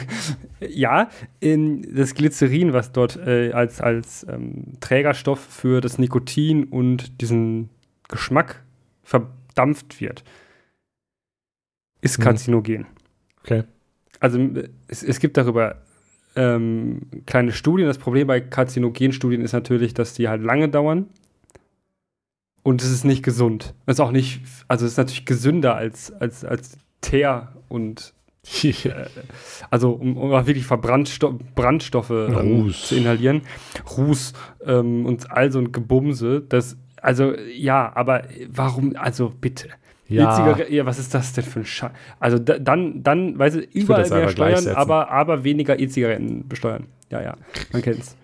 ja, 0.60 1.08
in 1.40 1.94
das 1.94 2.14
Glycerin, 2.14 2.72
was 2.72 2.92
dort 2.92 3.16
äh, 3.16 3.52
als, 3.52 3.80
als 3.80 4.26
ähm, 4.28 4.64
Trägerstoff 4.80 5.40
für 5.40 5.80
das 5.80 5.98
Nikotin 5.98 6.64
und 6.64 7.20
diesen 7.20 7.68
Geschmack 8.08 8.62
verdampft 9.02 10.00
wird, 10.00 10.24
ist 12.00 12.18
Mhm. 12.18 12.22
karzinogen. 12.22 12.86
Okay. 13.42 13.64
Also 14.20 14.38
es, 14.88 15.02
es 15.02 15.20
gibt 15.20 15.36
darüber 15.36 15.82
ähm, 16.36 17.02
kleine 17.26 17.52
Studien. 17.52 17.86
Das 17.86 17.98
Problem 17.98 18.26
bei 18.26 18.40
Karzinogenstudien 18.40 19.42
ist 19.42 19.52
natürlich, 19.52 19.94
dass 19.94 20.14
die 20.14 20.28
halt 20.28 20.42
lange 20.42 20.68
dauern. 20.68 21.06
Und 22.62 22.82
es 22.82 22.90
ist 22.90 23.04
nicht 23.04 23.22
gesund. 23.22 23.74
Es 23.86 23.94
ist 23.94 24.00
auch 24.00 24.10
nicht, 24.10 24.42
also 24.66 24.84
es 24.84 24.92
ist 24.92 24.98
natürlich 24.98 25.24
gesünder 25.24 25.74
als, 25.74 26.12
als, 26.12 26.44
als 26.44 26.76
Teer 27.00 27.52
und 27.68 28.12
äh, 28.64 28.90
also 29.70 29.92
um, 29.92 30.16
um 30.16 30.32
auch 30.32 30.46
wirklich 30.46 30.66
Verbrandsto 30.66 31.38
Brandstoffe 31.54 32.10
ähm, 32.10 32.34
Ruß. 32.34 32.88
zu 32.88 32.96
inhalieren. 32.96 33.42
Ruß 33.96 34.32
ähm, 34.64 35.06
und 35.06 35.30
all 35.30 35.52
so 35.52 35.58
ein 35.58 35.72
Gebumse. 35.72 36.42
Das, 36.48 36.76
also 37.00 37.34
ja, 37.36 37.92
aber 37.94 38.24
warum, 38.48 38.96
also 38.96 39.32
bitte. 39.40 39.68
ja, 40.08 40.56
ja, 40.68 40.86
was 40.86 40.98
ist 40.98 41.14
das 41.14 41.34
denn 41.34 41.44
für 41.44 41.60
ein 41.60 41.66
Scheiß? 41.66 41.90
Also 42.18 42.38
da, 42.38 42.58
dann, 42.58 43.02
dann, 43.02 43.38
weißt 43.38 43.56
du, 43.56 43.60
überall 43.60 44.08
mehr 44.08 44.28
steuern, 44.30 44.68
aber, 44.68 45.10
aber 45.10 45.44
weniger 45.44 45.78
E-Zigaretten 45.78 46.48
besteuern. 46.48 46.86
Ja, 47.10 47.22
ja, 47.22 47.36
man 47.72 47.82
kennt's. 47.82 48.16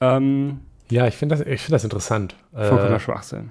Ähm, 0.00 0.60
ja, 0.90 1.06
ich 1.06 1.16
finde 1.16 1.36
das, 1.36 1.46
ich 1.46 1.60
find 1.60 1.74
das 1.74 1.84
interessant. 1.84 2.36
vollkommener 2.52 2.96
Äh, 2.96 3.00
Schwachsinn. 3.00 3.50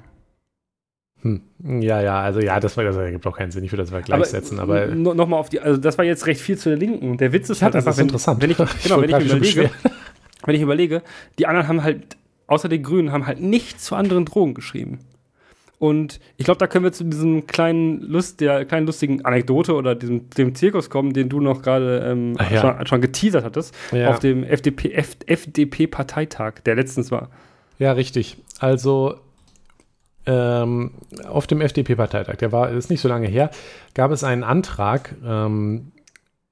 Hm. 1.22 1.42
Ja, 1.82 2.02
ja, 2.02 2.22
also 2.22 2.40
ja, 2.40 2.60
das, 2.60 2.78
war- 2.78 2.84
das 2.84 2.96
ergibt 2.96 3.28
auch 3.28 3.36
keinen 3.36 3.52
Sinn. 3.52 3.64
Ich 3.64 3.72
würde 3.72 3.84
das 3.84 3.92
mal 3.92 4.02
gleichsetzen, 4.02 4.60
aber, 4.60 4.88
no, 4.88 5.14
nochmal 5.14 5.40
auf 5.40 5.50
die, 5.50 5.60
also 5.60 5.80
das 5.80 5.98
war 5.98 6.06
jetzt 6.06 6.26
recht 6.28 6.40
viel 6.40 6.58
zu 6.58 6.70
der 6.70 6.78
Linken. 6.78 7.18
Der 7.18 7.34
Witz 7.34 7.50
ist 7.50 7.62
halt 7.62 7.76
einfach, 7.76 7.92
ist 7.92 8.00
interessant. 8.00 8.42
wenn 8.42 8.52
ich, 8.52 8.58
genau, 8.84 9.02
wenn 9.02 9.10
ich 9.10 9.26
überlege, 9.26 9.70
wenn 10.46 10.56
ich 10.56 10.62
überlege, 10.62 11.02
die 11.38 11.48
anderen 11.48 11.68
haben 11.68 11.84
halt, 11.84 12.18
außer 12.48 12.70
den 12.70 12.84
Grünen, 12.84 13.12
haben 13.12 13.28
halt 13.28 13.42
nichts 13.42 13.84
zu 13.84 13.96
anderen 13.96 14.26
Drogen 14.26 14.54
geschrieben. 14.54 15.00
Und 15.78 16.20
ich 16.36 16.44
glaube, 16.44 16.58
da 16.58 16.68
können 16.68 16.84
wir 16.84 16.92
zu 16.92 17.06
diesem 17.06 17.48
kleinen 17.48 18.02
Lust, 18.02 18.42
der 18.42 18.66
kleinen 18.66 18.86
lustigen 18.86 19.24
Anekdote 19.24 19.76
oder 19.76 19.96
diesem 19.96 20.30
dem 20.32 20.54
Zirkus 20.54 20.90
kommen, 20.90 21.14
den 21.14 21.30
du 21.30 21.40
noch 21.40 21.62
gerade 21.62 22.00
ähm, 22.06 22.36
ja. 22.52 22.60
schon, 22.60 22.88
schon 22.88 23.02
geteasert 23.02 23.46
hattest, 23.46 23.74
ja. 23.94 24.10
auf 24.10 24.20
dem 24.20 24.44
FDP, 24.44 24.92
FDP-Parteitag, 24.92 26.56
der 26.66 26.76
letztens 26.76 27.12
war. 27.12 27.30
Ja, 27.78 27.94
richtig. 27.94 28.36
Also 28.60 29.16
ähm, 30.26 30.92
auf 31.28 31.48
dem 31.48 31.62
FDP-Parteitag, 31.62 32.36
der 32.38 32.52
war 32.52 32.70
ist 32.70 32.90
nicht 32.90 33.02
so 33.02 33.08
lange 33.08 33.28
her, 33.28 33.50
gab 33.94 34.12
es 34.12 34.24
einen 34.24 34.44
Antrag 34.44 35.16
ähm, 35.26 35.92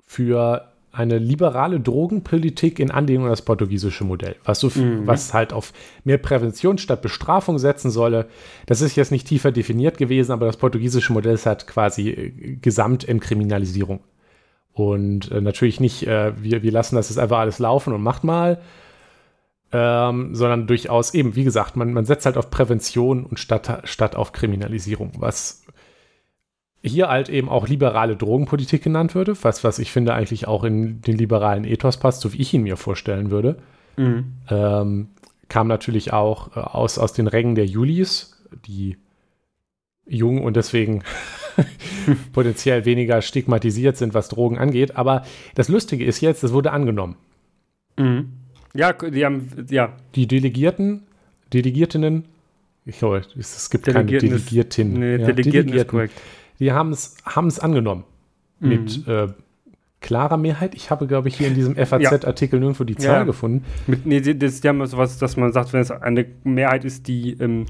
für 0.05 0.72
eine 0.97 1.20
liberale 1.20 1.80
Drogenpolitik 1.80 2.80
in 2.80 2.89
Anlehnung 2.89 3.26
an 3.26 3.30
das 3.30 3.43
portugiesische 3.43 4.03
Modell, 4.03 4.36
was, 4.43 4.59
so, 4.59 4.72
mhm. 4.74 5.05
was 5.05 5.32
halt 5.32 5.53
auf 5.53 5.72
mehr 6.03 6.18
Prävention 6.18 6.80
statt 6.80 7.03
Bestrafung 7.03 7.59
setzen 7.59 7.91
solle. 7.91 8.26
Das 8.65 8.82
ist 8.82 8.95
jetzt 8.95 9.11
nicht 9.11 9.28
tiefer 9.28 9.51
definiert 9.51 9.97
gewesen, 9.99 10.32
aber 10.32 10.47
das 10.47 10.57
portugiesische 10.57 11.13
Modell 11.13 11.36
ist 11.36 11.45
halt 11.45 11.68
quasi 11.68 12.09
äh, 12.09 12.55
Gesamtentkriminalisierung. 12.61 13.99
Und 14.74 15.32
äh, 15.32 15.39
natürlich 15.39 15.80
nicht, 15.80 16.07
äh, 16.07 16.34
wir, 16.41 16.63
wir 16.63 16.72
lassen 16.72 16.95
das 16.95 17.09
jetzt 17.09 17.20
einfach 17.20 17.39
alles 17.39 17.59
laufen 17.59 17.93
und 17.93 18.01
macht 18.01 18.24
mal, 18.24 18.59
ähm, 19.72 20.34
sondern 20.34 20.68
durchaus 20.68 21.13
eben, 21.13 21.36
wie 21.36 21.43
gesagt, 21.43 21.76
man, 21.76 21.93
man 21.93 22.05
setzt 22.05 22.26
halt 22.26 22.38
auf 22.38 22.49
Prävention 22.49 23.26
und 23.26 23.39
statt, 23.39 23.82
statt 23.84 24.15
auf 24.15 24.32
Kriminalisierung, 24.32 25.11
was 25.18 25.65
hier 26.82 27.09
halt 27.09 27.30
eben 27.30 27.49
auch 27.49 27.68
liberale 27.68 28.15
Drogenpolitik 28.15 28.84
genannt 28.84 29.15
würde, 29.15 29.36
was, 29.43 29.63
was 29.63 29.80
ich 29.80 29.91
finde 29.91 30.13
eigentlich 30.13 30.47
auch 30.47 30.63
in 30.63 31.01
den 31.01 31.18
liberalen 31.18 31.65
Ethos 31.65 31.97
passt, 31.97 32.22
so 32.22 32.34
wie 32.34 32.41
ich 32.41 32.53
ihn 32.53 32.63
mir 32.63 32.78
vorstellen 32.78 33.32
würde. 33.32 33.57
Mhm. 33.97 34.34
Ähm, 34.49 35.09
kam 35.49 35.68
natürlich 35.68 36.13
auch 36.13 36.55
äh, 36.55 36.59
aus, 36.59 36.97
aus 36.97 37.13
den 37.13 37.28
Rängen 37.28 37.55
der 37.55 37.65
Julis, 37.65 38.41
die 38.65 38.97
jung 40.05 40.43
und 40.43 40.55
deswegen 40.55 41.03
potenziell 42.34 42.86
weniger 42.86 43.22
stigmatisiert 43.22 43.97
sind, 43.97 44.13
was 44.13 44.30
Drogen 44.30 44.57
angeht. 44.57 44.95
Aber 44.95 45.24
das 45.55 45.68
Lustige 45.68 46.05
ist 46.05 46.22
jetzt, 46.22 46.43
das 46.43 46.53
wurde 46.53 46.72
angenommen. 46.72 47.18
Mhm. 47.97 48.34
Ja, 48.78 48.93
die 48.93 49.25
haben, 49.25 49.49
ja. 49.69 49.93
Die 50.15 50.28
Delegierten, 50.28 51.03
Delegiertinnen, 51.53 52.25
ich 52.86 52.99
glaube, 52.99 53.21
es 53.38 53.69
gibt 53.69 53.86
keine 53.86 54.05
Delegiertin. 54.05 54.93
Nee, 54.93 55.17
ja, 55.17 55.17
Delegierten, 55.17 55.36
Delegierten 55.36 55.73
ist 55.73 55.88
korrekt 55.88 56.13
die 56.59 56.71
haben 56.71 56.91
es 56.91 57.59
angenommen. 57.59 58.03
Mhm. 58.59 58.69
Mit 58.69 59.07
äh, 59.07 59.28
klarer 60.01 60.38
Mehrheit. 60.38 60.75
Ich 60.75 60.89
habe, 60.89 61.07
glaube 61.07 61.28
ich, 61.28 61.38
hier 61.38 61.47
in 61.47 61.55
diesem 61.55 61.75
FAZ-Artikel 61.75 62.55
ja. 62.57 62.59
nirgendwo 62.59 62.84
die 62.84 62.95
Zahl 62.95 63.19
ja. 63.19 63.23
gefunden. 63.23 63.65
Mit, 63.86 64.05
nee, 64.05 64.21
das, 64.21 64.61
die 64.61 64.67
haben 64.67 64.86
sowas, 64.86 65.17
dass 65.17 65.38
man 65.38 65.53
sagt, 65.53 65.73
wenn 65.73 65.82
es 65.82 65.91
eine 65.91 66.25
Mehrheit 66.43 66.86
ist, 66.86 67.07
die, 67.07 67.34
ähm, 67.39 67.65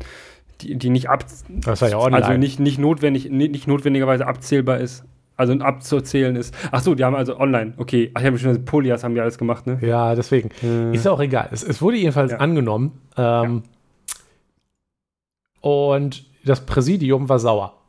die, 0.61 0.75
die 0.75 0.89
nicht 0.89 1.09
ab, 1.09 1.25
also 1.65 2.33
nicht, 2.33 2.59
nicht, 2.59 2.79
notwendig, 2.79 3.29
nicht 3.29 3.67
notwendigerweise 3.67 4.25
abzählbar 4.25 4.79
ist. 4.79 5.03
Also 5.37 5.53
abzuzählen 5.53 6.35
ist. 6.35 6.53
Ach 6.71 6.81
so, 6.81 6.95
die 6.95 7.03
haben 7.03 7.15
also 7.15 7.39
online. 7.39 7.73
Okay. 7.77 8.09
Ach, 8.15 8.21
ich 8.21 8.27
habe 8.27 8.39
schon 8.39 8.65
Polias 8.65 9.03
haben 9.03 9.13
die 9.13 9.21
alles 9.21 9.37
gemacht, 9.37 9.67
ne? 9.67 9.77
Ja, 9.81 10.15
deswegen. 10.15 10.49
Äh. 10.63 10.95
Ist 10.95 11.07
auch 11.07 11.19
egal. 11.19 11.49
Es, 11.51 11.63
es 11.63 11.79
wurde 11.79 11.97
jedenfalls 11.97 12.31
ja. 12.31 12.37
angenommen. 12.39 12.99
Ähm, 13.15 13.61
und 15.61 16.25
das 16.43 16.65
Präsidium 16.65 17.29
war 17.29 17.39
sauer. 17.39 17.73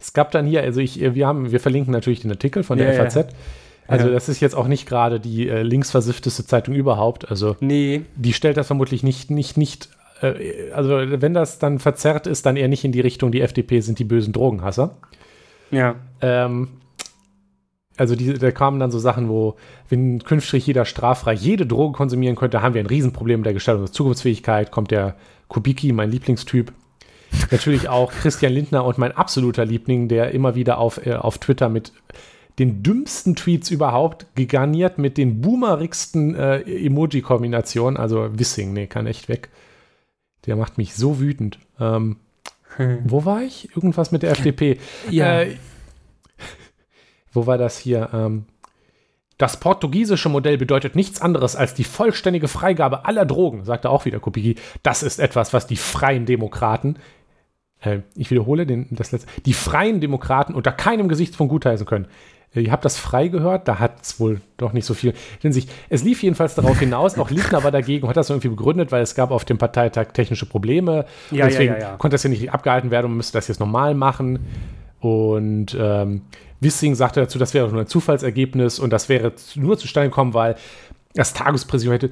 Es 0.00 0.12
gab 0.12 0.30
dann 0.32 0.46
hier, 0.46 0.60
also 0.62 0.80
ich, 0.80 1.00
wir 1.00 1.26
haben, 1.26 1.50
wir 1.50 1.60
verlinken 1.60 1.90
natürlich 1.90 2.20
den 2.20 2.30
Artikel 2.30 2.62
von 2.62 2.76
der 2.76 2.92
ja, 2.92 3.02
FAZ. 3.04 3.14
Ja. 3.14 3.26
Also, 3.86 4.10
das 4.10 4.28
ist 4.28 4.40
jetzt 4.40 4.54
auch 4.54 4.68
nicht 4.68 4.86
gerade 4.86 5.20
die 5.20 5.48
äh, 5.48 5.62
linksversiffteste 5.62 6.46
Zeitung 6.46 6.74
überhaupt. 6.74 7.30
Also, 7.30 7.56
nee. 7.60 8.02
die 8.14 8.32
stellt 8.32 8.56
das 8.56 8.66
vermutlich 8.66 9.02
nicht, 9.02 9.30
nicht, 9.30 9.56
nicht, 9.56 9.88
äh, 10.22 10.70
also, 10.72 10.90
wenn 11.06 11.34
das 11.34 11.58
dann 11.58 11.78
verzerrt 11.78 12.26
ist, 12.26 12.46
dann 12.46 12.56
eher 12.56 12.68
nicht 12.68 12.84
in 12.84 12.92
die 12.92 13.00
Richtung, 13.00 13.32
die 13.32 13.40
FDP 13.40 13.80
sind 13.80 13.98
die 13.98 14.04
bösen 14.04 14.32
Drogenhasser. 14.32 14.96
Ja. 15.70 15.96
Ähm, 16.20 16.68
also, 17.96 18.16
die, 18.16 18.34
da 18.34 18.50
kamen 18.50 18.80
dann 18.80 18.90
so 18.90 18.98
Sachen, 18.98 19.28
wo, 19.28 19.56
wenn 19.88 20.22
künftig 20.22 20.66
jeder 20.66 20.84
straffrei 20.84 21.32
jede 21.32 21.66
Droge 21.66 21.96
konsumieren 21.96 22.36
könnte, 22.36 22.62
haben 22.62 22.74
wir 22.74 22.82
ein 22.82 22.86
Riesenproblem 22.86 23.40
mit 23.40 23.46
der 23.46 23.54
Gestaltung 23.54 23.84
der 23.84 23.92
Zukunftsfähigkeit. 23.92 24.70
Kommt 24.70 24.90
der 24.90 25.16
Kubicki, 25.48 25.92
mein 25.92 26.10
Lieblingstyp, 26.10 26.72
Natürlich 27.50 27.88
auch 27.88 28.12
Christian 28.12 28.52
Lindner 28.52 28.84
und 28.84 28.98
mein 28.98 29.12
absoluter 29.12 29.64
Liebling, 29.64 30.08
der 30.08 30.32
immer 30.32 30.54
wieder 30.54 30.78
auf, 30.78 31.04
äh, 31.06 31.14
auf 31.14 31.38
Twitter 31.38 31.68
mit 31.68 31.92
den 32.58 32.82
dümmsten 32.82 33.34
Tweets 33.34 33.70
überhaupt, 33.70 34.26
gegarniert 34.36 34.98
mit 34.98 35.18
den 35.18 35.40
boomerigsten 35.40 36.34
äh, 36.34 36.60
Emoji-Kombinationen. 36.60 37.96
Also 37.96 38.38
Wissing, 38.38 38.72
nee, 38.72 38.86
kann 38.86 39.06
echt 39.06 39.28
weg. 39.28 39.48
Der 40.46 40.56
macht 40.56 40.78
mich 40.78 40.94
so 40.94 41.20
wütend. 41.20 41.58
Ähm, 41.80 42.16
hm. 42.76 43.02
Wo 43.04 43.24
war 43.24 43.42
ich? 43.42 43.74
Irgendwas 43.76 44.12
mit 44.12 44.22
der 44.22 44.30
FDP. 44.32 44.78
Ja. 45.10 45.42
Äh, 45.42 45.56
wo 47.32 47.46
war 47.46 47.58
das 47.58 47.78
hier? 47.78 48.10
Ähm, 48.12 48.46
das 49.38 49.58
portugiesische 49.58 50.28
Modell 50.28 50.58
bedeutet 50.58 50.94
nichts 50.94 51.20
anderes 51.20 51.56
als 51.56 51.74
die 51.74 51.84
vollständige 51.84 52.46
Freigabe 52.46 53.04
aller 53.04 53.26
Drogen, 53.26 53.64
sagte 53.64 53.90
auch 53.90 54.04
wieder 54.04 54.20
Kopigi. 54.20 54.54
Das 54.84 55.02
ist 55.02 55.18
etwas, 55.18 55.52
was 55.52 55.66
die 55.66 55.76
freien 55.76 56.24
Demokraten 56.24 56.96
äh, 57.84 58.00
ich 58.14 58.30
wiederhole 58.30 58.66
den, 58.66 58.86
das 58.90 59.12
letzte, 59.12 59.28
die 59.42 59.52
freien 59.52 60.00
Demokraten 60.00 60.54
unter 60.54 60.72
keinem 60.72 61.08
Gesichtspunkt 61.08 61.50
gutheißen 61.50 61.86
können. 61.86 62.06
Ihr 62.54 62.70
habt 62.70 62.84
das 62.84 62.96
frei 62.96 63.28
gehört, 63.28 63.66
da 63.66 63.78
hat 63.80 64.02
es 64.02 64.20
wohl 64.20 64.40
doch 64.56 64.72
nicht 64.72 64.84
so 64.84 64.94
viel 64.94 65.14
in 65.42 65.52
sich. 65.52 65.66
Es 65.88 66.04
lief 66.04 66.22
jedenfalls 66.22 66.54
darauf 66.54 66.78
hinaus, 66.78 67.18
auch 67.18 67.30
Lindner 67.30 67.64
war 67.64 67.72
dagegen 67.72 68.04
und 68.04 68.08
hat 68.08 68.16
das 68.16 68.30
irgendwie 68.30 68.48
begründet, 68.48 68.92
weil 68.92 69.02
es 69.02 69.14
gab 69.14 69.30
auf 69.30 69.44
dem 69.44 69.58
Parteitag 69.58 70.12
technische 70.12 70.46
Probleme. 70.46 71.04
Ja, 71.30 71.46
deswegen 71.46 71.74
ja, 71.74 71.80
ja, 71.80 71.96
konnte 71.96 72.14
das 72.14 72.22
ja 72.22 72.30
nicht 72.30 72.52
abgehalten 72.52 72.90
werden 72.90 73.06
und 73.06 73.16
müsste 73.16 73.38
das 73.38 73.48
jetzt 73.48 73.58
normal 73.60 73.94
machen. 73.94 74.38
Und 75.00 75.76
ähm, 75.78 76.22
Wissing 76.60 76.94
sagte 76.94 77.20
dazu, 77.20 77.38
das 77.38 77.54
wäre 77.54 77.68
nur 77.68 77.80
ein 77.80 77.86
Zufallsergebnis 77.86 78.78
und 78.78 78.90
das 78.90 79.08
wäre 79.08 79.32
nur 79.56 79.76
zustande 79.76 80.08
gekommen, 80.08 80.34
weil 80.34 80.56
das 81.14 81.34
Tagespräsidium 81.34 81.92
hätte 81.92 82.10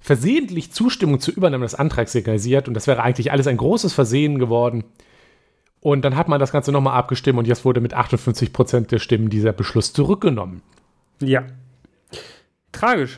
versehentlich 0.00 0.72
Zustimmung 0.72 1.20
zur 1.20 1.34
Übernahme 1.34 1.64
des 1.64 1.74
Antrags 1.74 2.12
signalisiert 2.12 2.68
und 2.68 2.74
das 2.74 2.86
wäre 2.86 3.02
eigentlich 3.02 3.32
alles 3.32 3.46
ein 3.46 3.58
großes 3.58 3.92
Versehen 3.92 4.38
geworden. 4.38 4.84
Und 5.80 6.04
dann 6.04 6.16
hat 6.16 6.28
man 6.28 6.38
das 6.38 6.52
Ganze 6.52 6.72
nochmal 6.72 6.96
abgestimmt 6.96 7.38
und 7.38 7.46
jetzt 7.46 7.64
wurde 7.64 7.80
mit 7.80 7.94
58 7.94 8.52
Prozent 8.52 8.92
der 8.92 8.98
Stimmen 8.98 9.30
dieser 9.30 9.52
Beschluss 9.52 9.92
zurückgenommen. 9.92 10.62
Ja. 11.20 11.44
Tragisch. 12.72 13.16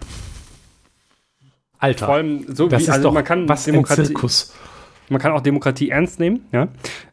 Alter. 1.78 2.06
Vor 2.06 2.14
allem 2.14 2.46
so 2.54 2.68
das 2.68 2.80
wie, 2.80 2.84
ist 2.84 2.90
also 2.90 3.08
doch 3.08 3.14
man 3.14 3.24
kann 3.24 3.48
was 3.48 3.64
Demokratie, 3.64 4.04
Zirkus. 4.04 4.54
Man 5.08 5.20
kann 5.20 5.32
auch 5.32 5.40
Demokratie 5.40 5.90
ernst 5.90 6.20
nehmen, 6.20 6.46
ja. 6.52 6.68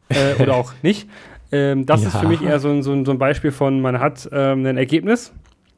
Äh, 0.09 0.41
oder 0.41 0.55
auch 0.55 0.73
nicht. 0.83 1.09
Ähm, 1.51 1.87
das 1.87 2.03
ja. 2.03 2.09
ist 2.09 2.17
für 2.17 2.27
mich 2.27 2.43
eher 2.43 2.59
so 2.59 2.69
ein, 2.69 2.83
so, 2.83 2.91
ein, 2.91 3.17
Beispiel 3.17 3.51
von, 3.51 3.81
man 3.81 3.99
hat 3.99 4.29
ähm, 4.31 4.63
ein 4.67 4.77
Ergebnis 4.77 5.33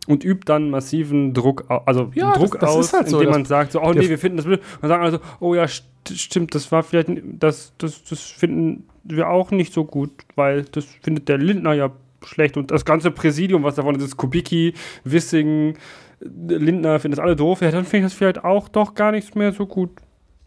und 0.07 0.25
übt 0.25 0.43
dann 0.45 0.69
massiven 0.69 1.33
Druck, 1.33 1.65
also 1.85 2.11
ja, 2.13 2.33
Druck 2.33 2.59
das, 2.59 2.61
das 2.61 2.69
aus, 2.69 2.93
halt 2.93 3.07
indem 3.07 3.25
so, 3.25 3.29
man 3.29 3.45
sagt, 3.45 3.71
so, 3.71 3.81
oh 3.81 3.93
nee, 3.93 4.09
wir 4.09 4.19
finden 4.19 4.35
das 4.35 4.45
blöd. 4.45 4.61
Und 4.81 4.89
sagen 4.89 5.03
also, 5.03 5.19
oh 5.39 5.55
ja, 5.55 5.65
st 5.65 5.85
stimmt, 6.13 6.53
das 6.55 6.69
war 6.73 6.83
vielleicht, 6.83 7.09
das, 7.23 7.73
das, 7.77 8.03
das 8.03 8.19
finden 8.19 8.89
wir 9.03 9.29
auch 9.29 9.51
nicht 9.51 9.73
so 9.73 9.85
gut, 9.85 10.11
weil 10.35 10.63
das 10.63 10.85
findet 11.01 11.29
der 11.29 11.37
Lindner 11.37 11.73
ja 11.73 11.91
schlecht 12.23 12.57
und 12.57 12.71
das 12.71 12.85
ganze 12.85 13.11
Präsidium, 13.11 13.63
was 13.63 13.75
davon 13.75 13.95
ist, 13.95 14.17
Kubicki, 14.17 14.73
Wissing, 15.03 15.75
Lindner 16.19 16.99
finden 16.99 17.15
das 17.15 17.23
alle 17.23 17.35
doof, 17.35 17.61
ja, 17.61 17.71
dann 17.71 17.85
finde 17.85 18.05
ich 18.05 18.11
das 18.11 18.17
vielleicht 18.17 18.43
auch 18.43 18.69
doch 18.69 18.93
gar 18.93 19.11
nichts 19.11 19.33
mehr 19.35 19.51
so 19.53 19.65
gut. 19.65 19.89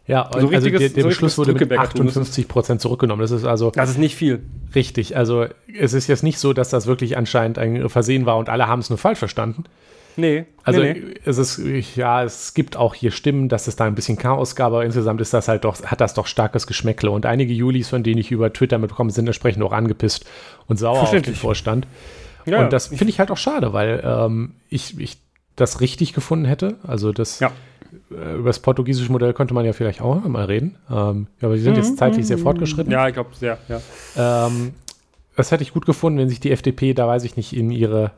Ja, 0.07 0.23
also, 0.27 0.49
also 0.49 0.69
der, 0.69 0.89
der 0.89 1.03
Beschluss 1.03 1.37
wurde 1.37 1.53
mit 1.53 1.71
58 1.71 2.47
Prozent 2.47 2.79
zurückgenommen. 2.79 3.21
Das 3.21 3.31
ist 3.31 3.43
also. 3.43 3.71
Das 3.71 3.89
ist 3.89 3.97
nicht 3.97 4.15
viel. 4.15 4.43
Richtig. 4.75 5.17
Also, 5.17 5.47
es 5.67 5.93
ist 5.93 6.07
jetzt 6.07 6.21
nicht 6.21 6.37
so, 6.37 6.53
dass 6.53 6.69
das 6.69 6.85
wirklich 6.85 7.17
anscheinend 7.17 7.57
ein 7.57 7.89
Versehen 7.89 8.27
war 8.27 8.37
und 8.37 8.47
alle 8.47 8.67
haben 8.67 8.81
es 8.81 8.89
nur 8.89 8.99
falsch 8.99 9.17
verstanden. 9.17 9.63
Nee. 10.17 10.45
Also 10.63 10.81
nee, 10.81 10.93
nee. 10.93 11.13
es 11.25 11.37
ist, 11.37 11.61
ja, 11.95 12.23
es 12.23 12.53
gibt 12.53 12.77
auch 12.77 12.95
hier 12.95 13.11
Stimmen, 13.11 13.49
dass 13.49 13.67
es 13.67 13.75
da 13.75 13.85
ein 13.85 13.95
bisschen 13.95 14.17
Chaos 14.17 14.55
gab, 14.55 14.67
aber 14.67 14.85
insgesamt 14.85 15.21
ist 15.21 15.33
das 15.33 15.47
halt 15.47 15.63
doch, 15.63 15.83
hat 15.83 16.01
das 16.01 16.13
doch 16.13 16.25
starkes 16.27 16.67
Geschmäckle. 16.67 17.11
Und 17.11 17.25
einige 17.25 17.53
Julis, 17.53 17.89
von 17.89 18.03
denen 18.03 18.19
ich 18.19 18.31
über 18.31 18.51
Twitter 18.51 18.77
mitbekommen 18.77 19.09
sind 19.09 19.27
entsprechend 19.27 19.63
auch 19.63 19.73
angepisst 19.73 20.25
und 20.67 20.77
sauer 20.77 21.01
auf 21.01 21.11
den 21.11 21.35
Vorstand. 21.35 21.87
Ja, 22.45 22.63
und 22.63 22.73
das 22.73 22.87
finde 22.87 23.09
ich 23.09 23.19
halt 23.19 23.31
auch 23.31 23.37
schade, 23.37 23.73
weil 23.73 24.03
ähm, 24.05 24.53
ich, 24.69 24.99
ich 24.99 25.17
das 25.55 25.81
richtig 25.81 26.13
gefunden 26.13 26.45
hätte. 26.45 26.75
Also 26.83 27.11
das 27.11 27.39
ja. 27.39 27.51
äh, 28.11 28.35
über 28.35 28.49
das 28.49 28.59
portugiesische 28.59 29.11
Modell 29.11 29.33
könnte 29.33 29.53
man 29.53 29.65
ja 29.65 29.73
vielleicht 29.73 30.01
auch 30.01 30.23
mal 30.23 30.45
reden. 30.45 30.77
Ähm, 30.89 31.27
aber 31.41 31.57
sie 31.57 31.63
sind 31.63 31.73
mhm, 31.73 31.79
jetzt 31.79 31.97
zeitlich 31.97 32.27
sehr 32.27 32.37
fortgeschritten. 32.37 32.91
Ja, 32.91 33.07
ich 33.07 33.13
glaube 33.13 33.31
sehr, 33.35 33.57
ja. 33.67 33.81
Ähm, 34.47 34.73
das 35.35 35.51
hätte 35.51 35.63
ich 35.63 35.73
gut 35.73 35.85
gefunden, 35.85 36.19
wenn 36.19 36.29
sich 36.29 36.39
die 36.39 36.51
FDP, 36.51 36.93
da 36.93 37.07
weiß 37.07 37.23
ich 37.23 37.35
nicht, 37.35 37.55
in 37.55 37.71
ihre 37.71 38.11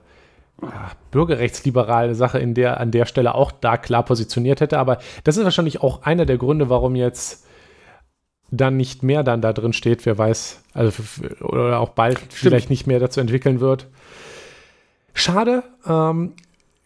bürgerrechtsliberale 1.11 2.15
Sache 2.15 2.39
in 2.39 2.53
der, 2.53 2.79
an 2.79 2.91
der 2.91 3.05
Stelle 3.05 3.35
auch 3.35 3.51
da 3.51 3.77
klar 3.77 4.03
positioniert 4.03 4.61
hätte. 4.61 4.79
Aber 4.79 4.97
das 5.23 5.37
ist 5.37 5.43
wahrscheinlich 5.43 5.81
auch 5.81 6.03
einer 6.03 6.25
der 6.25 6.37
Gründe, 6.37 6.69
warum 6.69 6.95
jetzt 6.95 7.45
dann 8.49 8.77
nicht 8.77 9.03
mehr 9.03 9.23
dann 9.23 9.41
da 9.41 9.53
drin 9.53 9.73
steht, 9.73 10.05
wer 10.05 10.17
weiß, 10.17 10.63
also 10.73 11.03
oder 11.41 11.79
auch 11.79 11.89
bald 11.89 12.17
Stimmt. 12.17 12.33
vielleicht 12.33 12.69
nicht 12.69 12.87
mehr 12.87 12.99
dazu 12.99 13.19
entwickeln 13.19 13.59
wird. 13.59 13.87
Schade. 15.13 15.63
Ähm, 15.85 16.33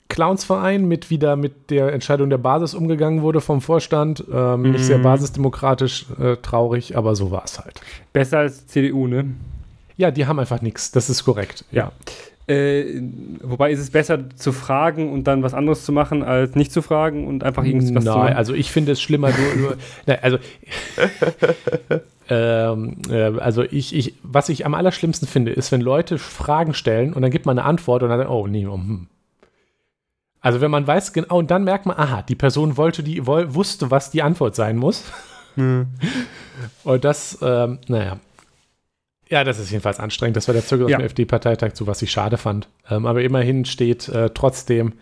Clownsverein 0.10 0.86
mit 0.86 1.10
wieder 1.10 1.38
mit 1.38 1.70
der 1.70 1.94
Entscheidung 1.94 2.30
der 2.30 2.38
Basis 2.38 2.74
umgegangen 2.74 3.22
wurde 3.22 3.40
vom 3.40 3.62
Vorstand. 3.62 4.24
Ähm, 4.32 4.62
mm. 4.62 4.72
Nicht 4.72 4.84
sehr 4.84 4.98
mhm. 4.98 5.04
basisdemokratisch, 5.04 6.06
äh, 6.20 6.36
traurig, 6.38 6.98
aber 6.98 7.16
so 7.16 7.32
war 7.32 7.46
es 7.46 7.60
halt. 7.60 7.80
Besser 8.12 8.40
als 8.40 8.68
CDU, 8.68 9.08
ne? 9.08 9.32
Ja, 9.96 10.12
die 10.12 10.26
haben 10.26 10.40
einfach 10.40 10.62
nichts. 10.62 10.92
Das 10.92 11.10
ist 11.10 11.24
korrekt. 11.24 11.64
Ja. 11.72 11.94
Äh, 12.52 13.02
wobei 13.42 13.72
ist 13.72 13.80
es 13.80 13.92
besser 13.92 14.30
zu 14.36 14.52
fragen 14.52 15.14
und 15.14 15.26
dann 15.26 15.42
was 15.42 15.54
anderes 15.54 15.86
zu 15.86 15.94
machen, 15.94 16.22
als 16.22 16.56
nicht 16.56 16.74
zu 16.74 16.82
fragen 16.82 17.26
und 17.26 17.46
einfach 17.46 17.64
irgendwas 17.64 17.92
Nein, 17.92 18.04
zu 18.04 18.10
machen? 18.10 18.34
also 18.34 18.54
ich 18.54 18.72
finde 18.72 18.92
es 18.92 19.02
schlimmer. 19.02 19.30
du, 19.32 19.38
du, 19.58 19.76
nein, 20.06 20.18
also, 20.22 20.38
ähm, 22.30 22.98
äh, 23.10 23.40
also 23.40 23.64
ich, 23.64 23.96
ich, 23.96 24.16
was 24.24 24.50
ich 24.50 24.66
am 24.66 24.74
allerschlimmsten 24.74 25.30
finde, 25.30 25.52
ist, 25.52 25.72
wenn 25.72 25.80
Leute 25.80 26.18
Fragen 26.18 26.74
stellen 26.74 27.14
und 27.14 27.22
dann 27.22 27.32
gibt 27.32 27.46
man 27.46 27.58
eine 27.58 27.66
Antwort 27.66 28.04
und 28.04 28.10
dann, 28.10 28.28
oh 28.28 28.48
nee, 28.48 28.68
oh, 28.68 28.74
hm. 28.74 29.08
Also 30.42 30.60
wenn 30.60 30.72
man 30.72 30.86
weiß, 30.86 31.14
genau, 31.14 31.38
und 31.38 31.52
dann 31.52 31.64
merkt 31.64 31.86
man, 31.86 31.98
aha, 31.98 32.24
die 32.24 32.36
Person 32.36 32.76
wollte 32.76 33.02
die, 33.02 33.26
woll, 33.28 33.54
wusste, 33.56 33.92
was 33.92 34.12
die 34.12 34.24
Antwort 34.24 34.56
sein 34.56 34.76
muss. 34.76 35.06
Mhm. 35.56 35.88
Und 36.84 37.06
das, 37.06 37.38
ähm, 37.42 37.80
naja. 37.88 38.18
Ja, 39.32 39.46
das 39.46 39.60
ist 39.60 39.72
jedenfalls 39.72 39.98
anstrengend. 39.98 40.36
Das 40.36 40.50
war 40.50 40.54
der 40.54 40.64
Zirkel 40.64 40.90
ja. 40.90 40.98
auf 40.98 41.02
dem 41.02 41.06
FD-Parteitag, 41.06 41.72
so 41.74 41.88
was 41.88 42.02
ich 42.02 42.12
schade 42.12 42.38
fand. 42.38 42.68
Ähm, 42.90 43.06
aber 43.06 43.24
immerhin 43.24 43.64
steht 43.64 44.10
äh, 44.10 44.30
trotzdem 44.34 44.94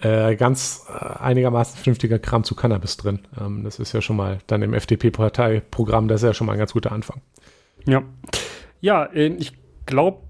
äh, 0.00 0.36
ganz 0.36 0.86
äh, 0.88 1.20
einigermaßen 1.20 1.76
vernünftiger 1.76 2.18
Kram 2.18 2.44
zu 2.44 2.54
Cannabis 2.54 2.96
drin. 2.96 3.20
Ähm, 3.38 3.62
das 3.62 3.78
ist 3.78 3.92
ja 3.92 4.00
schon 4.00 4.16
mal 4.16 4.38
dann 4.46 4.62
im 4.62 4.72
FDP-Parteiprogramm, 4.72 6.08
das 6.08 6.22
ist 6.22 6.26
ja 6.26 6.32
schon 6.32 6.46
mal 6.46 6.54
ein 6.54 6.58
ganz 6.58 6.72
guter 6.72 6.92
Anfang. 6.92 7.20
Ja. 7.86 8.02
Ja, 8.80 9.04
äh, 9.04 9.26
ich 9.26 9.52
glaube, 9.84 10.22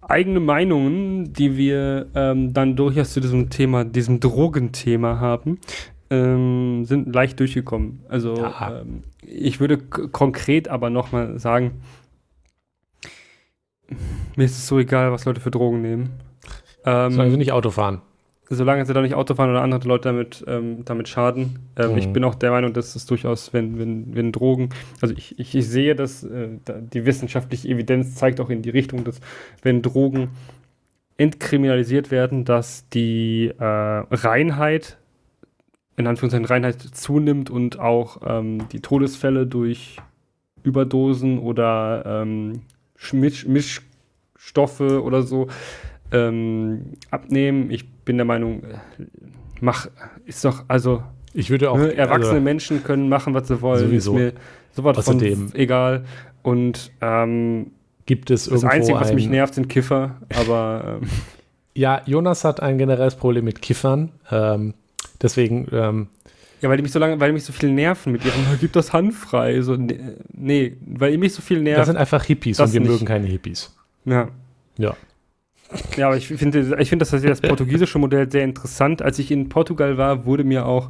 eigene 0.00 0.40
Meinungen, 0.40 1.32
die 1.32 1.56
wir 1.56 2.08
ähm, 2.16 2.52
dann 2.52 2.74
durchaus 2.74 3.12
zu 3.12 3.20
diesem 3.20 3.48
Thema, 3.48 3.84
diesem 3.84 4.18
Drogenthema 4.18 5.20
haben, 5.20 5.60
ähm, 6.10 6.84
sind 6.84 7.14
leicht 7.14 7.38
durchgekommen. 7.38 8.02
Also 8.08 8.36
ja. 8.36 8.80
ähm, 8.80 9.04
ich 9.22 9.60
würde 9.60 9.78
konkret 9.78 10.66
aber 10.66 10.90
nochmal 10.90 11.38
sagen, 11.38 11.80
mir 14.36 14.44
ist 14.44 14.56
es 14.56 14.66
so 14.66 14.78
egal, 14.78 15.12
was 15.12 15.24
Leute 15.24 15.40
für 15.40 15.50
Drogen 15.50 15.82
nehmen. 15.82 16.10
Ähm, 16.84 17.12
Solange 17.12 17.30
sie 17.30 17.36
nicht 17.36 17.52
Auto 17.52 17.70
fahren 17.70 18.02
solange 18.48 18.84
sie 18.84 18.92
da 18.92 19.00
nicht 19.00 19.14
Auto 19.14 19.34
fahren 19.34 19.50
oder 19.50 19.62
andere 19.62 19.86
Leute 19.88 20.08
damit, 20.08 20.44
ähm, 20.46 20.84
damit 20.84 21.08
schaden. 21.08 21.58
Ähm, 21.76 21.92
mhm. 21.92 21.98
Ich 21.98 22.08
bin 22.12 22.24
auch 22.24 22.34
der 22.34 22.50
Meinung, 22.50 22.72
dass 22.72 22.94
es 22.94 23.06
durchaus, 23.06 23.52
wenn, 23.52 23.78
wenn, 23.78 24.14
wenn 24.14 24.32
Drogen, 24.32 24.70
also 25.00 25.14
ich, 25.16 25.38
ich, 25.38 25.54
ich 25.54 25.68
sehe, 25.68 25.94
dass 25.94 26.24
äh, 26.24 26.48
die 26.68 27.06
wissenschaftliche 27.06 27.68
Evidenz 27.68 28.14
zeigt 28.14 28.40
auch 28.40 28.50
in 28.50 28.62
die 28.62 28.70
Richtung, 28.70 29.04
dass 29.04 29.20
wenn 29.62 29.82
Drogen 29.82 30.28
entkriminalisiert 31.16 32.10
werden, 32.10 32.44
dass 32.44 32.88
die 32.90 33.52
äh, 33.58 33.64
Reinheit, 33.64 34.98
in 35.96 36.06
Anführungszeichen 36.06 36.46
Reinheit 36.46 36.80
zunimmt 36.80 37.50
und 37.50 37.78
auch 37.78 38.18
ähm, 38.26 38.68
die 38.72 38.80
Todesfälle 38.80 39.46
durch 39.46 39.98
Überdosen 40.64 41.38
oder 41.38 42.04
ähm, 42.04 42.62
Misch, 43.12 43.46
Mischstoffe 43.46 44.80
oder 44.80 45.22
so 45.22 45.48
ähm, 46.12 46.92
abnehmen. 47.10 47.70
Ich 47.70 47.88
bin 47.88 48.16
der 48.16 48.24
Meinung, 48.24 48.62
mach, 49.60 49.88
ist 50.26 50.44
doch, 50.44 50.64
also. 50.68 51.02
Ich 51.32 51.50
würde 51.50 51.70
auch. 51.70 51.76
Ne, 51.76 51.94
erwachsene 51.96 52.34
also, 52.34 52.40
Menschen 52.40 52.84
können 52.84 53.08
machen, 53.08 53.34
was 53.34 53.48
sie 53.48 53.60
wollen. 53.60 53.86
Sowieso. 53.86 54.12
Ist 54.12 54.18
mir 54.18 54.32
sowas 54.72 54.98
Außerdem, 54.98 55.48
von 55.48 55.58
egal. 55.58 56.04
Und 56.42 56.92
ähm, 57.00 57.72
gibt 58.06 58.30
es 58.30 58.46
irgendwo. 58.46 58.66
Das 58.66 58.74
Einzige, 58.74 59.00
was 59.00 59.12
mich 59.12 59.28
nervt, 59.28 59.54
sind 59.54 59.68
Kiffer, 59.68 60.16
aber. 60.34 61.00
Ähm, 61.02 61.08
ja, 61.74 62.02
Jonas 62.06 62.44
hat 62.44 62.60
ein 62.60 62.78
generelles 62.78 63.16
Problem 63.16 63.44
mit 63.44 63.62
Kiffern. 63.62 64.12
Ähm, 64.30 64.74
deswegen. 65.20 66.08
Ja, 66.64 66.70
weil 66.70 66.78
die 66.78 66.82
mich 66.82 66.92
so 66.92 66.98
lange, 66.98 67.20
weil 67.20 67.28
die 67.28 67.34
mich 67.34 67.44
so 67.44 67.52
viel 67.52 67.70
nerven 67.70 68.10
mit 68.10 68.24
ihrem, 68.24 68.38
gibt 68.58 68.74
das 68.74 68.94
handfrei. 68.94 69.60
So, 69.60 69.76
nee, 69.76 70.74
weil 70.80 71.10
die 71.10 71.18
mich 71.18 71.34
so 71.34 71.42
viel 71.42 71.60
nerven. 71.60 71.78
Das 71.78 71.88
sind 71.88 71.98
einfach 71.98 72.24
Hippies 72.24 72.58
und 72.58 72.72
wir 72.72 72.80
nicht. 72.80 72.88
mögen 72.88 73.04
keine 73.04 73.26
Hippies. 73.26 73.76
Ja. 74.06 74.28
Ja. 74.78 74.96
Ja, 75.98 76.06
aber 76.06 76.16
ich 76.16 76.26
finde 76.26 76.78
ich 76.80 76.88
find 76.88 77.02
das, 77.02 77.10
das 77.10 77.40
portugiesische 77.42 77.98
Modell 77.98 78.30
sehr 78.30 78.44
interessant. 78.44 79.02
Als 79.02 79.18
ich 79.18 79.30
in 79.30 79.50
Portugal 79.50 79.98
war, 79.98 80.24
wurde 80.24 80.42
mir 80.42 80.64
auch 80.64 80.88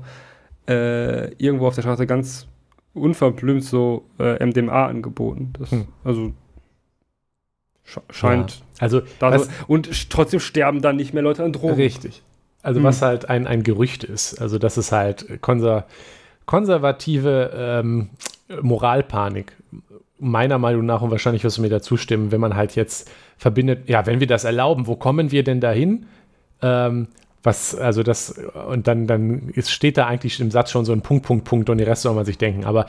äh, 0.69 1.33
irgendwo 1.43 1.67
auf 1.67 1.75
der 1.75 1.83
Straße 1.83 2.07
ganz 2.07 2.47
unverblümt 2.93 3.65
so 3.65 4.05
äh, 4.21 4.47
MDMA 4.47 4.87
angeboten. 4.87 5.55
Das, 5.59 5.73
hm. 5.73 5.87
Also 6.05 6.35
scheint. 8.11 8.59
Ja. 8.59 8.65
Also, 8.79 9.03
was, 9.19 9.49
und 9.67 10.09
trotzdem 10.09 10.39
sterben 10.39 10.83
dann 10.83 10.95
nicht 10.95 11.15
mehr 11.15 11.25
Leute 11.25 11.43
an 11.43 11.53
Drogen. 11.53 11.75
Richtig. 11.75 12.23
Also 12.65 12.81
hm. 12.81 12.85
was 12.85 13.03
halt 13.03 13.29
ein, 13.29 13.47
ein 13.47 13.63
Gerücht 13.63 14.03
ist. 14.05 14.41
Also 14.41 14.59
das 14.59 14.79
ist 14.79 14.91
halt 14.91 15.41
konser 15.41 15.87
konservative 16.47 17.53
ähm, 17.55 18.11
Moralpanik. 18.61 19.53
Meiner 20.19 20.59
Meinung 20.59 20.87
nach 20.87 21.03
und 21.03 21.11
wahrscheinlich 21.11 21.45
wirst 21.45 21.59
du 21.59 21.63
mir 21.63 21.69
da 21.69 21.81
zustimmen, 21.81 22.33
wenn 22.33 22.41
man 22.41 22.55
halt 22.55 22.77
jetzt 22.77 23.11
verbindet, 23.37 23.89
ja, 23.89 24.07
wenn 24.07 24.21
wir 24.21 24.27
das 24.27 24.45
erlauben, 24.45 24.87
wo 24.87 24.97
kommen 24.97 25.31
wir 25.31 25.43
denn 25.43 25.61
dahin? 25.61 26.07
Ähm, 26.63 27.09
was, 27.43 27.75
also 27.75 28.03
das, 28.03 28.41
und 28.69 28.87
dann, 28.87 29.07
dann 29.07 29.51
ist, 29.51 29.71
steht 29.71 29.99
da 29.99 30.07
eigentlich 30.07 30.41
im 30.41 30.51
Satz 30.51 30.71
schon 30.71 30.85
so 30.85 30.93
ein 30.93 31.03
Punkt, 31.03 31.27
Punkt, 31.27 31.45
Punkt 31.45 31.69
und 31.69 31.79
den 31.79 31.87
Rest 31.87 32.03
soll 32.03 32.15
man 32.15 32.25
sich 32.25 32.39
denken. 32.39 32.65
Aber 32.65 32.87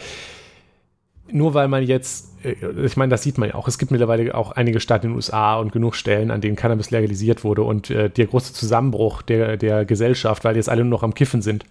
nur 1.36 1.54
weil 1.54 1.68
man 1.68 1.84
jetzt, 1.84 2.30
äh, 2.44 2.56
ich 2.86 2.96
meine, 2.98 3.10
das 3.12 3.22
sieht 3.22 3.38
man 3.38 3.50
ja 3.50 3.56
auch, 3.56 3.68
es 3.68 3.78
gibt 3.78 3.92
mittlerweile 3.92 4.34
auch 4.34 4.54
einige 4.54 4.80
Staaten 4.80 5.08
in 5.08 5.12
den 5.12 5.16
USA 5.18 5.58
und 5.58 5.72
genug 5.72 5.96
Stellen, 5.96 6.32
an 6.32 6.42
denen 6.42 6.56
Cannabis 6.56 6.92
legalisiert 6.92 7.44
wurde 7.44 7.64
und 7.64 7.90
äh, 7.90 8.10
der 8.10 8.28
große 8.28 8.54
Zusammenbruch 8.54 9.22
der, 9.22 9.58
der 9.58 9.86
Gesellschaft, 9.86 10.46
weil 10.46 10.56
jetzt 10.56 10.70
alle 10.70 10.84
nur 10.84 10.92
noch 10.92 11.04
am 11.04 11.14
Kiffen 11.14 11.42
sind, 11.42 11.66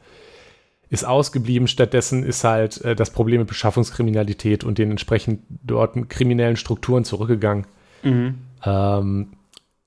ist 0.90 1.04
ausgeblieben. 1.04 1.66
Stattdessen 1.66 2.24
ist 2.24 2.44
halt 2.44 2.82
äh, 2.82 2.94
das 2.94 3.10
Problem 3.10 3.40
mit 3.40 3.48
Beschaffungskriminalität 3.48 4.64
und 4.64 4.76
den 4.76 4.90
entsprechend 4.90 5.40
dort 5.62 6.10
kriminellen 6.10 6.56
Strukturen 6.56 7.04
zurückgegangen. 7.04 7.66
Mhm. 8.02 8.34
Ähm, 8.64 9.28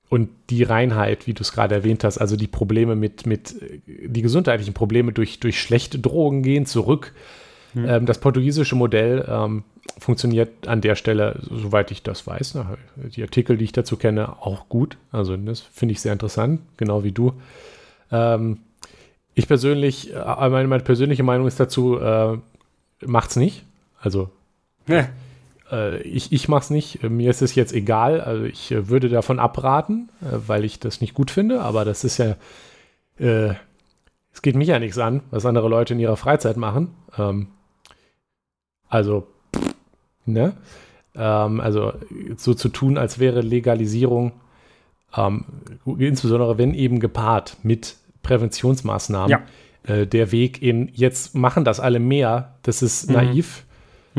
und 0.08 0.30
die 0.50 0.64
Reinheit, 0.64 1.26
wie 1.26 1.34
du 1.34 1.42
es 1.42 1.52
gerade 1.52 1.74
erwähnt 1.76 2.02
hast, 2.02 2.18
also 2.18 2.34
die 2.34 2.46
Probleme 2.46 2.96
mit, 2.96 3.26
mit 3.26 3.54
die 3.86 4.22
gesundheitlichen 4.22 4.74
Probleme 4.74 5.12
durch, 5.12 5.38
durch 5.38 5.60
schlechte 5.60 5.98
Drogen 5.98 6.42
gehen 6.42 6.66
zurück. 6.66 7.12
Mhm. 7.78 7.88
Ähm, 7.88 8.06
das 8.06 8.18
portugiesische 8.18 8.74
Modell 8.74 9.24
ähm, 9.28 9.64
funktioniert 9.98 10.66
an 10.66 10.80
der 10.80 10.94
Stelle, 10.94 11.40
soweit 11.50 11.90
ich 11.90 12.02
das 12.02 12.26
weiß, 12.26 12.54
na, 12.54 12.76
die 12.96 13.22
Artikel, 13.22 13.56
die 13.56 13.64
ich 13.64 13.72
dazu 13.72 13.96
kenne, 13.96 14.40
auch 14.40 14.68
gut. 14.68 14.96
Also 15.12 15.36
das 15.36 15.60
finde 15.60 15.92
ich 15.92 16.00
sehr 16.00 16.12
interessant, 16.12 16.60
genau 16.76 17.04
wie 17.04 17.12
du. 17.12 17.34
Ähm, 18.10 18.58
ich 19.34 19.46
persönlich, 19.46 20.12
äh, 20.14 20.48
meine, 20.48 20.68
meine, 20.68 20.82
persönliche 20.82 21.22
Meinung 21.22 21.46
ist 21.46 21.60
dazu, 21.60 21.98
äh, 21.98 22.38
macht's 23.04 23.36
nicht. 23.36 23.64
Also 24.00 24.30
nee. 24.86 25.04
Äh, 25.70 26.02
ich 26.02 26.32
ich 26.32 26.48
mache 26.48 26.62
es 26.62 26.70
nicht. 26.70 27.02
Mir 27.02 27.30
ist 27.30 27.42
es 27.42 27.54
jetzt 27.54 27.72
egal. 27.72 28.20
Also 28.20 28.44
ich 28.44 28.72
äh, 28.72 28.88
würde 28.88 29.08
davon 29.08 29.38
abraten, 29.38 30.08
äh, 30.22 30.36
weil 30.46 30.64
ich 30.64 30.80
das 30.80 31.00
nicht 31.00 31.14
gut 31.14 31.30
finde. 31.30 31.60
Aber 31.60 31.84
das 31.84 32.04
ist 32.04 32.18
ja, 32.18 32.36
äh, 33.18 33.54
es 34.32 34.42
geht 34.42 34.56
mich 34.56 34.68
ja 34.68 34.78
nichts 34.78 34.98
an, 34.98 35.22
was 35.30 35.46
andere 35.46 35.68
Leute 35.68 35.94
in 35.94 36.00
ihrer 36.00 36.16
Freizeit 36.16 36.56
machen. 36.56 36.94
Ähm, 37.16 37.48
also, 38.88 39.26
ne? 40.26 40.52
Ähm, 41.14 41.60
also 41.60 41.92
so 42.36 42.54
zu 42.54 42.68
tun, 42.68 42.98
als 42.98 43.18
wäre 43.18 43.40
Legalisierung, 43.40 44.32
ähm, 45.16 45.44
insbesondere 45.98 46.58
wenn 46.58 46.74
eben 46.74 47.00
gepaart 47.00 47.56
mit 47.62 47.96
Präventionsmaßnahmen, 48.22 49.30
ja. 49.30 49.42
äh, 49.84 50.06
der 50.06 50.32
Weg 50.32 50.62
in 50.62 50.90
jetzt 50.92 51.34
machen 51.34 51.64
das 51.64 51.80
alle 51.80 51.98
mehr. 51.98 52.54
Das 52.62 52.82
ist 52.82 53.08
mhm. 53.08 53.14
naiv 53.14 53.64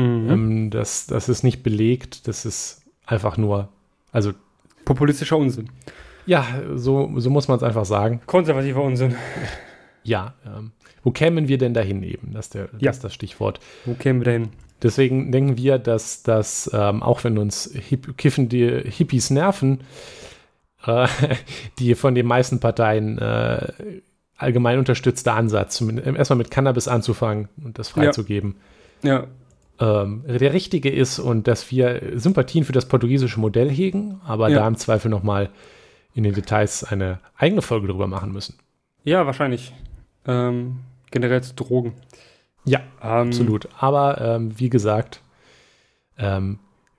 Mhm. 0.00 0.30
Ähm, 0.30 0.70
das, 0.70 1.06
das 1.06 1.28
ist 1.28 1.42
nicht 1.42 1.62
belegt, 1.62 2.26
das 2.26 2.44
ist 2.44 2.82
einfach 3.06 3.36
nur, 3.36 3.68
also. 4.12 4.32
Populistischer 4.84 5.36
Unsinn. 5.36 5.68
Ja, 6.26 6.46
so, 6.74 7.12
so 7.16 7.30
muss 7.30 7.48
man 7.48 7.58
es 7.58 7.62
einfach 7.62 7.84
sagen. 7.84 8.20
Konservativer 8.26 8.82
Unsinn. 8.82 9.14
Ja, 10.02 10.34
ähm, 10.46 10.72
wo 11.02 11.10
kämen 11.10 11.48
wir 11.48 11.58
denn 11.58 11.74
dahin 11.74 12.02
eben? 12.02 12.32
Das 12.32 12.46
ist, 12.46 12.54
der, 12.54 12.62
ja. 12.62 12.88
das, 12.88 12.96
ist 12.96 13.04
das 13.04 13.14
Stichwort. 13.14 13.60
Wo 13.84 13.94
kämen 13.94 14.20
wir 14.20 14.24
dahin? 14.24 14.48
Deswegen 14.82 15.30
denken 15.30 15.56
wir, 15.56 15.78
dass, 15.78 16.22
dass 16.22 16.70
ähm, 16.72 17.02
auch 17.02 17.22
wenn 17.24 17.36
uns 17.36 17.70
Hip 17.74 18.16
kiffende 18.16 18.82
Hippies 18.86 19.30
nerven, 19.30 19.80
äh, 20.86 21.06
die 21.78 21.94
von 21.94 22.14
den 22.14 22.26
meisten 22.26 22.60
Parteien 22.60 23.18
äh, 23.18 23.72
allgemein 24.36 24.78
unterstützte 24.78 25.32
Ansatz, 25.32 25.82
erstmal 25.82 26.38
mit 26.38 26.50
Cannabis 26.50 26.88
anzufangen 26.88 27.48
und 27.62 27.78
das 27.78 27.90
freizugeben, 27.90 28.56
ja. 29.02 29.20
ja 29.20 29.26
ähm, 29.80 30.24
der 30.26 30.52
richtige 30.52 30.90
ist 30.90 31.18
und 31.18 31.48
dass 31.48 31.70
wir 31.70 32.12
Sympathien 32.14 32.64
für 32.64 32.72
das 32.72 32.86
portugiesische 32.86 33.40
Modell 33.40 33.70
hegen, 33.70 34.20
aber 34.24 34.48
ja. 34.50 34.60
da 34.60 34.68
im 34.68 34.76
Zweifel 34.76 35.10
nochmal 35.10 35.50
in 36.14 36.22
den 36.22 36.34
Details 36.34 36.84
eine 36.84 37.18
eigene 37.36 37.62
Folge 37.62 37.88
drüber 37.88 38.06
machen 38.06 38.32
müssen. 38.32 38.56
Ja, 39.04 39.24
wahrscheinlich. 39.26 39.72
Ähm, 40.26 40.80
generell 41.10 41.42
zu 41.42 41.54
Drogen. 41.54 41.94
Ja, 42.64 42.80
ähm, 43.02 43.28
absolut. 43.28 43.68
Aber 43.78 44.20
ähm, 44.20 44.58
wie 44.58 44.70
gesagt, 44.70 45.22
ähm, 46.18 46.58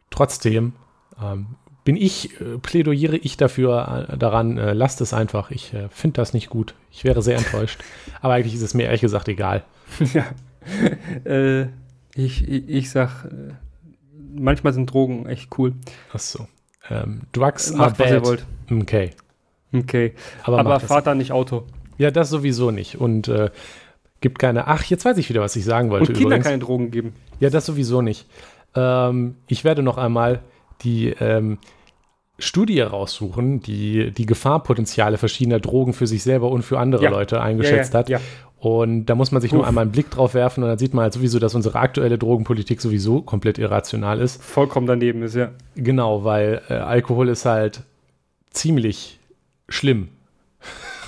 trotzdem 0.09 0.73
ähm, 1.21 1.55
bin 1.83 1.95
ich, 1.95 2.39
äh, 2.39 2.57
plädoyiere 2.57 3.17
ich 3.17 3.37
dafür 3.37 4.09
äh, 4.09 4.17
daran, 4.17 4.57
äh, 4.57 4.73
lasst 4.73 5.01
es 5.01 5.13
einfach. 5.13 5.51
Ich 5.51 5.73
äh, 5.73 5.89
finde 5.89 6.15
das 6.15 6.33
nicht 6.33 6.49
gut. 6.49 6.75
Ich 6.91 7.03
wäre 7.03 7.21
sehr 7.21 7.37
enttäuscht. 7.37 7.83
Aber 8.21 8.33
eigentlich 8.33 8.53
ist 8.53 8.61
es 8.61 8.73
mir 8.73 8.83
ehrlich 8.83 9.01
gesagt 9.01 9.27
egal. 9.27 9.63
ja. 10.13 10.25
äh, 11.29 11.67
ich, 12.15 12.47
ich, 12.47 12.69
ich 12.69 12.91
sag, 12.91 13.25
äh, 13.25 13.53
manchmal 14.33 14.73
sind 14.73 14.91
Drogen 14.91 15.25
echt 15.27 15.57
cool. 15.57 15.73
Ach 16.13 16.19
so. 16.19 16.47
Ähm, 16.89 17.21
Drugs 17.31 17.71
Macht, 17.71 17.81
are 17.81 17.91
bad. 17.91 17.99
Was 17.99 18.11
ihr 18.11 18.25
wollt. 18.25 18.45
Okay. 18.83 19.11
Okay. 19.73 20.13
Aber, 20.43 20.59
Aber 20.59 20.79
fahrt 20.79 21.07
da 21.07 21.15
nicht 21.15 21.31
Auto. 21.31 21.65
Ja, 22.01 22.09
das 22.11 22.29
sowieso 22.31 22.71
nicht. 22.71 22.99
Und 22.99 23.27
äh, 23.27 23.51
gibt 24.21 24.39
keine. 24.39 24.65
Ach, 24.67 24.83
jetzt 24.85 25.05
weiß 25.05 25.17
ich 25.17 25.29
wieder, 25.29 25.41
was 25.41 25.55
ich 25.55 25.63
sagen 25.63 25.91
wollte. 25.91 26.07
Und 26.07 26.13
Kinder 26.13 26.29
übrigens. 26.37 26.45
keine 26.47 26.59
Drogen 26.59 26.89
geben. 26.89 27.13
Ja, 27.39 27.49
das 27.51 27.65
sowieso 27.65 28.01
nicht. 28.01 28.25
Ähm, 28.75 29.35
ich 29.47 29.63
werde 29.63 29.83
noch 29.83 29.97
einmal 29.97 30.39
die 30.81 31.09
ähm, 31.19 31.59
Studie 32.39 32.81
raussuchen, 32.81 33.59
die 33.61 34.09
die 34.11 34.25
Gefahrpotenziale 34.25 35.19
verschiedener 35.19 35.59
Drogen 35.59 35.93
für 35.93 36.07
sich 36.07 36.23
selber 36.23 36.49
und 36.49 36.63
für 36.63 36.79
andere 36.79 37.03
Ja. 37.03 37.11
Leute 37.11 37.39
eingeschätzt 37.39 37.93
Ja, 37.93 38.03
ja, 38.07 38.17
hat. 38.17 38.23
Und 38.57 39.05
da 39.07 39.15
muss 39.15 39.31
man 39.31 39.41
sich 39.41 39.51
nur 39.51 39.61
Uff. 39.61 39.67
einmal 39.67 39.83
einen 39.83 39.91
Blick 39.91 40.09
drauf 40.11 40.33
werfen 40.33 40.63
und 40.63 40.69
dann 40.69 40.77
sieht 40.79 40.93
man 40.93 41.03
halt 41.03 41.13
sowieso, 41.13 41.37
dass 41.39 41.53
unsere 41.55 41.79
aktuelle 41.79 42.17
Drogenpolitik 42.17 42.81
sowieso 42.81 43.21
komplett 43.21 43.57
irrational 43.57 44.19
ist. 44.19 44.41
Vollkommen 44.43 44.87
daneben 44.87 45.21
ist, 45.23 45.35
ja. 45.35 45.51
Genau, 45.75 46.23
weil 46.23 46.61
äh, 46.69 46.73
Alkohol 46.73 47.29
ist 47.29 47.45
halt 47.45 47.83
ziemlich 48.51 49.19
schlimm. 49.67 50.09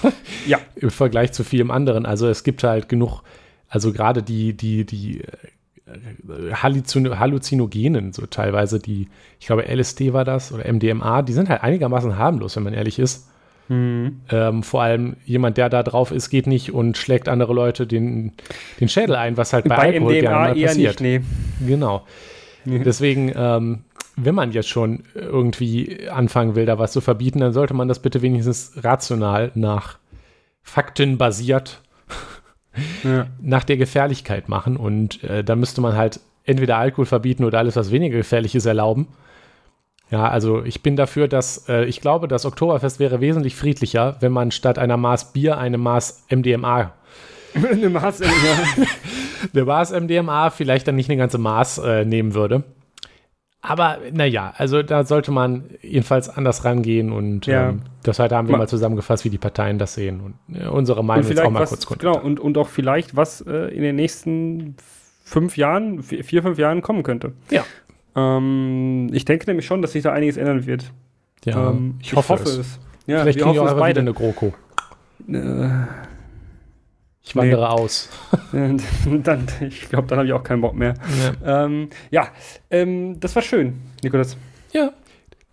Ja. 0.48 0.60
Im 0.76 0.90
Vergleich 0.90 1.32
zu 1.32 1.44
vielem 1.44 1.72
anderen. 1.72 2.06
Also 2.06 2.28
es 2.28 2.44
gibt 2.44 2.64
halt 2.64 2.90
genug, 2.90 3.22
also 3.70 3.94
gerade 3.94 4.22
die, 4.22 4.54
die, 4.54 4.86
die 4.86 5.22
äh, 5.22 6.54
Halluzin 6.54 7.20
Halluzinogenen, 7.20 8.14
so 8.14 8.26
teilweise 8.26 8.80
die, 8.80 9.08
ich 9.40 9.48
glaube 9.48 9.64
LSD 9.74 10.14
war 10.14 10.26
das 10.26 10.52
oder 10.52 10.72
MDMA, 10.72 11.22
die 11.22 11.34
sind 11.34 11.50
halt 11.50 11.64
einigermaßen 11.64 12.18
harmlos, 12.18 12.56
wenn 12.56 12.64
man 12.64 12.74
ehrlich 12.74 13.00
ist. 13.00 13.30
Mhm. 13.70 14.22
Ähm, 14.30 14.64
vor 14.64 14.82
allem 14.82 15.16
jemand, 15.26 15.58
der 15.58 15.70
da 15.70 15.84
drauf 15.84 16.12
ist, 16.12 16.30
geht 16.30 16.48
nicht 16.48 16.74
und 16.74 16.98
schlägt 16.98 17.30
andere 17.30 17.54
Leute 17.54 17.88
den, 17.88 18.34
den 18.80 18.90
Schädel 18.90 19.16
ein, 19.16 19.38
was 19.38 19.54
halt 19.54 19.66
bei, 19.66 19.76
Bei 19.76 19.84
Alkohol 19.94 20.14
gerne 20.20 20.28
MDMA 20.28 20.40
mal 20.50 20.58
eher 20.58 20.68
passiert. 20.68 21.00
nicht, 21.02 21.22
nee. 21.62 21.66
Genau. 21.66 22.06
Deswegen, 22.66 23.32
ähm, 23.36 23.80
wenn 24.16 24.36
man 24.36 24.52
jetzt 24.52 24.70
schon 24.70 25.04
irgendwie 25.16 26.08
anfangen 26.10 26.56
will, 26.56 26.66
da 26.66 26.78
was 26.80 26.92
zu 26.92 27.02
verbieten, 27.02 27.40
dann 27.40 27.54
sollte 27.54 27.74
man 27.74 27.88
das 27.88 28.00
bitte 28.00 28.22
wenigstens 28.22 28.74
rational 28.84 29.52
nach 29.56 29.98
Fakten 30.62 31.18
basiert 31.18 31.82
Ja. 33.04 33.28
nach 33.42 33.64
der 33.64 33.78
Gefährlichkeit 33.78 34.50
machen. 34.50 34.78
Und 34.78 35.24
äh, 35.24 35.44
da 35.44 35.56
müsste 35.56 35.82
man 35.82 35.96
halt 35.96 36.20
entweder 36.46 36.78
Alkohol 36.78 37.06
verbieten 37.06 37.44
oder 37.44 37.60
alles, 37.60 37.76
was 37.76 37.92
weniger 37.92 38.18
gefährlich 38.18 38.56
ist, 38.56 38.66
erlauben. 38.66 39.08
Ja, 40.10 40.28
also 40.28 40.64
ich 40.64 40.84
bin 40.84 40.96
dafür, 40.96 41.28
dass 41.28 41.68
äh, 41.70 41.86
ich 41.86 42.00
glaube, 42.02 42.28
das 42.28 42.46
Oktoberfest 42.46 43.00
wäre 43.00 43.20
wesentlich 43.22 43.56
friedlicher, 43.56 44.18
wenn 44.20 44.32
man 44.32 44.52
statt 44.52 44.78
einer 44.78 44.98
Maß 44.98 45.34
Bier 45.34 45.58
eine 45.58 45.78
Maß 45.78 46.26
MDMA, 46.30 46.94
Eine 47.56 47.90
Maß, 47.90 48.20
ja. 48.20 48.28
eine 49.54 49.66
Maß 49.66 49.92
MDMA 49.92 50.50
vielleicht 50.50 50.88
dann 50.88 50.96
nicht 50.96 51.10
eine 51.10 51.18
ganze 51.18 51.38
Maß 51.38 51.80
äh, 51.80 52.06
nehmen 52.06 52.34
würde. 52.34 52.64
Aber 53.66 54.00
naja, 54.12 54.54
also 54.58 54.84
da 54.84 55.06
sollte 55.06 55.32
man 55.32 55.64
jedenfalls 55.82 56.28
anders 56.28 56.66
rangehen 56.66 57.14
und 57.14 57.46
Ja. 57.46 57.70
ähm, 57.70 57.84
das 58.04 58.20
heute 58.20 58.36
haben 58.36 58.50
wir 58.50 58.52
Ma- 58.52 58.58
mal 58.60 58.68
zusammengefasst, 58.68 59.24
wie 59.24 59.30
die 59.30 59.38
Parteien 59.38 59.80
das 59.80 59.94
sehen 59.94 60.20
und 60.20 60.56
äh, 60.58 60.68
unsere 60.68 61.00
Und 61.00 61.06
Meinung 61.06 61.26
jetzt 61.30 61.40
auch 61.42 61.50
mal 61.50 61.62
was, 61.62 61.70
kurz 61.86 61.98
genau, 62.00 62.20
und, 62.20 62.42
und 62.42 62.58
auch 62.58 62.68
vielleicht, 62.68 63.16
was 63.16 63.40
äh, 63.40 63.74
in 63.74 63.82
den 63.82 63.96
nächsten 63.96 64.76
fünf 65.24 65.56
Jahren, 65.56 66.04
vier, 66.04 66.44
fünf 66.44 66.60
Jahren 66.60 66.82
kommen 66.82 67.04
könnte. 67.04 67.32
Ja. 67.52 67.64
Ähm, 68.18 69.08
ich 69.14 69.24
denke 69.24 69.46
nämlich 69.48 69.66
schon, 69.66 69.82
dass 69.82 69.94
sich 69.94 70.04
da 70.04 70.12
einiges 70.12 70.36
ändern 70.36 70.66
wird. 70.66 70.92
Ja, 71.46 71.70
ähm, 71.70 71.96
ich, 72.02 72.14
hoffe, 72.14 72.34
es. 72.34 72.80
Ja, 73.08 73.22
Vielleicht 73.22 73.40
kriegen 73.40 73.54
wir 73.54 73.62
auch 73.64 73.68
es 73.68 73.76
beide. 73.80 74.02
eine 74.02 74.14
GroKo. 74.14 74.54
Äh, 75.30 75.70
Ich 77.26 77.36
wandere 77.36 77.70
aus. 77.70 78.10
dann, 78.52 79.48
ich 79.62 79.90
glaube, 79.90 80.08
dann 80.08 80.18
habe 80.20 80.28
ich 80.28 80.34
auch 80.34 80.44
keinen 80.44 80.62
Bock 80.62 80.76
mehr. 80.76 80.96
Ja. 81.44 81.66
Ähm, 81.66 81.90
ja, 82.12 82.28
ähm, 82.70 83.20
das 83.20 83.36
war 83.36 83.42
schön, 83.42 83.82
Nikolas. 84.04 84.38
ja. 84.72 84.92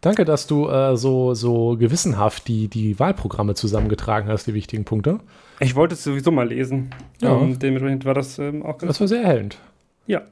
Danke, 0.02 0.24
dass 0.24 0.46
du 0.46 0.66
äh, 0.66 0.96
so, 0.96 1.34
so 1.34 1.76
gewissenhaft 1.76 2.48
die, 2.48 2.68
die 2.68 2.98
Wahlprogramme 2.98 3.54
zusammengetragen 3.54 4.30
hast, 4.30 4.46
die 4.46 4.54
wichtigen 4.54 4.86
Punkte. 4.86 5.20
Ich 5.60 5.76
wollte 5.76 5.94
es 5.94 6.02
sowieso 6.02 6.30
mal 6.30 6.48
lesen. 6.48 6.90
Ja. 7.20 7.38
Ähm, 7.38 7.58
dementsprechend 7.58 8.06
war 8.06 8.14
das 8.14 8.38
ähm, 8.38 8.62
auch 8.62 8.78
ganz 8.78 8.88
Das 8.88 9.00
war 9.00 9.08
sehr 9.08 9.22
erhellend. 9.22 9.58
Ja. 10.06 10.22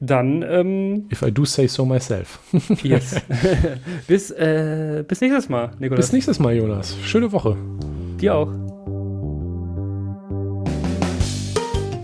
Dann, 0.00 0.42
ähm, 0.42 1.08
If 1.12 1.22
I 1.22 1.30
do 1.30 1.44
say 1.44 1.68
so 1.68 1.86
myself. 1.86 2.40
yes. 2.82 3.20
bis, 4.08 4.32
äh, 4.32 5.04
bis 5.06 5.20
nächstes 5.20 5.48
Mal, 5.48 5.70
Nikolas. 5.78 6.06
Bis 6.06 6.12
nächstes 6.12 6.38
Mal, 6.40 6.56
Jonas. 6.56 6.96
Schöne 7.04 7.30
Woche. 7.30 7.56
Dir 8.20 8.34
auch. 8.34 8.63